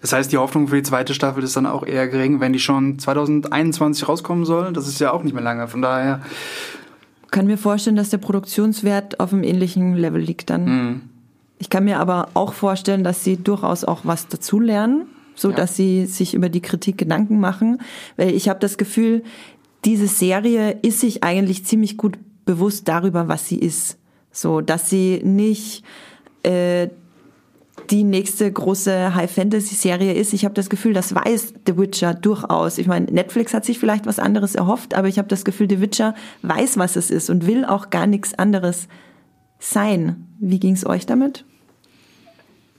Das 0.00 0.12
heißt, 0.12 0.32
die 0.32 0.38
Hoffnung 0.38 0.66
für 0.66 0.74
die 0.74 0.82
zweite 0.82 1.14
Staffel 1.14 1.44
ist 1.44 1.56
dann 1.56 1.66
auch 1.66 1.86
eher 1.86 2.08
gering, 2.08 2.40
wenn 2.40 2.52
die 2.52 2.58
schon 2.58 2.98
2021 2.98 4.08
rauskommen 4.08 4.44
soll. 4.44 4.72
Das 4.72 4.88
ist 4.88 4.98
ja 4.98 5.12
auch 5.12 5.22
nicht 5.22 5.32
mehr 5.32 5.44
lange. 5.44 5.68
Von 5.68 5.80
daher 5.80 6.22
kann 7.34 7.48
mir 7.48 7.58
vorstellen, 7.58 7.96
dass 7.96 8.10
der 8.10 8.18
Produktionswert 8.18 9.18
auf 9.18 9.32
einem 9.32 9.42
ähnlichen 9.42 9.96
Level 9.96 10.22
liegt 10.22 10.50
dann. 10.50 10.64
Mhm. 10.64 11.00
Ich 11.58 11.68
kann 11.68 11.84
mir 11.84 11.98
aber 11.98 12.28
auch 12.34 12.52
vorstellen, 12.52 13.02
dass 13.02 13.24
sie 13.24 13.36
durchaus 13.36 13.82
auch 13.82 14.02
was 14.04 14.28
dazulernen, 14.28 15.06
so 15.34 15.50
ja. 15.50 15.56
dass 15.56 15.74
sie 15.74 16.06
sich 16.06 16.34
über 16.34 16.48
die 16.48 16.60
Kritik 16.60 16.96
Gedanken 16.96 17.40
machen, 17.40 17.80
weil 18.16 18.32
ich 18.32 18.48
habe 18.48 18.60
das 18.60 18.78
Gefühl, 18.78 19.24
diese 19.84 20.06
Serie 20.06 20.78
ist 20.82 21.00
sich 21.00 21.24
eigentlich 21.24 21.66
ziemlich 21.66 21.96
gut 21.96 22.18
bewusst 22.44 22.86
darüber, 22.86 23.26
was 23.26 23.48
sie 23.48 23.58
ist. 23.58 23.98
So, 24.30 24.60
dass 24.60 24.88
sie 24.88 25.20
nicht 25.24 25.82
äh, 26.44 26.88
die 27.90 28.04
nächste 28.04 28.50
große 28.50 29.14
High-Fantasy-Serie 29.14 30.12
ist. 30.12 30.32
Ich 30.32 30.44
habe 30.44 30.54
das 30.54 30.70
Gefühl, 30.70 30.92
das 30.92 31.14
weiß 31.14 31.54
The 31.66 31.76
Witcher 31.76 32.14
durchaus. 32.14 32.78
Ich 32.78 32.86
meine, 32.86 33.06
Netflix 33.06 33.54
hat 33.54 33.64
sich 33.64 33.78
vielleicht 33.78 34.06
was 34.06 34.18
anderes 34.18 34.54
erhofft, 34.54 34.94
aber 34.94 35.08
ich 35.08 35.18
habe 35.18 35.28
das 35.28 35.44
Gefühl, 35.44 35.68
The 35.68 35.80
Witcher 35.80 36.14
weiß, 36.42 36.78
was 36.78 36.96
es 36.96 37.10
ist 37.10 37.30
und 37.30 37.46
will 37.46 37.64
auch 37.64 37.90
gar 37.90 38.06
nichts 38.06 38.34
anderes 38.34 38.88
sein. 39.58 40.26
Wie 40.38 40.58
ging's 40.58 40.84
euch 40.84 41.06
damit? 41.06 41.44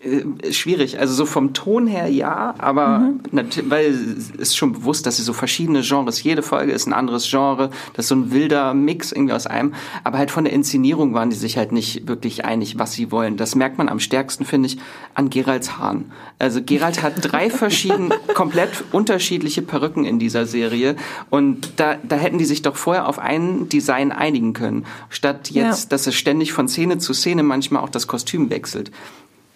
Äh, 0.01 0.51
schwierig. 0.51 0.99
Also 0.99 1.13
so 1.13 1.25
vom 1.25 1.53
Ton 1.53 1.87
her 1.87 2.07
ja, 2.07 2.53
aber 2.57 2.99
mhm. 2.99 3.21
weil 3.69 3.87
es 3.87 4.29
ist 4.31 4.57
schon 4.57 4.73
bewusst, 4.73 5.05
dass 5.05 5.17
sie 5.17 5.23
so 5.23 5.31
verschiedene 5.31 5.81
Genres, 5.81 6.21
jede 6.21 6.43
Folge 6.43 6.73
ist 6.73 6.85
ein 6.85 6.93
anderes 6.93 7.29
Genre, 7.29 7.69
das 7.93 8.05
ist 8.05 8.09
so 8.09 8.15
ein 8.15 8.31
wilder 8.31 8.73
Mix 8.73 9.13
irgendwie 9.13 9.33
aus 9.33 9.47
einem. 9.47 9.73
Aber 10.03 10.17
halt 10.17 10.31
von 10.31 10.43
der 10.43 10.53
Inszenierung 10.53 11.13
waren 11.13 11.29
die 11.29 11.35
sich 11.37 11.57
halt 11.57 11.71
nicht 11.71 12.07
wirklich 12.07 12.43
einig, 12.43 12.77
was 12.77 12.91
sie 12.91 13.09
wollen. 13.11 13.37
Das 13.37 13.55
merkt 13.55 13.77
man 13.77 13.87
am 13.87 13.99
stärksten, 13.99 14.43
finde 14.45 14.67
ich, 14.67 14.77
an 15.13 15.29
Geralds 15.29 15.77
Haaren. 15.77 16.11
Also 16.39 16.61
Gerald 16.61 17.01
hat 17.01 17.13
drei 17.21 17.49
verschieden, 17.49 18.13
komplett 18.33 18.83
unterschiedliche 18.91 19.61
Perücken 19.61 20.03
in 20.03 20.19
dieser 20.19 20.45
Serie 20.45 20.97
und 21.29 21.79
da, 21.79 21.95
da 22.03 22.17
hätten 22.17 22.37
die 22.37 22.45
sich 22.45 22.61
doch 22.61 22.75
vorher 22.75 23.07
auf 23.07 23.17
ein 23.17 23.69
Design 23.69 24.11
einigen 24.11 24.53
können, 24.53 24.85
statt 25.09 25.51
jetzt, 25.51 25.83
ja. 25.83 25.89
dass 25.89 26.05
es 26.05 26.15
ständig 26.15 26.51
von 26.51 26.67
Szene 26.67 26.97
zu 26.97 27.13
Szene 27.13 27.43
manchmal 27.43 27.81
auch 27.81 27.89
das 27.89 28.07
Kostüm 28.07 28.49
wechselt 28.49 28.91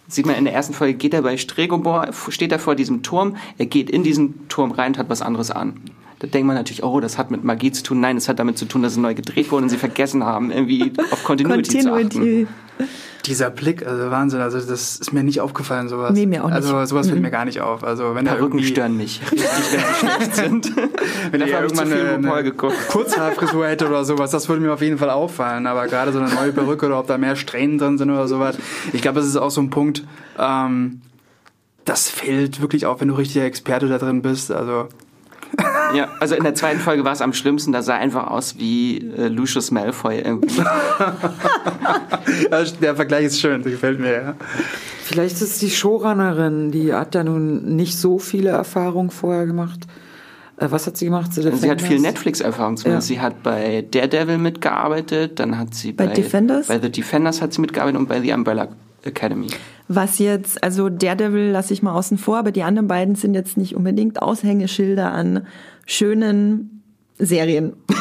sieht 0.10 0.26
man 0.26 0.36
in 0.36 0.46
der 0.46 0.54
ersten 0.54 0.74
Folge, 0.74 0.96
geht 0.96 1.14
er 1.14 1.22
bei 1.22 1.38
Stregobor, 1.38 2.10
steht 2.30 2.52
er 2.52 2.60
vor 2.60 2.76
diesem 2.76 3.04
Turm, 3.04 3.38
er 3.58 3.68
geht 3.68 3.90
in 3.90 4.04
diesen 4.04 4.48
Turm 4.50 4.72
rein 4.72 4.94
und 4.94 4.98
hat 4.98 5.10
was 5.10 5.22
anderes 5.22 5.52
an. 5.52 5.76
Da 6.20 6.28
denkt 6.28 6.48
man 6.48 6.56
natürlich, 6.58 6.84
oh, 6.84 7.00
das 7.00 7.18
hat 7.18 7.32
mit 7.32 7.46
Magie 7.46 7.72
zu 7.72 7.82
tun. 7.82 8.02
Nein, 8.02 8.18
es 8.18 8.28
hat 8.28 8.40
damit 8.40 8.58
zu 8.58 8.66
tun, 8.66 8.84
dass 8.84 8.92
es 8.92 8.98
neu 8.98 9.14
gedreht 9.14 9.52
wurde 9.52 9.64
und 9.64 9.70
sie 9.70 9.78
vergessen 9.78 10.26
haben, 10.26 10.52
irgendwie 10.52 10.92
auf 11.12 11.24
Continuity, 11.24 11.78
Continuity. 11.78 12.10
zu 12.10 12.18
achten. 12.18 12.48
Dieser 13.26 13.50
Blick, 13.50 13.86
also 13.86 14.10
Wahnsinn, 14.10 14.40
also 14.40 14.60
das 14.60 14.98
ist 14.98 15.14
mir 15.14 15.24
nicht 15.24 15.42
aufgefallen, 15.42 15.90
sowas. 15.90 16.14
Nee, 16.14 16.26
mir 16.26 16.44
auch 16.44 16.48
nicht. 16.48 16.56
Also 16.56 16.86
sowas 16.86 17.08
fällt 17.08 17.20
mhm. 17.20 17.26
mir 17.26 17.32
gar 17.32 17.46
nicht 17.46 17.62
auf. 17.62 17.84
Also 17.84 18.16
wenn 18.16 18.26
Perücken 18.26 18.64
stören 18.64 18.96
mich 18.98 19.22
wenn 19.30 19.38
sie 19.38 19.96
schlecht 19.96 20.36
sind. 20.36 20.76
wenn 21.32 21.42
ich 21.42 21.52
irgendwann 21.52 21.92
eine, 21.92 22.34
eine 22.34 22.52
Kurzhaarfrisur 22.52 23.68
hätte 23.68 23.88
oder 23.88 24.06
sowas, 24.06 24.32
das 24.32 24.48
würde 24.50 24.62
mir 24.62 24.74
auf 24.74 24.82
jeden 24.82 24.98
Fall 24.98 25.10
auffallen. 25.10 25.68
Aber 25.68 25.88
gerade 25.88 26.12
so 26.12 26.20
eine 26.20 26.34
neue 26.34 26.54
Perücke 26.54 26.86
oder 26.86 27.00
ob 27.00 27.08
da 27.08 27.18
mehr 27.18 27.36
Strähnen 27.36 27.78
drin 27.78 27.98
sind 27.98 28.10
oder 28.10 28.28
sowas, 28.28 28.58
ich 28.94 29.02
glaube, 29.02 29.20
das 29.20 29.28
ist 29.28 29.36
auch 29.36 29.52
so 29.52 29.62
ein 29.62 29.70
Punkt, 29.70 30.06
ähm, 30.38 31.02
das 31.86 32.10
fällt 32.10 32.62
wirklich 32.62 32.86
auf, 32.86 33.02
wenn 33.02 33.10
du 33.10 33.16
richtiger 33.16 33.46
Experte 33.46 33.88
da 33.88 33.98
drin 33.98 34.22
bist. 34.22 34.52
Also 34.52 34.88
ja, 35.96 36.10
also 36.20 36.36
in 36.36 36.44
der 36.44 36.56
zweiten 36.56 36.80
Folge 36.80 37.04
war 37.04 37.14
es 37.14 37.22
am 37.22 37.34
schlimmsten, 37.34 37.72
da 37.72 37.82
sah 37.82 37.96
einfach 37.96 38.28
aus 38.28 38.58
wie 38.58 38.98
äh, 38.98 39.28
Lucius 39.28 39.72
Malfoy 39.72 40.20
irgendwie. 40.20 40.62
der 42.82 42.96
Vergleich 42.96 43.26
ist 43.26 43.40
schön, 43.40 43.64
der 43.64 43.72
gefällt 43.72 44.00
mir, 44.00 44.12
ja. 44.12 44.36
Vielleicht 45.04 45.42
ist 45.42 45.62
die 45.62 45.72
Showrunnerin, 45.72 46.72
die 46.72 46.94
hat 46.94 47.16
ja 47.16 47.24
nun 47.24 47.76
nicht 47.76 47.98
so 47.98 48.20
viele 48.20 48.52
Erfahrungen 48.52 49.10
vorher 49.10 49.46
gemacht. 49.46 49.80
Äh, 50.58 50.68
was 50.70 50.86
hat 50.88 50.98
sie 50.98 51.06
gemacht? 51.06 51.34
Sie, 51.34 51.42
sie 51.42 51.72
hat 51.72 51.82
viel 51.82 52.00
Netflix-Erfahrung. 52.00 52.78
Ja. 52.86 53.02
Sie 53.02 53.20
hat 53.20 53.42
bei 53.44 53.86
Daredevil 53.90 54.38
mitgearbeitet, 54.38 55.40
dann 55.40 55.58
hat 55.58 55.74
sie 55.74 55.94
bei, 55.94 56.08
bei 56.08 56.14
Defenders? 56.14 56.68
Bei 56.68 56.80
The 56.80 56.92
Defenders 56.92 57.42
hat 57.42 57.54
sie 57.54 57.62
mitgearbeitet 57.62 58.00
und 58.00 58.08
bei 58.08 58.22
The 58.22 58.34
Umbrella 58.34 58.68
Academy. 59.04 59.48
Was 59.88 60.20
jetzt, 60.20 60.64
also 60.64 60.90
Daredevil 60.90 61.52
lasse 61.52 61.74
ich 61.74 61.82
mal 61.82 61.94
außen 61.94 62.18
vor, 62.18 62.38
aber 62.38 62.52
die 62.52 62.64
anderen 62.64 62.88
beiden 62.88 63.16
sind 63.16 63.34
jetzt 63.34 63.58
nicht 63.58 63.76
unbedingt 63.76 64.22
Aushängeschilder 64.22 65.12
an 65.12 65.48
schönen 65.86 66.84
Serien. 67.18 67.74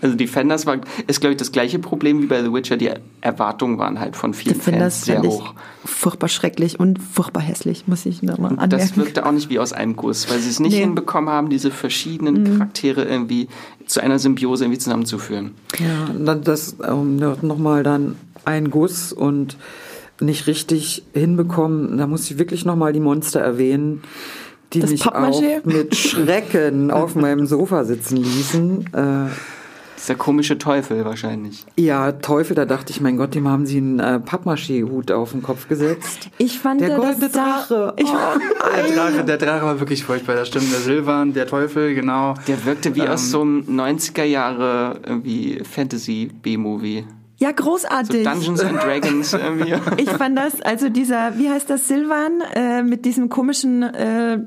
Also 0.00 0.16
Defenders 0.16 0.66
war, 0.66 0.80
ist 1.06 1.20
glaube 1.20 1.32
ich 1.32 1.38
das 1.38 1.52
gleiche 1.52 1.78
Problem 1.78 2.20
wie 2.22 2.26
bei 2.26 2.42
The 2.42 2.52
Witcher. 2.52 2.76
Die 2.76 2.90
Erwartungen 3.20 3.78
waren 3.78 4.00
halt 4.00 4.16
von 4.16 4.34
vielen 4.34 4.56
Defenders 4.56 5.04
Fans 5.04 5.04
sehr 5.04 5.22
hoch. 5.22 5.54
Furchtbar 5.84 6.28
schrecklich 6.28 6.78
und 6.78 6.98
furchtbar 6.98 7.42
hässlich, 7.42 7.86
muss 7.86 8.04
ich 8.04 8.22
nochmal 8.22 8.52
anmerken. 8.52 8.70
Das 8.70 8.96
wirkte 8.96 9.24
auch 9.24 9.32
nicht 9.32 9.50
wie 9.50 9.58
aus 9.58 9.72
einem 9.72 9.96
Guss, 9.96 10.28
weil 10.30 10.40
sie 10.40 10.50
es 10.50 10.60
nicht 10.60 10.74
nee. 10.74 10.80
hinbekommen 10.80 11.30
haben, 11.30 11.48
diese 11.48 11.70
verschiedenen 11.70 12.42
mhm. 12.42 12.58
Charaktere 12.58 13.04
irgendwie 13.04 13.48
zu 13.86 14.00
einer 14.00 14.18
Symbiose 14.18 14.64
irgendwie 14.64 14.80
zusammenzuführen. 14.80 15.52
Ja, 15.78 16.34
das 16.34 16.74
um, 16.74 17.16
nochmal 17.16 17.82
dann 17.82 18.16
ein 18.48 18.70
Guss 18.70 19.12
und 19.12 19.56
nicht 20.20 20.46
richtig 20.46 21.04
hinbekommen. 21.12 21.98
Da 21.98 22.06
muss 22.06 22.30
ich 22.30 22.38
wirklich 22.38 22.64
nochmal 22.64 22.92
die 22.92 23.00
Monster 23.00 23.40
erwähnen, 23.40 24.02
die 24.72 24.80
das 24.80 24.90
mich 24.90 25.06
auch 25.06 25.42
mit 25.64 25.94
Schrecken 25.94 26.90
auf 26.90 27.14
meinem 27.14 27.46
Sofa 27.46 27.84
sitzen 27.84 28.16
ließen. 28.16 28.86
Äh, 28.92 29.30
der 30.06 30.16
komische 30.16 30.56
Teufel 30.56 31.04
wahrscheinlich. 31.04 31.66
Ja, 31.76 32.12
Teufel, 32.12 32.54
da 32.54 32.64
dachte 32.64 32.92
ich, 32.92 33.00
mein 33.00 33.16
Gott, 33.16 33.34
dem 33.34 33.48
haben 33.48 33.66
sie 33.66 33.78
einen 33.78 33.98
äh, 33.98 34.20
Pappmaché-Hut 34.20 35.10
auf 35.10 35.32
den 35.32 35.42
Kopf 35.42 35.68
gesetzt. 35.68 36.30
Ich 36.38 36.58
fand 36.58 36.80
der 36.80 36.96
goldene 36.96 37.28
Drache. 37.28 37.94
Ich, 37.98 38.06
oh, 38.06 38.38
der 38.74 38.94
Drache. 38.94 39.24
Der 39.24 39.36
Drache 39.36 39.66
war 39.66 39.80
wirklich 39.80 40.04
furchtbar, 40.04 40.36
das 40.36 40.48
stimmt. 40.48 40.72
Der 40.72 40.80
Silvan, 40.80 41.34
der 41.34 41.46
Teufel, 41.46 41.94
genau. 41.94 42.34
Der 42.46 42.64
wirkte 42.64 42.94
wie 42.94 43.00
ähm, 43.00 43.08
aus 43.08 43.30
so 43.30 43.42
einem 43.42 43.62
90er 43.62 44.24
Jahre 44.24 45.00
irgendwie 45.04 45.62
Fantasy-B-Movie. 45.64 47.04
Ja, 47.40 47.52
großartig. 47.52 48.24
So 48.24 48.30
Dungeons 48.30 48.60
and 48.60 48.82
Dragons 48.82 49.32
irgendwie. 49.32 49.74
Ich 49.96 50.10
fand 50.10 50.36
das, 50.36 50.60
also 50.60 50.88
dieser, 50.88 51.38
wie 51.38 51.48
heißt 51.48 51.70
das, 51.70 51.86
Silvan, 51.86 52.40
äh, 52.54 52.82
mit 52.82 53.04
diesem 53.04 53.28
komischen, 53.28 53.82
äh, 53.84 54.40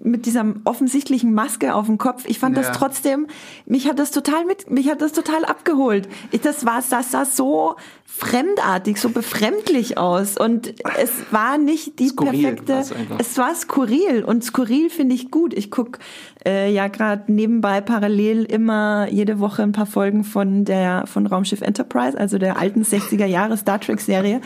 mit 0.00 0.26
dieser 0.26 0.44
offensichtlichen 0.64 1.34
Maske 1.34 1.74
auf 1.74 1.86
dem 1.86 1.98
Kopf. 1.98 2.24
Ich 2.26 2.38
fand 2.38 2.56
ja. 2.56 2.62
das 2.62 2.76
trotzdem, 2.76 3.26
mich 3.66 3.88
hat 3.88 3.98
das 3.98 4.10
total 4.10 4.44
mit, 4.44 4.70
mich 4.70 4.88
hat 4.88 5.02
das 5.02 5.12
total 5.12 5.44
abgeholt. 5.44 6.08
Ich, 6.30 6.40
das 6.40 6.64
war, 6.64 6.82
das 6.88 7.10
sah 7.10 7.24
so 7.24 7.76
fremdartig, 8.04 9.00
so 9.00 9.10
befremdlich 9.10 9.98
aus 9.98 10.36
und 10.36 10.74
es 10.98 11.10
war 11.30 11.58
nicht 11.58 11.98
die 11.98 12.08
skurril 12.08 12.54
perfekte, 12.54 12.84
es 13.18 13.38
war 13.38 13.54
skurril 13.54 14.24
und 14.24 14.44
skurril 14.44 14.90
finde 14.90 15.14
ich 15.14 15.30
gut. 15.30 15.52
Ich 15.54 15.70
guck 15.70 15.98
äh, 16.44 16.72
ja 16.72 16.88
gerade 16.88 17.30
nebenbei 17.32 17.80
parallel 17.80 18.44
immer 18.44 19.08
jede 19.10 19.40
Woche 19.40 19.62
ein 19.62 19.72
paar 19.72 19.86
Folgen 19.86 20.24
von 20.24 20.64
der 20.64 21.06
von 21.06 21.26
Raumschiff 21.26 21.60
Enterprise, 21.60 22.18
also 22.18 22.38
der 22.38 22.58
alten 22.58 22.82
60er 22.82 23.26
Jahre 23.26 23.56
Star 23.56 23.80
Trek 23.80 24.00
Serie. 24.00 24.40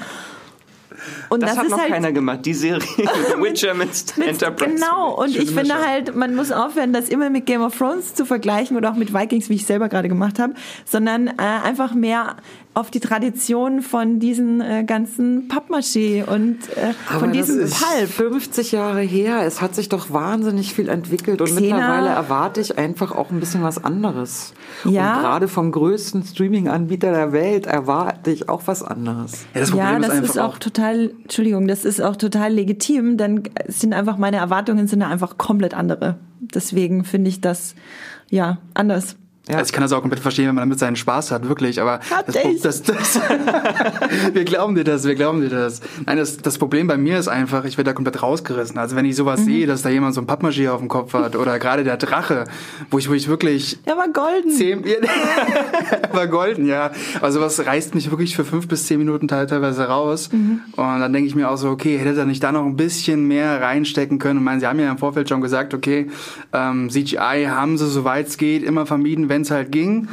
Und 1.28 1.42
das, 1.42 1.50
das 1.50 1.58
hat 1.58 1.68
noch 1.68 1.78
halt, 1.78 1.90
keiner 1.90 2.12
gemacht, 2.12 2.40
die 2.44 2.54
Serie. 2.54 2.86
The 2.96 3.42
Witcher 3.42 3.74
mit, 3.74 3.90
mit 4.16 4.28
Enterprise. 4.28 4.74
Genau, 4.74 5.14
und 5.14 5.36
ich 5.36 5.50
finde 5.50 5.74
halt, 5.74 6.14
man 6.14 6.34
muss 6.34 6.52
aufhören, 6.52 6.92
das 6.92 7.08
immer 7.08 7.30
mit 7.30 7.46
Game 7.46 7.62
of 7.62 7.76
Thrones 7.76 8.14
zu 8.14 8.24
vergleichen 8.24 8.76
oder 8.76 8.90
auch 8.90 8.96
mit 8.96 9.12
Vikings, 9.14 9.48
wie 9.48 9.54
ich 9.54 9.66
selber 9.66 9.88
gerade 9.88 10.08
gemacht 10.08 10.38
habe, 10.38 10.54
sondern 10.84 11.28
äh, 11.28 11.32
einfach 11.38 11.94
mehr 11.94 12.36
auf 12.74 12.90
die 12.90 13.00
Tradition 13.00 13.82
von 13.82 14.18
diesen 14.18 14.62
äh, 14.62 14.84
ganzen 14.84 15.48
Pappmaché 15.48 16.24
und 16.24 16.56
äh, 16.76 16.94
von 17.18 17.30
diesem 17.32 17.60
das 17.60 17.72
ist 17.72 17.84
Pulp. 17.84 18.08
50 18.08 18.72
Jahre 18.72 19.02
her. 19.02 19.42
Es 19.44 19.60
hat 19.60 19.74
sich 19.74 19.90
doch 19.90 20.10
wahnsinnig 20.10 20.72
viel 20.72 20.88
entwickelt 20.88 21.42
und 21.42 21.48
Xena. 21.48 21.60
mittlerweile 21.60 22.08
erwarte 22.08 22.62
ich 22.62 22.78
einfach 22.78 23.12
auch 23.12 23.30
ein 23.30 23.40
bisschen 23.40 23.62
was 23.62 23.84
anderes. 23.84 24.54
Ja. 24.84 25.16
Und 25.16 25.20
gerade 25.20 25.48
vom 25.48 25.70
größten 25.70 26.24
Streaming-Anbieter 26.24 27.12
der 27.12 27.32
Welt 27.32 27.66
erwarte 27.66 28.30
ich 28.30 28.48
auch 28.48 28.62
was 28.66 28.82
anderes. 28.82 29.44
Ja, 29.54 29.60
das, 29.60 29.70
ja, 29.74 29.98
das 29.98 30.14
ist, 30.14 30.24
ist 30.30 30.38
auch, 30.38 30.54
auch 30.54 30.58
total, 30.58 31.12
Entschuldigung, 31.22 31.68
das 31.68 31.84
ist 31.84 32.00
auch 32.00 32.16
total 32.16 32.54
legitim. 32.54 33.18
Dann 33.18 33.42
sind 33.68 33.92
einfach 33.92 34.16
meine 34.16 34.38
Erwartungen 34.38 34.86
sind 34.88 35.02
einfach 35.02 35.36
komplett 35.36 35.74
andere. 35.74 36.16
Deswegen 36.40 37.04
finde 37.04 37.28
ich 37.28 37.42
das 37.42 37.74
ja 38.30 38.58
anders. 38.72 39.16
Ja. 39.48 39.56
Also 39.56 39.70
ich 39.70 39.72
kann 39.72 39.82
das 39.82 39.92
auch 39.92 40.00
komplett 40.00 40.20
verstehen, 40.20 40.46
wenn 40.46 40.54
man 40.54 40.62
damit 40.62 40.78
seinen 40.78 40.94
Spaß 40.94 41.32
hat, 41.32 41.48
wirklich. 41.48 41.80
Aber 41.80 41.98
das, 42.26 42.62
das, 42.62 42.82
das, 42.82 43.20
wir 44.32 44.44
glauben 44.44 44.76
dir 44.76 44.84
das, 44.84 45.04
wir 45.04 45.16
glauben 45.16 45.40
dir 45.40 45.48
das. 45.48 45.80
Nein, 46.06 46.16
das, 46.16 46.36
das 46.36 46.58
Problem 46.58 46.86
bei 46.86 46.96
mir 46.96 47.18
ist 47.18 47.26
einfach, 47.26 47.64
ich 47.64 47.76
werde 47.76 47.90
da 47.90 47.92
komplett 47.92 48.22
rausgerissen. 48.22 48.78
Also 48.78 48.94
wenn 48.94 49.04
ich 49.04 49.16
sowas 49.16 49.40
mhm. 49.40 49.44
sehe, 49.44 49.66
dass 49.66 49.82
da 49.82 49.88
jemand 49.88 50.14
so 50.14 50.20
ein 50.20 50.28
Pappmagier 50.28 50.72
auf 50.72 50.78
dem 50.78 50.86
Kopf 50.86 51.12
hat 51.14 51.34
oder 51.34 51.58
gerade 51.58 51.82
der 51.82 51.96
Drache, 51.96 52.44
wo 52.92 52.98
ich, 52.98 53.10
wo 53.10 53.14
ich 53.14 53.26
wirklich. 53.26 53.82
Der 53.84 53.96
war 53.96 54.08
golden. 54.08 54.52
Zehn, 54.52 54.84
war 56.12 56.28
golden, 56.28 56.66
ja. 56.66 56.92
Also 57.20 57.40
was 57.40 57.66
reißt 57.66 57.96
mich 57.96 58.10
wirklich 58.10 58.36
für 58.36 58.44
fünf 58.44 58.68
bis 58.68 58.86
zehn 58.86 58.98
Minuten 58.98 59.26
teilweise 59.26 59.88
raus. 59.88 60.30
Mhm. 60.32 60.60
Und 60.76 61.00
dann 61.00 61.12
denke 61.12 61.26
ich 61.26 61.34
mir 61.34 61.50
auch 61.50 61.56
so, 61.56 61.68
okay, 61.68 61.98
hätte 61.98 62.20
er 62.20 62.26
nicht 62.26 62.44
da 62.44 62.52
noch 62.52 62.64
ein 62.64 62.76
bisschen 62.76 63.26
mehr 63.26 63.60
reinstecken 63.60 64.20
können? 64.20 64.38
Und 64.38 64.44
meine, 64.44 64.60
sie 64.60 64.68
haben 64.68 64.78
ja 64.78 64.88
im 64.88 64.98
Vorfeld 64.98 65.28
schon 65.28 65.40
gesagt, 65.40 65.74
okay, 65.74 66.06
ähm, 66.52 66.90
CGI 66.90 67.48
haben 67.48 67.76
sie, 67.76 67.88
soweit 67.88 68.28
es 68.28 68.36
geht, 68.38 68.62
immer 68.62 68.86
vermieden, 68.86 69.28
wenn 69.32 69.41
es 69.42 69.50
halt 69.50 69.72
ging. 69.72 70.08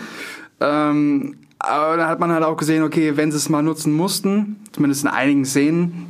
Ähm, 0.59 1.37
aber 1.59 1.97
da 1.97 2.07
hat 2.07 2.19
man 2.19 2.31
halt 2.31 2.43
auch 2.43 2.57
gesehen, 2.57 2.83
okay, 2.83 3.17
wenn 3.17 3.31
sie 3.31 3.37
es 3.37 3.49
mal 3.49 3.61
nutzen 3.61 3.93
mussten, 3.93 4.57
zumindest 4.71 5.03
in 5.03 5.09
einigen 5.09 5.45
Szenen, 5.45 6.05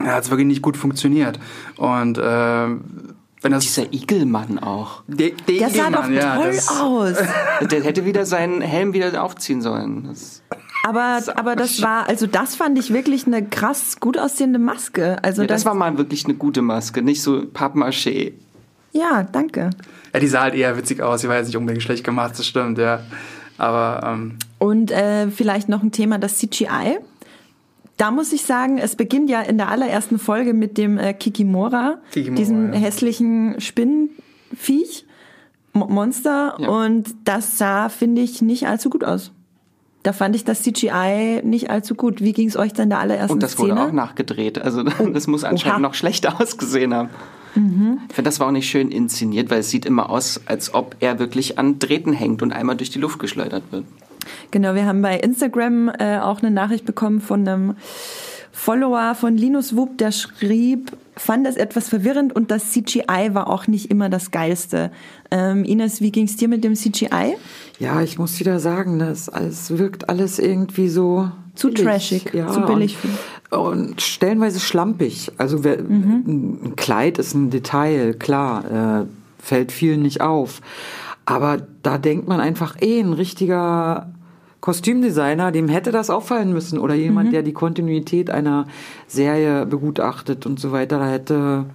hat 0.00 0.24
es 0.24 0.30
wirklich 0.30 0.46
nicht 0.46 0.62
gut 0.62 0.76
funktioniert. 0.76 1.38
Und 1.76 2.18
äh, 2.18 2.66
wenn 3.42 3.52
das 3.52 3.64
Dieser 3.64 3.92
Igelmann 3.92 4.58
auch. 4.58 5.02
Der, 5.06 5.30
der, 5.48 5.68
der 5.68 5.70
sah 5.70 5.90
doch 5.90 6.08
ja, 6.08 6.36
toll 6.36 6.58
aus. 6.80 7.16
der 7.70 7.82
hätte 7.82 8.04
wieder 8.04 8.26
seinen 8.26 8.60
Helm 8.60 8.92
wieder 8.92 9.22
aufziehen 9.22 9.62
sollen. 9.62 10.04
Das 10.08 10.42
aber, 10.82 11.20
aber 11.36 11.56
das 11.56 11.82
war, 11.82 12.08
also 12.08 12.26
das 12.26 12.56
fand 12.56 12.78
ich 12.78 12.92
wirklich 12.92 13.26
eine 13.26 13.44
krass 13.44 13.98
gut 14.00 14.18
aussehende 14.18 14.58
Maske. 14.58 15.22
Also 15.22 15.42
ja, 15.42 15.48
das, 15.48 15.62
das 15.62 15.66
war 15.66 15.74
mal 15.74 15.98
wirklich 15.98 16.24
eine 16.24 16.34
gute 16.34 16.62
Maske, 16.62 17.02
nicht 17.02 17.22
so 17.22 17.40
Pappmaché. 17.40 18.32
Ja, 18.92 19.22
danke. 19.22 19.70
Ja, 20.12 20.20
die 20.20 20.26
sah 20.26 20.42
halt 20.42 20.54
eher 20.54 20.76
witzig 20.76 21.02
aus. 21.02 21.20
Sie 21.20 21.28
war 21.28 21.36
jetzt 21.36 21.46
nicht 21.46 21.56
unbedingt 21.56 21.82
schlecht 21.82 22.04
gemacht, 22.04 22.38
das 22.38 22.46
stimmt, 22.46 22.78
ja. 22.78 23.00
Aber 23.58 24.00
ähm, 24.06 24.36
Und 24.58 24.90
äh, 24.90 25.28
vielleicht 25.30 25.68
noch 25.68 25.82
ein 25.82 25.92
Thema, 25.92 26.18
das 26.18 26.38
CGI. 26.38 26.98
Da 27.96 28.10
muss 28.10 28.32
ich 28.32 28.42
sagen, 28.42 28.78
es 28.78 28.96
beginnt 28.96 29.28
ja 29.28 29.42
in 29.42 29.58
der 29.58 29.68
allerersten 29.68 30.18
Folge 30.18 30.54
mit 30.54 30.78
dem 30.78 30.96
äh, 30.96 31.12
Kikimora, 31.12 31.98
Kikimora, 32.10 32.36
diesem 32.36 32.72
ja. 32.72 32.78
hässlichen 32.78 33.60
Spinnenviech, 33.60 35.04
Mo 35.74 35.86
Monster. 35.86 36.56
Ja. 36.58 36.68
Und 36.68 37.14
das 37.24 37.58
sah, 37.58 37.90
finde 37.90 38.22
ich, 38.22 38.40
nicht 38.40 38.66
allzu 38.66 38.88
gut 38.88 39.04
aus. 39.04 39.32
Da 40.02 40.14
fand 40.14 40.34
ich 40.34 40.44
das 40.44 40.62
CGI 40.62 41.42
nicht 41.44 41.68
allzu 41.68 41.94
gut. 41.94 42.22
Wie 42.22 42.32
ging 42.32 42.48
es 42.48 42.56
euch 42.56 42.72
denn 42.72 42.84
in 42.84 42.90
der 42.90 43.00
allerersten 43.00 43.34
Und 43.34 43.42
das 43.42 43.52
Szene? 43.52 43.72
wurde 43.72 43.82
auch 43.82 43.92
nachgedreht. 43.92 44.58
Also 44.58 44.82
das 45.12 45.26
muss 45.26 45.44
anscheinend 45.44 45.80
Oha. 45.80 45.88
noch 45.88 45.94
schlechter 45.94 46.40
ausgesehen 46.40 46.94
haben. 46.94 47.10
Ich 47.54 48.14
finde, 48.14 48.28
das 48.28 48.40
war 48.40 48.48
auch 48.48 48.52
nicht 48.52 48.68
schön 48.68 48.90
inszeniert, 48.90 49.50
weil 49.50 49.60
es 49.60 49.70
sieht 49.70 49.84
immer 49.84 50.10
aus, 50.10 50.40
als 50.46 50.72
ob 50.74 50.96
er 51.00 51.18
wirklich 51.18 51.58
an 51.58 51.78
Drähten 51.78 52.12
hängt 52.12 52.42
und 52.42 52.52
einmal 52.52 52.76
durch 52.76 52.90
die 52.90 52.98
Luft 52.98 53.18
geschleudert 53.18 53.64
wird. 53.70 53.84
Genau, 54.50 54.74
wir 54.74 54.86
haben 54.86 55.02
bei 55.02 55.18
Instagram 55.18 55.90
äh, 55.98 56.18
auch 56.18 56.42
eine 56.42 56.50
Nachricht 56.50 56.84
bekommen 56.84 57.20
von 57.20 57.46
einem 57.46 57.74
Follower 58.52 59.14
von 59.14 59.36
Linus 59.36 59.74
Wupp, 59.76 59.96
der 59.98 60.12
schrieb, 60.12 60.92
fand 61.16 61.46
das 61.46 61.56
etwas 61.56 61.88
verwirrend 61.88 62.34
und 62.34 62.50
das 62.50 62.72
CGI 62.72 63.30
war 63.32 63.48
auch 63.48 63.66
nicht 63.66 63.90
immer 63.90 64.08
das 64.08 64.30
Geilste. 64.32 64.90
Ähm, 65.30 65.64
Ines, 65.64 66.00
wie 66.00 66.10
ging's 66.10 66.36
dir 66.36 66.48
mit 66.48 66.62
dem 66.64 66.74
CGI? 66.74 67.36
Ja, 67.78 68.02
ich 68.02 68.18
muss 68.18 68.38
wieder 68.40 68.60
sagen, 68.60 68.98
das 68.98 69.28
alles 69.28 69.78
wirkt 69.78 70.08
alles 70.08 70.38
irgendwie 70.38 70.88
so 70.88 71.30
Zu 71.54 71.68
billig. 71.68 71.84
trashig, 71.84 72.32
zu 72.52 72.60
billig. 72.66 72.96
Und, 73.50 74.00
stellenweise 74.00 74.60
schlampig. 74.60 75.32
Also 75.36 75.64
wer, 75.64 75.78
ein 75.78 76.74
Kleid 76.76 77.18
ist 77.18 77.34
ein 77.34 77.50
Detail, 77.50 78.14
klar, 78.14 79.02
äh, 79.02 79.06
fällt 79.42 79.72
vielen 79.72 80.02
nicht 80.02 80.20
auf. 80.20 80.60
Aber 81.26 81.58
da 81.82 81.98
denkt 81.98 82.28
man 82.28 82.40
einfach, 82.40 82.76
eh, 82.80 83.00
ein 83.00 83.12
richtiger 83.12 84.12
Kostümdesigner, 84.60 85.52
dem 85.52 85.68
hätte 85.68 85.90
das 85.90 86.10
auffallen 86.10 86.52
müssen. 86.52 86.78
Oder 86.78 86.94
jemand, 86.94 87.32
der 87.32 87.42
die 87.42 87.52
Kontinuität 87.52 88.30
einer 88.30 88.66
Serie 89.06 89.66
begutachtet 89.66 90.46
und 90.46 90.60
so 90.60 90.70
weiter. 90.70 90.98
Da 90.98 91.08
hätte 91.08 91.66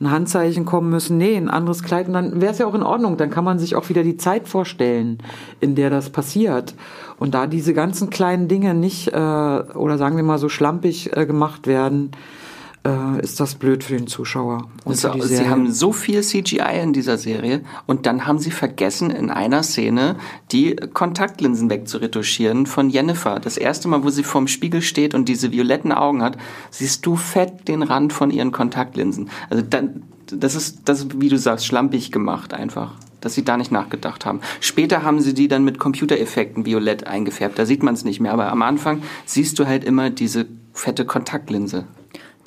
ein 0.00 0.10
Handzeichen 0.10 0.66
kommen 0.66 0.90
müssen, 0.90 1.16
nee, 1.16 1.36
ein 1.36 1.48
anderes 1.48 1.82
Kleid. 1.82 2.08
Und 2.08 2.12
dann 2.12 2.40
wäre 2.40 2.52
es 2.52 2.58
ja 2.58 2.66
auch 2.66 2.74
in 2.74 2.82
Ordnung. 2.82 3.16
Dann 3.16 3.30
kann 3.30 3.44
man 3.44 3.58
sich 3.58 3.74
auch 3.74 3.88
wieder 3.88 4.02
die 4.02 4.18
Zeit 4.18 4.46
vorstellen, 4.48 5.18
in 5.60 5.74
der 5.74 5.88
das 5.88 6.10
passiert. 6.10 6.74
Und 7.18 7.34
da 7.34 7.46
diese 7.46 7.72
ganzen 7.74 8.10
kleinen 8.10 8.48
Dinge 8.48 8.74
nicht, 8.74 9.08
äh, 9.08 9.16
oder 9.16 9.98
sagen 9.98 10.16
wir 10.16 10.22
mal 10.24 10.38
so 10.38 10.48
schlampig 10.48 11.16
äh, 11.16 11.26
gemacht 11.26 11.66
werden, 11.66 12.10
äh, 12.86 13.20
ist 13.20 13.40
das 13.40 13.56
blöd 13.56 13.82
für 13.84 13.96
den 13.96 14.06
Zuschauer. 14.06 14.68
Und 14.84 14.92
Also, 14.92 15.08
für 15.12 15.14
die 15.16 15.22
sie 15.22 15.36
Serie. 15.36 15.50
haben 15.50 15.72
so 15.72 15.92
viel 15.92 16.22
CGI 16.22 16.80
in 16.82 16.92
dieser 16.92 17.18
Serie 17.18 17.62
und 17.86 18.06
dann 18.06 18.26
haben 18.26 18.38
sie 18.38 18.50
vergessen, 18.50 19.10
in 19.10 19.30
einer 19.30 19.62
Szene 19.62 20.16
die 20.52 20.76
Kontaktlinsen 20.76 21.68
wegzuretuschieren 21.68 22.66
von 22.66 22.90
Jennifer. 22.90 23.40
Das 23.40 23.56
erste 23.56 23.88
Mal, 23.88 24.04
wo 24.04 24.10
sie 24.10 24.22
vorm 24.22 24.46
Spiegel 24.46 24.82
steht 24.82 25.14
und 25.14 25.28
diese 25.28 25.52
violetten 25.52 25.92
Augen 25.92 26.22
hat, 26.22 26.36
siehst 26.70 27.04
du 27.06 27.16
fett 27.16 27.66
den 27.66 27.82
Rand 27.82 28.12
von 28.12 28.30
ihren 28.30 28.52
Kontaktlinsen. 28.52 29.30
Also 29.50 29.64
dann, 29.68 30.02
das 30.26 30.54
ist, 30.54 30.88
das 30.88 31.00
ist, 31.00 31.20
wie 31.20 31.28
du 31.28 31.38
sagst, 31.38 31.66
schlampig 31.66 32.12
gemacht 32.12 32.54
einfach. 32.54 32.94
Dass 33.20 33.34
sie 33.34 33.44
da 33.44 33.56
nicht 33.56 33.72
nachgedacht 33.72 34.26
haben. 34.26 34.40
Später 34.60 35.02
haben 35.02 35.20
sie 35.20 35.34
die 35.34 35.48
dann 35.48 35.64
mit 35.64 35.78
Computereffekten 35.78 36.66
violett 36.66 37.06
eingefärbt. 37.06 37.58
Da 37.58 37.64
sieht 37.66 37.82
man 37.82 37.94
es 37.94 38.04
nicht 38.04 38.20
mehr. 38.20 38.32
Aber 38.32 38.50
am 38.52 38.62
Anfang 38.62 39.02
siehst 39.24 39.58
du 39.58 39.66
halt 39.66 39.84
immer 39.84 40.10
diese 40.10 40.46
fette 40.72 41.04
Kontaktlinse. 41.06 41.84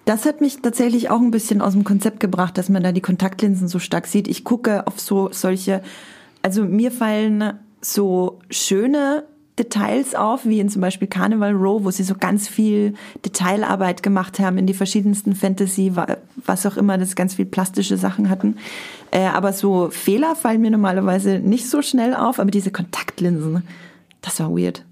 Das 0.05 0.25
hat 0.25 0.41
mich 0.41 0.61
tatsächlich 0.61 1.09
auch 1.09 1.19
ein 1.21 1.31
bisschen 1.31 1.61
aus 1.61 1.73
dem 1.73 1.83
Konzept 1.83 2.19
gebracht, 2.19 2.57
dass 2.57 2.69
man 2.69 2.81
da 2.83 2.91
die 2.91 3.01
Kontaktlinsen 3.01 3.67
so 3.67 3.79
stark 3.79 4.07
sieht. 4.07 4.27
Ich 4.27 4.43
gucke 4.43 4.87
auf 4.87 4.99
so 4.99 5.29
solche, 5.31 5.81
also 6.41 6.63
mir 6.63 6.91
fallen 6.91 7.53
so 7.81 8.39
schöne 8.49 9.23
Details 9.57 10.15
auf, 10.15 10.45
wie 10.45 10.61
in 10.61 10.69
zum 10.69 10.81
Beispiel 10.81 11.07
Carnival 11.09 11.51
Row, 11.51 11.83
wo 11.83 11.91
sie 11.91 12.03
so 12.03 12.15
ganz 12.15 12.47
viel 12.47 12.93
Detailarbeit 13.25 14.01
gemacht 14.01 14.39
haben 14.39 14.57
in 14.57 14.65
die 14.67 14.73
verschiedensten 14.73 15.35
Fantasy, 15.35 15.95
wa- 15.95 16.17
was 16.45 16.65
auch 16.65 16.77
immer, 16.77 16.97
das 16.97 17.15
ganz 17.15 17.35
viel 17.35 17.45
plastische 17.45 17.97
Sachen 17.97 18.29
hatten. 18.29 18.55
Äh, 19.11 19.25
aber 19.25 19.53
so 19.53 19.89
Fehler 19.89 20.35
fallen 20.35 20.61
mir 20.61 20.71
normalerweise 20.71 21.39
nicht 21.39 21.69
so 21.69 21.81
schnell 21.81 22.13
auf, 22.13 22.39
aber 22.39 22.51
diese 22.51 22.71
Kontaktlinsen, 22.71 23.63
das 24.21 24.39
war 24.39 24.51
weird. 24.55 24.83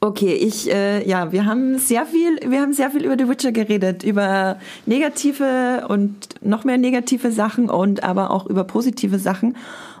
Okay, 0.00 0.32
ich 0.32 0.70
äh, 0.70 1.06
ja, 1.08 1.32
wir 1.32 1.44
haben 1.44 1.76
sehr 1.78 2.06
viel, 2.06 2.38
wir 2.48 2.60
haben 2.60 2.72
sehr 2.72 2.90
viel 2.90 3.04
über 3.04 3.16
The 3.18 3.28
Witcher 3.28 3.50
geredet, 3.50 4.04
über 4.04 4.58
negative 4.86 5.86
und 5.88 6.14
noch 6.40 6.62
mehr 6.62 6.78
negative 6.78 7.32
Sachen 7.32 7.68
und 7.68 8.04
aber 8.04 8.30
auch 8.30 8.46
über 8.46 8.62
positive 8.62 9.18
Sachen. 9.18 9.56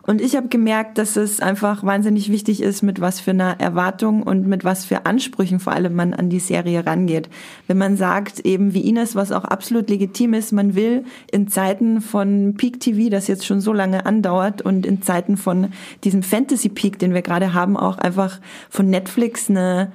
Und 0.08 0.22
ich 0.22 0.36
habe 0.36 0.48
gemerkt, 0.48 0.96
dass 0.96 1.16
es 1.16 1.38
einfach 1.38 1.84
wahnsinnig 1.84 2.32
wichtig 2.32 2.62
ist, 2.62 2.80
mit 2.80 2.98
was 2.98 3.20
für 3.20 3.32
einer 3.32 3.60
Erwartung 3.60 4.22
und 4.22 4.46
mit 4.46 4.64
was 4.64 4.86
für 4.86 5.04
Ansprüchen 5.04 5.60
vor 5.60 5.74
allem 5.74 5.94
man 5.94 6.14
an 6.14 6.30
die 6.30 6.40
Serie 6.40 6.86
rangeht. 6.86 7.28
Wenn 7.66 7.76
man 7.76 7.98
sagt, 7.98 8.40
eben 8.40 8.72
wie 8.72 8.88
Ines, 8.88 9.16
was 9.16 9.32
auch 9.32 9.44
absolut 9.44 9.90
legitim 9.90 10.32
ist, 10.32 10.50
man 10.50 10.74
will 10.74 11.04
in 11.30 11.48
Zeiten 11.48 12.00
von 12.00 12.54
Peak 12.56 12.80
TV, 12.80 13.10
das 13.10 13.26
jetzt 13.26 13.44
schon 13.44 13.60
so 13.60 13.74
lange 13.74 14.06
andauert 14.06 14.62
und 14.62 14.86
in 14.86 15.02
Zeiten 15.02 15.36
von 15.36 15.72
diesem 16.04 16.22
Fantasy 16.22 16.70
Peak, 16.70 16.98
den 16.98 17.12
wir 17.12 17.20
gerade 17.20 17.52
haben, 17.52 17.76
auch 17.76 17.98
einfach 17.98 18.40
von 18.70 18.88
Netflix 18.88 19.50
eine 19.50 19.92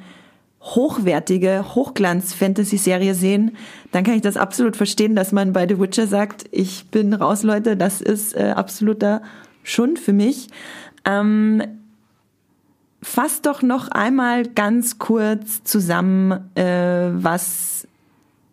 hochwertige 0.62 1.74
Hochglanz-Fantasy-Serie 1.74 3.16
sehen, 3.16 3.58
dann 3.92 4.04
kann 4.04 4.14
ich 4.14 4.22
das 4.22 4.38
absolut 4.38 4.78
verstehen, 4.78 5.16
dass 5.16 5.32
man 5.32 5.54
bei 5.54 5.68
The 5.68 5.80
Witcher 5.80 6.06
sagt, 6.06 6.46
ich 6.52 6.86
bin 6.92 7.16
raus, 7.16 7.42
Leute, 7.42 7.76
das 7.76 8.00
ist 8.00 8.36
äh, 8.36 8.54
absoluter 8.56 9.24
Schund 9.64 10.00
für 10.00 10.14
mich. 10.14 10.48
Ähm, 11.06 11.62
fasst 13.02 13.46
doch 13.46 13.62
noch 13.62 13.90
einmal 13.90 14.44
ganz 14.48 14.98
kurz 15.00 15.64
zusammen, 15.64 16.50
äh, 16.56 17.10
was, 17.12 17.86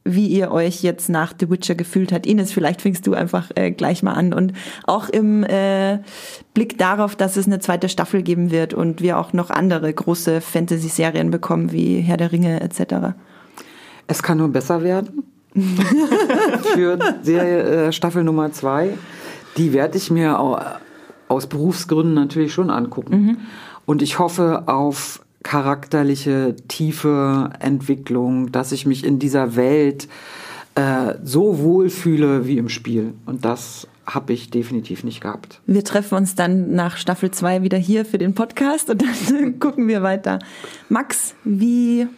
wie 0.05 0.27
ihr 0.27 0.51
euch 0.51 0.83
jetzt 0.83 1.09
nach 1.09 1.33
The 1.39 1.49
Witcher 1.51 1.77
gefühlt 1.77 2.11
habt. 2.13 2.27
Ines, 2.27 2.51
vielleicht 2.53 2.83
fängst 2.83 3.07
du 3.07 3.15
einfach 3.15 3.51
äh, 3.55 3.71
gleich 3.71 4.03
mal 4.03 4.15
an 4.15 4.33
und 4.33 4.53
auch 4.87 5.09
im 5.09 5.45
äh, 5.45 5.99
Blick 6.55 6.79
darauf, 6.79 7.15
dass 7.15 7.37
es 7.37 7.47
eine 7.47 7.61
zweite 7.61 7.89
Staffel 7.89 8.23
geben 8.23 8.51
wird 8.51 8.75
und 8.75 9.01
wir 9.03 9.19
auch 9.19 9.33
noch 9.33 9.51
andere 9.51 9.93
große 9.93 10.41
Fantasy-Serien 10.41 11.31
bekommen, 11.31 11.71
wie 11.71 12.01
Herr 12.01 12.17
der 12.17 12.33
Ringe 12.33 12.61
etc. 12.61 13.15
Es 14.09 14.23
kann 14.25 14.39
nur 14.39 14.49
besser 14.49 14.83
werden. 14.83 15.23
Für 16.75 16.99
Serie, 17.23 17.87
äh, 17.89 17.93
Staffel 17.93 18.25
Nummer 18.25 18.53
zwei. 18.53 18.91
Die 19.57 19.73
werde 19.73 19.97
ich 19.97 20.11
mir 20.11 20.39
au- 20.41 20.59
aus 21.31 21.47
Berufsgründen 21.47 22.15
natürlich 22.15 22.53
schon 22.53 22.71
angucken. 22.71 23.39
Und 23.87 24.03
ich 24.03 24.19
hoffe 24.19 24.65
auf 24.67 25.21
charakterliche, 25.43 26.57
tiefe 26.69 27.51
Entwicklung, 27.61 28.53
dass 28.53 28.73
ich 28.73 28.85
mich 28.85 29.05
in 29.05 29.19
dieser 29.19 29.57
Welt 29.57 30.09
äh, 30.75 31.15
so 31.23 31.61
wohlfühle 31.61 32.47
wie 32.47 32.59
im 32.59 32.69
Spiel. 32.69 33.15
Und 33.27 33.45
das 33.45 33.87
habe 34.07 34.33
ich 34.33 34.51
definitiv 34.51 35.05
nicht 35.05 35.21
gehabt. 35.21 35.61
Wir 35.67 35.85
treffen 35.85 36.17
uns 36.17 36.35
dann 36.35 36.75
nach 36.75 36.97
Staffel 36.97 37.31
2 37.31 37.63
wieder 37.63 37.79
hier 37.79 38.05
für 38.05 38.19
den 38.19 38.35
Podcast 38.35 38.91
und 38.91 39.03
dann 39.03 39.59
gucken 39.61 39.87
wir 39.89 40.03
weiter. 40.03 40.41
Max, 40.89 41.35
wie 41.45 42.09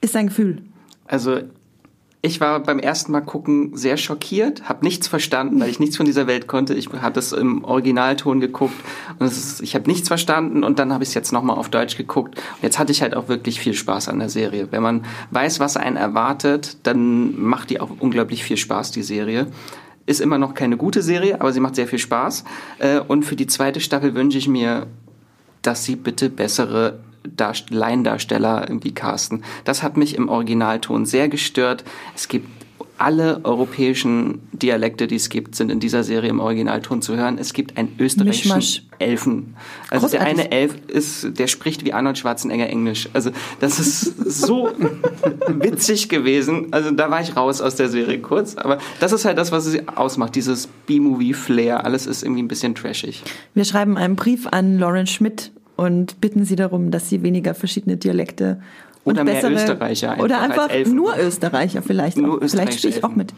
ist 0.00 0.14
dein 0.14 0.28
Gefühl? 0.28 0.62
Also 1.06 1.40
ich 2.24 2.40
war 2.40 2.60
beim 2.60 2.78
ersten 2.78 3.12
Mal 3.12 3.20
gucken 3.20 3.76
sehr 3.76 3.98
schockiert, 3.98 4.66
habe 4.66 4.82
nichts 4.82 5.08
verstanden, 5.08 5.60
weil 5.60 5.68
ich 5.68 5.78
nichts 5.78 5.98
von 5.98 6.06
dieser 6.06 6.26
Welt 6.26 6.46
konnte. 6.46 6.72
Ich 6.72 6.90
hatte 6.90 7.20
es 7.20 7.32
im 7.32 7.64
Originalton 7.64 8.40
geguckt 8.40 8.74
und 9.18 9.26
ist, 9.26 9.60
ich 9.60 9.74
habe 9.74 9.86
nichts 9.90 10.08
verstanden 10.08 10.64
und 10.64 10.78
dann 10.78 10.90
habe 10.90 11.04
ich 11.04 11.10
es 11.10 11.14
jetzt 11.14 11.32
nochmal 11.32 11.58
auf 11.58 11.68
Deutsch 11.68 11.98
geguckt. 11.98 12.38
Und 12.38 12.62
jetzt 12.62 12.78
hatte 12.78 12.92
ich 12.92 13.02
halt 13.02 13.14
auch 13.14 13.28
wirklich 13.28 13.60
viel 13.60 13.74
Spaß 13.74 14.08
an 14.08 14.20
der 14.20 14.30
Serie. 14.30 14.68
Wenn 14.70 14.82
man 14.82 15.04
weiß, 15.32 15.60
was 15.60 15.76
einen 15.76 15.96
erwartet, 15.96 16.78
dann 16.84 17.38
macht 17.38 17.68
die 17.68 17.78
auch 17.78 17.90
unglaublich 18.00 18.42
viel 18.42 18.56
Spaß, 18.56 18.90
die 18.90 19.02
Serie. 19.02 19.48
Ist 20.06 20.22
immer 20.22 20.38
noch 20.38 20.54
keine 20.54 20.78
gute 20.78 21.02
Serie, 21.02 21.42
aber 21.42 21.52
sie 21.52 21.60
macht 21.60 21.74
sehr 21.76 21.88
viel 21.88 21.98
Spaß. 21.98 22.44
Äh, 22.78 23.00
Und 23.00 23.24
für 23.24 23.36
die 23.36 23.46
zweite 23.46 23.80
Staffel 23.80 24.14
wünsche 24.14 24.38
ich 24.38 24.48
mir 24.48 24.86
dass 25.64 25.84
sie 25.84 25.96
bitte 25.96 26.30
bessere 26.30 27.00
Darst- 27.26 27.70
Laiendarsteller 27.70 28.66
irgendwie 28.68 28.92
casten. 28.92 29.44
Das 29.64 29.82
hat 29.82 29.96
mich 29.96 30.14
im 30.14 30.28
Originalton 30.28 31.06
sehr 31.06 31.28
gestört. 31.28 31.84
Es 32.14 32.28
gibt 32.28 32.48
alle 32.96 33.40
europäischen 33.44 34.40
Dialekte, 34.52 35.08
die 35.08 35.16
es 35.16 35.28
gibt, 35.28 35.56
sind 35.56 35.68
in 35.72 35.80
dieser 35.80 36.04
Serie 36.04 36.30
im 36.30 36.38
Originalton 36.38 37.02
zu 37.02 37.16
hören. 37.16 37.38
Es 37.38 37.52
gibt 37.52 37.76
einen 37.76 37.96
österreichischen 37.98 38.54
Mischmasch. 38.56 38.82
Elfen. 39.00 39.56
Also 39.90 40.06
der 40.06 40.20
Großartig. 40.20 40.44
eine 40.44 40.52
Elf 40.52 40.76
ist, 40.86 41.36
der 41.38 41.48
spricht 41.48 41.84
wie 41.84 41.92
Arnold 41.92 42.18
Schwarzenegger 42.18 42.68
Englisch. 42.68 43.08
Also 43.12 43.30
das 43.58 43.80
ist 43.80 44.02
so 44.30 44.70
witzig 45.48 46.08
gewesen. 46.08 46.68
Also 46.70 46.92
da 46.92 47.10
war 47.10 47.20
ich 47.20 47.36
raus 47.36 47.60
aus 47.60 47.74
der 47.74 47.88
Serie 47.88 48.20
kurz. 48.20 48.54
Aber 48.56 48.78
das 49.00 49.10
ist 49.12 49.24
halt 49.24 49.38
das, 49.38 49.50
was 49.50 49.64
sie 49.64 49.88
ausmacht. 49.88 50.36
Dieses 50.36 50.68
B-Movie-Flair. 50.86 51.84
Alles 51.84 52.06
ist 52.06 52.22
irgendwie 52.22 52.42
ein 52.44 52.48
bisschen 52.48 52.76
trashig. 52.76 53.22
Wir 53.54 53.64
schreiben 53.64 53.96
einen 53.96 54.14
Brief 54.14 54.46
an 54.46 54.78
Lauren 54.78 55.08
Schmidt 55.08 55.50
und 55.76 56.20
bitten 56.20 56.44
sie 56.44 56.56
darum, 56.56 56.90
dass 56.90 57.08
sie 57.08 57.22
weniger 57.22 57.54
verschiedene 57.54 57.96
Dialekte 57.96 58.60
und 59.04 59.14
Oder 59.14 59.24
mehr 59.24 59.34
bessere 59.34 59.52
Österreicher 59.52 60.12
einfach 60.12 60.24
oder 60.24 60.40
als 60.40 60.50
einfach 60.50 60.70
Elfen. 60.70 60.96
nur 60.96 61.18
Österreicher 61.18 61.82
vielleicht. 61.82 62.16
Nur 62.16 62.42
auch. 62.42 62.48
Vielleicht 62.48 62.78
stehe 62.78 62.94
ich 62.94 63.04
auch 63.04 63.10
Elfen. 63.10 63.18
mit. 63.18 63.34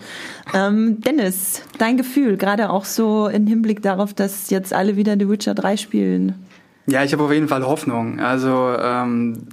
Ähm, 0.55 1.01
Dennis, 1.01 1.63
dein 1.79 1.97
Gefühl, 1.97 2.37
gerade 2.37 2.71
auch 2.71 2.85
so 2.85 3.27
im 3.27 3.47
Hinblick 3.47 3.83
darauf, 3.83 4.15
dass 4.15 4.51
jetzt 4.51 4.73
alle 4.73 4.97
wieder 4.97 5.17
The 5.19 5.29
Witcher 5.29 5.55
3 5.55 5.77
spielen. 5.77 6.35
Ja, 6.87 7.03
ich 7.03 7.13
habe 7.13 7.25
auf 7.25 7.33
jeden 7.33 7.49
Fall 7.49 7.67
Hoffnung. 7.67 8.21
Also 8.21 8.77
ähm, 8.79 9.49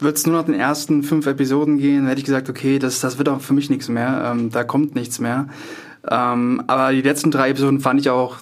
wird 0.00 0.16
es 0.16 0.26
nur 0.26 0.36
noch 0.36 0.44
den 0.44 0.54
ersten 0.54 1.04
fünf 1.04 1.26
Episoden 1.26 1.78
gehen, 1.78 2.08
hätte 2.08 2.18
ich 2.18 2.24
gesagt, 2.24 2.50
okay, 2.50 2.80
das, 2.80 3.00
das 3.00 3.18
wird 3.18 3.28
auch 3.28 3.40
für 3.40 3.54
mich 3.54 3.70
nichts 3.70 3.88
mehr. 3.88 4.32
Ähm, 4.32 4.50
da 4.50 4.64
kommt 4.64 4.96
nichts 4.96 5.20
mehr. 5.20 5.46
Ähm, 6.10 6.64
aber 6.66 6.92
die 6.92 7.02
letzten 7.02 7.30
drei 7.30 7.50
Episoden 7.50 7.80
fand 7.80 8.00
ich 8.00 8.10
auch 8.10 8.38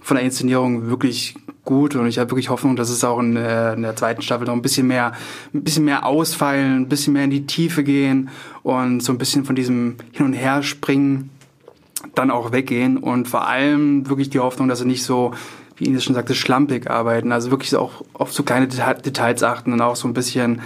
von 0.00 0.16
der 0.16 0.24
Inszenierung 0.24 0.88
wirklich 0.88 1.34
gut 1.64 1.94
und 1.94 2.06
ich 2.06 2.18
habe 2.18 2.30
wirklich 2.30 2.48
Hoffnung, 2.48 2.76
dass 2.76 2.90
es 2.90 3.04
auch 3.04 3.20
in, 3.20 3.36
äh, 3.36 3.74
in, 3.74 3.82
der 3.82 3.94
zweiten 3.94 4.22
Staffel 4.22 4.46
noch 4.46 4.54
ein 4.54 4.62
bisschen 4.62 4.86
mehr, 4.86 5.12
ein 5.54 5.62
bisschen 5.62 5.84
mehr 5.84 6.06
ausfallen, 6.06 6.82
ein 6.82 6.88
bisschen 6.88 7.12
mehr 7.12 7.24
in 7.24 7.30
die 7.30 7.46
Tiefe 7.46 7.84
gehen 7.84 8.30
und 8.62 9.00
so 9.00 9.12
ein 9.12 9.18
bisschen 9.18 9.44
von 9.44 9.54
diesem 9.54 9.96
Hin 10.12 10.26
und 10.26 10.32
Her 10.32 10.62
springen 10.62 11.30
dann 12.14 12.30
auch 12.30 12.52
weggehen 12.52 12.96
und 12.96 13.28
vor 13.28 13.46
allem 13.46 14.08
wirklich 14.08 14.30
die 14.30 14.40
Hoffnung, 14.40 14.68
dass 14.68 14.80
sie 14.80 14.86
nicht 14.86 15.04
so, 15.04 15.32
wie 15.76 15.84
Ines 15.84 16.02
schon 16.02 16.14
sagte, 16.14 16.34
schlampig 16.34 16.90
arbeiten, 16.90 17.30
also 17.30 17.50
wirklich 17.50 17.76
auch 17.76 18.02
auf 18.12 18.32
so 18.32 18.42
kleine 18.42 18.66
Details 18.66 19.42
achten 19.44 19.72
und 19.72 19.80
auch 19.80 19.96
so 19.96 20.08
ein 20.08 20.14
bisschen 20.14 20.60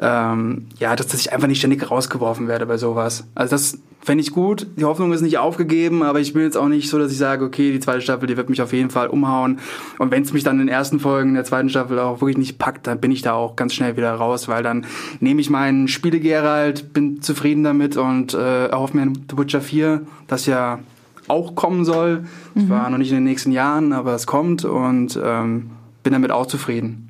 ähm, 0.00 0.66
ja, 0.78 0.96
dass, 0.96 1.06
dass 1.06 1.20
ich 1.20 1.32
einfach 1.32 1.46
nicht 1.46 1.58
ständig 1.58 1.90
rausgeworfen 1.90 2.48
werde 2.48 2.66
bei 2.66 2.78
sowas. 2.78 3.24
Also 3.34 3.52
das 3.52 3.78
fände 4.00 4.22
ich 4.22 4.32
gut. 4.32 4.66
Die 4.76 4.84
Hoffnung 4.84 5.12
ist 5.12 5.20
nicht 5.20 5.38
aufgegeben, 5.38 6.02
aber 6.02 6.20
ich 6.20 6.32
bin 6.32 6.42
jetzt 6.42 6.56
auch 6.56 6.68
nicht 6.68 6.90
so, 6.90 6.98
dass 6.98 7.12
ich 7.12 7.18
sage, 7.18 7.44
okay, 7.44 7.72
die 7.72 7.80
zweite 7.80 8.00
Staffel, 8.00 8.26
die 8.26 8.36
wird 8.36 8.50
mich 8.50 8.60
auf 8.60 8.72
jeden 8.72 8.90
Fall 8.90 9.06
umhauen. 9.06 9.60
Und 9.98 10.10
wenn 10.10 10.22
es 10.22 10.32
mich 10.32 10.42
dann 10.42 10.60
in 10.60 10.66
den 10.66 10.68
ersten 10.68 11.00
Folgen 11.00 11.34
der 11.34 11.44
zweiten 11.44 11.68
Staffel 11.68 11.98
auch 11.98 12.20
wirklich 12.20 12.36
nicht 12.36 12.58
packt, 12.58 12.86
dann 12.86 13.00
bin 13.00 13.12
ich 13.12 13.22
da 13.22 13.32
auch 13.34 13.56
ganz 13.56 13.72
schnell 13.72 13.96
wieder 13.96 14.12
raus, 14.12 14.48
weil 14.48 14.62
dann 14.62 14.84
nehme 15.20 15.40
ich 15.40 15.48
meinen 15.48 15.88
Spiele 15.88 16.20
Geralt, 16.20 16.92
bin 16.92 17.22
zufrieden 17.22 17.64
damit 17.64 17.96
und 17.96 18.34
äh, 18.34 18.66
erhoffe 18.66 18.96
mir 18.96 19.12
The 19.30 19.38
Witcher 19.38 19.60
4, 19.60 20.02
das 20.26 20.46
ja 20.46 20.80
auch 21.28 21.54
kommen 21.54 21.84
soll. 21.84 22.24
Mhm. 22.54 22.66
Zwar 22.66 22.90
noch 22.90 22.98
nicht 22.98 23.10
in 23.10 23.16
den 23.16 23.24
nächsten 23.24 23.52
Jahren, 23.52 23.92
aber 23.92 24.14
es 24.14 24.26
kommt 24.26 24.64
und 24.64 25.18
ähm, 25.22 25.70
bin 26.02 26.12
damit 26.12 26.30
auch 26.30 26.46
zufrieden. 26.46 27.03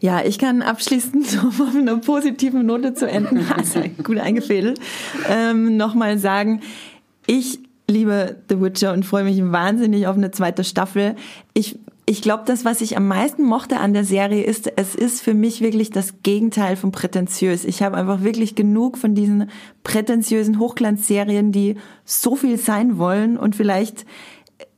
Ja, 0.00 0.24
ich 0.24 0.38
kann 0.38 0.62
abschließend 0.62 1.26
so 1.28 1.40
auf 1.48 1.74
einer 1.74 1.96
positiven 1.98 2.66
Note 2.66 2.94
zu 2.94 3.08
enden, 3.08 3.46
also 3.56 3.80
gut 4.02 4.18
eingefädelt, 4.18 4.80
ähm, 5.28 5.76
nochmal 5.76 6.18
sagen, 6.18 6.60
ich 7.26 7.58
liebe 7.88 8.36
The 8.48 8.60
Witcher 8.60 8.92
und 8.92 9.04
freue 9.04 9.24
mich 9.24 9.40
wahnsinnig 9.40 10.06
auf 10.06 10.16
eine 10.16 10.30
zweite 10.30 10.64
Staffel. 10.64 11.16
Ich 11.54 11.78
ich 12.08 12.22
glaube, 12.22 12.44
das, 12.46 12.64
was 12.64 12.82
ich 12.82 12.96
am 12.96 13.08
meisten 13.08 13.42
mochte 13.42 13.78
an 13.80 13.92
der 13.92 14.04
Serie, 14.04 14.44
ist, 14.44 14.70
es 14.76 14.94
ist 14.94 15.20
für 15.20 15.34
mich 15.34 15.60
wirklich 15.60 15.90
das 15.90 16.22
Gegenteil 16.22 16.76
von 16.76 16.92
prätentiös. 16.92 17.64
Ich 17.64 17.82
habe 17.82 17.96
einfach 17.96 18.22
wirklich 18.22 18.54
genug 18.54 18.96
von 18.96 19.16
diesen 19.16 19.50
prätentiösen 19.82 20.60
Hochglanzserien, 20.60 21.50
die 21.50 21.74
so 22.04 22.36
viel 22.36 22.58
sein 22.58 22.98
wollen 22.98 23.36
und 23.36 23.56
vielleicht 23.56 24.06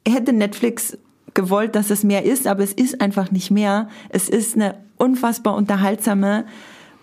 hätte 0.06 0.32
Netflix 0.32 0.96
gewollt, 1.38 1.76
dass 1.76 1.90
es 1.90 2.02
mehr 2.02 2.24
ist, 2.24 2.48
aber 2.48 2.64
es 2.64 2.72
ist 2.72 3.00
einfach 3.00 3.30
nicht 3.30 3.52
mehr. 3.52 3.88
Es 4.08 4.28
ist 4.28 4.56
eine 4.56 4.74
unfassbar 4.96 5.54
unterhaltsame, 5.54 6.46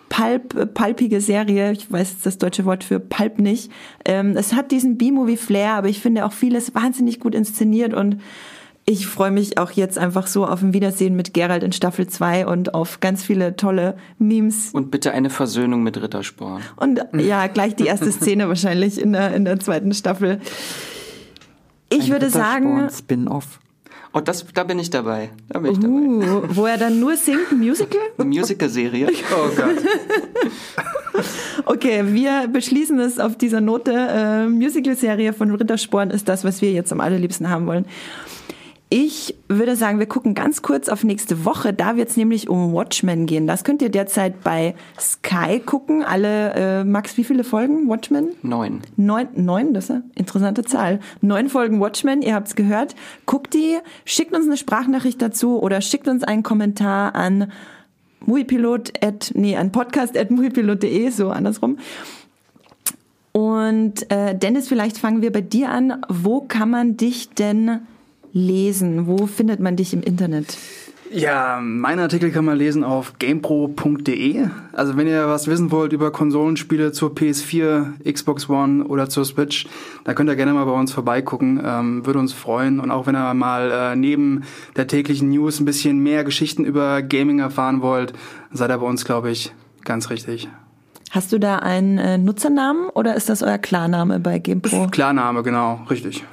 pulp, 0.10 0.74
pulpige 0.74 1.22
Serie. 1.22 1.72
Ich 1.72 1.90
weiß 1.90 2.20
das 2.22 2.38
deutsche 2.38 2.66
Wort 2.66 2.84
für 2.84 3.00
pulp 3.00 3.40
nicht. 3.40 3.72
Ähm, 4.04 4.36
es 4.36 4.52
hat 4.52 4.72
diesen 4.72 4.98
B-Movie-Flair, 4.98 5.76
aber 5.76 5.88
ich 5.88 6.02
finde 6.02 6.26
auch 6.26 6.34
vieles 6.34 6.76
wahnsinnig 6.76 7.22
gut 7.22 7.34
inszeniert 7.34 7.94
und 7.94 8.18
ich 8.84 9.08
freue 9.08 9.32
mich 9.32 9.58
auch 9.58 9.72
jetzt 9.72 9.98
einfach 9.98 10.28
so 10.28 10.46
auf 10.46 10.62
ein 10.62 10.74
Wiedersehen 10.74 11.16
mit 11.16 11.34
Gerald 11.34 11.64
in 11.64 11.72
Staffel 11.72 12.06
2 12.08 12.46
und 12.46 12.74
auf 12.74 13.00
ganz 13.00 13.24
viele 13.24 13.56
tolle 13.56 13.96
Memes. 14.20 14.72
Und 14.74 14.92
bitte 14.92 15.14
eine 15.14 15.30
Versöhnung 15.30 15.82
mit 15.82 16.00
Rittersporn. 16.00 16.62
Und 16.76 17.02
ja, 17.18 17.48
gleich 17.48 17.78
die 17.78 17.86
erste 17.86 18.12
Szene 18.12 18.50
wahrscheinlich 18.50 19.02
in 19.02 19.14
der, 19.14 19.34
in 19.34 19.46
der 19.46 19.62
zweiten 19.62 19.94
Staffel. 19.94 20.42
Ich 21.90 22.04
ein 22.04 22.10
würde 22.10 22.30
sagen. 22.30 22.90
Spin-off. 22.90 23.60
Oh, 24.18 24.22
das, 24.22 24.46
da 24.54 24.64
bin 24.64 24.80
ich 24.80 24.90
dabei. 24.90 25.32
Da 25.50 25.60
bin 25.60 25.74
ich 25.74 25.78
uh, 25.80 26.22
dabei. 26.22 26.56
Wo 26.56 26.66
er 26.66 26.78
dann 26.78 27.02
nur 27.02 27.18
singt, 27.18 27.52
ein 27.52 27.60
Musical? 27.60 28.00
Eine 28.18 28.30
Musical-Serie. 28.30 29.10
Oh 29.36 29.50
Gott. 29.54 31.24
okay, 31.66 32.02
wir 32.14 32.48
beschließen 32.48 32.98
es 33.00 33.20
auf 33.20 33.38
dieser 33.38 33.60
Note. 33.60 33.92
Äh, 33.92 34.48
Musical-Serie 34.48 35.34
von 35.34 35.52
Rittersporn 35.52 36.12
ist 36.12 36.30
das, 36.30 36.46
was 36.46 36.62
wir 36.62 36.72
jetzt 36.72 36.94
am 36.94 37.02
allerliebsten 37.02 37.50
haben 37.50 37.68
wollen. 37.68 37.86
Ich 38.90 39.36
würde 39.48 39.76
sagen, 39.76 39.98
wir 39.98 40.06
gucken 40.06 40.36
ganz 40.36 40.62
kurz 40.62 40.90
auf 40.90 41.04
nächste 41.04 41.44
Woche. 41.44 41.74
Da 41.74 41.98
wird 41.98 42.10
es 42.10 42.18
nämlich 42.18 42.50
um 42.50 42.72
Watchmen 42.72 43.26
gehen. 43.26 43.48
Das 43.48 43.64
könnt 43.64 43.82
ihr 43.82 43.90
derzeit 43.90 44.44
bei 44.44 44.76
Sky 45.00 45.60
gucken. 45.60 46.04
Alle, 46.04 46.54
äh, 46.54 46.84
Max, 46.84 47.18
wie 47.18 47.24
viele 47.24 47.44
Folgen 47.44 47.90
Watchmen? 47.90 48.30
Neun. 48.44 48.82
Neun, 48.96 49.28
neun, 49.34 49.74
das 49.74 49.86
ist 49.86 49.92
eine 49.92 50.04
interessante 50.14 50.64
Zahl. 50.64 51.00
Neun 51.22 51.50
Folgen 51.50 51.80
Watchmen, 51.80 52.22
ihr 52.22 52.36
habt's 52.36 52.56
gehört. 52.56 52.96
Guckt 53.26 53.56
die, 53.56 53.78
schickt 54.06 54.36
uns 54.36 54.46
eine 54.46 54.56
Sprachnachricht 54.56 55.20
dazu 55.20 55.60
oder 55.60 55.82
schickt 55.82 56.08
uns 56.08 56.24
einen 56.24 56.44
Kommentar 56.44 57.16
an 57.16 57.52
muipilot 58.26 58.94
nee, 59.34 59.56
an 59.56 59.72
podcast 59.72 60.16
at 60.16 60.30
muipilot.de, 60.30 61.10
so 61.10 61.32
andersrum. 61.32 61.80
Und 63.32 64.10
äh, 64.12 64.38
Dennis, 64.38 64.68
vielleicht 64.68 64.98
fangen 64.98 65.24
wir 65.24 65.32
bei 65.32 65.42
dir 65.42 65.70
an. 65.70 66.02
Wo 66.08 66.42
kann 66.42 66.70
man 66.70 66.98
dich 66.98 67.30
denn 67.32 67.82
lesen? 68.36 69.08
Wo 69.08 69.26
findet 69.26 69.60
man 69.60 69.78
dich 69.78 69.94
im 69.94 70.04
Internet? 70.04 70.58
Ja, 71.12 71.62
meine 71.62 72.02
Artikel 72.02 72.32
kann 72.32 72.44
man 72.44 72.58
lesen 72.58 72.84
auf 72.84 73.14
gamepro.de. 73.20 74.48
Also 74.74 74.98
wenn 74.98 75.08
ihr 75.08 75.28
was 75.28 75.48
wissen 75.48 75.72
wollt 75.72 75.94
über 75.94 76.12
Konsolenspiele 76.12 76.92
zur 76.92 77.12
PS4, 77.12 78.12
Xbox 78.12 78.50
One 78.50 78.84
oder 78.84 79.08
zur 79.08 79.24
Switch, 79.24 79.68
dann 80.04 80.16
könnt 80.16 80.30
ihr 80.30 80.36
gerne 80.36 80.54
mal 80.54 80.66
bei 80.66 80.72
uns 80.72 80.92
vorbeigucken. 80.92 81.62
Ähm, 81.64 82.06
würde 82.06 82.20
uns 82.20 82.34
freuen. 82.34 82.82
Und 82.82 82.92
auch 82.92 83.08
wenn 83.08 83.16
ihr 83.16 83.34
mal 83.34 83.72
äh, 83.72 83.96
neben 83.96 84.44
der 84.76 84.88
täglichen 84.88 85.30
News 85.30 85.60
ein 85.60 85.66
bisschen 85.66 86.00
mehr 86.00 86.24
Geschichten 86.26 86.66
über 86.66 87.02
Gaming 87.02 87.40
erfahren 87.40 87.82
wollt, 87.82 88.12
seid 88.52 88.70
ihr 88.70 88.78
bei 88.78 88.86
uns, 88.86 89.06
glaube 89.06 89.32
ich, 89.32 89.54
ganz 89.86 90.10
richtig. 90.10 90.50
Hast 91.12 91.32
du 91.32 91.40
da 91.40 91.60
einen 91.60 91.98
äh, 91.98 92.18
Nutzernamen 92.18 92.90
oder 92.90 93.16
ist 93.16 93.30
das 93.30 93.42
euer 93.42 93.60
Klarname 93.60 94.20
bei 94.20 94.40
GamePro? 94.40 94.88
Klarname, 94.88 95.44
genau, 95.44 95.82
richtig. 95.90 96.26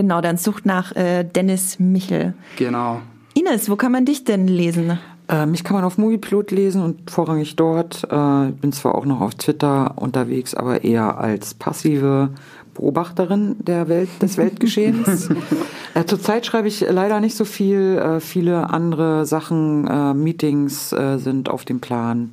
Genau, 0.00 0.22
dann 0.22 0.38
sucht 0.38 0.64
nach 0.64 0.96
äh, 0.96 1.24
Dennis 1.24 1.78
Michel. 1.78 2.32
Genau. 2.56 3.02
Ines, 3.34 3.68
wo 3.68 3.76
kann 3.76 3.92
man 3.92 4.06
dich 4.06 4.24
denn 4.24 4.48
lesen? 4.48 4.98
Äh, 5.28 5.44
mich 5.44 5.62
kann 5.62 5.76
man 5.76 5.84
auf 5.84 5.98
Moviepilot 5.98 6.52
lesen 6.52 6.82
und 6.82 7.10
vorrangig 7.10 7.56
dort. 7.56 8.04
Äh, 8.04 8.52
bin 8.52 8.72
zwar 8.72 8.94
auch 8.94 9.04
noch 9.04 9.20
auf 9.20 9.34
Twitter 9.34 9.92
unterwegs, 9.96 10.54
aber 10.54 10.84
eher 10.84 11.18
als 11.18 11.52
passive 11.52 12.30
Beobachterin 12.72 13.56
der 13.58 13.88
Welt, 13.88 14.08
des 14.22 14.38
Weltgeschehens. 14.38 15.28
äh, 15.94 16.06
zurzeit 16.06 16.46
schreibe 16.46 16.68
ich 16.68 16.80
leider 16.88 17.20
nicht 17.20 17.36
so 17.36 17.44
viel. 17.44 17.98
Äh, 17.98 18.20
viele 18.20 18.70
andere 18.70 19.26
Sachen, 19.26 19.86
äh, 19.86 20.14
Meetings 20.14 20.94
äh, 20.94 21.18
sind 21.18 21.50
auf 21.50 21.66
dem 21.66 21.80
Plan. 21.80 22.30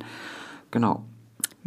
Genau. 0.70 1.04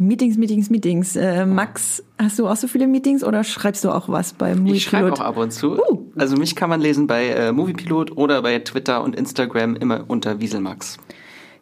Meetings, 0.06 0.36
Meetings, 0.36 0.70
Meetings. 0.70 1.16
Äh, 1.16 1.46
Max, 1.46 2.02
hast 2.18 2.38
du 2.38 2.48
auch 2.48 2.56
so 2.56 2.66
viele 2.66 2.86
Meetings 2.86 3.24
oder 3.24 3.44
schreibst 3.44 3.84
du 3.84 3.90
auch 3.90 4.08
was 4.08 4.32
beim 4.32 4.58
Moviepilot? 4.58 4.76
Ich 4.76 4.84
schreibe 4.84 5.12
auch 5.12 5.20
ab 5.20 5.36
und 5.36 5.52
zu. 5.52 5.78
Uh. 5.78 5.98
Also 6.16 6.36
mich 6.36 6.56
kann 6.56 6.68
man 6.70 6.80
lesen 6.80 7.06
bei 7.06 7.28
äh, 7.28 7.52
Moviepilot 7.52 8.16
oder 8.16 8.42
bei 8.42 8.58
Twitter 8.58 9.02
und 9.02 9.16
Instagram 9.16 9.76
immer 9.76 10.04
unter 10.08 10.40
Wieselmax. 10.40 10.98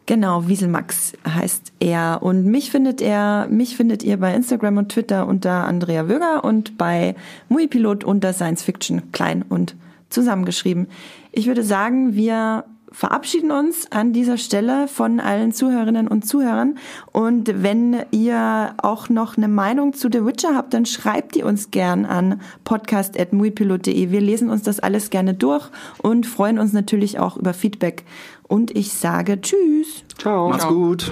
Genau, 0.07 0.47
Wieselmax 0.47 1.13
heißt 1.27 1.73
er. 1.79 2.19
Und 2.21 2.45
mich 2.45 2.71
findet 2.71 3.01
er, 3.01 3.47
mich 3.49 3.77
findet 3.77 4.03
ihr 4.03 4.17
bei 4.17 4.33
Instagram 4.33 4.77
und 4.77 4.89
Twitter 4.89 5.27
unter 5.27 5.65
Andrea 5.65 6.09
Wöger 6.09 6.43
und 6.43 6.77
bei 6.77 7.15
Moviepilot 7.49 8.03
unter 8.03 8.33
Science 8.33 8.63
Fiction 8.63 9.11
klein 9.11 9.45
und 9.47 9.75
zusammengeschrieben. 10.09 10.87
Ich 11.31 11.47
würde 11.47 11.63
sagen, 11.63 12.15
wir 12.15 12.65
verabschieden 12.91 13.51
uns 13.51 13.91
an 13.91 14.13
dieser 14.13 14.37
Stelle 14.37 14.87
von 14.87 15.19
allen 15.19 15.53
Zuhörerinnen 15.53 16.07
und 16.07 16.25
Zuhörern. 16.25 16.77
Und 17.11 17.63
wenn 17.63 18.03
ihr 18.11 18.73
auch 18.77 19.09
noch 19.09 19.37
eine 19.37 19.47
Meinung 19.47 19.93
zu 19.93 20.09
The 20.11 20.25
Witcher 20.25 20.55
habt, 20.55 20.73
dann 20.73 20.85
schreibt 20.85 21.35
die 21.35 21.43
uns 21.43 21.71
gern 21.71 22.05
an 22.05 22.41
podcast.muipilot.de. 22.63 24.11
Wir 24.11 24.21
lesen 24.21 24.49
uns 24.49 24.63
das 24.63 24.79
alles 24.79 25.09
gerne 25.09 25.33
durch 25.33 25.69
und 26.01 26.25
freuen 26.25 26.59
uns 26.59 26.73
natürlich 26.73 27.19
auch 27.19 27.37
über 27.37 27.53
Feedback. 27.53 28.03
Und 28.47 28.75
ich 28.75 28.93
sage 28.93 29.39
Tschüss. 29.39 30.03
Ciao. 30.17 30.49
Mach's 30.49 30.67
gut. 30.67 31.11